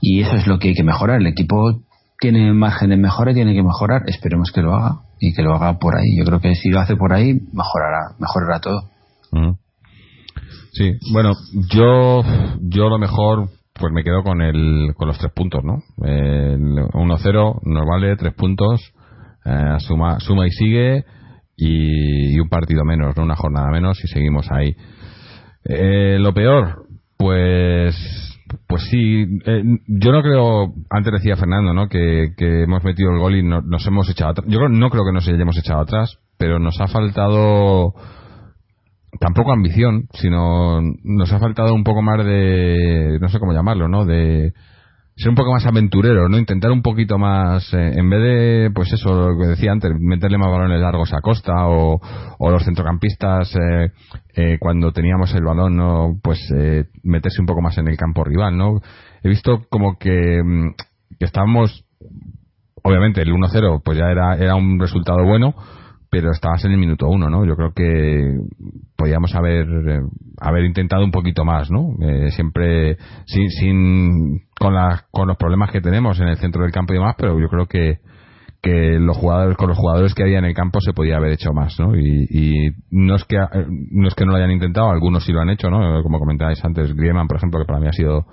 Y 0.00 0.20
eso 0.20 0.36
es 0.36 0.46
lo 0.46 0.60
que 0.60 0.68
hay 0.68 0.74
que 0.74 0.84
mejorar. 0.84 1.20
El 1.20 1.26
equipo 1.26 1.80
tiene 2.20 2.52
margen 2.52 2.90
de 2.90 2.96
mejora 2.96 3.32
y 3.32 3.34
tiene 3.34 3.54
que 3.54 3.62
mejorar. 3.64 4.02
Esperemos 4.06 4.52
que 4.52 4.62
lo 4.62 4.72
haga 4.76 5.00
y 5.28 5.32
que 5.32 5.42
lo 5.42 5.54
haga 5.54 5.78
por 5.78 5.96
ahí. 5.96 6.16
Yo 6.18 6.24
creo 6.24 6.40
que 6.40 6.54
si 6.54 6.68
lo 6.68 6.80
hace 6.80 6.96
por 6.96 7.12
ahí, 7.12 7.32
mejorará, 7.52 8.14
mejorará 8.18 8.60
todo. 8.60 8.82
Mm. 9.32 9.52
Sí, 10.72 10.92
bueno, 11.12 11.32
yo, 11.72 12.22
yo 12.60 12.88
lo 12.88 12.98
mejor, 12.98 13.48
pues 13.72 13.92
me 13.92 14.02
quedo 14.02 14.22
con 14.22 14.42
el, 14.42 14.92
con 14.96 15.08
los 15.08 15.18
tres 15.18 15.32
puntos, 15.32 15.62
¿no? 15.64 15.82
El 16.04 16.60
1-0 16.60 17.60
nos 17.62 17.86
vale 17.86 18.16
tres 18.16 18.34
puntos, 18.34 18.92
eh, 19.44 19.76
suma, 19.78 20.18
suma 20.20 20.46
y 20.46 20.50
sigue 20.50 21.04
y, 21.56 22.34
y 22.36 22.40
un 22.40 22.48
partido 22.48 22.84
menos, 22.84 23.16
¿no? 23.16 23.22
Una 23.22 23.36
jornada 23.36 23.70
menos 23.70 24.02
y 24.02 24.08
seguimos 24.08 24.50
ahí. 24.50 24.74
Eh, 25.64 26.18
lo 26.18 26.34
peor, 26.34 26.86
pues 27.16 27.94
pues 28.66 28.82
sí, 28.90 29.26
eh, 29.46 29.62
yo 29.86 30.12
no 30.12 30.22
creo, 30.22 30.74
antes 30.90 31.12
decía 31.12 31.36
Fernando, 31.36 31.74
¿no? 31.74 31.88
Que, 31.88 32.32
hemos 32.38 32.82
metido 32.84 33.10
el 33.12 33.18
gol 33.18 33.36
y 33.36 33.42
no- 33.42 33.62
nos 33.62 33.86
hemos 33.86 34.08
echado 34.10 34.30
atrás. 34.32 34.46
Yo 34.48 34.68
no 34.68 34.90
creo 34.90 35.04
que 35.04 35.12
nos 35.12 35.26
hayamos 35.28 35.56
echado 35.58 35.80
atrás, 35.80 36.18
pero 36.38 36.58
nos 36.58 36.80
ha 36.80 36.88
faltado 36.88 37.94
tampoco 39.20 39.52
ambición, 39.52 40.08
sino 40.14 40.80
nos 41.04 41.32
ha 41.32 41.38
faltado 41.38 41.74
un 41.74 41.84
poco 41.84 42.02
más 42.02 42.24
de, 42.24 43.18
no 43.20 43.28
sé 43.28 43.38
cómo 43.38 43.52
llamarlo, 43.52 43.88
¿no? 43.88 44.04
De 44.04 44.52
ser 45.16 45.28
un 45.28 45.36
poco 45.36 45.52
más 45.52 45.64
aventurero, 45.64 46.28
¿no? 46.28 46.38
Intentar 46.38 46.72
un 46.72 46.82
poquito 46.82 47.18
más, 47.18 47.72
eh, 47.72 47.92
en 47.94 48.10
vez 48.10 48.20
de, 48.20 48.70
pues 48.74 48.92
eso, 48.92 49.30
lo 49.30 49.38
que 49.38 49.48
decía 49.48 49.70
antes, 49.70 49.92
meterle 49.98 50.38
más 50.38 50.50
balones 50.50 50.80
largos 50.80 51.12
a 51.12 51.20
Costa 51.20 51.68
o, 51.68 52.00
los 52.40 52.64
centrocampistas, 52.64 53.54
eh, 53.54 53.92
eh, 54.34 54.58
cuando 54.58 54.92
teníamos 54.92 55.32
el 55.34 55.44
balón, 55.44 55.76
¿no? 55.76 56.18
Pues 56.22 56.40
eh, 56.56 56.86
meterse 57.02 57.40
un 57.40 57.46
poco 57.46 57.62
más 57.62 57.78
en 57.78 57.88
el 57.88 57.96
campo 57.96 58.24
rival, 58.24 58.56
¿no? 58.56 58.80
He 59.22 59.28
visto 59.28 59.66
como 59.70 59.98
que, 59.98 60.42
mm, 60.44 60.74
que 61.18 61.24
estábamos, 61.24 61.84
obviamente 62.82 63.22
el 63.22 63.32
1-0 63.32 63.82
pues 63.84 63.96
ya 63.96 64.06
era, 64.06 64.34
era 64.36 64.56
un 64.56 64.80
resultado 64.80 65.24
bueno, 65.24 65.54
pero 66.14 66.30
estabas 66.30 66.64
en 66.64 66.70
el 66.70 66.78
minuto 66.78 67.08
uno, 67.08 67.28
¿no? 67.28 67.44
Yo 67.44 67.56
creo 67.56 67.72
que 67.74 68.38
podíamos 68.96 69.34
haber 69.34 69.66
eh, 69.66 70.00
haber 70.40 70.64
intentado 70.64 71.02
un 71.04 71.10
poquito 71.10 71.44
más, 71.44 71.72
¿no? 71.72 71.96
Eh, 72.00 72.30
siempre 72.30 72.96
sin, 73.26 73.50
sin 73.50 74.42
con 74.56 74.74
las 74.74 75.02
con 75.10 75.26
los 75.26 75.36
problemas 75.36 75.72
que 75.72 75.80
tenemos 75.80 76.20
en 76.20 76.28
el 76.28 76.36
centro 76.36 76.62
del 76.62 76.70
campo 76.70 76.92
y 76.92 76.98
demás, 76.98 77.16
pero 77.18 77.40
yo 77.40 77.48
creo 77.48 77.66
que 77.66 77.98
que 78.62 78.96
los 79.00 79.16
jugadores 79.16 79.56
con 79.56 79.68
los 79.68 79.76
jugadores 79.76 80.14
que 80.14 80.22
había 80.22 80.38
en 80.38 80.44
el 80.44 80.54
campo 80.54 80.78
se 80.80 80.92
podía 80.92 81.16
haber 81.16 81.32
hecho 81.32 81.52
más, 81.52 81.80
¿no? 81.80 81.96
Y, 81.96 82.28
y 82.30 82.70
no 82.92 83.16
es 83.16 83.24
que 83.24 83.36
no 83.90 84.06
es 84.06 84.14
que 84.14 84.24
no 84.24 84.30
lo 84.30 84.36
hayan 84.36 84.52
intentado, 84.52 84.90
algunos 84.90 85.24
sí 85.24 85.32
lo 85.32 85.40
han 85.40 85.50
hecho, 85.50 85.68
¿no? 85.68 86.00
Como 86.04 86.20
comentabais 86.20 86.64
antes, 86.64 86.94
Griezmann, 86.94 87.26
por 87.26 87.38
ejemplo, 87.38 87.58
que 87.58 87.66
para 87.66 87.80
mí 87.80 87.88
ha 87.88 87.92
sido 87.92 88.24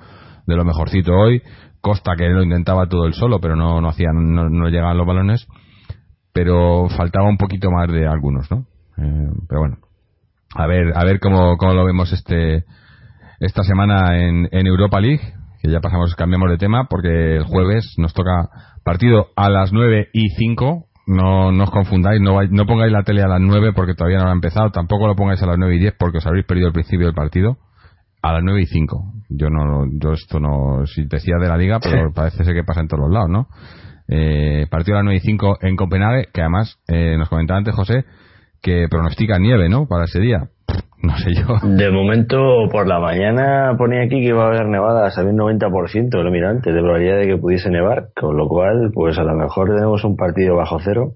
de 0.46 0.56
lo 0.56 0.64
mejorcito 0.64 1.14
hoy, 1.14 1.42
Costa 1.82 2.16
que 2.16 2.30
lo 2.30 2.44
intentaba 2.44 2.88
todo 2.88 3.08
él 3.08 3.16
solo, 3.16 3.40
pero 3.42 3.56
no 3.56 3.82
no 3.82 3.90
hacían 3.90 4.36
no, 4.36 4.50
no 4.50 4.70
llegaban 4.70 5.00
los 5.00 5.08
balones 5.08 5.48
pero 6.34 6.88
faltaba 6.90 7.28
un 7.28 7.38
poquito 7.38 7.70
más 7.72 7.88
de 7.92 8.08
algunos, 8.08 8.50
¿no? 8.52 8.66
Eh, 8.98 9.30
pero 9.48 9.62
bueno, 9.62 9.78
a 10.56 10.68
ver, 10.68 10.94
a 10.96 11.04
ver 11.04 11.20
cómo, 11.20 11.58
cómo 11.58 11.74
lo 11.74 11.86
vemos 11.86 12.12
este 12.12 12.66
esta 13.40 13.64
semana 13.64 14.20
en, 14.20 14.48
en 14.52 14.68
Europa 14.68 15.00
League, 15.00 15.22
que 15.62 15.72
ya 15.72 15.80
pasamos, 15.80 16.16
cambiamos 16.16 16.50
de 16.52 16.58
tema, 16.58 16.86
porque 16.88 17.38
el 17.38 17.44
jueves 17.44 17.96
nos 17.98 18.14
toca 18.14 18.50
partido 18.84 19.30
a 19.36 19.50
las 19.50 19.74
9 19.74 20.10
y 20.14 20.30
5. 20.30 20.86
No, 21.08 21.52
no 21.52 21.64
os 21.64 21.72
confundáis, 21.72 22.22
no, 22.22 22.40
no 22.44 22.66
pongáis 22.66 22.92
la 22.92 23.04
tele 23.04 23.24
a 23.24 23.28
las 23.28 23.42
9 23.42 23.74
porque 23.76 23.96
todavía 23.96 24.20
no 24.20 24.30
ha 24.30 24.34
empezado, 24.34 24.70
tampoco 24.70 25.08
lo 25.08 25.16
pongáis 25.16 25.42
a 25.42 25.48
las 25.48 25.58
9 25.58 25.76
y 25.76 25.80
10 25.80 25.96
porque 25.98 26.20
os 26.20 26.26
habréis 26.28 26.46
perdido 26.46 26.68
el 26.68 26.74
principio 26.74 27.08
del 27.08 27.16
partido. 27.16 27.58
A 28.22 28.34
las 28.34 28.44
9 28.44 28.62
y 28.62 28.66
5. 28.68 29.14
Yo 29.30 29.50
no, 29.50 29.86
yo 30.00 30.12
esto 30.12 30.40
no, 30.40 30.86
si 30.86 31.06
decía 31.06 31.38
de 31.42 31.48
la 31.48 31.58
liga, 31.58 31.80
pero 31.80 32.12
parece 32.16 32.44
ser 32.44 32.54
que 32.54 32.64
pasa 32.64 32.82
en 32.82 32.88
todos 32.88 33.06
los 33.06 33.12
lados, 33.12 33.30
¿no? 33.30 33.48
Eh, 34.14 34.66
partido 34.70 34.98
a 34.98 35.00
las 35.00 35.06
9 35.06 35.18
y 35.18 35.20
5 35.22 35.58
en 35.62 35.76
Copenhague, 35.78 36.26
que 36.34 36.42
además 36.42 36.78
eh, 36.90 37.16
nos 37.18 37.30
comentaba 37.30 37.58
antes 37.60 37.74
José 37.74 38.04
que 38.62 38.88
pronostica 38.92 39.40
nieve, 39.40 39.70
¿no? 39.70 39.88
Para 39.88 40.04
ese 40.06 40.20
día. 40.20 40.50
No 41.04 41.18
sé 41.18 41.32
yo. 41.34 41.48
De 41.68 41.90
momento, 41.90 42.38
por 42.72 42.88
la 42.88 43.00
mañana 43.00 43.74
ponía 43.76 44.02
aquí 44.04 44.22
que 44.22 44.28
iba 44.28 44.44
a 44.44 44.48
haber 44.50 44.68
nevadas, 44.68 45.18
había 45.18 45.32
un 45.32 45.40
90%, 45.40 46.12
lo 46.22 46.30
mira 46.30 46.52
antes, 46.52 46.72
de 46.72 46.80
probabilidad 46.80 47.18
de 47.18 47.26
que 47.26 47.38
pudiese 47.38 47.72
nevar, 47.72 48.10
con 48.16 48.38
lo 48.38 48.48
cual, 48.48 48.92
pues 48.94 49.18
a 49.18 49.24
lo 49.24 49.34
mejor 49.34 49.70
tenemos 49.74 50.04
un 50.04 50.16
partido 50.16 50.56
bajo 50.58 50.78
cero 50.80 51.14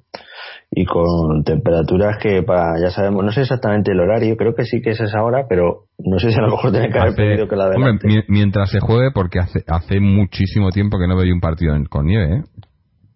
y 0.71 0.85
con 0.85 1.43
temperaturas 1.43 2.17
que 2.19 2.41
para, 2.41 2.79
ya 2.81 2.89
sabemos, 2.89 3.23
no 3.23 3.31
sé 3.31 3.41
exactamente 3.41 3.91
el 3.91 3.99
horario, 3.99 4.35
creo 4.37 4.55
que 4.55 4.63
sí 4.63 4.81
que 4.81 4.89
es 4.89 4.99
esa 5.01 5.21
hora, 5.23 5.45
pero 5.47 5.83
no 5.99 6.17
sé 6.17 6.31
si 6.31 6.39
a 6.39 6.41
lo 6.41 6.49
mejor 6.49 6.71
tiene 6.71 6.89
que 6.89 6.97
haber 6.97 7.13
pedido 7.15 7.47
que 7.47 7.55
la 7.55 7.65
adelante. 7.65 8.07
mi- 8.07 8.23
mientras 8.27 8.71
se 8.71 8.79
juegue, 8.79 9.11
porque 9.13 9.37
hace, 9.37 9.63
hace 9.67 9.99
muchísimo 9.99 10.71
tiempo 10.71 10.97
que 10.97 11.07
no 11.07 11.15
veo 11.15 11.31
un 11.31 11.41
partido 11.41 11.75
en- 11.75 11.85
con 11.85 12.07
nieve, 12.07 12.37
¿eh? 12.37 12.41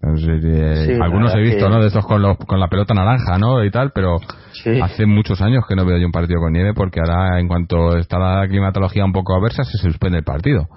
Eh, 0.02 0.86
Sí, 0.86 0.94
algunos 1.02 1.36
he 1.36 1.40
visto, 1.42 1.66
que- 1.66 1.70
¿no? 1.72 1.82
De 1.82 1.88
estos 1.88 2.06
con, 2.06 2.22
los- 2.22 2.38
con 2.38 2.60
la 2.60 2.68
pelota 2.70 2.94
naranja, 2.94 3.38
¿no? 3.38 3.64
Y 3.64 3.70
tal, 3.72 3.92
pero 3.94 4.18
Sí. 4.64 4.80
hace 4.82 5.06
muchos 5.06 5.42
años 5.42 5.64
que 5.68 5.76
no 5.76 5.86
veo 5.86 5.98
yo 5.98 6.06
un 6.06 6.12
partido 6.12 6.40
con 6.40 6.54
nieve 6.54 6.74
porque 6.74 7.00
ahora, 7.02 7.40
en 7.40 7.48
cuanto 7.48 7.98
está 7.98 8.18
la 8.18 8.48
climatología 8.48 9.04
un 9.04 9.12
poco 9.12 9.36
aversa, 9.36 9.64
se 9.64 9.78
suspende 9.78 10.20
el 10.20 10.24
partido. 10.24 10.68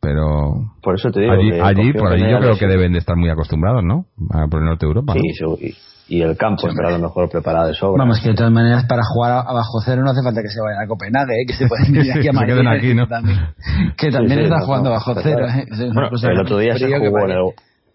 Pero 0.00 0.52
Por 0.82 0.94
eso 0.94 1.10
te 1.10 1.20
digo. 1.20 1.32
allí, 1.32 1.50
que 1.50 1.60
allí 1.62 1.92
por 1.94 2.12
allí 2.12 2.30
yo 2.30 2.38
creo 2.38 2.56
que 2.58 2.66
deben 2.66 2.92
de 2.92 2.98
estar 2.98 3.16
muy 3.16 3.30
acostumbrados, 3.30 3.82
¿no? 3.82 4.04
A- 4.30 4.46
Por 4.48 4.60
el 4.60 4.66
norte 4.66 4.86
de 4.86 4.90
Europa. 4.90 5.14
Sí, 5.14 5.74
y, 6.08 6.18
y 6.18 6.22
el 6.22 6.36
campo 6.36 6.68
estará 6.68 6.90
a 6.90 6.92
lo 6.92 6.98
mejor 7.00 7.28
preparado 7.30 7.66
de 7.68 7.74
sobra. 7.74 7.98
Vamos, 8.04 8.20
que 8.20 8.28
de 8.28 8.34
todas 8.36 8.52
maneras 8.52 8.84
para 8.86 9.02
jugar 9.02 9.32
a, 9.32 9.40
a 9.40 9.52
bajo 9.54 9.80
cero 9.84 10.02
no 10.04 10.10
hace 10.10 10.22
falta 10.22 10.42
que 10.42 10.48
se 10.48 10.60
vayan 10.60 10.84
a 10.84 10.86
Copenhague, 10.86 11.32
¿eh? 11.42 11.46
que 11.48 11.54
se 11.54 11.66
pueden 11.66 11.92
venir 11.92 12.12
aquí 12.12 12.28
a 12.28 12.30
Se 12.30 12.32
Madrid. 12.32 12.52
queden 12.54 12.68
aquí, 12.68 12.94
¿no? 12.94 13.04
Que 13.06 13.10
también, 13.10 13.38
que 13.96 14.10
también 14.10 14.38
Sí, 14.38 14.44
sí, 14.44 14.44
está 14.44 14.58
no, 14.58 14.66
jugando 14.66 14.90
no, 14.90 14.94
bajo 14.94 15.14
cero. 15.22 15.46
¿eh? 15.48 15.64
Bueno, 15.92 16.10
el 16.22 16.40
otro 16.40 16.58
día 16.58 16.76
se 16.76 16.86
que 16.86 16.98
jugó 16.98 17.18
en 17.24 17.30
el, 17.30 17.38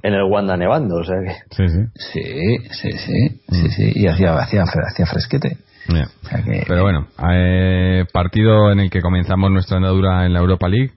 en 0.04 0.14
el 0.14 0.24
Wanda 0.24 0.58
nevando, 0.58 0.96
o 0.98 1.04
sea 1.04 1.16
que... 1.20 1.34
Sí, 1.56 1.68
sí. 1.70 1.86
Sí, 1.96 2.58
sí, 2.72 2.92
sí, 2.98 3.42
sí, 3.50 3.70
sí, 3.70 3.92
y 3.96 4.08
hacía, 4.08 4.34
hacía, 4.36 4.64
hacía 4.64 5.06
fresquete. 5.06 5.58
Ya. 5.88 6.06
O 6.24 6.28
sea 6.28 6.44
que- 6.44 6.64
Pero 6.68 6.84
bueno, 6.84 7.08
eh, 7.34 8.06
partido 8.14 8.72
en 8.72 8.80
el 8.80 8.90
que 8.90 9.02
comenzamos 9.02 9.52
nuestra 9.52 9.78
andadura 9.78 10.26
en 10.26 10.34
la 10.34 10.40
Europa 10.40 10.68
League. 10.70 10.92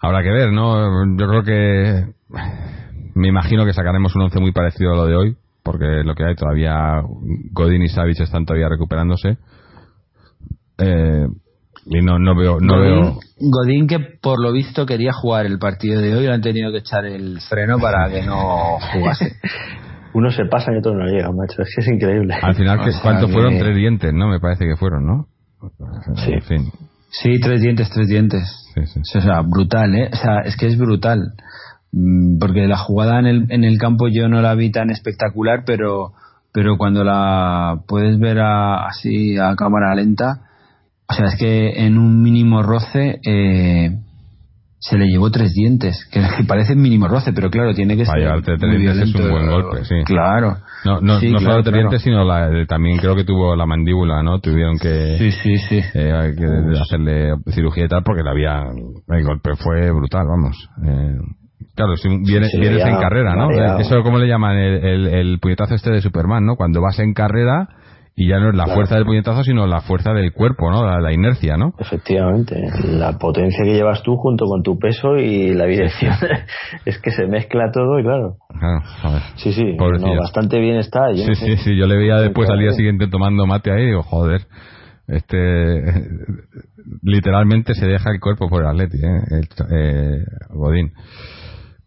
Habrá 0.00 0.22
que 0.22 0.30
ver, 0.30 0.52
¿no? 0.52 1.04
Yo 1.18 1.26
creo 1.28 1.42
que. 1.42 2.04
Me 3.14 3.28
imagino 3.28 3.64
que 3.66 3.72
sacaremos 3.72 4.14
un 4.14 4.22
once 4.22 4.38
muy 4.38 4.52
parecido 4.52 4.92
a 4.92 4.96
lo 4.96 5.06
de 5.06 5.16
hoy, 5.16 5.36
porque 5.64 6.02
lo 6.04 6.14
que 6.14 6.24
hay 6.24 6.34
todavía. 6.36 7.02
Godín 7.52 7.82
y 7.82 7.88
Savic 7.88 8.20
están 8.20 8.44
todavía 8.46 8.68
recuperándose. 8.68 9.38
Eh, 10.78 11.26
y 11.86 12.02
no, 12.02 12.18
no 12.18 12.36
veo. 12.36 12.58
No 12.60 12.76
Godín, 12.76 12.94
veo 13.02 13.18
Godín 13.38 13.86
que 13.86 13.98
por 14.20 14.40
lo 14.42 14.52
visto 14.52 14.84
quería 14.86 15.12
jugar 15.12 15.46
el 15.46 15.58
partido 15.58 16.00
de 16.00 16.14
hoy, 16.14 16.24
le 16.26 16.32
han 16.32 16.40
tenido 16.42 16.70
que 16.72 16.78
echar 16.78 17.04
el 17.04 17.40
freno 17.48 17.78
para 17.78 18.08
que 18.10 18.22
no 18.22 18.78
jugase. 18.92 19.36
Uno 20.14 20.30
se 20.30 20.44
pasa 20.46 20.72
y 20.72 20.78
otro 20.78 20.94
no 20.94 21.04
llega, 21.06 21.28
macho. 21.30 21.62
Es 21.62 21.72
que 21.74 21.82
es 21.82 21.88
increíble. 21.88 22.34
al 22.40 22.54
final, 22.54 22.80
O 22.80 22.84
que, 22.84 22.92
sea 22.92 23.02
¿cuántos 23.02 23.26
que- 23.26 23.32
fueron? 23.34 23.58
Tres 23.58 23.76
dientes, 23.76 24.12
¿no? 24.12 24.28
Me 24.28 24.40
parece 24.40 24.64
que 24.66 24.76
fueron, 24.76 25.06
¿no? 25.06 25.26
Sí. 26.24 26.32
En 26.32 26.42
fin. 26.42 26.72
Sí, 27.10 27.40
tres 27.40 27.60
dientes, 27.62 27.90
tres 27.90 28.08
dientes. 28.08 28.42
Sí, 28.74 28.86
sí. 29.02 29.18
O 29.18 29.20
sea, 29.20 29.40
brutal, 29.42 29.94
¿eh? 29.94 30.08
O 30.12 30.16
sea, 30.16 30.40
es 30.44 30.56
que 30.56 30.66
es 30.66 30.78
brutal. 30.78 31.32
Mm, 31.92 32.38
Porque 32.38 32.66
la 32.66 32.76
jugada 32.76 33.18
en 33.18 33.26
el, 33.26 33.46
en 33.50 33.64
el 33.64 33.78
campo 33.78 34.08
yo 34.08 34.28
no 34.28 34.40
la 34.42 34.54
vi 34.54 34.70
tan 34.70 34.90
espectacular, 34.90 35.62
pero, 35.64 36.12
pero 36.52 36.76
cuando 36.76 37.04
la 37.04 37.76
puedes 37.86 38.18
ver 38.18 38.38
a- 38.40 38.86
así 38.86 39.36
a 39.38 39.54
cámara 39.56 39.94
lenta, 39.94 40.42
o 41.10 41.14
sea, 41.14 41.26
es 41.26 41.36
que 41.38 41.84
en 41.86 41.96
un 41.98 42.22
mínimo 42.22 42.62
roce 42.62 43.18
eh, 43.26 43.90
se 44.80 44.96
le 44.96 45.06
llevó 45.06 45.30
tres 45.30 45.52
dientes, 45.54 46.08
que 46.12 46.20
parece 46.46 46.74
mínimo 46.76 47.08
roce, 47.08 47.32
pero 47.32 47.50
claro, 47.50 47.74
tiene 47.74 47.96
que 47.96 48.04
Para 48.04 48.18
ser. 48.18 48.22
llevarte 48.28 48.56
tres 48.58 48.72
muy 48.72 48.78
dientes 48.80 49.08
es 49.08 49.14
un 49.14 49.30
buen 49.30 49.46
golpe, 49.50 49.84
sí. 49.84 49.94
Claro. 50.04 50.56
No, 50.84 51.00
no, 51.00 51.18
Sí, 51.18 51.30
no 51.32 51.38
claro, 51.38 51.52
solo 51.54 51.62
tres 51.64 51.72
claro. 51.72 51.88
dientes, 51.88 52.02
sino 52.02 52.24
la- 52.24 52.48
eh, 52.62 52.66
también 52.66 52.98
creo 52.98 53.16
que 53.16 53.24
tuvo 53.24 53.56
la 53.56 53.66
mandíbula, 53.66 54.22
¿no? 54.22 54.38
Tuvieron 54.38 54.78
que. 54.78 55.16
Sí, 55.18 55.32
sí, 55.32 55.56
sí. 55.68 55.80
eh, 55.94 56.34
que 56.38 56.78
hacerle 56.80 57.32
cirugía 57.50 57.86
y 57.86 57.88
tal 57.88 58.04
porque 58.04 58.22
la 58.22 58.30
había 58.30 58.62
el 59.08 59.24
golpe 59.24 59.56
fue 59.56 59.90
brutal 59.90 60.26
vamos 60.28 60.56
eh, 60.86 61.16
claro 61.74 61.96
si 61.96 62.08
viene, 62.08 62.46
Sí, 62.48 62.58
vienes 62.60 62.84
en 62.84 62.96
carrera 62.96 63.34
no 63.34 63.46
mareado. 63.46 63.80
eso 63.80 64.02
como 64.04 64.18
le 64.18 64.28
llaman 64.28 64.56
el, 64.56 64.84
el, 64.84 65.06
el 65.08 65.38
puñetazo 65.40 65.74
este 65.74 65.90
de 65.90 66.00
Superman 66.00 66.44
no 66.46 66.54
cuando 66.54 66.80
vas 66.80 66.98
en 67.00 67.12
carrera 67.14 67.68
Y 68.20 68.26
ya 68.28 68.40
no 68.40 68.48
es 68.50 68.56
la 68.56 68.64
Claro. 68.64 68.74
fuerza 68.78 68.96
del 68.96 69.04
puñetazo, 69.04 69.44
sino 69.44 69.64
la 69.68 69.80
fuerza 69.80 70.12
del 70.12 70.32
cuerpo, 70.32 70.72
¿no? 70.72 70.84
La, 70.84 71.00
la 71.00 71.12
inercia, 71.12 71.56
¿no? 71.56 71.72
Efectivamente, 71.78 72.60
la 72.84 73.16
potencia 73.16 73.62
que 73.64 73.74
llevas 73.74 74.02
tú 74.02 74.16
junto 74.16 74.46
con 74.46 74.64
tu 74.64 74.76
peso 74.76 75.16
y 75.18 75.54
la 75.54 75.66
dirección 75.66 76.14
es 76.84 76.98
que 76.98 77.12
se 77.12 77.28
mezcla 77.28 77.70
todo 77.72 78.00
y 78.00 78.02
claro. 78.02 78.34
Claro. 78.58 78.80
Sí, 79.36 79.52
sí, 79.52 79.76
no, 79.76 80.16
bastante 80.18 80.58
bien 80.58 80.78
está. 80.78 81.12
yo 81.12 81.18
Sí, 81.22 81.28
no 81.28 81.34
sí, 81.36 81.46
sé. 81.46 81.56
sí, 81.58 81.76
yo 81.76 81.86
le 81.86 81.96
veía 81.96 82.16
después 82.16 82.50
al 82.50 82.58
día 82.58 82.72
siguiente 82.72 83.06
tomando 83.06 83.46
mate 83.46 83.70
ahí 83.70 83.82
y 83.84 83.86
digo, 83.86 84.02
joder, 84.02 84.40
este 85.06 85.82
literalmente 87.02 87.74
se 87.74 87.86
deja 87.86 88.10
el 88.10 88.18
cuerpo 88.18 88.48
por 88.48 88.62
el 88.62 88.68
Atleti, 88.68 88.96
¿eh? 88.98 89.20
El 89.30 89.48
eh, 89.70 90.24
Godín. 90.50 90.92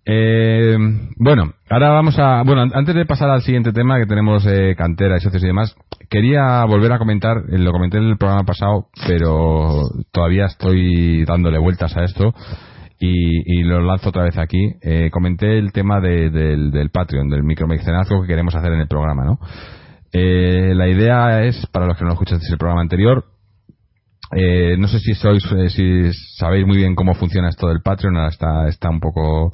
Eh, 0.05 0.77
bueno, 1.17 1.53
ahora 1.69 1.89
vamos 1.91 2.17
a. 2.17 2.41
Bueno, 2.43 2.61
an- 2.63 2.71
antes 2.73 2.95
de 2.95 3.05
pasar 3.05 3.29
al 3.29 3.41
siguiente 3.43 3.71
tema 3.71 3.99
que 3.99 4.07
tenemos 4.07 4.45
eh, 4.47 4.75
cantera 4.75 5.17
y 5.17 5.19
socios 5.19 5.43
y 5.43 5.47
demás, 5.47 5.75
quería 6.09 6.63
volver 6.65 6.91
a 6.91 6.97
comentar, 6.97 7.37
eh, 7.49 7.57
lo 7.59 7.71
comenté 7.71 7.97
en 7.97 8.05
el 8.05 8.17
programa 8.17 8.43
pasado, 8.43 8.87
pero 9.07 9.81
todavía 10.11 10.45
estoy 10.45 11.23
dándole 11.25 11.59
vueltas 11.59 11.95
a 11.95 12.03
esto 12.03 12.33
y, 12.99 13.63
lo 13.63 13.81
lanzo 13.81 14.09
otra 14.09 14.23
vez 14.23 14.37
aquí. 14.37 14.73
Eh, 14.81 15.09
comenté 15.11 15.57
el 15.59 15.71
tema 15.71 15.99
de- 15.99 16.29
del, 16.31 16.71
del 16.71 16.89
Patreon, 16.89 17.29
del 17.29 17.43
micromecenazgo 17.43 18.21
que 18.21 18.27
queremos 18.27 18.55
hacer 18.55 18.73
en 18.73 18.81
el 18.81 18.87
programa, 18.87 19.23
¿no? 19.25 19.39
Eh, 20.13 20.73
la 20.75 20.87
idea 20.89 21.43
es, 21.43 21.65
para 21.67 21.85
los 21.85 21.97
que 21.97 22.05
no 22.05 22.11
escuchasteis 22.13 22.51
el 22.51 22.57
programa 22.57 22.81
anterior, 22.81 23.23
eh, 24.35 24.75
no 24.77 24.87
sé 24.87 24.99
si 24.99 25.13
sois, 25.13 25.43
si 25.69 26.11
sabéis 26.37 26.65
muy 26.65 26.77
bien 26.77 26.95
cómo 26.95 27.13
funciona 27.15 27.49
esto 27.49 27.67
del 27.67 27.81
Patreon, 27.81 28.15
ahora 28.17 28.29
está, 28.29 28.67
está 28.67 28.89
un 28.89 28.99
poco 28.99 29.51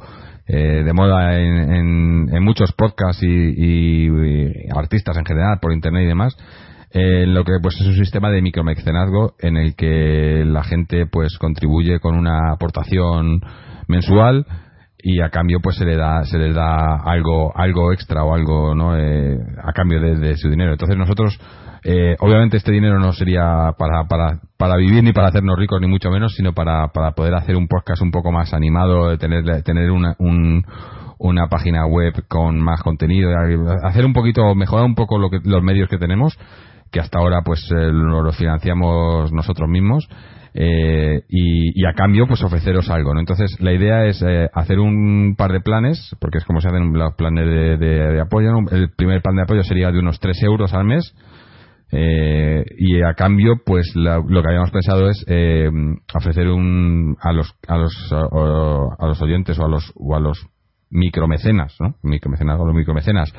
eh, 0.47 0.83
de 0.83 0.93
moda 0.93 1.39
en, 1.39 2.29
en- 2.33 2.43
muchos 2.43 2.71
podcasts 2.73 3.21
y, 3.23 3.27
y- 3.27 4.07
y 4.07 4.51
artistas 4.75 5.17
en 5.17 5.25
general 5.25 5.59
por 5.61 5.73
internet 5.73 6.03
y 6.03 6.07
demás. 6.07 6.35
Eh, 6.93 7.25
lo 7.27 7.43
que 7.43 7.53
pues 7.61 7.75
es 7.81 7.87
un 7.87 7.95
sistema 7.95 8.29
de 8.31 8.41
micromecenazgo 8.41 9.35
en 9.39 9.57
el 9.57 9.75
que 9.75 10.43
la 10.45 10.63
gente 10.63 11.05
pues 11.05 11.37
contribuye 11.37 11.99
con 11.99 12.15
una 12.15 12.53
aportación 12.53 13.41
mensual 13.87 14.45
y 14.97 15.21
a 15.21 15.29
cambio 15.29 15.59
pues 15.61 15.75
se 15.75 15.85
le 15.85 15.97
da 15.97 16.23
se 16.23 16.37
les 16.37 16.55
da 16.55 16.95
algo 17.03 17.51
algo 17.55 17.91
extra 17.91 18.23
o 18.23 18.33
algo 18.33 18.73
no 18.73 18.97
Eh, 18.97 19.37
a 19.63 19.73
cambio 19.73 19.99
de, 19.99 20.15
de 20.15 20.37
su 20.37 20.49
dinero 20.49 20.71
entonces 20.71 20.97
nosotros 20.97 21.37
eh, 21.83 22.15
obviamente 22.19 22.57
este 22.57 22.71
dinero 22.71 22.99
no 22.99 23.13
sería 23.13 23.71
para, 23.77 24.05
para, 24.07 24.39
para 24.57 24.75
vivir 24.77 25.03
ni 25.03 25.13
para 25.13 25.27
hacernos 25.27 25.57
ricos 25.57 25.79
ni 25.81 25.87
mucho 25.87 26.09
menos 26.09 26.33
sino 26.35 26.53
para, 26.53 26.87
para 26.89 27.11
poder 27.11 27.35
hacer 27.35 27.55
un 27.55 27.67
podcast 27.67 28.01
un 28.01 28.11
poco 28.11 28.31
más 28.31 28.53
animado 28.53 29.17
tener 29.17 29.63
tener 29.63 29.91
una, 29.91 30.15
un 30.19 30.63
una 31.19 31.47
página 31.47 31.85
web 31.87 32.13
con 32.27 32.59
más 32.59 32.81
contenido 32.83 33.31
hacer 33.83 34.05
un 34.05 34.13
poquito 34.13 34.53
mejorar 34.55 34.85
un 34.85 34.95
poco 34.95 35.17
lo 35.17 35.29
que, 35.29 35.39
los 35.43 35.63
medios 35.63 35.89
que 35.89 35.97
tenemos 35.97 36.37
que 36.91 36.99
hasta 36.99 37.19
ahora 37.19 37.41
pues 37.43 37.59
eh, 37.71 37.91
lo, 37.91 38.21
lo 38.21 38.31
financiamos 38.31 39.31
nosotros 39.33 39.67
mismos 39.69 40.07
eh, 40.53 41.21
y, 41.29 41.81
y 41.81 41.85
a 41.85 41.93
cambio 41.93 42.25
pues 42.27 42.43
ofreceros 42.43 42.89
algo 42.89 43.13
¿no? 43.13 43.19
entonces 43.19 43.55
la 43.59 43.73
idea 43.73 44.05
es 44.05 44.23
eh, 44.25 44.47
hacer 44.53 44.79
un 44.79 45.35
par 45.37 45.51
de 45.51 45.59
planes 45.59 46.15
porque 46.19 46.37
es 46.39 46.45
como 46.45 46.61
se 46.61 46.69
hacen 46.69 46.93
los 46.93 47.13
planes 47.15 47.45
de, 47.45 47.77
de- 47.77 48.21
apoyo 48.21 48.49
el 48.71 48.89
primer 48.95 49.21
plan 49.21 49.35
de 49.35 49.43
apoyo 49.43 49.63
sería 49.63 49.91
de 49.91 49.99
unos 49.99 50.19
3 50.19 50.41
euros 50.43 50.73
al 50.73 50.85
mes 50.85 51.13
eh, 51.91 52.65
y 52.77 53.01
a 53.01 53.13
cambio 53.13 53.61
pues 53.65 53.91
la- 53.95 54.17
lo 54.27 54.41
que 54.41 54.47
habíamos 54.49 54.71
pensado 54.71 55.09
es 55.09 55.23
eh, 55.27 55.69
ofrecer 56.13 56.49
un 56.49 57.15
a 57.21 57.31
los 57.31 57.53
a 57.67 57.77
los 57.77 57.93
a, 58.11 59.05
los 59.07 59.21
oyentes 59.21 59.57
o 59.59 59.65
a 59.65 59.69
los 59.69 59.93
o 59.95 60.15
a 60.15 60.19
los 60.19 60.37
micromecenas 60.89 61.75
no 61.79 61.95
micromecenas 62.03 62.59
o 62.59 62.65
los 62.65 62.75
micromecenas 62.75 63.31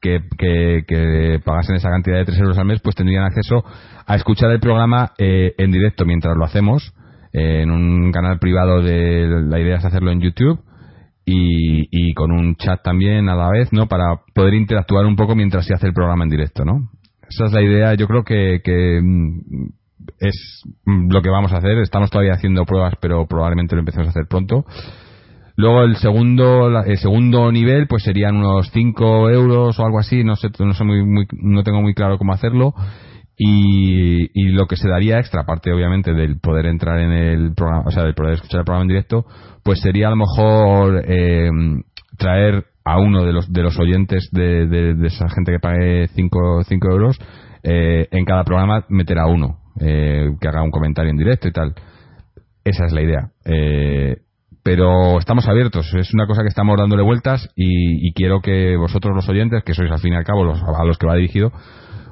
que, 0.00 0.20
que, 0.38 0.82
que 0.86 1.40
pagasen 1.44 1.76
esa 1.76 1.90
cantidad 1.90 2.18
de 2.18 2.24
3 2.26 2.38
euros 2.40 2.58
al 2.58 2.66
mes 2.66 2.80
pues 2.82 2.94
tendrían 2.96 3.24
acceso 3.24 3.64
a 4.06 4.14
escuchar 4.16 4.50
el 4.50 4.60
programa 4.60 5.12
eh, 5.18 5.54
en 5.58 5.70
directo 5.70 6.04
mientras 6.04 6.36
lo 6.36 6.44
hacemos 6.44 6.92
eh, 7.32 7.62
en 7.62 7.70
un 7.70 8.12
canal 8.12 8.38
privado 8.38 8.82
de 8.82 9.28
la 9.48 9.58
idea 9.60 9.76
es 9.76 9.84
hacerlo 9.84 10.10
en 10.12 10.20
YouTube 10.20 10.60
y, 11.26 11.88
y 11.90 12.12
con 12.14 12.32
un 12.32 12.54
chat 12.56 12.82
también 12.82 13.30
a 13.30 13.34
la 13.34 13.48
vez, 13.48 13.72
¿no? 13.72 13.86
Para 13.88 14.20
poder 14.34 14.52
interactuar 14.52 15.06
un 15.06 15.16
poco 15.16 15.34
mientras 15.34 15.64
se 15.66 15.72
hace 15.72 15.86
el 15.86 15.94
programa 15.94 16.24
en 16.24 16.30
directo, 16.30 16.66
¿no? 16.66 16.90
Esa 17.28 17.46
es 17.46 17.52
la 17.52 17.62
idea, 17.62 17.94
yo 17.94 18.06
creo 18.06 18.24
que, 18.24 18.60
que 18.62 19.00
mm, 19.02 19.40
es 20.20 20.62
mm, 20.84 21.10
lo 21.10 21.22
que 21.22 21.30
vamos 21.30 21.52
a 21.52 21.58
hacer. 21.58 21.78
Estamos 21.78 22.10
todavía 22.10 22.34
haciendo 22.34 22.64
pruebas, 22.64 22.94
pero 23.00 23.26
probablemente 23.26 23.74
lo 23.74 23.80
empecemos 23.80 24.08
a 24.08 24.10
hacer 24.10 24.26
pronto. 24.28 24.64
Luego 25.56 25.82
el 25.84 25.96
segundo, 25.96 26.82
el 26.82 26.98
segundo 26.98 27.52
nivel, 27.52 27.86
pues 27.86 28.02
serían 28.02 28.36
unos 28.36 28.70
5 28.72 29.30
euros 29.30 29.78
o 29.78 29.84
algo 29.84 30.00
así, 30.00 30.24
no 30.24 30.34
sé, 30.34 30.48
no 30.58 30.74
sé 30.74 30.82
muy, 30.84 31.04
muy- 31.06 31.28
no 31.32 31.62
tengo 31.62 31.80
muy 31.80 31.94
claro 31.94 32.18
cómo 32.18 32.32
hacerlo. 32.32 32.74
Y, 33.36 34.30
y 34.32 34.48
lo 34.50 34.66
que 34.66 34.76
se 34.76 34.88
daría 34.88 35.18
extra, 35.18 35.42
aparte 35.42 35.72
obviamente 35.72 36.12
del 36.12 36.38
poder 36.38 36.66
entrar 36.66 37.00
en 37.00 37.10
el 37.12 37.54
programa, 37.54 37.84
o 37.86 37.90
sea, 37.90 38.04
del 38.04 38.14
poder 38.14 38.34
escuchar 38.34 38.60
el 38.60 38.64
programa 38.64 38.82
en 38.84 38.88
directo, 38.88 39.26
pues 39.64 39.80
sería 39.80 40.06
a 40.08 40.10
lo 40.10 40.16
mejor 40.16 41.04
eh, 41.06 41.50
traer 42.16 42.64
a 42.84 42.98
uno 42.98 43.24
de 43.24 43.32
los 43.32 43.52
de 43.52 43.62
los 43.62 43.78
oyentes 43.78 44.28
de, 44.32 44.66
de- 44.66 45.06
esa 45.06 45.28
gente 45.30 45.52
que 45.52 45.58
pague 45.60 46.08
5 46.08 46.68
euros, 46.90 47.18
eh, 47.62 48.08
en 48.10 48.24
cada 48.24 48.44
programa 48.44 48.84
meter 48.88 49.18
a 49.18 49.26
uno, 49.26 49.58
eh, 49.80 50.28
que 50.40 50.48
haga 50.48 50.62
un 50.62 50.70
comentario 50.70 51.10
en 51.10 51.16
directo 51.16 51.48
y 51.48 51.52
tal. 51.52 51.74
Esa 52.64 52.86
es 52.86 52.92
la 52.92 53.02
idea. 53.02 53.28
Eh, 53.44 54.16
pero 54.62 55.18
estamos 55.18 55.46
abiertos, 55.48 55.92
es 55.94 56.14
una 56.14 56.26
cosa 56.26 56.40
que 56.42 56.48
estamos 56.48 56.78
dándole 56.78 57.02
vueltas 57.02 57.50
y, 57.54 58.06
y 58.08 58.12
quiero 58.14 58.40
que 58.40 58.76
vosotros 58.76 59.14
los 59.14 59.28
oyentes, 59.28 59.62
que 59.62 59.74
sois 59.74 59.90
al 59.90 59.98
fin 60.00 60.14
y 60.14 60.16
al 60.16 60.24
cabo 60.24 60.44
los, 60.44 60.62
a 60.62 60.84
los 60.84 60.96
que 60.96 61.06
va 61.06 61.14
dirigido, 61.16 61.52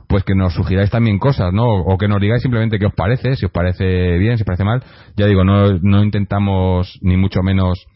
pues 0.07 0.23
que 0.25 0.35
nos 0.35 0.53
sugiráis 0.53 0.91
también 0.91 1.19
cosas, 1.19 1.55
¿no? 1.55 1.65
O 1.65 1.97
que 1.97 2.09
nos 2.09 2.21
digáis 2.21 2.43
simplemente 2.43 2.79
qué 2.79 2.85
os 2.85 2.95
parece, 2.95 3.37
si 3.37 3.47
os 3.47 3.53
parece 3.53 4.19
bien, 4.19 4.37
si 4.37 4.43
os 4.43 4.47
parece 4.47 4.65
mal. 4.65 4.83
Ya 5.17 5.27
digo, 5.27 5.45
no, 5.45 5.79
no 5.81 6.05
intentamos 6.05 6.99
ni 7.01 7.17
mucho 7.17 7.41
menos 7.43 7.87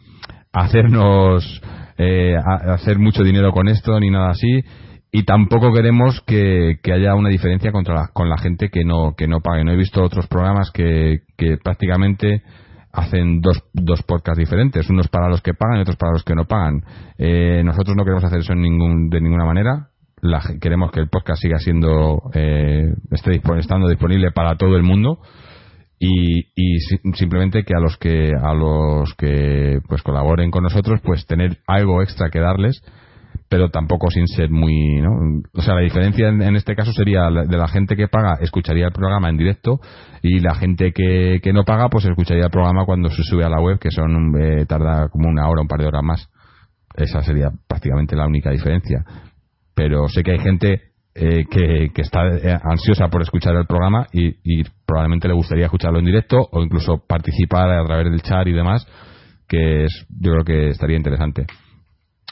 hacernos 0.55 1.61
eh, 1.99 2.37
hacer 2.37 2.99
mucho 2.99 3.23
dinero 3.23 3.53
con 3.53 3.69
esto 3.69 3.99
ni 4.01 4.11
nada 4.11 4.31
así 4.31 4.63
y 5.13 5.23
tampoco 5.25 5.73
queremos 5.73 6.21
que, 6.27 6.79
haya 6.93 7.15
una 7.15 7.31
diferencia 7.31 7.73
contra 7.73 7.95
la- 7.95 8.09
con 8.13 8.29
la 8.29 8.37
gente 8.39 8.69
que 8.69 8.85
no 8.85 9.15
que 9.17 9.27
no 9.27 9.41
pague. 9.41 9.65
No 9.65 9.73
he 9.73 9.77
visto 9.77 10.03
otros 10.03 10.27
programas 10.27 10.71
que, 10.71 11.21
que 11.39 11.57
prácticamente 11.57 12.43
hacen 12.93 13.41
dos, 13.41 13.63
dos 13.73 14.03
podcasts 14.03 14.39
diferentes, 14.39 14.89
unos 14.91 15.09
para 15.09 15.29
los 15.29 15.43
que 15.43 15.55
pagan 15.55 15.79
y 15.79 15.81
otros 15.83 15.97
para 15.97 16.13
los 16.13 16.25
que 16.25 16.35
no 16.35 16.45
pagan. 16.45 16.83
Eh, 17.19 17.63
nosotros 17.65 17.95
no 17.97 18.05
queremos 18.05 18.25
hacer 18.25 18.41
eso 18.41 18.53
en 18.53 18.63
ningún, 18.63 19.09
de 19.09 19.21
ninguna 19.21 19.45
manera. 19.45 19.89
La 20.23 20.43
queremos 20.61 20.91
que 20.91 21.01
el 21.01 21.09
podcast 21.09 21.41
siga 21.41 21.59
siendo 21.59 22.23
eh, 22.35 22.93
esté 23.11 23.41
estando 23.59 23.89
disponible 23.89 24.33
para 24.33 24.57
todo 24.57 24.77
el 24.77 24.83
mundo 24.83 25.21
y, 25.99 26.41
y 26.55 26.79
si- 26.81 27.13
simplemente 27.14 27.64
que 27.64 27.75
a 27.75 27.81
los 27.81 27.97
que 27.97 28.33
a 28.35 28.53
los 28.55 29.14
que 29.14 29.79
pues 29.89 30.03
colaboren 30.03 30.51
con 30.51 30.63
nosotros 30.63 31.01
pues 31.03 31.27
tener 31.27 31.59
algo 31.67 32.03
extra 32.03 32.29
que 32.31 32.41
darles 32.41 32.83
pero 33.49 33.71
tampoco 33.71 34.11
sin 34.11 34.27
ser 34.27 34.51
muy 34.51 35.01
¿no? 35.01 35.43
o 35.55 35.63
sea 35.63 35.75
la 35.75 35.81
diferencia 35.81 36.29
en, 36.29 36.57
este 36.57 36.75
caso 36.75 36.93
sería 36.93 37.31
de 37.31 37.57
la 37.57 37.68
gente 37.68 37.97
que 37.97 38.09
paga 38.09 38.39
escucharía 38.41 38.87
el 38.87 38.93
programa 38.93 39.31
en 39.31 39.37
directo 39.37 39.81
y 40.23 40.41
la 40.41 40.55
gente 40.55 40.93
que, 40.93 41.41
que 41.43 41.53
no 41.53 41.64
paga 41.64 41.89
pues 41.89 42.05
escucharía 42.05 42.45
el 42.45 42.51
programa 42.51 42.85
cuando 42.85 43.09
se 43.09 43.23
sube 43.23 43.45
a 43.45 43.49
la 43.49 43.61
web 43.61 43.79
que 43.79 43.91
son 43.91 44.35
eh, 44.39 44.67
tarda 44.67 45.09
como 45.09 45.29
una 45.29 45.49
hora 45.49 45.63
un 45.63 45.68
par 45.68 45.81
de 45.81 45.87
horas 45.87 46.03
más 46.03 46.29
esa 46.95 47.23
sería 47.23 47.51
prácticamente 47.68 48.17
la 48.17 48.27
única 48.27 48.51
diferencia 48.51 49.05
pero 49.75 50.09
sé 50.09 50.23
que 50.23 50.33
hay 50.33 50.39
gente 50.41 50.96
eh, 51.18 51.47
que, 51.51 51.91
está 52.03 52.26
eh, 52.29 52.59
ansiosa 52.63 53.09
por 53.09 53.22
escuchar 53.22 53.57
el 53.57 53.67
programa 53.67 54.07
y, 54.13 54.63
probablemente 54.84 55.29
le 55.29 55.34
gustaría 55.34 55.64
escucharlo 55.64 55.99
en 55.99 56.05
directo 56.05 56.47
o 56.53 56.63
incluso 56.63 57.03
participar 57.09 57.71
a 57.71 57.84
través 57.84 58.11
del 58.11 58.22
chat 58.22 58.47
y 58.47 58.53
demás, 58.53 58.87
que 59.49 59.84
es, 59.84 60.07
yo 60.11 60.33
creo 60.33 60.45
que 60.45 60.68
estaría 60.68 60.97
interesante. 60.97 61.47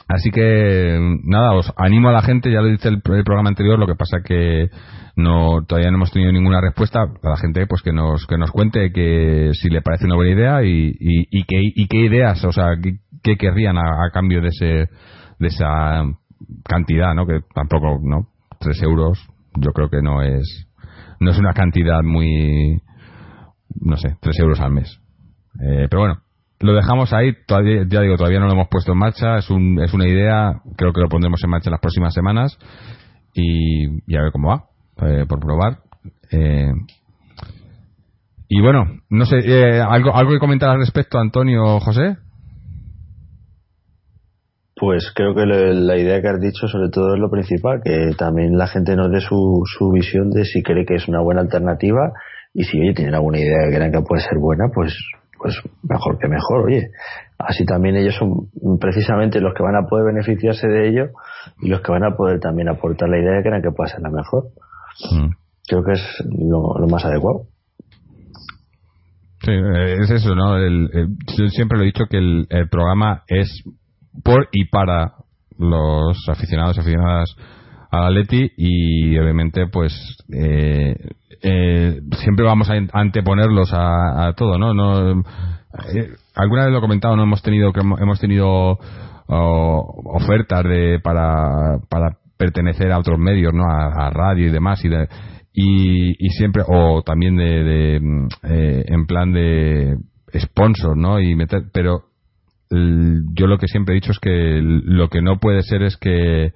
Así 0.07 0.29
que 0.29 0.97
nada, 1.23 1.53
os 1.53 1.73
animo 1.77 2.09
a 2.09 2.13
la 2.13 2.21
gente, 2.21 2.51
ya 2.51 2.61
lo 2.61 2.67
dice 2.67 2.89
el, 2.89 3.01
el 3.03 3.23
programa 3.23 3.49
anterior, 3.49 3.79
lo 3.79 3.87
que 3.87 3.95
pasa 3.95 4.19
que 4.23 4.69
no 5.15 5.65
todavía 5.67 5.89
no 5.89 5.97
hemos 5.97 6.11
tenido 6.11 6.31
ninguna 6.31 6.61
respuesta 6.61 7.01
a 7.01 7.29
la 7.29 7.37
gente 7.37 7.65
pues 7.67 7.81
que 7.81 7.93
nos 7.93 8.27
que 8.27 8.37
nos 8.37 8.51
cuente 8.51 8.91
que 8.91 9.49
si 9.53 9.69
le 9.69 9.81
parece 9.81 10.05
una 10.05 10.15
buena 10.15 10.31
idea 10.31 10.63
y, 10.63 10.89
y, 10.99 11.27
y 11.31 11.43
qué 11.45 11.61
y 11.61 11.87
qué 11.87 11.97
ideas, 11.97 12.43
o 12.45 12.51
sea, 12.51 12.75
qué, 12.81 12.97
qué 13.23 13.37
querrían 13.37 13.77
a, 13.77 14.05
a 14.05 14.11
cambio 14.13 14.41
de 14.41 14.49
ese 14.49 14.89
de 15.39 15.47
esa 15.47 16.03
cantidad, 16.63 17.13
¿no? 17.15 17.25
Que 17.25 17.39
tampoco, 17.53 17.99
¿no? 18.03 18.34
Tres 18.65 18.81
euros, 18.81 19.19
yo 19.55 19.71
creo 19.73 19.89
que 19.89 20.01
no 20.01 20.23
es 20.23 20.67
no 21.19 21.29
es 21.31 21.37
una 21.37 21.53
cantidad 21.53 22.01
muy 22.03 22.81
no 23.81 23.97
sé, 23.97 24.17
tres 24.21 24.39
euros 24.39 24.59
al 24.59 24.71
mes. 24.71 24.99
Eh, 25.61 25.87
pero 25.89 26.01
bueno, 26.01 26.21
lo 26.59 26.73
dejamos 26.73 27.13
ahí, 27.13 27.33
todavía, 27.45 27.85
ya 27.87 28.01
digo, 28.01 28.17
todavía 28.17 28.39
no 28.39 28.47
lo 28.47 28.53
hemos 28.53 28.69
puesto 28.69 28.93
en 28.93 28.97
marcha, 28.97 29.37
es, 29.37 29.49
un, 29.49 29.79
es 29.81 29.93
una 29.93 30.07
idea, 30.07 30.61
creo 30.77 30.93
que 30.93 31.01
lo 31.01 31.09
pondremos 31.09 31.43
en 31.43 31.49
marcha 31.49 31.69
en 31.69 31.73
las 31.73 31.81
próximas 31.81 32.13
semanas 32.13 32.57
y, 33.33 33.85
y 34.11 34.17
a 34.17 34.23
ver 34.23 34.31
cómo 34.31 34.49
va, 34.49 34.65
eh, 35.07 35.25
por 35.27 35.39
probar. 35.39 35.79
Eh, 36.31 36.71
y 38.47 38.61
bueno, 38.61 38.85
no 39.09 39.25
sé, 39.25 39.37
eh, 39.43 39.81
¿algo, 39.81 40.15
¿algo 40.15 40.31
que 40.31 40.39
comentar 40.39 40.69
al 40.69 40.79
respecto, 40.79 41.19
Antonio 41.19 41.79
José? 41.79 42.17
Pues 44.77 45.11
creo 45.15 45.33
que 45.33 45.45
lo- 45.45 45.73
la 45.73 45.97
idea 45.97 46.21
que 46.21 46.27
has 46.27 46.39
dicho 46.41 46.67
sobre 46.67 46.89
todo 46.89 47.13
es 47.13 47.19
lo 47.19 47.29
principal, 47.29 47.81
que 47.83 48.11
también 48.17 48.57
la 48.57 48.67
gente 48.67 48.95
nos 48.95 49.09
dé 49.11 49.21
su, 49.21 49.61
su 49.65 49.89
visión 49.91 50.29
de 50.31 50.43
si 50.43 50.61
cree 50.63 50.85
que 50.85 50.95
es 50.95 51.07
una 51.07 51.21
buena 51.21 51.41
alternativa 51.41 52.11
y 52.53 52.63
si 52.65 52.79
oye 52.79 52.93
tienen 52.93 53.15
alguna 53.15 53.39
idea 53.39 53.57
que 53.69 53.75
crean 53.75 53.91
que 53.91 54.01
puede 54.01 54.21
ser 54.21 54.37
buena, 54.39 54.65
pues 54.73 54.93
pues 55.37 55.61
mejor 55.83 56.17
que 56.17 56.27
mejor, 56.27 56.65
oye. 56.65 56.89
Así 57.37 57.65
también 57.65 57.95
ellos 57.97 58.15
son 58.15 58.47
precisamente 58.79 59.41
los 59.41 59.53
que 59.53 59.61
van 59.63 59.75
a 59.75 59.85
poder 59.87 60.05
beneficiarse 60.13 60.67
de 60.67 60.87
ello 60.89 61.09
y 61.61 61.67
los 61.69 61.81
que 61.81 61.91
van 61.91 62.03
a 62.05 62.15
poder 62.15 62.39
también 62.39 62.69
aportar 62.69 63.09
la 63.09 63.19
idea 63.19 63.37
que 63.37 63.43
crean 63.49 63.61
que 63.61 63.71
puede 63.71 63.91
ser 63.91 63.99
la 64.01 64.09
mejor. 64.09 64.45
Mm. 65.11 65.29
Creo 65.67 65.83
que 65.83 65.91
es 65.91 66.23
lo, 66.29 66.79
lo 66.79 66.87
más 66.87 67.03
adecuado. 67.05 67.41
Sí, 69.43 69.51
es 70.01 70.09
eso, 70.09 70.33
¿no? 70.35 70.57
El- 70.57 70.89
el- 70.93 71.09
yo 71.37 71.47
siempre 71.49 71.77
lo 71.77 71.83
he 71.83 71.87
dicho 71.87 72.05
que 72.09 72.17
el, 72.17 72.47
el 72.49 72.69
programa 72.69 73.23
es 73.27 73.63
por 74.23 74.49
y 74.51 74.65
para 74.65 75.13
los 75.57 76.17
aficionados 76.29 76.77
y 76.77 76.79
aficionadas 76.81 77.35
al 77.91 78.07
Atleti 78.07 78.51
y 78.57 79.17
obviamente 79.17 79.67
pues 79.67 79.93
eh, 80.33 80.95
eh, 81.41 81.99
siempre 82.23 82.45
vamos 82.45 82.69
a 82.69 82.73
anteponerlos 82.93 83.73
a, 83.73 84.27
a 84.27 84.33
todo, 84.33 84.57
¿no? 84.57 84.73
no 84.73 85.21
eh, 85.93 86.09
alguna 86.35 86.63
vez 86.63 86.71
lo 86.71 86.79
he 86.79 86.81
comentado, 86.81 87.15
no 87.15 87.23
hemos 87.23 87.41
tenido 87.41 87.71
que 87.71 87.81
hemos 87.81 88.19
tenido 88.19 88.77
oh, 89.27 90.03
ofertas 90.15 90.63
de 90.63 90.99
para 91.01 91.79
para 91.89 92.17
pertenecer 92.37 92.91
a 92.91 92.99
otros 92.99 93.19
medios, 93.19 93.53
¿no? 93.53 93.63
A, 93.65 94.09
radio 94.09 94.47
y 94.47 94.51
demás 94.51 94.83
y 94.83 94.89
de, 94.89 95.07
y, 95.53 96.25
y 96.25 96.29
siempre 96.31 96.63
o 96.67 97.01
también 97.01 97.35
de, 97.37 97.63
de, 97.63 97.99
mm, 98.01 98.27
eh, 98.43 98.85
en 98.87 99.05
plan 99.05 99.31
de 99.31 99.97
sponsor, 100.37 100.97
¿no? 100.97 101.19
Y 101.19 101.35
meter, 101.35 101.63
pero 101.73 102.09
yo 103.33 103.47
lo 103.47 103.57
que 103.57 103.67
siempre 103.67 103.93
he 103.93 104.01
dicho 104.01 104.11
es 104.11 104.19
que 104.19 104.59
lo 104.61 105.09
que 105.09 105.21
no 105.21 105.39
puede 105.39 105.61
ser 105.63 105.83
es 105.83 105.97
que 105.97 106.53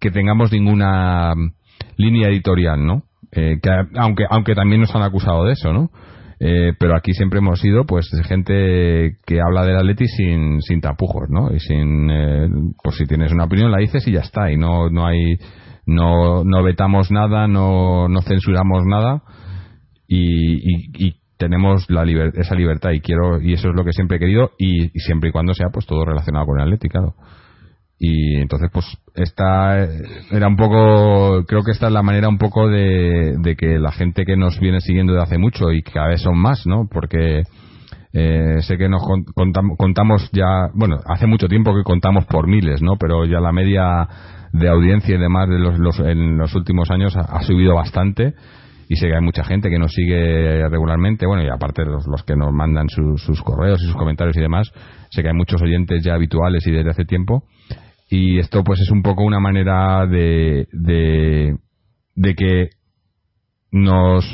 que 0.00 0.10
tengamos 0.10 0.52
ninguna 0.52 1.34
mm, 1.34 1.52
línea 1.96 2.28
editorial, 2.28 2.84
¿no? 2.84 3.04
Eh, 3.32 3.58
que, 3.62 3.70
aunque 3.96 4.24
aunque 4.28 4.54
también 4.54 4.80
nos 4.82 4.94
han 4.94 5.02
acusado 5.02 5.44
de 5.44 5.52
eso, 5.52 5.72
¿no? 5.72 5.90
Eh, 6.40 6.72
pero 6.78 6.96
aquí 6.96 7.12
siempre 7.14 7.38
hemos 7.38 7.60
sido 7.60 7.86
pues 7.86 8.10
gente 8.26 9.16
que 9.24 9.40
habla 9.40 9.64
del 9.64 9.76
Atleti 9.76 10.06
sin, 10.08 10.60
sin 10.60 10.80
tapujos, 10.80 11.30
¿no? 11.30 11.54
Y 11.54 11.60
sin 11.60 12.10
eh, 12.10 12.48
pues 12.82 12.96
si 12.96 13.06
tienes 13.06 13.32
una 13.32 13.44
opinión 13.44 13.70
la 13.70 13.78
dices 13.78 14.06
y 14.06 14.12
ya 14.12 14.20
está 14.20 14.50
y 14.50 14.56
no 14.56 14.90
no 14.90 15.06
hay 15.06 15.36
no 15.86 16.44
no 16.44 16.62
vetamos 16.62 17.10
nada, 17.10 17.46
no 17.46 18.08
no 18.08 18.20
censuramos 18.22 18.84
nada 18.84 19.22
y, 20.06 20.56
y, 20.56 21.06
y 21.06 21.23
tenemos 21.38 21.88
la 21.90 22.04
esa 22.34 22.54
libertad 22.54 22.90
y 22.92 23.00
quiero 23.00 23.40
y 23.40 23.52
eso 23.54 23.68
es 23.68 23.74
lo 23.74 23.84
que 23.84 23.92
siempre 23.92 24.16
he 24.16 24.20
querido 24.20 24.52
y, 24.58 24.88
siempre 25.00 25.30
y 25.30 25.32
cuando 25.32 25.54
sea 25.54 25.68
pues 25.72 25.86
todo 25.86 26.04
relacionado 26.04 26.46
con 26.46 26.58
el 26.60 26.64
Atleti, 26.66 26.88
claro. 26.88 27.14
Y 27.98 28.36
entonces, 28.36 28.70
pues, 28.72 28.84
esta 29.14 29.84
eh, 29.84 29.88
era 30.32 30.48
un 30.48 30.56
poco, 30.56 31.44
creo 31.46 31.62
que 31.62 31.70
esta 31.70 31.86
es 31.86 31.92
la 31.92 32.02
manera 32.02 32.28
un 32.28 32.38
poco 32.38 32.68
de, 32.68 33.36
de 33.38 33.56
que 33.56 33.78
la 33.78 33.92
gente 33.92 34.24
que 34.24 34.36
nos 34.36 34.58
viene 34.58 34.80
siguiendo 34.80 35.12
de 35.14 35.22
hace 35.22 35.38
mucho 35.38 35.70
y 35.70 35.82
cada 35.82 36.08
vez 36.08 36.20
son 36.20 36.36
más, 36.36 36.66
¿no? 36.66 36.88
Porque 36.90 37.42
eh, 38.12 38.56
sé 38.62 38.76
que 38.76 38.88
nos 38.88 39.02
con- 39.02 39.24
contam- 39.24 39.76
contamos 39.76 40.28
ya, 40.32 40.70
bueno, 40.74 40.98
hace 41.06 41.26
mucho 41.26 41.46
tiempo 41.48 41.74
que 41.74 41.84
contamos 41.84 42.26
por 42.26 42.48
miles, 42.48 42.82
¿no? 42.82 42.96
Pero 42.98 43.24
ya 43.26 43.40
la 43.40 43.52
media 43.52 44.08
de 44.52 44.68
audiencia 44.68 45.14
y 45.14 45.18
demás 45.18 45.48
de 45.48 45.58
los, 45.60 45.78
los- 45.78 46.00
en 46.00 46.36
los 46.36 46.54
últimos 46.54 46.90
años 46.90 47.16
ha 47.16 47.42
subido 47.42 47.74
bastante 47.76 48.34
y 48.88 48.96
sé 48.96 49.08
que 49.08 49.14
hay 49.14 49.22
mucha 49.22 49.44
gente 49.44 49.70
que 49.70 49.78
nos 49.78 49.92
sigue 49.92 50.68
regularmente, 50.68 51.26
bueno, 51.26 51.42
y 51.44 51.48
aparte 51.48 51.84
los, 51.84 52.06
los 52.06 52.22
que 52.24 52.36
nos 52.36 52.52
mandan 52.52 52.88
su- 52.88 53.16
sus 53.18 53.42
correos 53.42 53.80
y 53.82 53.86
sus 53.86 53.96
comentarios 53.96 54.36
y 54.36 54.40
demás, 54.40 54.70
sé 55.10 55.22
que 55.22 55.28
hay 55.28 55.34
muchos 55.34 55.60
oyentes 55.62 56.02
ya 56.04 56.14
habituales 56.14 56.66
y 56.66 56.70
desde 56.72 56.90
hace 56.90 57.04
tiempo 57.04 57.44
y 58.10 58.38
esto 58.38 58.62
pues 58.62 58.80
es 58.80 58.90
un 58.90 59.02
poco 59.02 59.24
una 59.24 59.40
manera 59.40 60.06
de, 60.06 60.66
de, 60.72 61.56
de 62.14 62.34
que 62.34 62.68
nos 63.72 64.24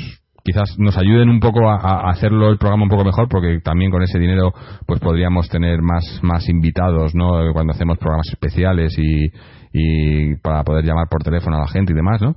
quizás 0.44 0.78
nos 0.78 0.96
ayuden 0.96 1.28
un 1.28 1.40
poco 1.40 1.68
a, 1.68 1.76
a 1.76 2.10
hacerlo 2.10 2.50
el 2.50 2.58
programa 2.58 2.84
un 2.84 2.88
poco 2.88 3.04
mejor 3.04 3.28
porque 3.28 3.60
también 3.62 3.90
con 3.90 4.02
ese 4.02 4.18
dinero 4.18 4.52
pues 4.86 4.98
podríamos 5.00 5.48
tener 5.48 5.82
más 5.82 6.02
más 6.22 6.48
invitados 6.48 7.14
no 7.14 7.52
cuando 7.52 7.72
hacemos 7.72 7.98
programas 7.98 8.28
especiales 8.30 8.96
y, 8.98 9.26
y 9.72 10.36
para 10.36 10.64
poder 10.64 10.84
llamar 10.84 11.06
por 11.10 11.22
teléfono 11.22 11.56
a 11.56 11.60
la 11.60 11.68
gente 11.68 11.92
y 11.92 11.96
demás 11.96 12.20
no 12.22 12.34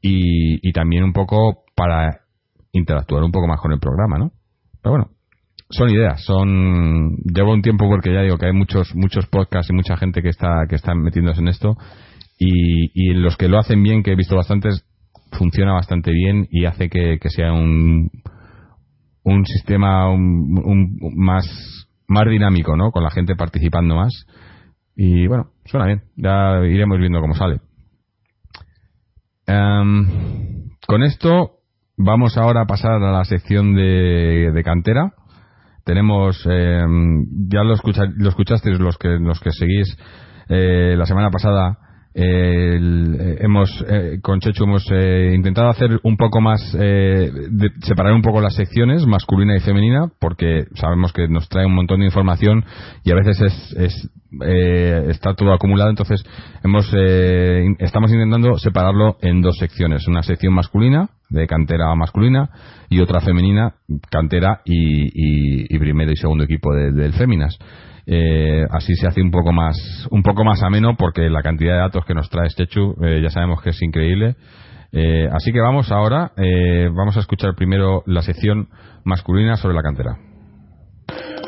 y, 0.00 0.72
también 0.72 1.04
un 1.04 1.12
poco 1.12 1.64
para 1.74 2.20
interactuar 2.72 3.22
un 3.24 3.32
poco 3.32 3.46
más 3.48 3.60
con 3.60 3.72
el 3.72 3.80
programa 3.80 4.18
no 4.18 4.30
pero 4.82 4.92
bueno 4.96 5.10
son 5.68 5.90
ideas, 5.90 6.22
son 6.24 7.16
llevo 7.24 7.52
un 7.52 7.60
tiempo 7.62 7.88
porque 7.88 8.12
ya 8.12 8.22
digo 8.22 8.38
que 8.38 8.46
hay 8.46 8.52
muchos 8.52 8.94
muchos 8.94 9.26
podcasts 9.26 9.68
y 9.70 9.74
mucha 9.74 9.96
gente 9.96 10.22
que 10.22 10.28
está 10.28 10.66
que 10.68 10.76
están 10.76 10.98
metiéndose 11.02 11.40
en 11.40 11.48
esto 11.48 11.76
y, 12.38 12.90
y 12.94 13.14
los 13.14 13.36
que 13.36 13.48
lo 13.48 13.58
hacen 13.58 13.82
bien 13.82 14.02
que 14.04 14.12
he 14.12 14.16
visto 14.16 14.36
bastantes 14.36 14.84
funciona 15.32 15.72
bastante 15.72 16.12
bien 16.12 16.46
y 16.50 16.66
hace 16.66 16.88
que, 16.88 17.18
que 17.20 17.30
sea 17.30 17.52
un 17.52 18.10
un 19.24 19.44
sistema 19.44 20.08
un, 20.08 20.56
un- 20.64 20.98
más 21.16 21.44
más 22.06 22.24
dinámico, 22.28 22.76
¿no? 22.76 22.92
Con 22.92 23.02
la 23.02 23.10
gente 23.10 23.34
participando 23.34 23.96
más 23.96 24.12
y 24.94 25.26
bueno 25.26 25.48
suena 25.64 25.86
bien 25.86 26.02
ya 26.16 26.60
iremos 26.64 26.98
viendo 26.98 27.20
cómo 27.20 27.34
sale. 27.34 27.60
Em, 29.46 30.70
con 30.86 31.02
esto 31.02 31.52
vamos 31.96 32.36
ahora 32.36 32.62
a 32.62 32.66
pasar 32.66 33.02
a 33.02 33.12
la 33.12 33.24
sección 33.24 33.74
de, 33.74 34.50
de 34.52 34.62
cantera. 34.64 35.12
Tenemos 35.84 36.44
eh, 36.50 36.84
ya 37.48 37.62
lo, 37.62 37.74
escucha, 37.74 38.02
lo 38.16 38.28
escuchasteis 38.28 38.80
los 38.80 38.98
que 38.98 39.08
los 39.20 39.38
que 39.40 39.52
seguís 39.52 39.96
eh, 40.48 40.94
la 40.96 41.06
semana 41.06 41.30
pasada 41.30 41.78
eh, 42.18 43.36
hemos 43.40 43.68
eh, 43.88 44.18
con 44.22 44.40
Chechu 44.40 44.64
hemos 44.64 44.84
eh, 44.90 45.32
intentado 45.34 45.68
hacer 45.68 46.00
un 46.02 46.16
poco 46.16 46.40
más 46.40 46.60
eh, 46.80 47.30
de- 47.50 47.70
separar 47.82 48.14
un 48.14 48.22
poco 48.22 48.40
las 48.40 48.54
secciones 48.54 49.06
masculina 49.06 49.54
y 49.54 49.60
femenina 49.60 50.10
porque 50.18 50.64
sabemos 50.76 51.12
que 51.12 51.28
nos 51.28 51.46
trae 51.50 51.66
un 51.66 51.74
montón 51.74 52.00
de 52.00 52.06
información 52.06 52.64
y 53.04 53.10
a 53.12 53.16
veces 53.16 53.40
es, 53.42 53.76
es, 53.76 54.10
eh, 54.46 55.06
está 55.10 55.34
todo 55.34 55.52
acumulado. 55.52 55.90
Entonces 55.90 56.24
hemos 56.64 56.86
estamos 57.78 58.10
intentando 58.10 58.56
separarlo 58.58 59.18
en 59.20 59.42
dos 59.42 59.56
secciones. 59.58 60.08
Una 60.08 60.22
sección 60.22 60.54
masculina 60.54 61.10
de 61.28 61.46
cantera 61.46 61.94
masculina 61.96 62.48
y 62.88 63.00
otra 63.00 63.20
femenina 63.20 63.74
cantera 64.10 64.62
y, 64.64 65.04
y- 65.04 65.66
y 65.68 65.78
primero 65.78 66.12
y 66.12 66.16
segundo 66.16 66.44
equipo 66.44 66.72
de- 66.74 66.92
del 66.92 67.12
féminas 67.12 67.58
Eh, 68.06 68.64
así 68.70 68.94
se 68.94 69.08
hace 69.08 69.20
un 69.20 69.32
poco 69.32 69.52
más 69.52 70.06
un 70.12 70.22
poco 70.22 70.44
más 70.44 70.62
ameno 70.62 70.96
porque 70.96 71.28
la 71.28 71.42
cantidad 71.42 71.72
de 71.72 71.80
datos 71.80 72.04
que 72.04 72.14
nos 72.14 72.30
trae 72.30 72.48
Chechu 72.48 72.94
eh, 73.02 73.20
ya 73.20 73.30
sabemos 73.30 73.60
que 73.62 73.70
es 73.70 73.82
increíble. 73.82 74.36
Eh, 74.92 75.28
así 75.32 75.52
que 75.52 75.60
vamos 75.60 75.90
ahora 75.90 76.30
eh, 76.36 76.88
vamos 76.94 77.16
a 77.16 77.20
escuchar 77.20 77.54
primero 77.56 78.04
la 78.06 78.22
sección 78.22 78.68
masculina 79.04 79.56
sobre 79.56 79.74
la 79.74 79.82
cantera. 79.82 80.16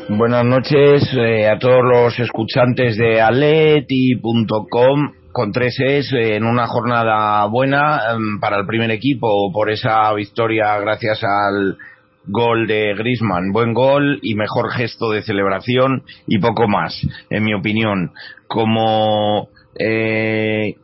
Buenas 0.09 0.43
noches 0.43 1.07
eh, 1.15 1.47
a 1.47 1.59
todos 1.59 1.83
los 1.83 2.19
escuchantes 2.19 2.97
de 2.97 3.21
aleti.com 3.21 5.11
con 5.31 5.51
tres 5.51 5.79
es 5.79 6.11
eh, 6.13 6.35
en 6.35 6.45
una 6.45 6.65
jornada 6.65 7.45
buena 7.45 7.99
em, 8.11 8.39
para 8.39 8.57
el 8.57 8.65
primer 8.65 8.89
equipo 8.89 9.51
por 9.53 9.69
esa 9.69 10.11
victoria 10.13 10.79
gracias 10.79 11.23
al 11.23 11.77
gol 12.25 12.67
de 12.67 12.93
Grisman, 12.95 13.51
buen 13.51 13.73
gol 13.73 14.19
y 14.21 14.35
mejor 14.35 14.71
gesto 14.71 15.11
de 15.11 15.21
celebración 15.21 16.03
y 16.27 16.39
poco 16.39 16.67
más, 16.67 16.99
en 17.29 17.43
mi 17.43 17.53
opinión. 17.53 18.11
Como 18.47 19.49
eh, 19.77 20.75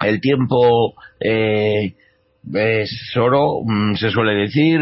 el 0.00 0.20
tiempo 0.20 0.94
eh, 1.20 1.94
es 2.54 3.16
oro, 3.16 3.60
mm, 3.64 3.94
se 3.94 4.10
suele 4.10 4.34
decir, 4.34 4.80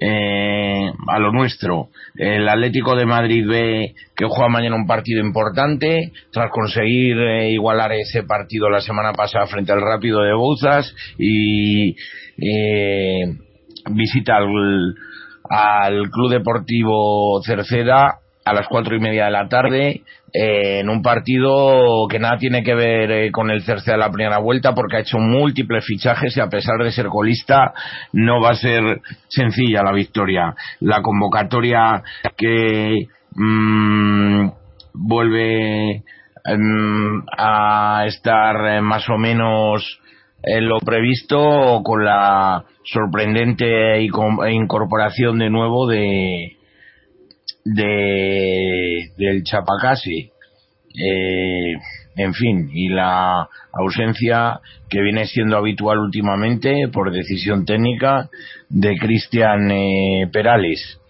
eh, 0.00 0.90
a 1.06 1.18
lo 1.18 1.32
nuestro. 1.32 1.88
El 2.16 2.48
Atlético 2.48 2.96
de 2.96 3.06
Madrid 3.06 3.46
ve 3.46 3.94
que 4.16 4.26
juega 4.26 4.48
mañana 4.48 4.76
un 4.76 4.86
partido 4.86 5.20
importante, 5.20 6.12
tras 6.32 6.50
conseguir 6.50 7.18
eh, 7.18 7.50
igualar 7.50 7.92
ese 7.92 8.24
partido 8.24 8.68
la 8.68 8.80
semana 8.80 9.12
pasada 9.12 9.46
frente 9.46 9.72
al 9.72 9.80
Rápido 9.80 10.22
de 10.22 10.34
Bouzas 10.34 10.94
y 11.18 11.96
eh, 12.38 13.36
visita 13.90 14.36
al, 14.36 14.94
al 15.48 16.10
Club 16.10 16.30
Deportivo 16.30 17.42
Cerceda 17.42 18.18
a 18.44 18.52
las 18.52 18.68
cuatro 18.68 18.94
y 18.94 19.00
media 19.00 19.24
de 19.26 19.30
la 19.30 19.48
tarde 19.48 20.02
eh, 20.32 20.80
en 20.80 20.88
un 20.88 21.00
partido 21.00 22.06
que 22.08 22.18
nada 22.18 22.36
tiene 22.36 22.62
que 22.62 22.74
ver 22.74 23.10
eh, 23.10 23.30
con 23.30 23.50
el 23.50 23.62
Cerceda 23.62 23.94
de 23.94 24.00
la 24.00 24.10
primera 24.10 24.38
vuelta 24.38 24.74
porque 24.74 24.96
ha 24.96 25.00
hecho 25.00 25.18
múltiples 25.18 25.84
fichajes 25.84 26.36
y 26.36 26.40
a 26.40 26.48
pesar 26.48 26.76
de 26.82 26.90
ser 26.90 27.06
colista 27.06 27.72
no 28.12 28.40
va 28.40 28.50
a 28.50 28.56
ser 28.56 29.00
sencilla 29.28 29.82
la 29.82 29.92
victoria. 29.92 30.54
La 30.80 31.00
convocatoria 31.02 32.02
que 32.36 33.06
mm, 33.34 34.48
vuelve 34.92 36.02
mm, 36.44 37.18
a 37.38 38.04
estar 38.06 38.56
eh, 38.66 38.80
más 38.80 39.08
o 39.08 39.16
menos 39.16 40.00
en 40.46 40.68
lo 40.68 40.78
previsto 40.80 41.80
con 41.84 42.04
la 42.04 42.64
sorprendente 42.84 44.06
com- 44.10 44.46
incorporación 44.46 45.38
de 45.38 45.50
nuevo 45.50 45.86
de 45.86 46.56
de 47.64 49.10
del 49.16 49.42
Chapacasi 49.42 50.30
eh, 50.94 51.74
en 52.16 52.32
fin, 52.34 52.70
y 52.72 52.88
la 52.88 53.48
ausencia 53.72 54.60
que 54.88 55.00
viene 55.00 55.26
siendo 55.26 55.56
habitual 55.56 55.98
últimamente 55.98 56.88
por 56.92 57.10
decisión 57.10 57.64
técnica 57.64 58.28
de 58.68 58.96
Cristian 58.96 59.70
eh, 59.70 60.28
Perales. 60.32 61.00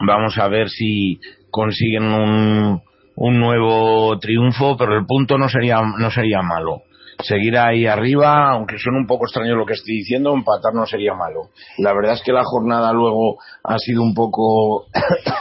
Vamos 0.00 0.38
a 0.38 0.48
ver 0.48 0.70
si 0.70 1.20
consiguen 1.50 2.04
un, 2.04 2.82
un 3.16 3.40
nuevo 3.40 4.18
triunfo, 4.18 4.76
pero 4.76 4.98
el 4.98 5.06
punto 5.06 5.36
no 5.36 5.48
sería, 5.48 5.80
no 5.82 6.10
sería 6.10 6.40
malo. 6.40 6.82
Seguir 7.24 7.56
ahí 7.58 7.86
arriba, 7.86 8.50
aunque 8.50 8.78
suene 8.78 8.98
un 8.98 9.06
poco 9.06 9.24
extraño 9.24 9.56
lo 9.56 9.66
que 9.66 9.72
estoy 9.72 9.96
diciendo, 9.96 10.34
empatar 10.34 10.74
no 10.74 10.86
sería 10.86 11.14
malo. 11.14 11.50
La 11.78 11.92
verdad 11.94 12.14
es 12.14 12.22
que 12.22 12.32
la 12.32 12.44
jornada 12.44 12.92
luego 12.92 13.38
ha 13.62 13.78
sido 13.78 14.02
un 14.02 14.14
poco, 14.14 14.86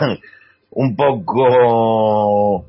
un 0.72 0.96
poco 0.96 2.66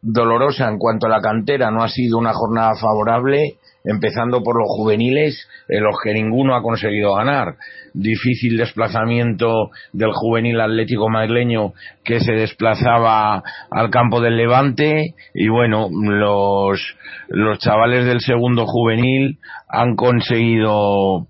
dolorosa 0.00 0.68
en 0.68 0.78
cuanto 0.78 1.06
a 1.06 1.10
la 1.10 1.20
cantera, 1.20 1.70
no 1.70 1.82
ha 1.82 1.88
sido 1.88 2.18
una 2.18 2.32
jornada 2.32 2.74
favorable, 2.76 3.56
empezando 3.84 4.42
por 4.42 4.56
los 4.58 4.68
juveniles, 4.68 5.48
en 5.68 5.82
los 5.82 5.96
que 6.02 6.12
ninguno 6.12 6.54
ha 6.54 6.62
conseguido 6.62 7.14
ganar. 7.14 7.56
Difícil 7.94 8.56
desplazamiento 8.56 9.70
del 9.92 10.12
juvenil 10.12 10.60
atlético 10.60 11.08
madrileño 11.08 11.72
que 12.04 12.20
se 12.20 12.32
desplazaba 12.32 13.42
al 13.70 13.90
campo 13.90 14.20
del 14.20 14.36
Levante 14.36 15.14
y 15.34 15.48
bueno, 15.48 15.88
los, 15.90 16.80
los 17.28 17.58
chavales 17.58 18.04
del 18.04 18.20
segundo 18.20 18.66
juvenil 18.66 19.38
han 19.68 19.96
conseguido 19.96 21.26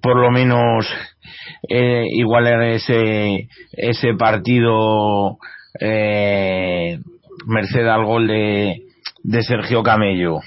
por 0.00 0.16
lo 0.18 0.30
menos 0.30 0.88
eh, 1.68 2.06
igualar 2.10 2.62
ese, 2.62 3.48
ese 3.72 4.14
partido 4.14 5.36
eh, 5.78 6.98
merced 7.46 7.86
al 7.86 8.04
gol 8.04 8.26
de, 8.26 8.82
de 9.22 9.42
Sergio 9.42 9.82
Camello. 9.82 10.40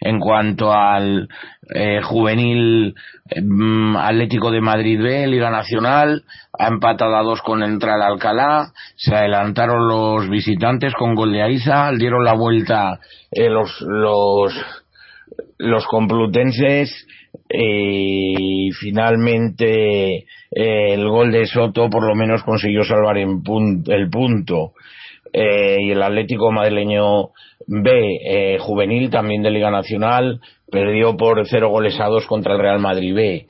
En 0.00 0.20
cuanto 0.20 0.72
al 0.72 1.28
eh, 1.74 2.00
juvenil 2.02 2.94
mm, 3.42 3.96
Atlético 3.96 4.50
de 4.50 4.60
Madrid 4.60 5.00
B, 5.00 5.26
Liga 5.26 5.50
Nacional, 5.50 6.22
ha 6.58 6.68
empatado 6.68 7.16
a 7.16 7.22
dos 7.22 7.42
con 7.42 7.62
Entral 7.62 8.02
Alcalá, 8.02 8.72
se 8.96 9.14
adelantaron 9.14 9.88
los 9.88 10.28
visitantes 10.28 10.92
con 10.94 11.14
gol 11.14 11.32
de 11.32 11.42
Aiza, 11.42 11.90
dieron 11.92 12.24
la 12.24 12.34
vuelta 12.34 13.00
eh, 13.30 13.48
los, 13.48 13.80
los, 13.80 14.54
los 15.58 15.86
complutenses 15.86 17.06
eh, 17.48 18.34
y 18.38 18.70
finalmente 18.72 20.18
eh, 20.18 20.24
el 20.94 21.08
gol 21.08 21.32
de 21.32 21.46
Soto 21.46 21.90
por 21.90 22.06
lo 22.06 22.14
menos 22.14 22.42
consiguió 22.44 22.84
salvar 22.84 23.18
en 23.18 23.42
el 23.88 24.10
punto 24.10 24.72
eh, 25.36 25.78
y 25.80 25.90
el 25.90 26.00
Atlético 26.00 26.52
madrileño 26.52 27.30
B 27.66 27.90
eh, 28.24 28.58
juvenil 28.60 29.10
también 29.10 29.42
de 29.42 29.50
Liga 29.50 29.68
Nacional 29.68 30.40
perdió 30.70 31.16
por 31.16 31.44
cero 31.48 31.70
goles 31.70 31.98
a 31.98 32.06
dos 32.06 32.24
contra 32.26 32.54
el 32.54 32.60
Real 32.60 32.78
Madrid 32.78 33.14
B. 33.14 33.46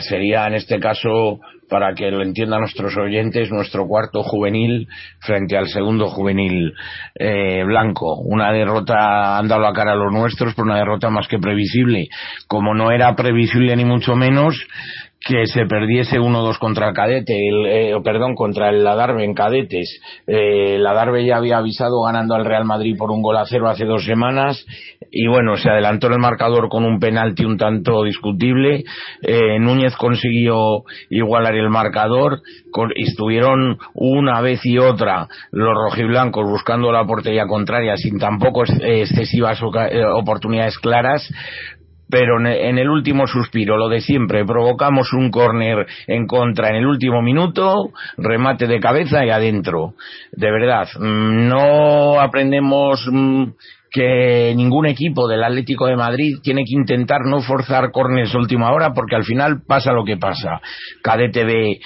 Sería 0.00 0.46
en 0.46 0.54
este 0.54 0.80
caso 0.80 1.38
para 1.68 1.94
que 1.94 2.10
lo 2.10 2.22
entiendan 2.22 2.60
nuestros 2.60 2.96
oyentes 2.96 3.50
nuestro 3.50 3.86
cuarto 3.86 4.22
juvenil 4.22 4.88
frente 5.20 5.56
al 5.56 5.68
segundo 5.68 6.08
juvenil 6.08 6.72
eh, 7.14 7.62
blanco. 7.64 8.16
Una 8.16 8.50
derrota 8.50 9.38
han 9.38 9.46
dado 9.46 9.60
la 9.60 9.72
cara 9.72 9.92
a 9.92 9.96
los 9.96 10.12
nuestros 10.12 10.54
pero 10.54 10.64
una 10.64 10.78
derrota 10.78 11.10
más 11.10 11.28
que 11.28 11.38
previsible. 11.38 12.08
Como 12.48 12.74
no 12.74 12.90
era 12.90 13.14
previsible 13.14 13.76
ni 13.76 13.84
mucho 13.84 14.16
menos 14.16 14.56
que 15.20 15.46
se 15.46 15.66
perdiese 15.66 16.18
1-2 16.18 16.58
contra 16.58 16.88
el 16.88 16.94
cadete, 16.94 17.34
el, 17.36 17.66
eh, 17.66 17.94
perdón, 18.02 18.34
contra 18.34 18.70
el 18.70 18.82
Ladarbe 18.82 19.24
en 19.24 19.34
cadetes. 19.34 20.00
Eh, 20.26 20.78
Ladarbe 20.78 21.26
ya 21.26 21.36
había 21.36 21.58
avisado 21.58 22.02
ganando 22.02 22.34
al 22.34 22.46
Real 22.46 22.64
Madrid 22.64 22.96
por 22.96 23.10
un 23.10 23.22
gol 23.22 23.36
a 23.36 23.44
cero 23.44 23.68
hace 23.68 23.84
dos 23.84 24.04
semanas 24.04 24.64
y 25.10 25.26
bueno, 25.26 25.56
se 25.56 25.68
adelantó 25.68 26.06
el 26.06 26.18
marcador 26.18 26.68
con 26.68 26.84
un 26.84 26.98
penalti 26.98 27.44
un 27.44 27.58
tanto 27.58 28.04
discutible. 28.04 28.84
Eh, 29.22 29.58
Núñez 29.58 29.94
consiguió 29.96 30.84
igualar 31.10 31.54
el 31.54 31.68
marcador 31.68 32.40
con, 32.70 32.90
estuvieron 32.96 33.78
una 33.92 34.40
vez 34.40 34.64
y 34.64 34.78
otra 34.78 35.28
los 35.50 35.74
rojiblancos 35.74 36.48
buscando 36.48 36.92
la 36.92 37.04
portería 37.04 37.46
contraria 37.46 37.96
sin 37.96 38.18
tampoco 38.18 38.62
excesivas 38.64 39.60
eh, 39.90 40.04
oportunidades 40.04 40.78
claras 40.78 41.28
pero 42.10 42.38
en 42.38 42.78
el 42.78 42.88
último 42.88 43.26
suspiro, 43.26 43.76
lo 43.76 43.88
de 43.88 44.00
siempre, 44.00 44.44
provocamos 44.44 45.12
un 45.12 45.30
córner 45.30 45.86
en 46.06 46.26
contra 46.26 46.68
en 46.70 46.76
el 46.76 46.86
último 46.86 47.22
minuto, 47.22 47.90
remate 48.16 48.66
de 48.66 48.80
cabeza 48.80 49.24
y 49.24 49.30
adentro. 49.30 49.94
De 50.32 50.50
verdad, 50.50 50.88
mm, 50.98 51.48
no 51.48 52.20
aprendemos 52.20 53.06
mm, 53.10 53.44
que 53.90 54.54
ningún 54.56 54.86
equipo 54.86 55.26
del 55.26 55.42
Atlético 55.42 55.86
de 55.86 55.96
Madrid 55.96 56.36
tiene 56.42 56.62
que 56.64 56.76
intentar 56.76 57.22
no 57.26 57.40
forzar 57.40 57.90
córneres 57.90 58.34
última 58.34 58.72
hora 58.72 58.92
porque 58.94 59.16
al 59.16 59.24
final 59.24 59.62
pasa 59.66 59.92
lo 59.92 60.04
que 60.04 60.16
pasa. 60.16 60.60
Cadete 61.02 61.44
B 61.44 61.80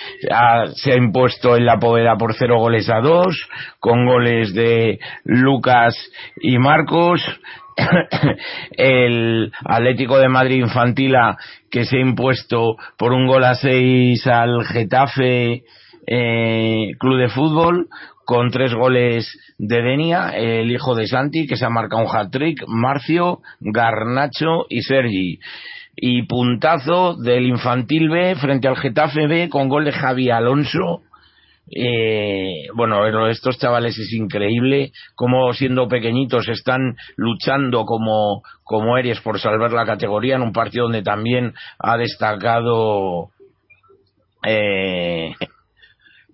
se 0.74 0.92
ha 0.92 0.96
impuesto 0.96 1.56
en 1.56 1.64
la 1.64 1.78
poveda 1.78 2.16
por 2.16 2.34
cero 2.34 2.58
goles 2.58 2.90
a 2.90 3.00
dos, 3.00 3.48
con 3.80 4.04
goles 4.06 4.54
de 4.54 4.98
Lucas 5.24 5.96
y 6.40 6.58
Marcos. 6.58 7.22
el 8.72 9.52
Atlético 9.64 10.18
de 10.18 10.28
Madrid 10.28 10.60
Infantila 10.60 11.36
que 11.70 11.84
se 11.84 11.96
ha 11.96 12.00
impuesto 12.00 12.76
por 12.96 13.12
un 13.12 13.26
gol 13.26 13.44
a 13.44 13.54
seis 13.54 14.26
al 14.26 14.64
Getafe 14.64 15.64
eh, 16.06 16.92
Club 16.98 17.18
de 17.18 17.28
Fútbol 17.28 17.88
con 18.24 18.50
tres 18.50 18.74
goles 18.74 19.38
de 19.58 19.82
Denia, 19.82 20.30
el 20.30 20.70
hijo 20.70 20.94
de 20.94 21.06
Santi, 21.06 21.46
que 21.46 21.56
se 21.56 21.66
ha 21.66 21.70
marcado 21.70 22.02
un 22.02 22.08
hat-trick, 22.08 22.64
Marcio, 22.66 23.40
Garnacho 23.60 24.66
y 24.68 24.80
Sergi. 24.82 25.38
Y 25.96 26.22
puntazo 26.22 27.16
del 27.16 27.46
Infantil 27.46 28.08
B 28.08 28.34
frente 28.36 28.66
al 28.66 28.76
Getafe 28.76 29.26
B 29.26 29.48
con 29.48 29.68
gol 29.68 29.84
de 29.84 29.92
Javi 29.92 30.30
Alonso, 30.30 31.02
eh, 31.70 32.66
bueno, 32.74 33.06
estos 33.28 33.58
chavales 33.58 33.98
es 33.98 34.12
increíble 34.12 34.92
como 35.14 35.52
siendo 35.54 35.88
pequeñitos 35.88 36.48
están 36.48 36.96
luchando 37.16 37.86
como, 37.86 38.42
como 38.62 38.98
Eres 38.98 39.20
por 39.20 39.40
salvar 39.40 39.72
la 39.72 39.86
categoría 39.86 40.36
en 40.36 40.42
un 40.42 40.52
partido 40.52 40.84
donde 40.84 41.02
también 41.02 41.54
ha 41.78 41.96
destacado 41.96 43.30
eh, 44.46 45.34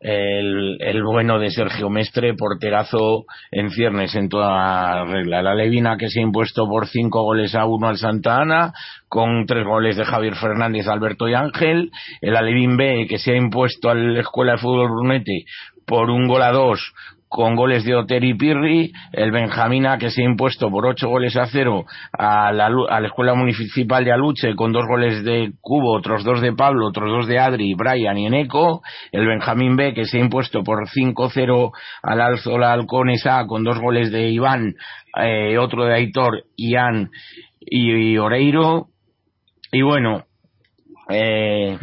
el, 0.00 0.78
el, 0.80 1.02
bueno 1.02 1.38
de 1.38 1.50
Sergio 1.50 1.90
Mestre, 1.90 2.34
porterazo 2.34 3.24
en 3.50 3.70
ciernes 3.70 4.14
en 4.14 4.28
toda 4.28 5.04
regla. 5.04 5.42
La 5.42 5.54
Levina 5.54 5.96
que 5.96 6.08
se 6.08 6.20
ha 6.20 6.22
impuesto 6.22 6.66
por 6.66 6.86
cinco 6.86 7.22
goles 7.22 7.54
a 7.54 7.66
uno 7.66 7.88
al 7.88 7.98
Santa 7.98 8.40
Ana, 8.40 8.72
con 9.08 9.44
tres 9.46 9.64
goles 9.64 9.96
de 9.96 10.04
Javier 10.04 10.34
Fernández, 10.36 10.88
Alberto 10.88 11.28
y 11.28 11.34
Ángel. 11.34 11.90
El 12.20 12.36
Alevín 12.36 12.76
B 12.76 13.06
que 13.08 13.18
se 13.18 13.32
ha 13.32 13.36
impuesto 13.36 13.90
a 13.90 13.94
la 13.94 14.20
Escuela 14.20 14.52
de 14.52 14.58
Fútbol 14.58 14.90
Brunete 14.90 15.44
por 15.86 16.08
un 16.08 16.26
gol 16.26 16.42
a 16.42 16.52
dos 16.52 16.92
con 17.30 17.54
goles 17.54 17.84
de 17.84 17.94
Oteri 17.94 18.34
Pirri, 18.34 18.92
el 19.12 19.30
Benjamina 19.30 19.98
que 19.98 20.10
se 20.10 20.20
ha 20.20 20.24
impuesto 20.24 20.68
por 20.68 20.84
ocho 20.84 21.08
goles 21.08 21.36
a 21.36 21.46
cero 21.46 21.84
a 22.12 22.50
la, 22.50 22.66
a 22.66 23.00
la 23.00 23.06
Escuela 23.06 23.34
Municipal 23.34 24.04
de 24.04 24.10
Aluche 24.10 24.56
con 24.56 24.72
dos 24.72 24.84
goles 24.88 25.22
de 25.22 25.52
Cubo, 25.60 25.96
otros 25.96 26.24
dos 26.24 26.40
de 26.40 26.52
Pablo, 26.52 26.88
otros 26.88 27.08
dos 27.08 27.28
de 27.28 27.38
Adri, 27.38 27.74
Brian 27.74 28.18
y 28.18 28.26
Eneco, 28.26 28.82
el 29.12 29.28
Benjamín 29.28 29.76
B 29.76 29.94
que 29.94 30.06
se 30.06 30.18
ha 30.18 30.20
impuesto 30.20 30.64
por 30.64 30.88
5-0 30.88 31.70
al 32.02 32.20
Alzola 32.20 32.72
Halcones 32.72 33.24
A 33.26 33.46
con 33.46 33.62
dos 33.62 33.78
goles 33.78 34.10
de 34.10 34.28
Iván, 34.28 34.74
eh, 35.22 35.56
otro 35.56 35.84
de 35.84 35.94
Aitor, 35.94 36.46
Ian 36.56 37.10
y, 37.60 37.92
y 37.92 38.18
Oreiro, 38.18 38.88
y 39.70 39.82
bueno, 39.82 40.24
eh, 41.08 41.78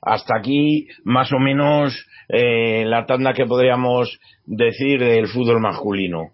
hasta 0.00 0.38
aquí 0.38 0.88
más 1.04 1.30
o 1.34 1.38
menos 1.38 1.94
eh, 2.28 2.84
la 2.86 3.06
tanda 3.06 3.32
que 3.32 3.46
podríamos 3.46 4.18
decir 4.44 5.00
del 5.00 5.28
fútbol 5.28 5.60
masculino. 5.60 6.30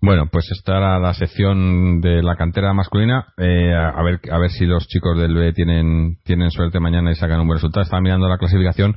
Bueno, 0.00 0.28
pues 0.30 0.50
esta 0.50 0.76
era 0.76 0.98
la 0.98 1.14
sección 1.14 2.02
de 2.02 2.22
la 2.22 2.36
cantera 2.36 2.74
masculina. 2.74 3.26
Eh, 3.38 3.72
a 3.74 4.02
ver 4.02 4.20
a 4.30 4.38
ver 4.38 4.50
si 4.50 4.66
los 4.66 4.86
chicos 4.86 5.18
del 5.18 5.34
B 5.34 5.54
tienen 5.54 6.18
tienen 6.24 6.50
suerte 6.50 6.78
mañana 6.78 7.10
y 7.10 7.14
sacan 7.14 7.40
un 7.40 7.46
buen 7.46 7.56
resultado. 7.56 7.84
Están 7.84 8.02
mirando 8.02 8.28
la 8.28 8.36
clasificación. 8.36 8.96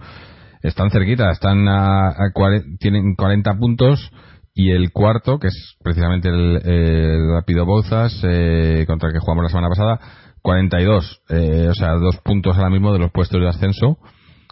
Están 0.62 0.90
cerquita, 0.90 1.32
están 1.32 1.66
a, 1.70 2.10
a 2.10 2.32
tienen 2.80 3.16
40 3.16 3.54
puntos 3.58 4.12
y 4.54 4.72
el 4.72 4.92
cuarto, 4.92 5.40
que 5.40 5.48
es 5.48 5.78
precisamente 5.84 6.30
el, 6.30 7.32
Rápido 7.32 7.66
Bouzas, 7.66 8.20
eh, 8.24 8.86
contra 8.88 9.08
el 9.08 9.14
que 9.14 9.20
jugamos 9.20 9.44
la 9.44 9.50
semana 9.50 9.70
pasada, 9.70 10.00
42. 10.42 11.22
Eh, 11.30 11.68
o 11.70 11.74
sea, 11.74 11.92
dos 11.94 12.18
puntos 12.18 12.58
ahora 12.58 12.72
mismo 12.72 12.92
de 12.92 13.00
los 13.00 13.12
puestos 13.12 13.40
de 13.40 13.48
ascenso 13.48 13.98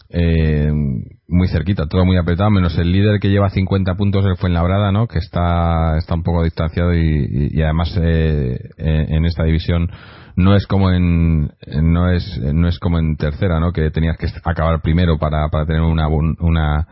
eh, 0.10 0.72
muy 1.27 1.48
cerquita, 1.48 1.88
todo 1.88 2.06
muy 2.06 2.18
apretado, 2.18 2.52
menos 2.52 2.77
el 2.77 2.91
líder 2.91 3.19
que 3.19 3.30
lleva 3.30 3.49
50 3.49 3.95
puntos, 3.95 4.26
el 4.26 4.38
Fuenlabrada, 4.38 4.91
¿no? 4.91 5.07
Que 5.07 5.19
está, 5.19 5.98
está 5.98 6.15
un 6.15 6.23
poco 6.23 6.44
distanciado 6.44 6.94
y, 6.94 7.61
además 7.61 7.98
eh, 8.02 8.57
en 8.77 9.26
esta 9.26 9.44
división 9.44 9.90
no 10.36 10.56
es 10.56 10.68
como 10.68 10.91
en, 10.91 11.49
no 11.82 12.10
es, 12.11 12.40
no 12.53 12.68
es 12.68 12.77
como 12.80 12.99
en 12.99 13.15
tercera, 13.15 13.60
¿no? 13.60 13.72
Que 13.72 13.90
tenías 13.91 14.18
que 14.18 14.27
acabar 14.44 14.82
primero 14.82 15.18
para, 15.18 15.48
para 15.49 15.65
tener 15.65 15.82
una, 15.82 16.07
una, 16.07 16.88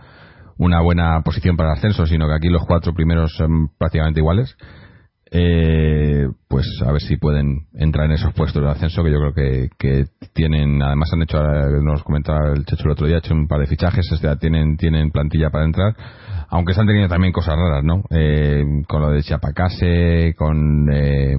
una 0.57 0.81
buena 0.81 1.22
posición 1.22 1.57
para 1.57 1.72
el 1.72 1.77
ascenso, 1.77 2.06
sino 2.06 2.27
que 2.27 2.35
aquí 2.35 2.49
los 2.49 2.65
cuatro 2.65 2.94
primeros 2.94 3.34
son 3.35 3.69
prácticamente 3.77 4.22
iguales. 4.22 4.56
Eh, 5.35 6.27
pues 6.47 6.68
a 6.85 6.91
ver 6.91 7.01
si 7.01 7.18
pueden 7.18 7.65
entrar 7.73 8.05
en 8.05 8.11
esos 8.11 8.35
puestos 8.35 8.61
de 8.61 8.69
ascenso 8.69 9.03
que 9.03 9.11
yo 9.11 9.18
creo 9.18 9.34
que, 9.34 9.69
que 9.80 10.05
tienen 10.31 10.80
además 10.80 11.11
han 11.11 11.23
hecho 11.23 11.41
nos 11.81 12.03
comentaba 12.03 12.53
el 12.53 12.65
Checho 12.65 12.84
el 12.85 12.91
otro 12.91 13.07
día 13.07 13.18
hecho 13.18 13.34
un 13.34 13.47
par 13.47 13.60
de 13.60 13.65
fichajes 13.65 14.11
o 14.11 14.18
sea, 14.18 14.35
tienen 14.35 14.77
tienen 14.77 15.10
plantilla 15.10 15.49
para 15.49 15.65
entrar 15.65 15.95
aunque 16.49 16.73
están 16.73 16.85
teniendo 16.85 17.10
también 17.10 17.34
cosas 17.34 17.55
raras 17.55 17.84
no 17.84 18.03
eh, 18.11 18.64
con 18.88 19.01
lo 19.01 19.10
de 19.10 19.23
Chiapacase 19.23 20.35
con 20.38 20.93
eh, 20.93 21.35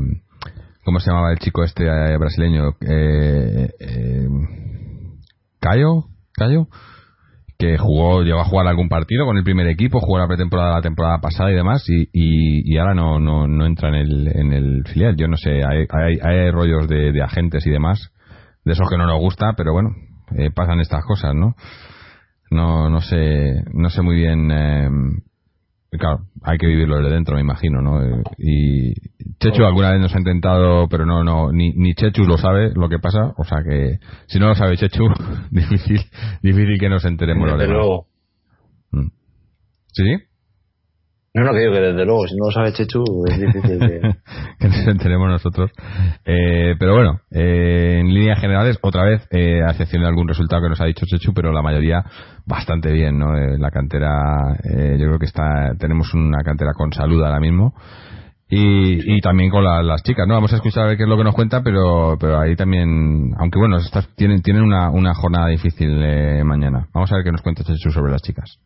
cómo 0.85 0.99
se 0.99 1.11
llamaba 1.11 1.31
el 1.31 1.39
chico 1.39 1.63
este 1.63 1.85
eh, 1.85 2.19
brasileño 2.19 2.71
eh, 2.81 3.71
eh, 3.79 4.29
Cayo 5.61 6.07
Cayo 6.33 6.67
que 7.65 7.79
jugó, 7.79 8.23
llegó 8.23 8.41
a 8.41 8.45
jugar 8.45 8.67
algún 8.67 8.89
partido 8.89 9.25
con 9.25 9.39
el 9.39 9.45
primer 9.45 9.67
equipo, 9.69 10.01
jugó 10.01 10.19
la 10.19 10.29
pretemporada 10.29 10.75
la 10.75 10.83
temporada 10.83 11.19
pasada 11.21 11.51
y 11.51 11.55
demás, 11.55 11.85
y, 11.89 12.09
y, 12.13 12.77
ahora 12.77 12.95
no, 12.95 13.19
no, 13.19 13.47
no 13.47 13.67
entra 13.67 13.89
en 13.89 13.95
el, 13.95 14.29
en 14.29 14.53
el 14.53 14.85
filial. 14.87 15.17
Yo 15.17 15.29
no 15.29 15.37
sé, 15.37 15.63
hay, 15.65 15.87
hay, 15.89 16.19
hay 16.23 16.51
rollos 16.51 16.87
de, 16.89 17.13
de, 17.13 17.23
agentes 17.23 17.67
y 17.67 17.71
demás, 17.71 18.13
de 18.65 18.73
esos 18.73 18.89
que 18.91 18.99
no 18.99 19.07
nos 19.07 19.19
gusta, 19.19 19.55
pero 19.57 19.73
bueno, 19.73 19.91
eh, 20.37 20.51
pasan 20.51 20.81
estas 20.81 21.05
cosas, 21.05 21.35
¿no? 21.35 21.55
No, 22.51 22.91
no 22.91 23.01
sé, 23.01 23.65
no 23.73 23.89
sé 23.89 24.03
muy 24.03 24.17
bien. 24.17 24.51
Eh, 24.51 24.91
claro, 25.99 26.27
hay 26.43 26.59
que 26.59 26.67
vivirlo 26.67 26.97
desde 26.97 27.15
dentro, 27.15 27.35
me 27.35 27.41
imagino, 27.41 27.81
¿no? 27.81 28.03
Eh, 28.03 28.23
y 28.39 28.95
Chechu 29.39 29.65
alguna 29.65 29.93
vez 29.93 30.01
nos 30.01 30.15
ha 30.15 30.19
intentado, 30.19 30.89
pero 30.89 31.07
no, 31.07 31.25
no, 31.25 31.53
ni, 31.53 31.73
ni 31.73 31.95
Chechu 31.95 32.25
lo 32.25 32.37
sabe 32.37 32.73
lo 32.75 32.89
que 32.89 32.99
pasa, 32.99 33.33
o 33.37 33.45
sea 33.45 33.59
que 33.63 33.99
si 34.27 34.39
no 34.39 34.49
lo 34.49 34.55
sabe 34.55 34.77
Chechu, 34.77 35.05
difícil, 35.51 36.01
difícil 36.43 36.79
que 36.79 36.89
nos 36.89 37.05
enteremos 37.05 37.49
lo 37.49 37.57
Desde 37.57 37.73
luego. 37.73 38.07
Mm. 38.91 39.09
¿Sí? 39.93 40.17
No, 41.35 41.43
no, 41.43 41.53
que 41.53 41.59
digo 41.59 41.73
que 41.73 41.81
desde 41.81 42.05
luego, 42.05 42.29
si 42.29 42.37
no 42.37 42.47
lo 42.47 42.53
sabe 42.53 42.73
Chechu, 42.73 43.03
es 43.29 43.41
difícil 43.41 43.79
que... 43.81 44.01
que 44.61 45.09
nosotros. 45.09 45.73
Eh, 46.25 46.77
pero 46.79 46.95
bueno, 46.95 47.21
eh, 47.33 47.99
en 48.01 48.15
líneas 48.15 48.41
generales, 48.41 48.79
otra 48.83 49.03
vez, 49.05 49.27
eh, 49.33 49.61
a 49.67 49.73
excepción 49.73 50.03
de 50.03 50.09
algún 50.09 50.29
resultado 50.29 50.63
que 50.63 50.69
nos 50.69 50.81
ha 50.81 50.85
dicho 50.85 51.07
Chechu, 51.07 51.35
pero 51.35 51.53
la 51.53 51.61
mayoría 51.61 52.05
bastante 52.47 52.93
bien, 52.93 53.19
¿no? 53.19 53.37
Eh, 53.37 53.59
la 53.59 53.73
cantera, 53.73 54.57
eh, 54.63 54.97
yo 54.99 55.07
creo 55.07 55.19
que 55.19 55.27
está, 55.27 55.75
tenemos 55.77 56.15
una 56.15 56.43
cantera 56.45 56.73
con 56.73 56.93
salud 56.93 57.23
ahora 57.25 57.41
mismo. 57.41 57.75
Y, 58.49 59.17
y 59.17 59.21
también 59.21 59.51
con 59.51 59.65
la- 59.65 59.83
las 59.83 60.05
chicas, 60.05 60.29
¿no? 60.29 60.35
Vamos 60.35 60.53
a 60.53 60.57
escuchar 60.57 60.85
a 60.85 60.87
ver 60.89 60.97
qué 60.97 61.03
es 61.03 61.09
lo 61.09 61.17
que 61.17 61.25
nos 61.25 61.35
cuenta, 61.35 61.63
pero, 61.65 62.17
pero 62.21 62.39
ahí 62.39 62.55
también, 62.55 63.33
aunque 63.41 63.59
bueno, 63.59 63.79
estas 63.79 64.07
tienen, 64.15 64.41
tienen 64.43 64.63
una, 64.63 64.91
una 64.91 65.15
jornada 65.15 65.49
difícil 65.49 66.01
eh, 66.01 66.45
mañana. 66.45 66.87
Vamos 66.95 67.11
a 67.11 67.17
ver 67.17 67.25
qué 67.25 67.33
nos 67.33 67.43
cuenta 67.43 67.65
Chechu 67.65 67.91
sobre 67.91 68.13
las 68.13 68.23
chicas. 68.23 68.61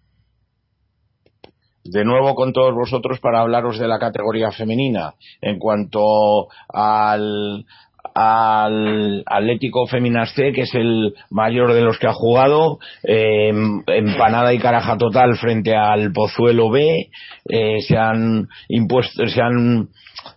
De 1.90 2.04
nuevo 2.04 2.34
con 2.34 2.52
todos 2.52 2.74
vosotros 2.74 3.20
para 3.20 3.40
hablaros 3.40 3.78
de 3.78 3.88
la 3.88 3.98
categoría 3.98 4.50
femenina. 4.52 5.14
En 5.40 5.58
cuanto 5.58 6.48
al, 6.68 7.64
al 8.18 9.22
Atlético 9.26 9.86
Féminas 9.86 10.32
C, 10.34 10.52
que 10.52 10.62
es 10.62 10.74
el 10.74 11.14
mayor 11.30 11.72
de 11.72 11.82
los 11.82 11.98
que 11.98 12.08
ha 12.08 12.12
jugado, 12.12 12.78
eh, 13.04 13.52
empanada 13.86 14.52
y 14.52 14.58
caraja 14.58 14.96
total 14.96 15.36
frente 15.36 15.76
al 15.76 16.12
Pozuelo 16.12 16.68
B, 16.70 17.10
eh, 17.48 17.80
se 17.86 17.96
han 17.96 18.48
impuesto, 18.68 19.26
se 19.28 19.40
han 19.40 19.88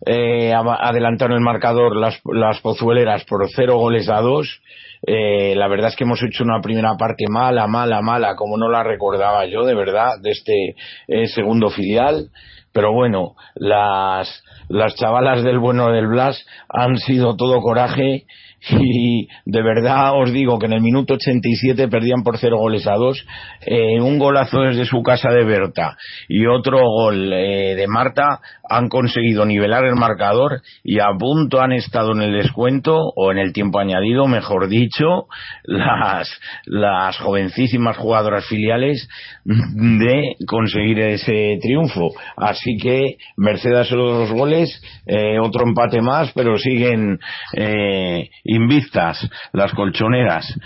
eh, 0.06 0.53
adelantado 0.53 1.32
en 1.32 1.38
el 1.38 1.44
marcador 1.44 1.95
las, 1.95 2.22
las 2.26 2.60
pozueleras 2.62 3.24
por 3.26 3.48
cero 3.49 3.78
goles 3.78 4.10
a 4.10 4.22
dos. 4.22 4.62
Eh, 5.06 5.56
la 5.56 5.68
verdad 5.68 5.90
es 5.90 5.95
que 5.95 6.03
hemos 6.03 6.22
hecho 6.22 6.44
una 6.44 6.62
primera 6.62 6.95
parte 6.95 7.26
mala, 7.28 7.66
mala, 7.66 8.02
mala, 8.02 8.36
como 8.36 8.58
no 8.58 8.70
la 8.70 8.84
recordaba 8.84 9.45
yo, 9.45 9.66
de 9.66 9.74
verdad, 9.74 10.14
de 10.22 10.32
este 10.32 10.76
eh, 11.08 11.28
segundo 11.28 11.70
filial. 11.70 12.30
Pero 12.73 12.93
bueno, 12.93 13.35
las, 13.56 14.43
las 14.69 14.95
chavalas 14.95 15.43
del 15.43 15.60
bueno 15.60 15.91
del 15.91 16.07
Blas 16.07 16.45
han 16.69 16.98
sido 16.98 17.35
todo 17.35 17.60
coraje 17.61 18.26
y 18.69 19.27
de 19.45 19.64
verdad 19.64 20.14
os 20.14 20.31
digo 20.31 20.60
que 20.60 20.68
en 20.68 20.73
el 20.73 20.81
minuto 20.81 21.15
87 21.15 21.88
perdían 21.88 22.23
por 22.23 22.38
cero 22.38 22.57
goles 22.60 22.85
a 22.88 22.93
dos, 22.93 23.26
eh, 23.65 23.99
un 23.99 24.19
golazo 24.19 24.61
desde 24.61 24.85
su 24.85 25.02
casa 25.02 25.30
de 25.31 25.43
Berta 25.43 25.98
y 26.30 26.45
otro 26.45 26.80
gol 26.80 27.34
eh, 27.34 27.76
de 27.76 27.88
Marta 27.88 28.39
han 28.72 28.88
conseguido 28.88 29.45
nivelar 29.45 29.84
el 29.84 29.95
marcador 29.95 30.61
y 30.84 30.99
a 30.99 31.10
punto 31.19 31.61
han 31.61 31.73
estado 31.73 32.14
en 32.14 32.22
el 32.22 32.34
descuento 32.34 32.98
o 32.98 33.31
en 33.31 33.38
el 33.38 33.52
tiempo 33.52 33.80
añadido, 33.80 34.27
mejor 34.27 34.69
dicho, 34.69 35.27
las, 35.64 36.30
las 36.65 37.18
jovencísimas 37.18 37.98
jugadoras 37.98 38.45
filiales 38.45 39.10
de 39.43 40.35
conseguir 40.48 40.99
ese 40.99 41.57
triunfo. 41.61 42.11
Así 42.38 42.77
que 42.77 43.18
Mercedes 43.35 43.88
solo 43.88 44.14
dos 44.14 44.31
goles, 44.31 44.81
eh, 45.06 45.38
otro 45.39 45.68
empate 45.68 46.02
más, 46.02 46.31
pero 46.34 46.57
siguen 46.57 47.19
eh, 47.53 48.30
invictas 48.45 49.30
las 49.52 49.73
colchoneras 49.73 50.57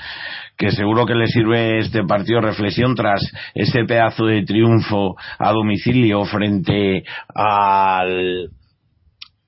que 0.58 0.72
seguro 0.72 1.06
que 1.06 1.16
le 1.16 1.28
sirve 1.28 1.80
este 1.80 2.04
partido 2.04 2.42
reflexión 2.42 2.96
tras 2.96 3.22
ese 3.54 3.84
pedazo 3.86 4.26
de 4.26 4.44
triunfo 4.44 5.16
a 5.40 5.52
domicilio 5.52 6.24
frente 6.26 7.04
al 7.34 8.50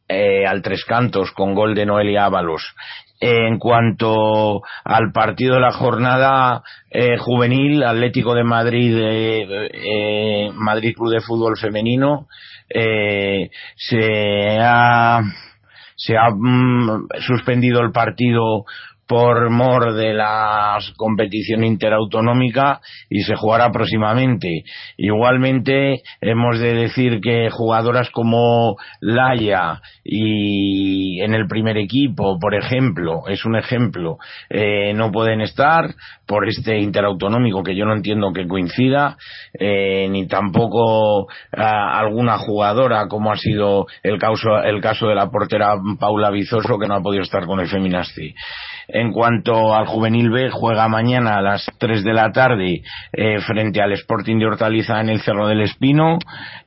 eh, 0.09 0.45
al 0.45 0.61
Tres 0.61 0.85
Cantos 0.85 1.31
con 1.31 1.53
gol 1.53 1.75
de 1.75 1.85
Noelia 1.85 2.25
Ábalos. 2.25 2.75
En 3.19 3.57
cuanto 3.57 4.61
al 4.83 5.11
partido 5.11 5.55
de 5.55 5.61
la 5.61 5.71
jornada 5.71 6.61
eh, 6.91 7.17
juvenil, 7.17 7.83
Atlético 7.83 8.35
de 8.35 8.43
Madrid, 8.43 8.95
eh, 8.95 9.69
eh, 9.73 10.51
Madrid 10.53 10.93
Club 10.95 11.13
de 11.13 11.21
Fútbol 11.21 11.57
Femenino, 11.57 12.27
eh, 12.69 13.49
se 13.75 14.59
ha, 14.61 15.21
se 15.95 16.15
ha 16.15 16.29
mm, 16.29 17.07
suspendido 17.21 17.81
el 17.81 17.91
partido 17.91 18.65
por 19.07 19.49
mor 19.49 19.93
de 19.93 20.13
la 20.13 20.77
competición 20.97 21.63
interautonómica 21.63 22.81
y 23.09 23.21
se 23.21 23.35
jugará 23.35 23.71
próximamente. 23.71 24.63
Igualmente 24.97 26.01
hemos 26.21 26.59
de 26.59 26.73
decir 26.73 27.21
que 27.21 27.49
jugadoras 27.49 28.09
como 28.11 28.75
Laia 28.99 29.81
y 30.03 31.21
en 31.21 31.33
el 31.33 31.47
primer 31.47 31.77
equipo, 31.77 32.37
por 32.39 32.53
ejemplo, 32.53 33.23
es 33.27 33.45
un 33.45 33.55
ejemplo, 33.55 34.17
eh, 34.49 34.93
no 34.93 35.11
pueden 35.11 35.41
estar 35.41 35.95
por 36.25 36.47
este 36.47 36.79
interautonómico 36.79 37.63
que 37.63 37.75
yo 37.75 37.85
no 37.85 37.93
entiendo 37.93 38.33
que 38.33 38.47
coincida, 38.47 39.17
eh, 39.57 40.07
ni 40.09 40.27
tampoco 40.27 41.27
ah, 41.55 41.97
alguna 41.97 42.37
jugadora 42.37 43.07
como 43.07 43.31
ha 43.31 43.37
sido 43.37 43.87
el 44.03 44.19
caso, 44.19 44.61
el 44.63 44.81
caso 44.81 45.07
de 45.07 45.15
la 45.15 45.29
portera 45.29 45.75
Paula 45.99 46.29
Vizoso 46.29 46.77
que 46.77 46.87
no 46.87 46.95
ha 46.95 47.01
podido 47.01 47.23
estar 47.23 47.45
con 47.45 47.59
el 47.59 47.67
Feminasti. 47.67 48.33
En 48.89 49.11
cuanto 49.11 49.75
al 49.75 49.85
juvenil 49.85 50.29
B, 50.29 50.49
juega 50.49 50.87
mañana 50.87 51.37
a 51.37 51.41
las 51.41 51.69
3 51.77 52.05
de 52.05 52.13
la 52.13 52.31
tarde 52.31 52.83
eh, 53.11 53.39
frente 53.41 53.81
al 53.81 53.91
Sporting 53.91 54.37
de 54.39 54.45
Hortaliza 54.45 55.01
en 55.01 55.09
el 55.09 55.19
Cerro 55.19 55.47
del 55.47 55.61
Espino. 55.61 56.19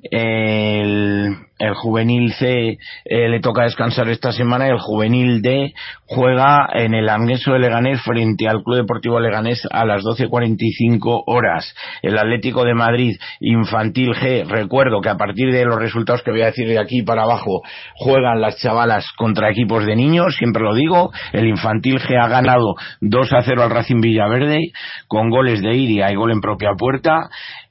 El, 0.02 1.36
juvenil 1.74 2.32
C 2.32 2.78
eh, 3.04 3.28
le 3.28 3.40
toca 3.40 3.64
descansar 3.64 4.08
esta 4.08 4.32
semana 4.32 4.66
y 4.66 4.70
el 4.70 4.78
juvenil 4.78 5.42
D 5.42 5.74
juega 6.06 6.66
en 6.72 6.94
el 6.94 7.08
Angueso 7.08 7.52
de 7.52 7.58
Leganés 7.58 8.00
frente 8.02 8.48
al 8.48 8.62
Club 8.62 8.78
Deportivo 8.78 9.20
Leganés 9.20 9.66
a 9.70 9.84
las 9.84 10.02
12.45 10.02 11.24
horas. 11.26 11.74
El 12.02 12.18
Atlético 12.18 12.64
de 12.64 12.74
Madrid 12.74 13.16
Infantil 13.40 14.14
G, 14.14 14.46
recuerdo 14.46 15.00
que 15.00 15.10
a 15.10 15.16
partir 15.16 15.52
de 15.52 15.64
los 15.66 15.76
resultados 15.76 16.22
que 16.22 16.30
voy 16.30 16.42
a 16.42 16.46
decir 16.46 16.66
de 16.66 16.78
aquí 16.78 17.02
para 17.02 17.22
abajo, 17.22 17.62
juegan 17.94 18.40
las 18.40 18.56
chavalas 18.56 19.06
contra 19.16 19.50
equipos 19.50 19.84
de 19.84 19.96
niños, 19.96 20.36
siempre 20.36 20.62
lo 20.62 20.74
digo. 20.74 21.12
El 21.32 21.46
Infantil 21.46 21.98
ha 22.16 22.28
ganado 22.28 22.74
2 23.00 23.32
a 23.32 23.42
0 23.42 23.62
al 23.62 23.70
Racing 23.70 24.00
Villaverde 24.00 24.72
con 25.08 25.30
goles 25.30 25.60
de 25.62 25.76
Iria 25.76 26.10
y 26.10 26.16
gol 26.16 26.32
en 26.32 26.40
propia 26.40 26.70
puerta. 26.76 27.28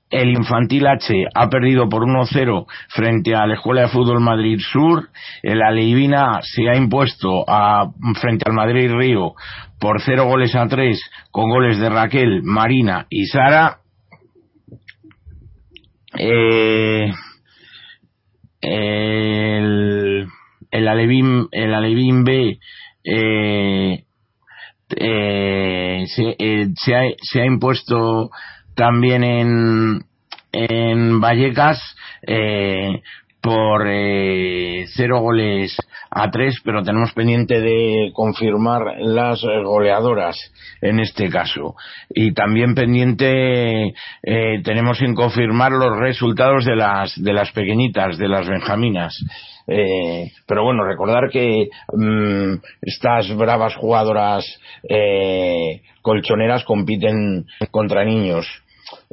El 0.09 0.29
Infantil 0.29 0.87
H 0.87 1.13
ha 1.35 1.49
perdido 1.49 1.87
por 1.87 2.03
1-0 2.03 2.65
frente 2.89 3.35
a 3.35 3.45
la 3.45 3.53
Escuela 3.53 3.81
de 3.81 3.89
Fútbol 3.89 4.19
Madrid 4.19 4.59
Sur. 4.59 5.09
El 5.43 5.61
Aleivina 5.61 6.39
se 6.41 6.67
ha 6.67 6.75
impuesto 6.75 7.45
a, 7.47 7.91
frente 8.19 8.45
al 8.47 8.55
Madrid 8.55 8.91
Río 8.91 9.33
por 9.79 10.01
0 10.01 10.25
goles 10.25 10.55
a 10.55 10.67
3 10.67 10.99
con 11.29 11.49
goles 11.49 11.77
de 11.77 11.89
Raquel, 11.89 12.41
Marina 12.43 13.05
y 13.09 13.25
Sara. 13.27 13.77
Eh, 16.17 17.11
el, 18.61 20.27
el 20.71 20.87
Alevín, 20.87 21.47
el 21.51 21.73
Alevín 21.73 22.23
B 22.23 22.59
eh, 23.03 24.03
eh, 24.95 26.03
se, 26.07 26.35
eh, 26.37 26.67
se, 26.75 26.95
ha, 26.95 27.01
se 27.21 27.41
ha 27.41 27.45
impuesto 27.45 28.29
también 28.75 29.23
en, 29.23 30.03
en 30.51 31.21
Vallecas 31.21 31.79
eh, 32.25 33.01
por 33.41 33.87
eh, 33.87 34.85
cero 34.93 35.21
goles 35.21 35.77
a 36.11 36.29
tres, 36.29 36.59
pero 36.63 36.83
tenemos 36.83 37.13
pendiente 37.13 37.61
de 37.61 38.11
confirmar 38.13 38.97
las 38.99 39.41
goleadoras 39.41 40.37
en 40.81 40.99
este 40.99 41.29
caso. 41.29 41.75
Y 42.09 42.33
también 42.33 42.75
pendiente 42.75 43.93
eh, 44.23 44.61
tenemos 44.63 45.01
en 45.01 45.15
confirmar 45.15 45.71
los 45.71 45.97
resultados 45.97 46.65
de 46.65 46.75
las, 46.75 47.21
de 47.21 47.33
las 47.33 47.51
pequeñitas, 47.51 48.17
de 48.17 48.27
las 48.27 48.47
benjaminas. 48.47 49.17
Eh, 49.71 50.31
pero 50.47 50.63
bueno, 50.63 50.83
recordar 50.83 51.29
que 51.29 51.69
mm, 51.93 52.53
estas 52.81 53.35
bravas 53.35 53.75
jugadoras 53.75 54.45
eh, 54.89 55.81
colchoneras 56.01 56.63
compiten 56.63 57.45
contra 57.69 58.03
niños. 58.03 58.47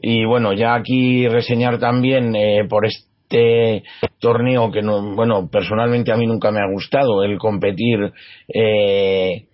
Y 0.01 0.25
bueno, 0.25 0.55
ya 0.55 0.75
aquí 0.75 1.29
reseñar 1.29 1.79
también 1.79 2.35
eh, 2.35 2.65
por 2.69 2.87
este 2.87 3.83
torneo 4.19 4.71
que 4.71 4.83
no, 4.83 5.15
bueno, 5.15 5.49
personalmente 5.51 6.13
a 6.13 6.17
mí 6.17 6.27
nunca 6.27 6.51
me 6.51 6.61
ha 6.61 6.73
gustado 6.73 7.23
el 7.23 7.39
competir 7.39 8.13
eh, 8.49 9.47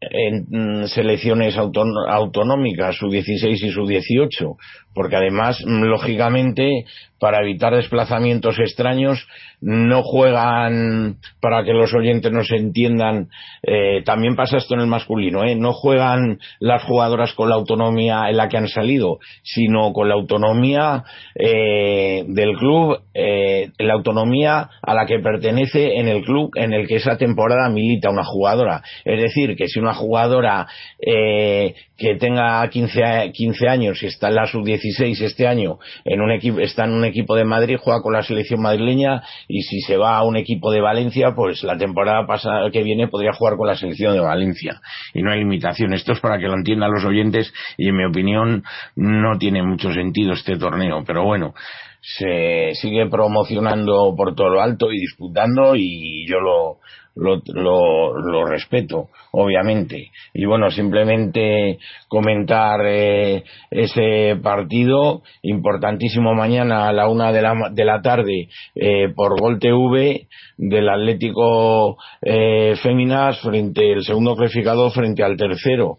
en 0.00 0.46
mm, 0.48 0.86
selecciones 0.86 1.56
autonómicas, 1.56 2.96
su 2.96 3.08
16 3.08 3.62
y 3.62 3.70
su 3.70 3.86
18, 3.86 4.56
porque 4.94 5.16
además, 5.16 5.58
mm, 5.64 5.82
lógicamente, 5.84 6.84
para 7.18 7.40
evitar 7.40 7.74
desplazamientos 7.74 8.58
extraños, 8.58 9.26
no 9.60 10.02
juegan, 10.02 11.16
para 11.40 11.64
que 11.64 11.72
los 11.72 11.94
oyentes 11.94 12.30
nos 12.30 12.50
entiendan, 12.52 13.28
eh, 13.62 14.02
también 14.04 14.36
pasa 14.36 14.58
esto 14.58 14.74
en 14.74 14.80
el 14.80 14.86
masculino, 14.86 15.42
¿eh? 15.42 15.56
no 15.56 15.72
juegan 15.72 16.38
las 16.60 16.82
jugadoras 16.82 17.32
con 17.32 17.48
la 17.48 17.54
autonomía 17.54 18.28
en 18.28 18.36
la 18.36 18.48
que 18.48 18.58
han 18.58 18.68
salido, 18.68 19.20
sino 19.42 19.92
con 19.94 20.08
la 20.08 20.14
autonomía 20.14 21.04
eh, 21.34 22.24
del 22.28 22.56
club, 22.58 23.00
eh, 23.14 23.70
la 23.78 23.94
autonomía 23.94 24.68
a 24.82 24.94
la 24.94 25.06
que 25.06 25.18
pertenece 25.20 25.98
en 25.98 26.08
el 26.08 26.24
club 26.24 26.50
en 26.56 26.74
el 26.74 26.86
que 26.86 26.96
esa 26.96 27.16
temporada 27.16 27.70
milita 27.70 28.10
una 28.10 28.24
jugadora. 28.24 28.82
Es 29.04 29.22
decir, 29.22 29.56
que 29.56 29.68
si 29.68 29.80
una 29.80 29.94
jugadora 29.94 30.66
eh, 31.00 31.74
que 31.96 32.16
tenga 32.16 32.68
15, 32.68 33.30
15 33.32 33.68
años 33.68 34.02
y 34.02 34.06
está 34.06 34.28
en 34.28 34.34
la 34.34 34.46
sub-16 34.46 35.20
este 35.20 35.46
año, 35.46 35.78
en 36.04 36.20
un 36.20 36.32
equipo, 36.32 36.58
está 36.58 36.84
en 36.84 36.92
un 36.92 37.04
equipo 37.04 37.36
de 37.36 37.44
Madrid, 37.44 37.76
juega 37.80 38.02
con 38.02 38.12
la 38.12 38.22
selección 38.22 38.60
madrileña 38.60 39.22
y 39.46 39.62
si 39.62 39.80
se 39.80 39.96
va 39.96 40.16
a 40.16 40.24
un 40.24 40.36
equipo 40.36 40.72
de 40.72 40.80
Valencia, 40.80 41.34
pues 41.36 41.62
la 41.62 41.78
temporada 41.78 42.26
pasada 42.26 42.70
que 42.72 42.82
viene 42.82 43.08
podría 43.08 43.32
jugar 43.32 43.56
con 43.56 43.68
la 43.68 43.76
selección 43.76 44.14
de 44.14 44.20
Valencia. 44.20 44.80
Y 45.12 45.22
no 45.22 45.30
hay 45.30 45.38
limitación. 45.38 45.92
Esto 45.92 46.12
es 46.12 46.20
para 46.20 46.38
que 46.38 46.48
lo 46.48 46.54
entiendan 46.54 46.90
los 46.90 47.04
oyentes 47.04 47.52
y 47.76 47.88
en 47.88 47.96
mi 47.96 48.04
opinión 48.04 48.64
no 48.96 49.38
tiene 49.38 49.62
mucho 49.62 49.92
sentido 49.92 50.32
este 50.32 50.56
torneo. 50.56 51.04
Pero 51.06 51.24
bueno, 51.24 51.54
se 52.00 52.72
sigue 52.74 53.08
promocionando 53.08 54.14
por 54.16 54.34
todo 54.34 54.50
lo 54.50 54.60
alto 54.60 54.90
y 54.90 54.98
disputando 54.98 55.74
y 55.76 56.26
yo 56.28 56.40
lo, 56.40 56.80
lo, 57.16 57.40
lo, 57.46 58.18
lo, 58.18 58.44
respeto, 58.44 59.08
obviamente. 59.32 60.10
Y 60.32 60.44
bueno, 60.46 60.70
simplemente 60.70 61.78
comentar 62.08 62.80
eh, 62.84 63.44
ese 63.70 64.36
partido 64.42 65.22
importantísimo 65.42 66.34
mañana 66.34 66.88
a 66.88 66.92
la 66.92 67.08
una 67.08 67.32
de 67.32 67.42
la, 67.42 67.70
de 67.70 67.84
la 67.84 68.02
tarde 68.02 68.48
eh, 68.74 69.12
por 69.14 69.40
Gol 69.40 69.58
TV 69.58 70.26
del 70.56 70.88
Atlético 70.88 71.96
eh, 72.22 72.74
Féminas 72.82 73.40
frente 73.40 73.92
el 73.92 74.04
segundo 74.04 74.36
clasificado 74.36 74.90
frente 74.90 75.22
al 75.22 75.36
tercero 75.36 75.98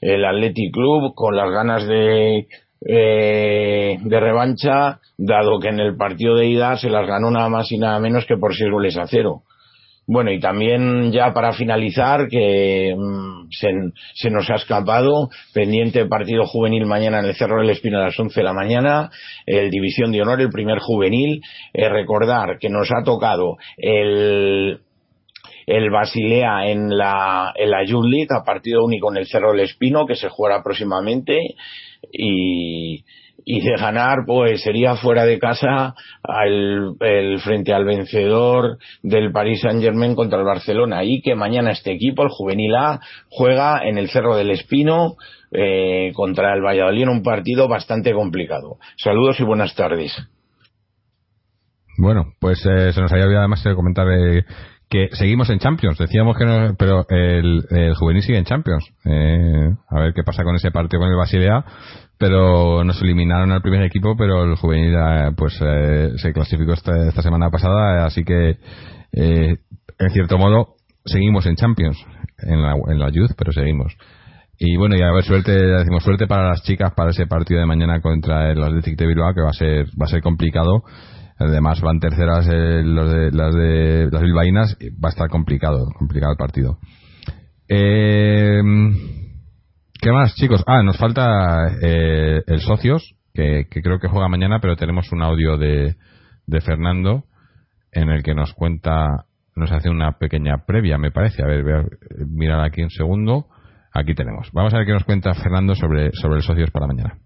el 0.00 0.24
Athletic 0.24 0.72
Club 0.72 1.14
con 1.14 1.36
las 1.36 1.50
ganas 1.50 1.86
de 1.86 2.46
eh, 2.88 3.98
de 4.00 4.20
revancha 4.20 5.00
dado 5.16 5.58
que 5.58 5.68
en 5.68 5.80
el 5.80 5.96
partido 5.96 6.36
de 6.36 6.46
ida 6.46 6.76
se 6.76 6.90
las 6.90 7.06
ganó 7.06 7.30
nada 7.30 7.48
más 7.48 7.72
y 7.72 7.78
nada 7.78 7.98
menos 7.98 8.26
que 8.26 8.36
por 8.36 8.54
seis 8.54 8.70
goles 8.70 8.96
a 8.98 9.06
cero 9.06 9.42
bueno, 10.06 10.30
y 10.30 10.38
también 10.38 11.10
ya 11.10 11.32
para 11.32 11.52
finalizar, 11.52 12.28
que 12.28 12.94
mmm, 12.96 13.48
se, 13.50 14.30
nos 14.30 14.48
ha 14.50 14.54
escapado, 14.54 15.30
pendiente 15.52 16.06
partido 16.06 16.46
juvenil 16.46 16.86
mañana 16.86 17.18
en 17.18 17.26
el 17.26 17.34
Cerro 17.34 17.60
del 17.60 17.70
Espino 17.70 17.98
a 17.98 18.04
las 18.04 18.18
11 18.18 18.38
de 18.38 18.44
la 18.44 18.52
mañana, 18.52 19.10
el 19.46 19.68
División 19.70 20.12
de 20.12 20.22
Honor, 20.22 20.40
el 20.40 20.50
primer 20.50 20.78
juvenil. 20.78 21.42
Eh, 21.72 21.88
recordar 21.88 22.58
que 22.60 22.68
nos 22.68 22.88
ha 22.92 23.02
tocado 23.02 23.56
el, 23.76 24.78
el 25.66 25.90
Basilea 25.90 26.68
en 26.68 26.96
la, 26.96 27.52
en 27.56 27.70
la 27.70 27.84
Youth 27.84 28.30
a 28.30 28.44
partido 28.44 28.84
único 28.84 29.10
en 29.10 29.18
el 29.18 29.26
Cerro 29.26 29.50
del 29.50 29.60
Espino, 29.60 30.06
que 30.06 30.14
se 30.14 30.28
jugará 30.28 30.62
próximamente. 30.62 31.56
Y, 32.12 33.04
y 33.48 33.60
de 33.60 33.76
ganar 33.76 34.24
pues 34.26 34.62
sería 34.62 34.96
fuera 34.96 35.24
de 35.24 35.38
casa 35.38 35.94
al, 36.22 36.96
el, 37.00 37.38
frente 37.38 37.72
al 37.72 37.84
vencedor 37.84 38.78
del 39.02 39.30
Paris 39.30 39.60
Saint 39.60 39.80
Germain 39.80 40.16
contra 40.16 40.40
el 40.40 40.44
Barcelona 40.44 41.04
y 41.04 41.22
que 41.22 41.36
mañana 41.36 41.70
este 41.70 41.92
equipo, 41.92 42.24
el 42.24 42.28
Juvenil 42.28 42.74
A, 42.74 43.00
juega 43.30 43.86
en 43.86 43.98
el 43.98 44.10
Cerro 44.10 44.36
del 44.36 44.50
Espino 44.50 45.14
eh, 45.52 46.10
contra 46.14 46.54
el 46.54 46.62
Valladolid 46.62 47.02
en 47.02 47.08
un 47.08 47.22
partido 47.22 47.68
bastante 47.68 48.12
complicado. 48.12 48.78
Saludos 48.96 49.38
y 49.38 49.44
buenas 49.44 49.76
tardes. 49.76 50.12
Bueno, 51.98 52.32
pues 52.40 52.58
eh, 52.66 52.92
se 52.92 53.00
nos 53.00 53.12
había 53.12 53.24
olvidado 53.24 53.44
además 53.44 53.62
de 53.62 53.74
comentar 53.74 54.06
eh, 54.08 54.44
que 54.88 55.08
seguimos 55.12 55.50
en 55.50 55.58
Champions. 55.58 55.98
Decíamos 55.98 56.36
que 56.36 56.44
no, 56.44 56.74
pero 56.78 57.06
el, 57.08 57.64
el 57.70 57.94
juvenil 57.94 58.22
sigue 58.22 58.38
en 58.38 58.44
Champions. 58.44 58.84
Eh, 59.04 59.70
a 59.88 60.00
ver 60.00 60.14
qué 60.14 60.22
pasa 60.22 60.44
con 60.44 60.56
ese 60.56 60.70
partido 60.70 61.00
con 61.00 61.10
el 61.10 61.16
Basilea 61.16 61.64
pero 62.18 62.82
nos 62.84 63.00
eliminaron 63.02 63.52
al 63.52 63.62
primer 63.62 63.82
equipo, 63.82 64.16
pero 64.16 64.44
el 64.44 64.56
juvenil 64.56 64.94
eh, 64.94 65.30
pues 65.36 65.58
eh, 65.60 66.12
se 66.16 66.32
clasificó 66.32 66.72
esta, 66.72 67.08
esta, 67.08 67.22
semana 67.22 67.50
pasada, 67.50 68.06
así 68.06 68.24
que 68.24 68.56
eh, 69.12 69.56
en 69.98 70.10
cierto 70.10 70.38
modo 70.38 70.76
seguimos 71.04 71.46
en 71.46 71.56
Champions, 71.56 71.98
en 72.38 72.62
la, 72.62 72.74
en 72.88 72.98
la 72.98 73.10
Youth, 73.10 73.32
pero 73.36 73.52
seguimos. 73.52 73.96
Y 74.58 74.76
bueno, 74.76 74.96
y 74.96 75.02
a 75.02 75.12
ver 75.12 75.24
suerte, 75.24 75.52
decimos 75.52 76.02
suerte 76.02 76.26
para 76.26 76.48
las 76.48 76.62
chicas 76.62 76.92
para 76.94 77.10
ese 77.10 77.26
partido 77.26 77.60
de 77.60 77.66
mañana 77.66 78.00
contra 78.00 78.50
el 78.50 78.62
Athletic 78.62 78.98
de 78.98 79.06
Bilbao, 79.06 79.34
que 79.34 79.42
va 79.42 79.50
a 79.50 79.52
ser 79.52 79.86
va 80.00 80.06
a 80.06 80.08
ser 80.08 80.22
complicado. 80.22 80.82
Además 81.38 81.80
van 81.80 82.00
terceras 82.00 82.48
eh, 82.50 82.82
los 82.82 83.12
de, 83.12 83.30
las 83.30 83.54
de 83.54 84.08
las 84.10 84.22
bilbaínas, 84.22 84.76
va 85.02 85.08
a 85.08 85.10
estar 85.10 85.28
complicado, 85.28 85.86
complicado 85.98 86.32
el 86.32 86.38
partido. 86.38 86.78
Eh, 87.68 88.62
¿Qué 90.00 90.12
más, 90.12 90.34
chicos? 90.34 90.62
Ah, 90.66 90.82
nos 90.82 90.96
falta 90.96 91.76
eh, 91.82 92.42
el 92.46 92.60
Socios, 92.60 93.14
que, 93.34 93.66
creo 93.68 93.98
que 93.98 94.08
juega 94.08 94.28
mañana, 94.28 94.60
pero 94.60 94.76
tenemos 94.76 95.12
un 95.12 95.22
audio 95.22 95.58
de, 95.58 95.96
de 96.46 96.60
Fernando 96.60 97.24
en 97.92 98.08
el 98.10 98.22
que 98.22 98.34
nos 98.34 98.52
cuenta, 98.54 99.26
nos 99.54 99.72
hace 99.72 99.90
una 99.90 100.12
pequeña 100.12 100.64
previa, 100.66 100.96
me 100.96 101.10
parece. 101.10 101.42
A 101.42 101.46
ver, 101.46 101.62
voy 101.62 101.72
a 101.72 101.84
mirar 102.26 102.60
aquí 102.64 102.82
un 102.82 102.90
segundo. 102.90 103.46
Aquí 103.92 104.14
tenemos. 104.14 104.50
Vamos 104.52 104.74
a 104.74 104.78
ver 104.78 104.86
qué 104.86 104.92
nos 104.92 105.04
cuenta 105.04 105.32
Fernando 105.34 105.74
sobre, 105.74 106.12
sobre 106.12 106.36
el 106.36 106.42
Socios 106.42 106.70
para 106.70 106.86
mañana. 106.86 107.18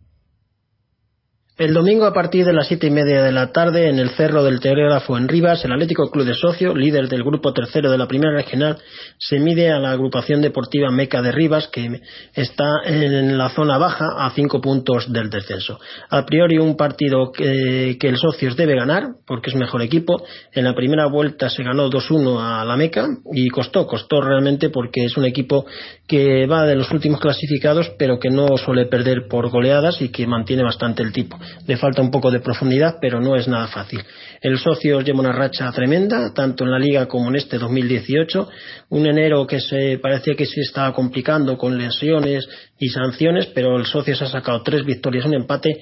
El 1.61 1.75
domingo 1.75 2.07
a 2.07 2.15
partir 2.15 2.47
de 2.47 2.55
las 2.55 2.69
siete 2.69 2.87
y 2.87 2.91
media 2.91 3.23
de 3.23 3.33
la 3.33 3.53
tarde 3.53 3.91
en 3.91 3.99
el 3.99 4.09
Cerro 4.13 4.43
del 4.43 4.61
Teógrafo 4.61 5.19
en 5.19 5.29
Rivas, 5.29 5.63
el 5.63 5.73
Atlético 5.73 6.11
Club 6.11 6.25
de 6.25 6.33
Socio, 6.33 6.75
líder 6.75 7.07
del 7.07 7.23
grupo 7.23 7.53
tercero 7.53 7.91
de 7.91 7.99
la 7.99 8.09
primera 8.09 8.33
regional, 8.33 8.79
se 9.19 9.39
mide 9.39 9.71
a 9.71 9.79
la 9.79 9.91
agrupación 9.91 10.41
deportiva 10.41 10.91
Meca 10.91 11.21
de 11.21 11.33
Rivas, 11.33 11.69
que 11.69 12.01
está 12.33 12.65
en 12.87 13.37
la 13.37 13.51
zona 13.51 13.77
baja 13.77 14.07
a 14.21 14.31
cinco 14.31 14.63
puntos 14.63 15.13
del 15.13 15.29
descenso. 15.29 15.79
A 16.09 16.25
priori 16.25 16.57
un 16.57 16.79
partido 16.79 17.31
que, 17.31 17.99
que 18.01 18.09
el 18.09 18.17
Socios 18.17 18.57
debe 18.57 18.75
ganar, 18.75 19.09
porque 19.27 19.51
es 19.51 19.55
mejor 19.55 19.83
equipo. 19.83 20.25
En 20.55 20.65
la 20.65 20.75
primera 20.75 21.09
vuelta 21.09 21.51
se 21.51 21.63
ganó 21.63 21.91
2-1 21.91 22.41
a 22.41 22.65
la 22.65 22.77
Meca 22.79 23.07
y 23.35 23.51
costó, 23.51 23.87
costó 23.87 24.23
realmente 24.23 24.71
porque 24.71 25.05
es 25.05 25.15
un 25.19 25.27
equipo 25.27 25.67
que 26.09 26.47
va 26.47 26.65
de 26.65 26.77
los 26.77 26.91
últimos 26.91 27.21
clasificados, 27.21 27.93
pero 27.99 28.19
que 28.19 28.31
no 28.31 28.57
suele 28.57 28.87
perder 28.87 29.29
por 29.29 29.51
goleadas 29.51 30.01
y 30.01 30.09
que 30.09 30.27
mantiene 30.27 30.63
bastante 30.63 31.03
el 31.03 31.13
tipo 31.13 31.39
le 31.67 31.77
falta 31.77 32.03
un 32.03 32.11
poco 32.11 32.31
de 32.31 32.41
profundidad, 32.41 32.97
pero 33.01 33.21
no 33.21 33.37
es 33.37 33.49
nada 33.49 33.69
fácil. 33.69 34.03
El 34.41 34.59
socio 34.59 35.01
lleva 35.01 35.21
una 35.21 35.33
racha 35.33 35.71
tremenda, 35.73 36.33
tanto 36.33 36.65
en 36.65 36.71
la 36.71 36.79
liga 36.79 37.07
como 37.07 37.29
en 37.29 37.37
este 37.37 37.59
2018. 37.59 38.49
Un 38.91 39.07
enero 39.07 39.47
que 39.47 39.61
se 39.61 39.99
parecía 39.99 40.35
que 40.35 40.47
se 40.47 40.61
estaba 40.63 40.93
complicando 40.95 41.57
con 41.59 41.77
lesiones 41.77 42.49
y 42.79 42.89
sanciones, 42.89 43.47
pero 43.47 43.77
el 43.77 43.87
socio 43.87 44.15
se 44.17 44.25
ha 44.25 44.29
sacado 44.29 44.63
tres 44.63 44.85
victorias, 44.85 45.27
un 45.27 45.35
empate 45.35 45.79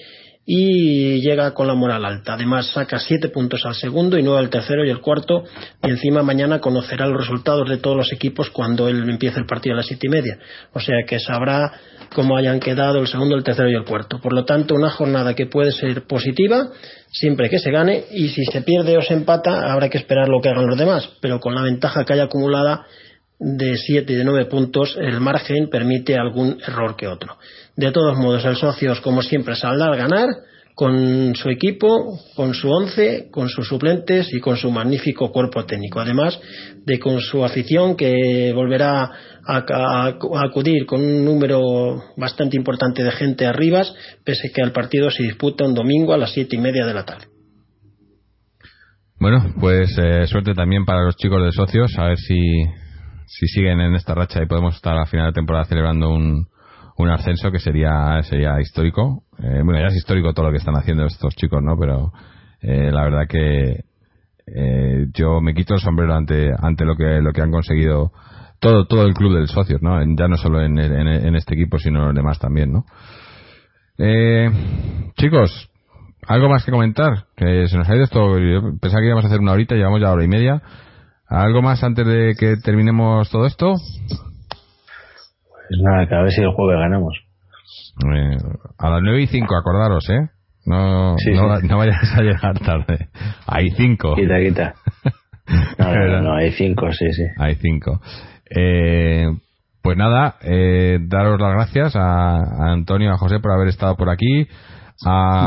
y 0.51 1.21
llega 1.21 1.53
con 1.53 1.67
la 1.67 1.75
moral 1.75 2.07
alta. 2.07 2.33
Además 2.33 2.69
saca 2.73 2.99
siete 2.99 3.29
puntos 3.29 3.67
al 3.67 3.75
segundo 3.75 4.17
y 4.17 4.23
nueve 4.23 4.41
al 4.41 4.49
tercero 4.49 4.83
y 4.83 4.89
el 4.89 5.03
cuarto 5.03 5.45
y 5.83 5.91
encima 5.91 6.23
mañana 6.23 6.59
conocerá 6.59 7.07
los 7.07 7.21
resultados 7.21 7.69
de 7.69 7.77
todos 7.77 7.99
los 7.99 8.13
equipos 8.15 8.49
cuando 8.49 8.89
él 8.89 9.07
empiece 9.11 9.39
el 9.39 9.45
partido 9.45 9.75
a 9.75 9.77
las 9.77 9.87
siete 9.87 10.07
y 10.07 10.11
media. 10.11 10.39
O 10.73 10.81
sea 10.81 11.05
que 11.07 11.21
sabrá 11.21 11.71
cómo 12.15 12.37
hayan 12.37 12.61
quedado 12.61 13.01
el 13.01 13.09
segundo, 13.09 13.37
el 13.37 13.45
tercero 13.45 13.71
y 13.71 13.75
el 13.75 13.85
cuarto. 13.85 14.21
Por 14.21 14.33
lo 14.33 14.45
tanto, 14.45 14.75
una 14.75 14.91
jornada 14.91 15.35
que 15.35 15.47
puede 15.47 15.73
ser 15.73 16.07
positiva 16.07 16.69
siempre 17.11 17.49
que 17.49 17.59
se 17.59 17.71
gane 17.71 18.05
y 18.11 18.29
si 18.29 18.45
se 18.45 18.63
pierde 18.63 18.97
o 18.97 19.03
se 19.03 19.15
empata 19.15 19.73
habrá 19.73 19.89
que 19.89 19.99
esperar 19.99 20.29
lo 20.29 20.41
que 20.41 20.49
hagan 20.49 20.67
los 20.67 20.79
demás, 20.79 21.09
pero 21.21 21.41
con 21.41 21.55
la 21.55 21.63
ventaja 21.63 22.05
que 22.05 22.13
haya 22.13 22.25
acumulada 22.25 22.87
de 23.39 23.77
siete 23.77 24.13
y 24.13 24.17
de 24.17 24.25
nueve 24.25 24.47
puntos 24.47 24.97
el 25.01 25.21
margen 25.21 25.69
permite 25.71 26.17
algún 26.17 26.59
error 26.67 26.97
que 26.97 27.07
otro. 27.07 27.39
De 27.77 27.93
todos 27.93 28.17
modos, 28.19 28.45
el 28.45 28.57
Socios, 28.57 29.01
como 29.01 29.23
siempre, 29.23 29.55
saldrá 29.55 29.87
al 29.87 29.97
ganar 29.97 30.29
con 30.79 31.35
su 31.35 31.49
equipo, 31.51 31.89
con 32.37 32.55
su 32.55 32.71
once, 32.71 33.31
con 33.33 33.49
sus 33.49 33.67
suplentes 33.67 34.33
y 34.33 34.39
con 34.39 34.57
su 34.57 34.71
magnífico 34.71 35.33
cuerpo 35.33 35.65
técnico. 35.67 35.99
Además 35.99 36.39
de 36.87 37.01
con 37.01 37.21
su 37.21 37.45
afición 37.45 37.97
que 37.97 38.53
volverá 38.55 39.03
a, 39.45 39.57
a- 39.57 40.07
a 40.07 40.45
acudir 40.45 40.87
con 40.87 41.01
un 41.01 41.25
número 41.25 42.01
bastante 42.17 42.57
importante 42.57 43.03
de 43.03 43.11
gente 43.11 43.45
arriba, 43.45 43.83
pese 44.25 44.53
que 44.55 44.63
el 44.63 44.71
partido 44.71 45.11
se 45.11 45.25
disputa 45.25 45.65
un 45.65 45.75
domingo 45.75 46.15
a 46.15 46.17
las 46.17 46.31
siete 46.33 46.55
y 46.55 46.61
media 46.61 46.87
de 46.87 46.95
la 46.95 47.05
tarde. 47.05 47.27
Bueno, 49.19 49.53
pues 49.61 49.99
eh, 50.01 50.29
suerte 50.29 50.55
también 50.55 50.85
para 50.85 51.03
los 51.03 51.17
chicos 51.17 51.43
de 51.45 51.51
socios, 51.51 51.91
a 51.99 52.05
ver 52.05 52.19
si, 52.19 52.39
si 53.27 53.49
siguen 53.49 53.81
en 53.81 53.97
esta 53.97 54.15
racha 54.15 54.41
y 54.41 54.47
podemos 54.47 54.77
estar 54.77 54.97
a 54.97 55.07
final 55.07 55.27
de 55.27 55.33
temporada 55.33 55.65
celebrando 55.65 56.11
un, 56.11 56.47
un 56.99 57.09
ascenso 57.11 57.51
que 57.51 57.59
sería 57.61 58.21
sería 58.25 58.61
histórico. 58.61 59.23
Eh, 59.43 59.63
bueno, 59.65 59.81
ya 59.81 59.87
es 59.87 59.97
histórico 59.97 60.33
todo 60.33 60.47
lo 60.47 60.53
que 60.53 60.59
están 60.59 60.77
haciendo 60.77 61.05
estos 61.07 61.35
chicos, 61.37 61.63
¿no? 61.63 61.77
Pero 61.79 62.13
eh, 62.61 62.91
la 62.93 63.05
verdad 63.05 63.27
que 63.29 63.85
eh, 64.47 65.07
yo 65.15 65.41
me 65.41 65.55
quito 65.55 65.75
el 65.75 65.81
sombrero 65.81 66.15
ante 66.15 66.51
ante 66.59 66.85
lo 66.85 66.97
que 66.97 67.21
lo 67.21 67.33
que 67.33 67.41
han 67.43 67.51
conseguido 67.53 68.13
todo 68.61 68.87
todo 68.87 69.05
el 69.07 69.15
club 69.15 69.39
de 69.39 69.47
socios, 69.47 69.81
¿no? 69.83 70.01
Ya 70.17 70.27
no 70.29 70.37
solo 70.37 70.61
en, 70.63 70.79
en- 70.79 71.07
en 71.07 71.35
este 71.37 71.55
equipo, 71.55 71.79
sino 71.79 72.01
en 72.01 72.07
los 72.07 72.15
demás 72.15 72.39
también, 72.39 72.73
¿no? 72.73 72.85
Eh, 73.99 74.51
chicos, 75.17 75.71
algo 76.27 76.49
más 76.49 76.65
que 76.65 76.71
comentar, 76.73 77.27
que 77.37 77.67
se 77.69 77.77
nos 77.79 77.89
ha 77.89 77.95
ido 77.95 78.05
esto. 78.05 78.39
Yo 78.39 78.61
pensaba 78.81 79.01
que 79.01 79.07
íbamos 79.07 79.25
a 79.25 79.29
hacer 79.29 79.41
una 79.41 79.53
horita, 79.53 79.75
llevamos 79.75 80.01
ya 80.01 80.13
hora 80.13 80.25
y 80.25 80.29
media. 80.29 80.63
¿Algo 81.29 81.63
más 81.63 81.83
antes 81.85 82.07
de 82.07 82.35
que 82.39 82.57
terminemos 82.57 83.29
todo 83.31 83.47
esto? 83.47 83.75
Pues 85.69 85.81
nada, 85.83 86.07
que 86.07 86.15
a 86.15 86.23
ver 86.23 86.31
si 86.33 86.41
el 86.41 86.53
jueves 86.53 86.79
ganamos. 86.81 87.15
Eh, 88.15 88.37
a 88.79 88.91
las 88.91 89.01
9 89.03 89.23
y 89.23 89.27
5, 89.27 89.57
acordaros, 89.57 90.09
¿eh? 90.11 90.29
No, 90.67 91.17
Sí, 91.19 91.31
no, 91.33 91.57
sí. 91.61 91.67
no 91.67 91.79
vayáis 91.79 92.13
a 92.15 92.23
llegar 92.23 92.59
tarde. 92.61 93.09
Hay 93.47 93.71
5. 93.71 94.15
Quita, 94.17 94.39
quita. 94.41 94.75
No, 95.79 95.95
no, 95.95 96.07
no, 96.09 96.21
no, 96.21 96.35
hay 96.37 96.53
cinco, 96.53 96.93
sí, 96.93 97.11
sí. 97.11 97.23
Hay 97.39 97.55
5. 97.55 98.03
Eh, 98.55 99.25
pues 99.81 99.97
nada, 99.97 100.35
eh, 100.43 100.99
daros 101.01 101.41
las 101.41 101.55
gracias 101.55 101.97
a, 101.97 102.37
a 102.37 102.73
Antonio, 102.73 103.11
a 103.13 103.17
José 103.17 103.41
por 103.41 103.53
haber 103.53 103.69
estado 103.69 103.97
por 103.97 104.11
aquí. 104.11 104.47
A. 105.07 105.47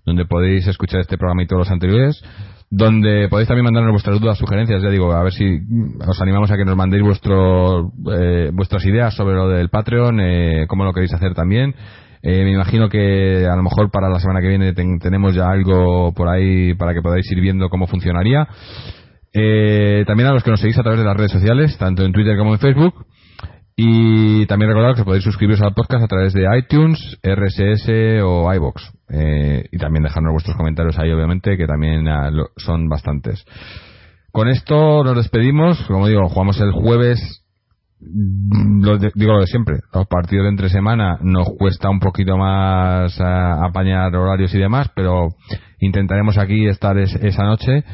donde 0.07 0.25
podéis 0.25 0.67
escuchar 0.67 1.01
este 1.01 1.19
programa 1.19 1.43
y 1.43 1.47
todos 1.47 1.61
los 1.61 1.71
anteriores, 1.71 2.21
donde 2.71 3.29
podéis 3.29 3.49
también 3.49 3.65
mandarnos 3.65 3.93
vuestras 3.93 4.19
dudas, 4.19 4.39
sugerencias, 4.39 4.83
ya 4.83 4.89
digo, 4.89 5.13
a 5.13 5.23
ver 5.23 5.33
si 5.33 5.45
mm, 5.45 5.99
os 6.09 6.21
animamos 6.23 6.51
a 6.51 6.57
que 6.57 6.65
nos 6.65 6.75
mandéis 6.75 7.03
vuestro, 7.03 7.93
eh, 8.13 8.51
vuestras 8.53 8.85
ideas 8.87 9.15
sobre 9.15 9.35
lo 9.35 9.49
del 9.49 9.69
Patreon, 9.69 10.19
eh, 10.21 10.65
cómo 10.69 10.85
lo 10.85 10.95
queréis 10.95 11.13
hacer 11.13 11.35
también. 11.35 11.75
Eh, 12.23 12.45
me 12.45 12.53
imagino 12.53 12.89
que 12.89 13.47
a 13.47 13.55
lo 13.57 13.63
mejor 13.63 13.91
para 13.91 14.09
la 14.09 14.21
semana 14.21 14.41
que 14.41 14.49
viene 14.49 14.73
ten- 14.73 14.99
tenemos 14.99 15.35
ya 15.35 15.51
algo 15.51 16.13
por 16.15 16.29
ahí 16.29 16.73
para 16.75 16.95
que 16.95 17.03
podáis 17.03 17.31
ir 17.31 17.41
viendo 17.41 17.69
cómo 17.69 17.87
funcionaría. 17.87 18.49
Eh, 19.33 20.05
también 20.07 20.29
a 20.29 20.33
los 20.33 20.43
que 20.43 20.51
nos 20.51 20.61
seguís 20.61 20.79
a 20.79 20.83
través 20.83 20.99
de 21.01 21.07
las 21.07 21.17
redes 21.17 21.33
sociales, 21.33 21.77
tanto 21.79 22.05
en 22.05 22.13
Twitter 22.13 22.37
como 22.37 22.53
en 22.55 22.59
Facebook. 22.61 23.07
Y 23.77 24.45
también 24.47 24.71
recordad 24.71 24.95
que 24.95 25.05
podéis 25.05 25.25
suscribiros 25.25 25.63
al 25.63 25.73
podcast 25.73 26.05
a 26.05 26.09
través 26.09 26.33
de 26.35 26.45
iTunes, 26.59 27.19
RSS 27.23 27.89
o 28.23 28.53
iBox. 28.53 28.93
Eh, 29.09 29.69
y 29.73 29.79
también 29.79 30.03
dejarnos 30.03 30.33
vuestros 30.33 30.57
comentarios 30.57 30.99
ahí, 30.99 31.11
obviamente, 31.13 31.57
que 31.57 31.67
también 31.67 32.07
ah, 32.09 32.31
lo- 32.31 32.51
son 32.57 32.89
bastantes. 32.89 33.45
Con 34.33 34.49
esto 34.49 35.03
nos 35.03 35.17
despedimos. 35.17 35.81
Como 35.87 36.09
digo, 36.09 36.29
jugamos 36.29 36.61
el 36.61 36.73
jueves. 36.73 37.43
Mm, 38.01 38.85
Lo 38.85 38.99
digo 38.99 39.33
lo 39.33 39.41
de 39.41 39.47
siempre. 39.47 39.77
Los 39.95 40.07
partidos 40.09 40.45
de 40.45 40.51
entre 40.51 40.69
semana 40.69 41.19
nos 41.23 41.49
cuesta 41.59 41.89
un 41.89 42.01
poquito 42.01 42.37
más 42.37 43.19
ah, 43.21 43.65
apañar 43.65 44.15
horarios 44.15 44.55
y 44.55 44.59
demás, 44.59 44.91
pero 44.95 45.29
intentaremos 45.79 46.37
aquí 46.39 46.67
estar 46.67 46.99
es- 46.99 47.15
esa 47.17 47.45
noche 47.45 47.85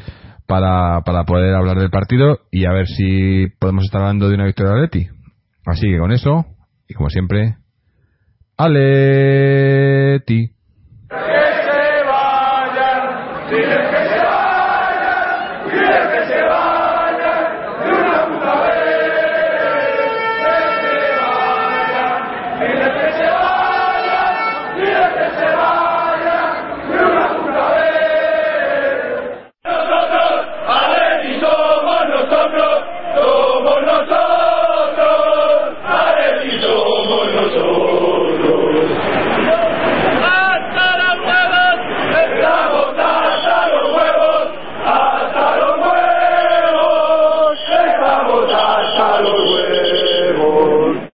para, 0.47 1.01
para 1.01 1.25
poder 1.25 1.53
hablar 1.53 1.77
del 1.77 1.89
partido 1.91 2.39
y 2.51 2.65
a 2.65 2.71
ver 2.71 2.87
si 2.87 3.47
podemos 3.59 3.83
estar 3.83 4.01
hablando 4.01 4.29
de 4.29 4.35
una 4.35 4.45
victoria 4.45 4.71
de 4.73 4.85
Atleti. 4.85 5.09
Así 5.65 5.87
que 5.91 5.99
con 5.99 6.11
eso, 6.11 6.45
y 6.87 6.93
como 6.93 7.09
siempre, 7.09 7.57
Aleti. 8.57 9.67
Que 10.47 11.15
se 11.15 12.03
vayan, 12.07 13.43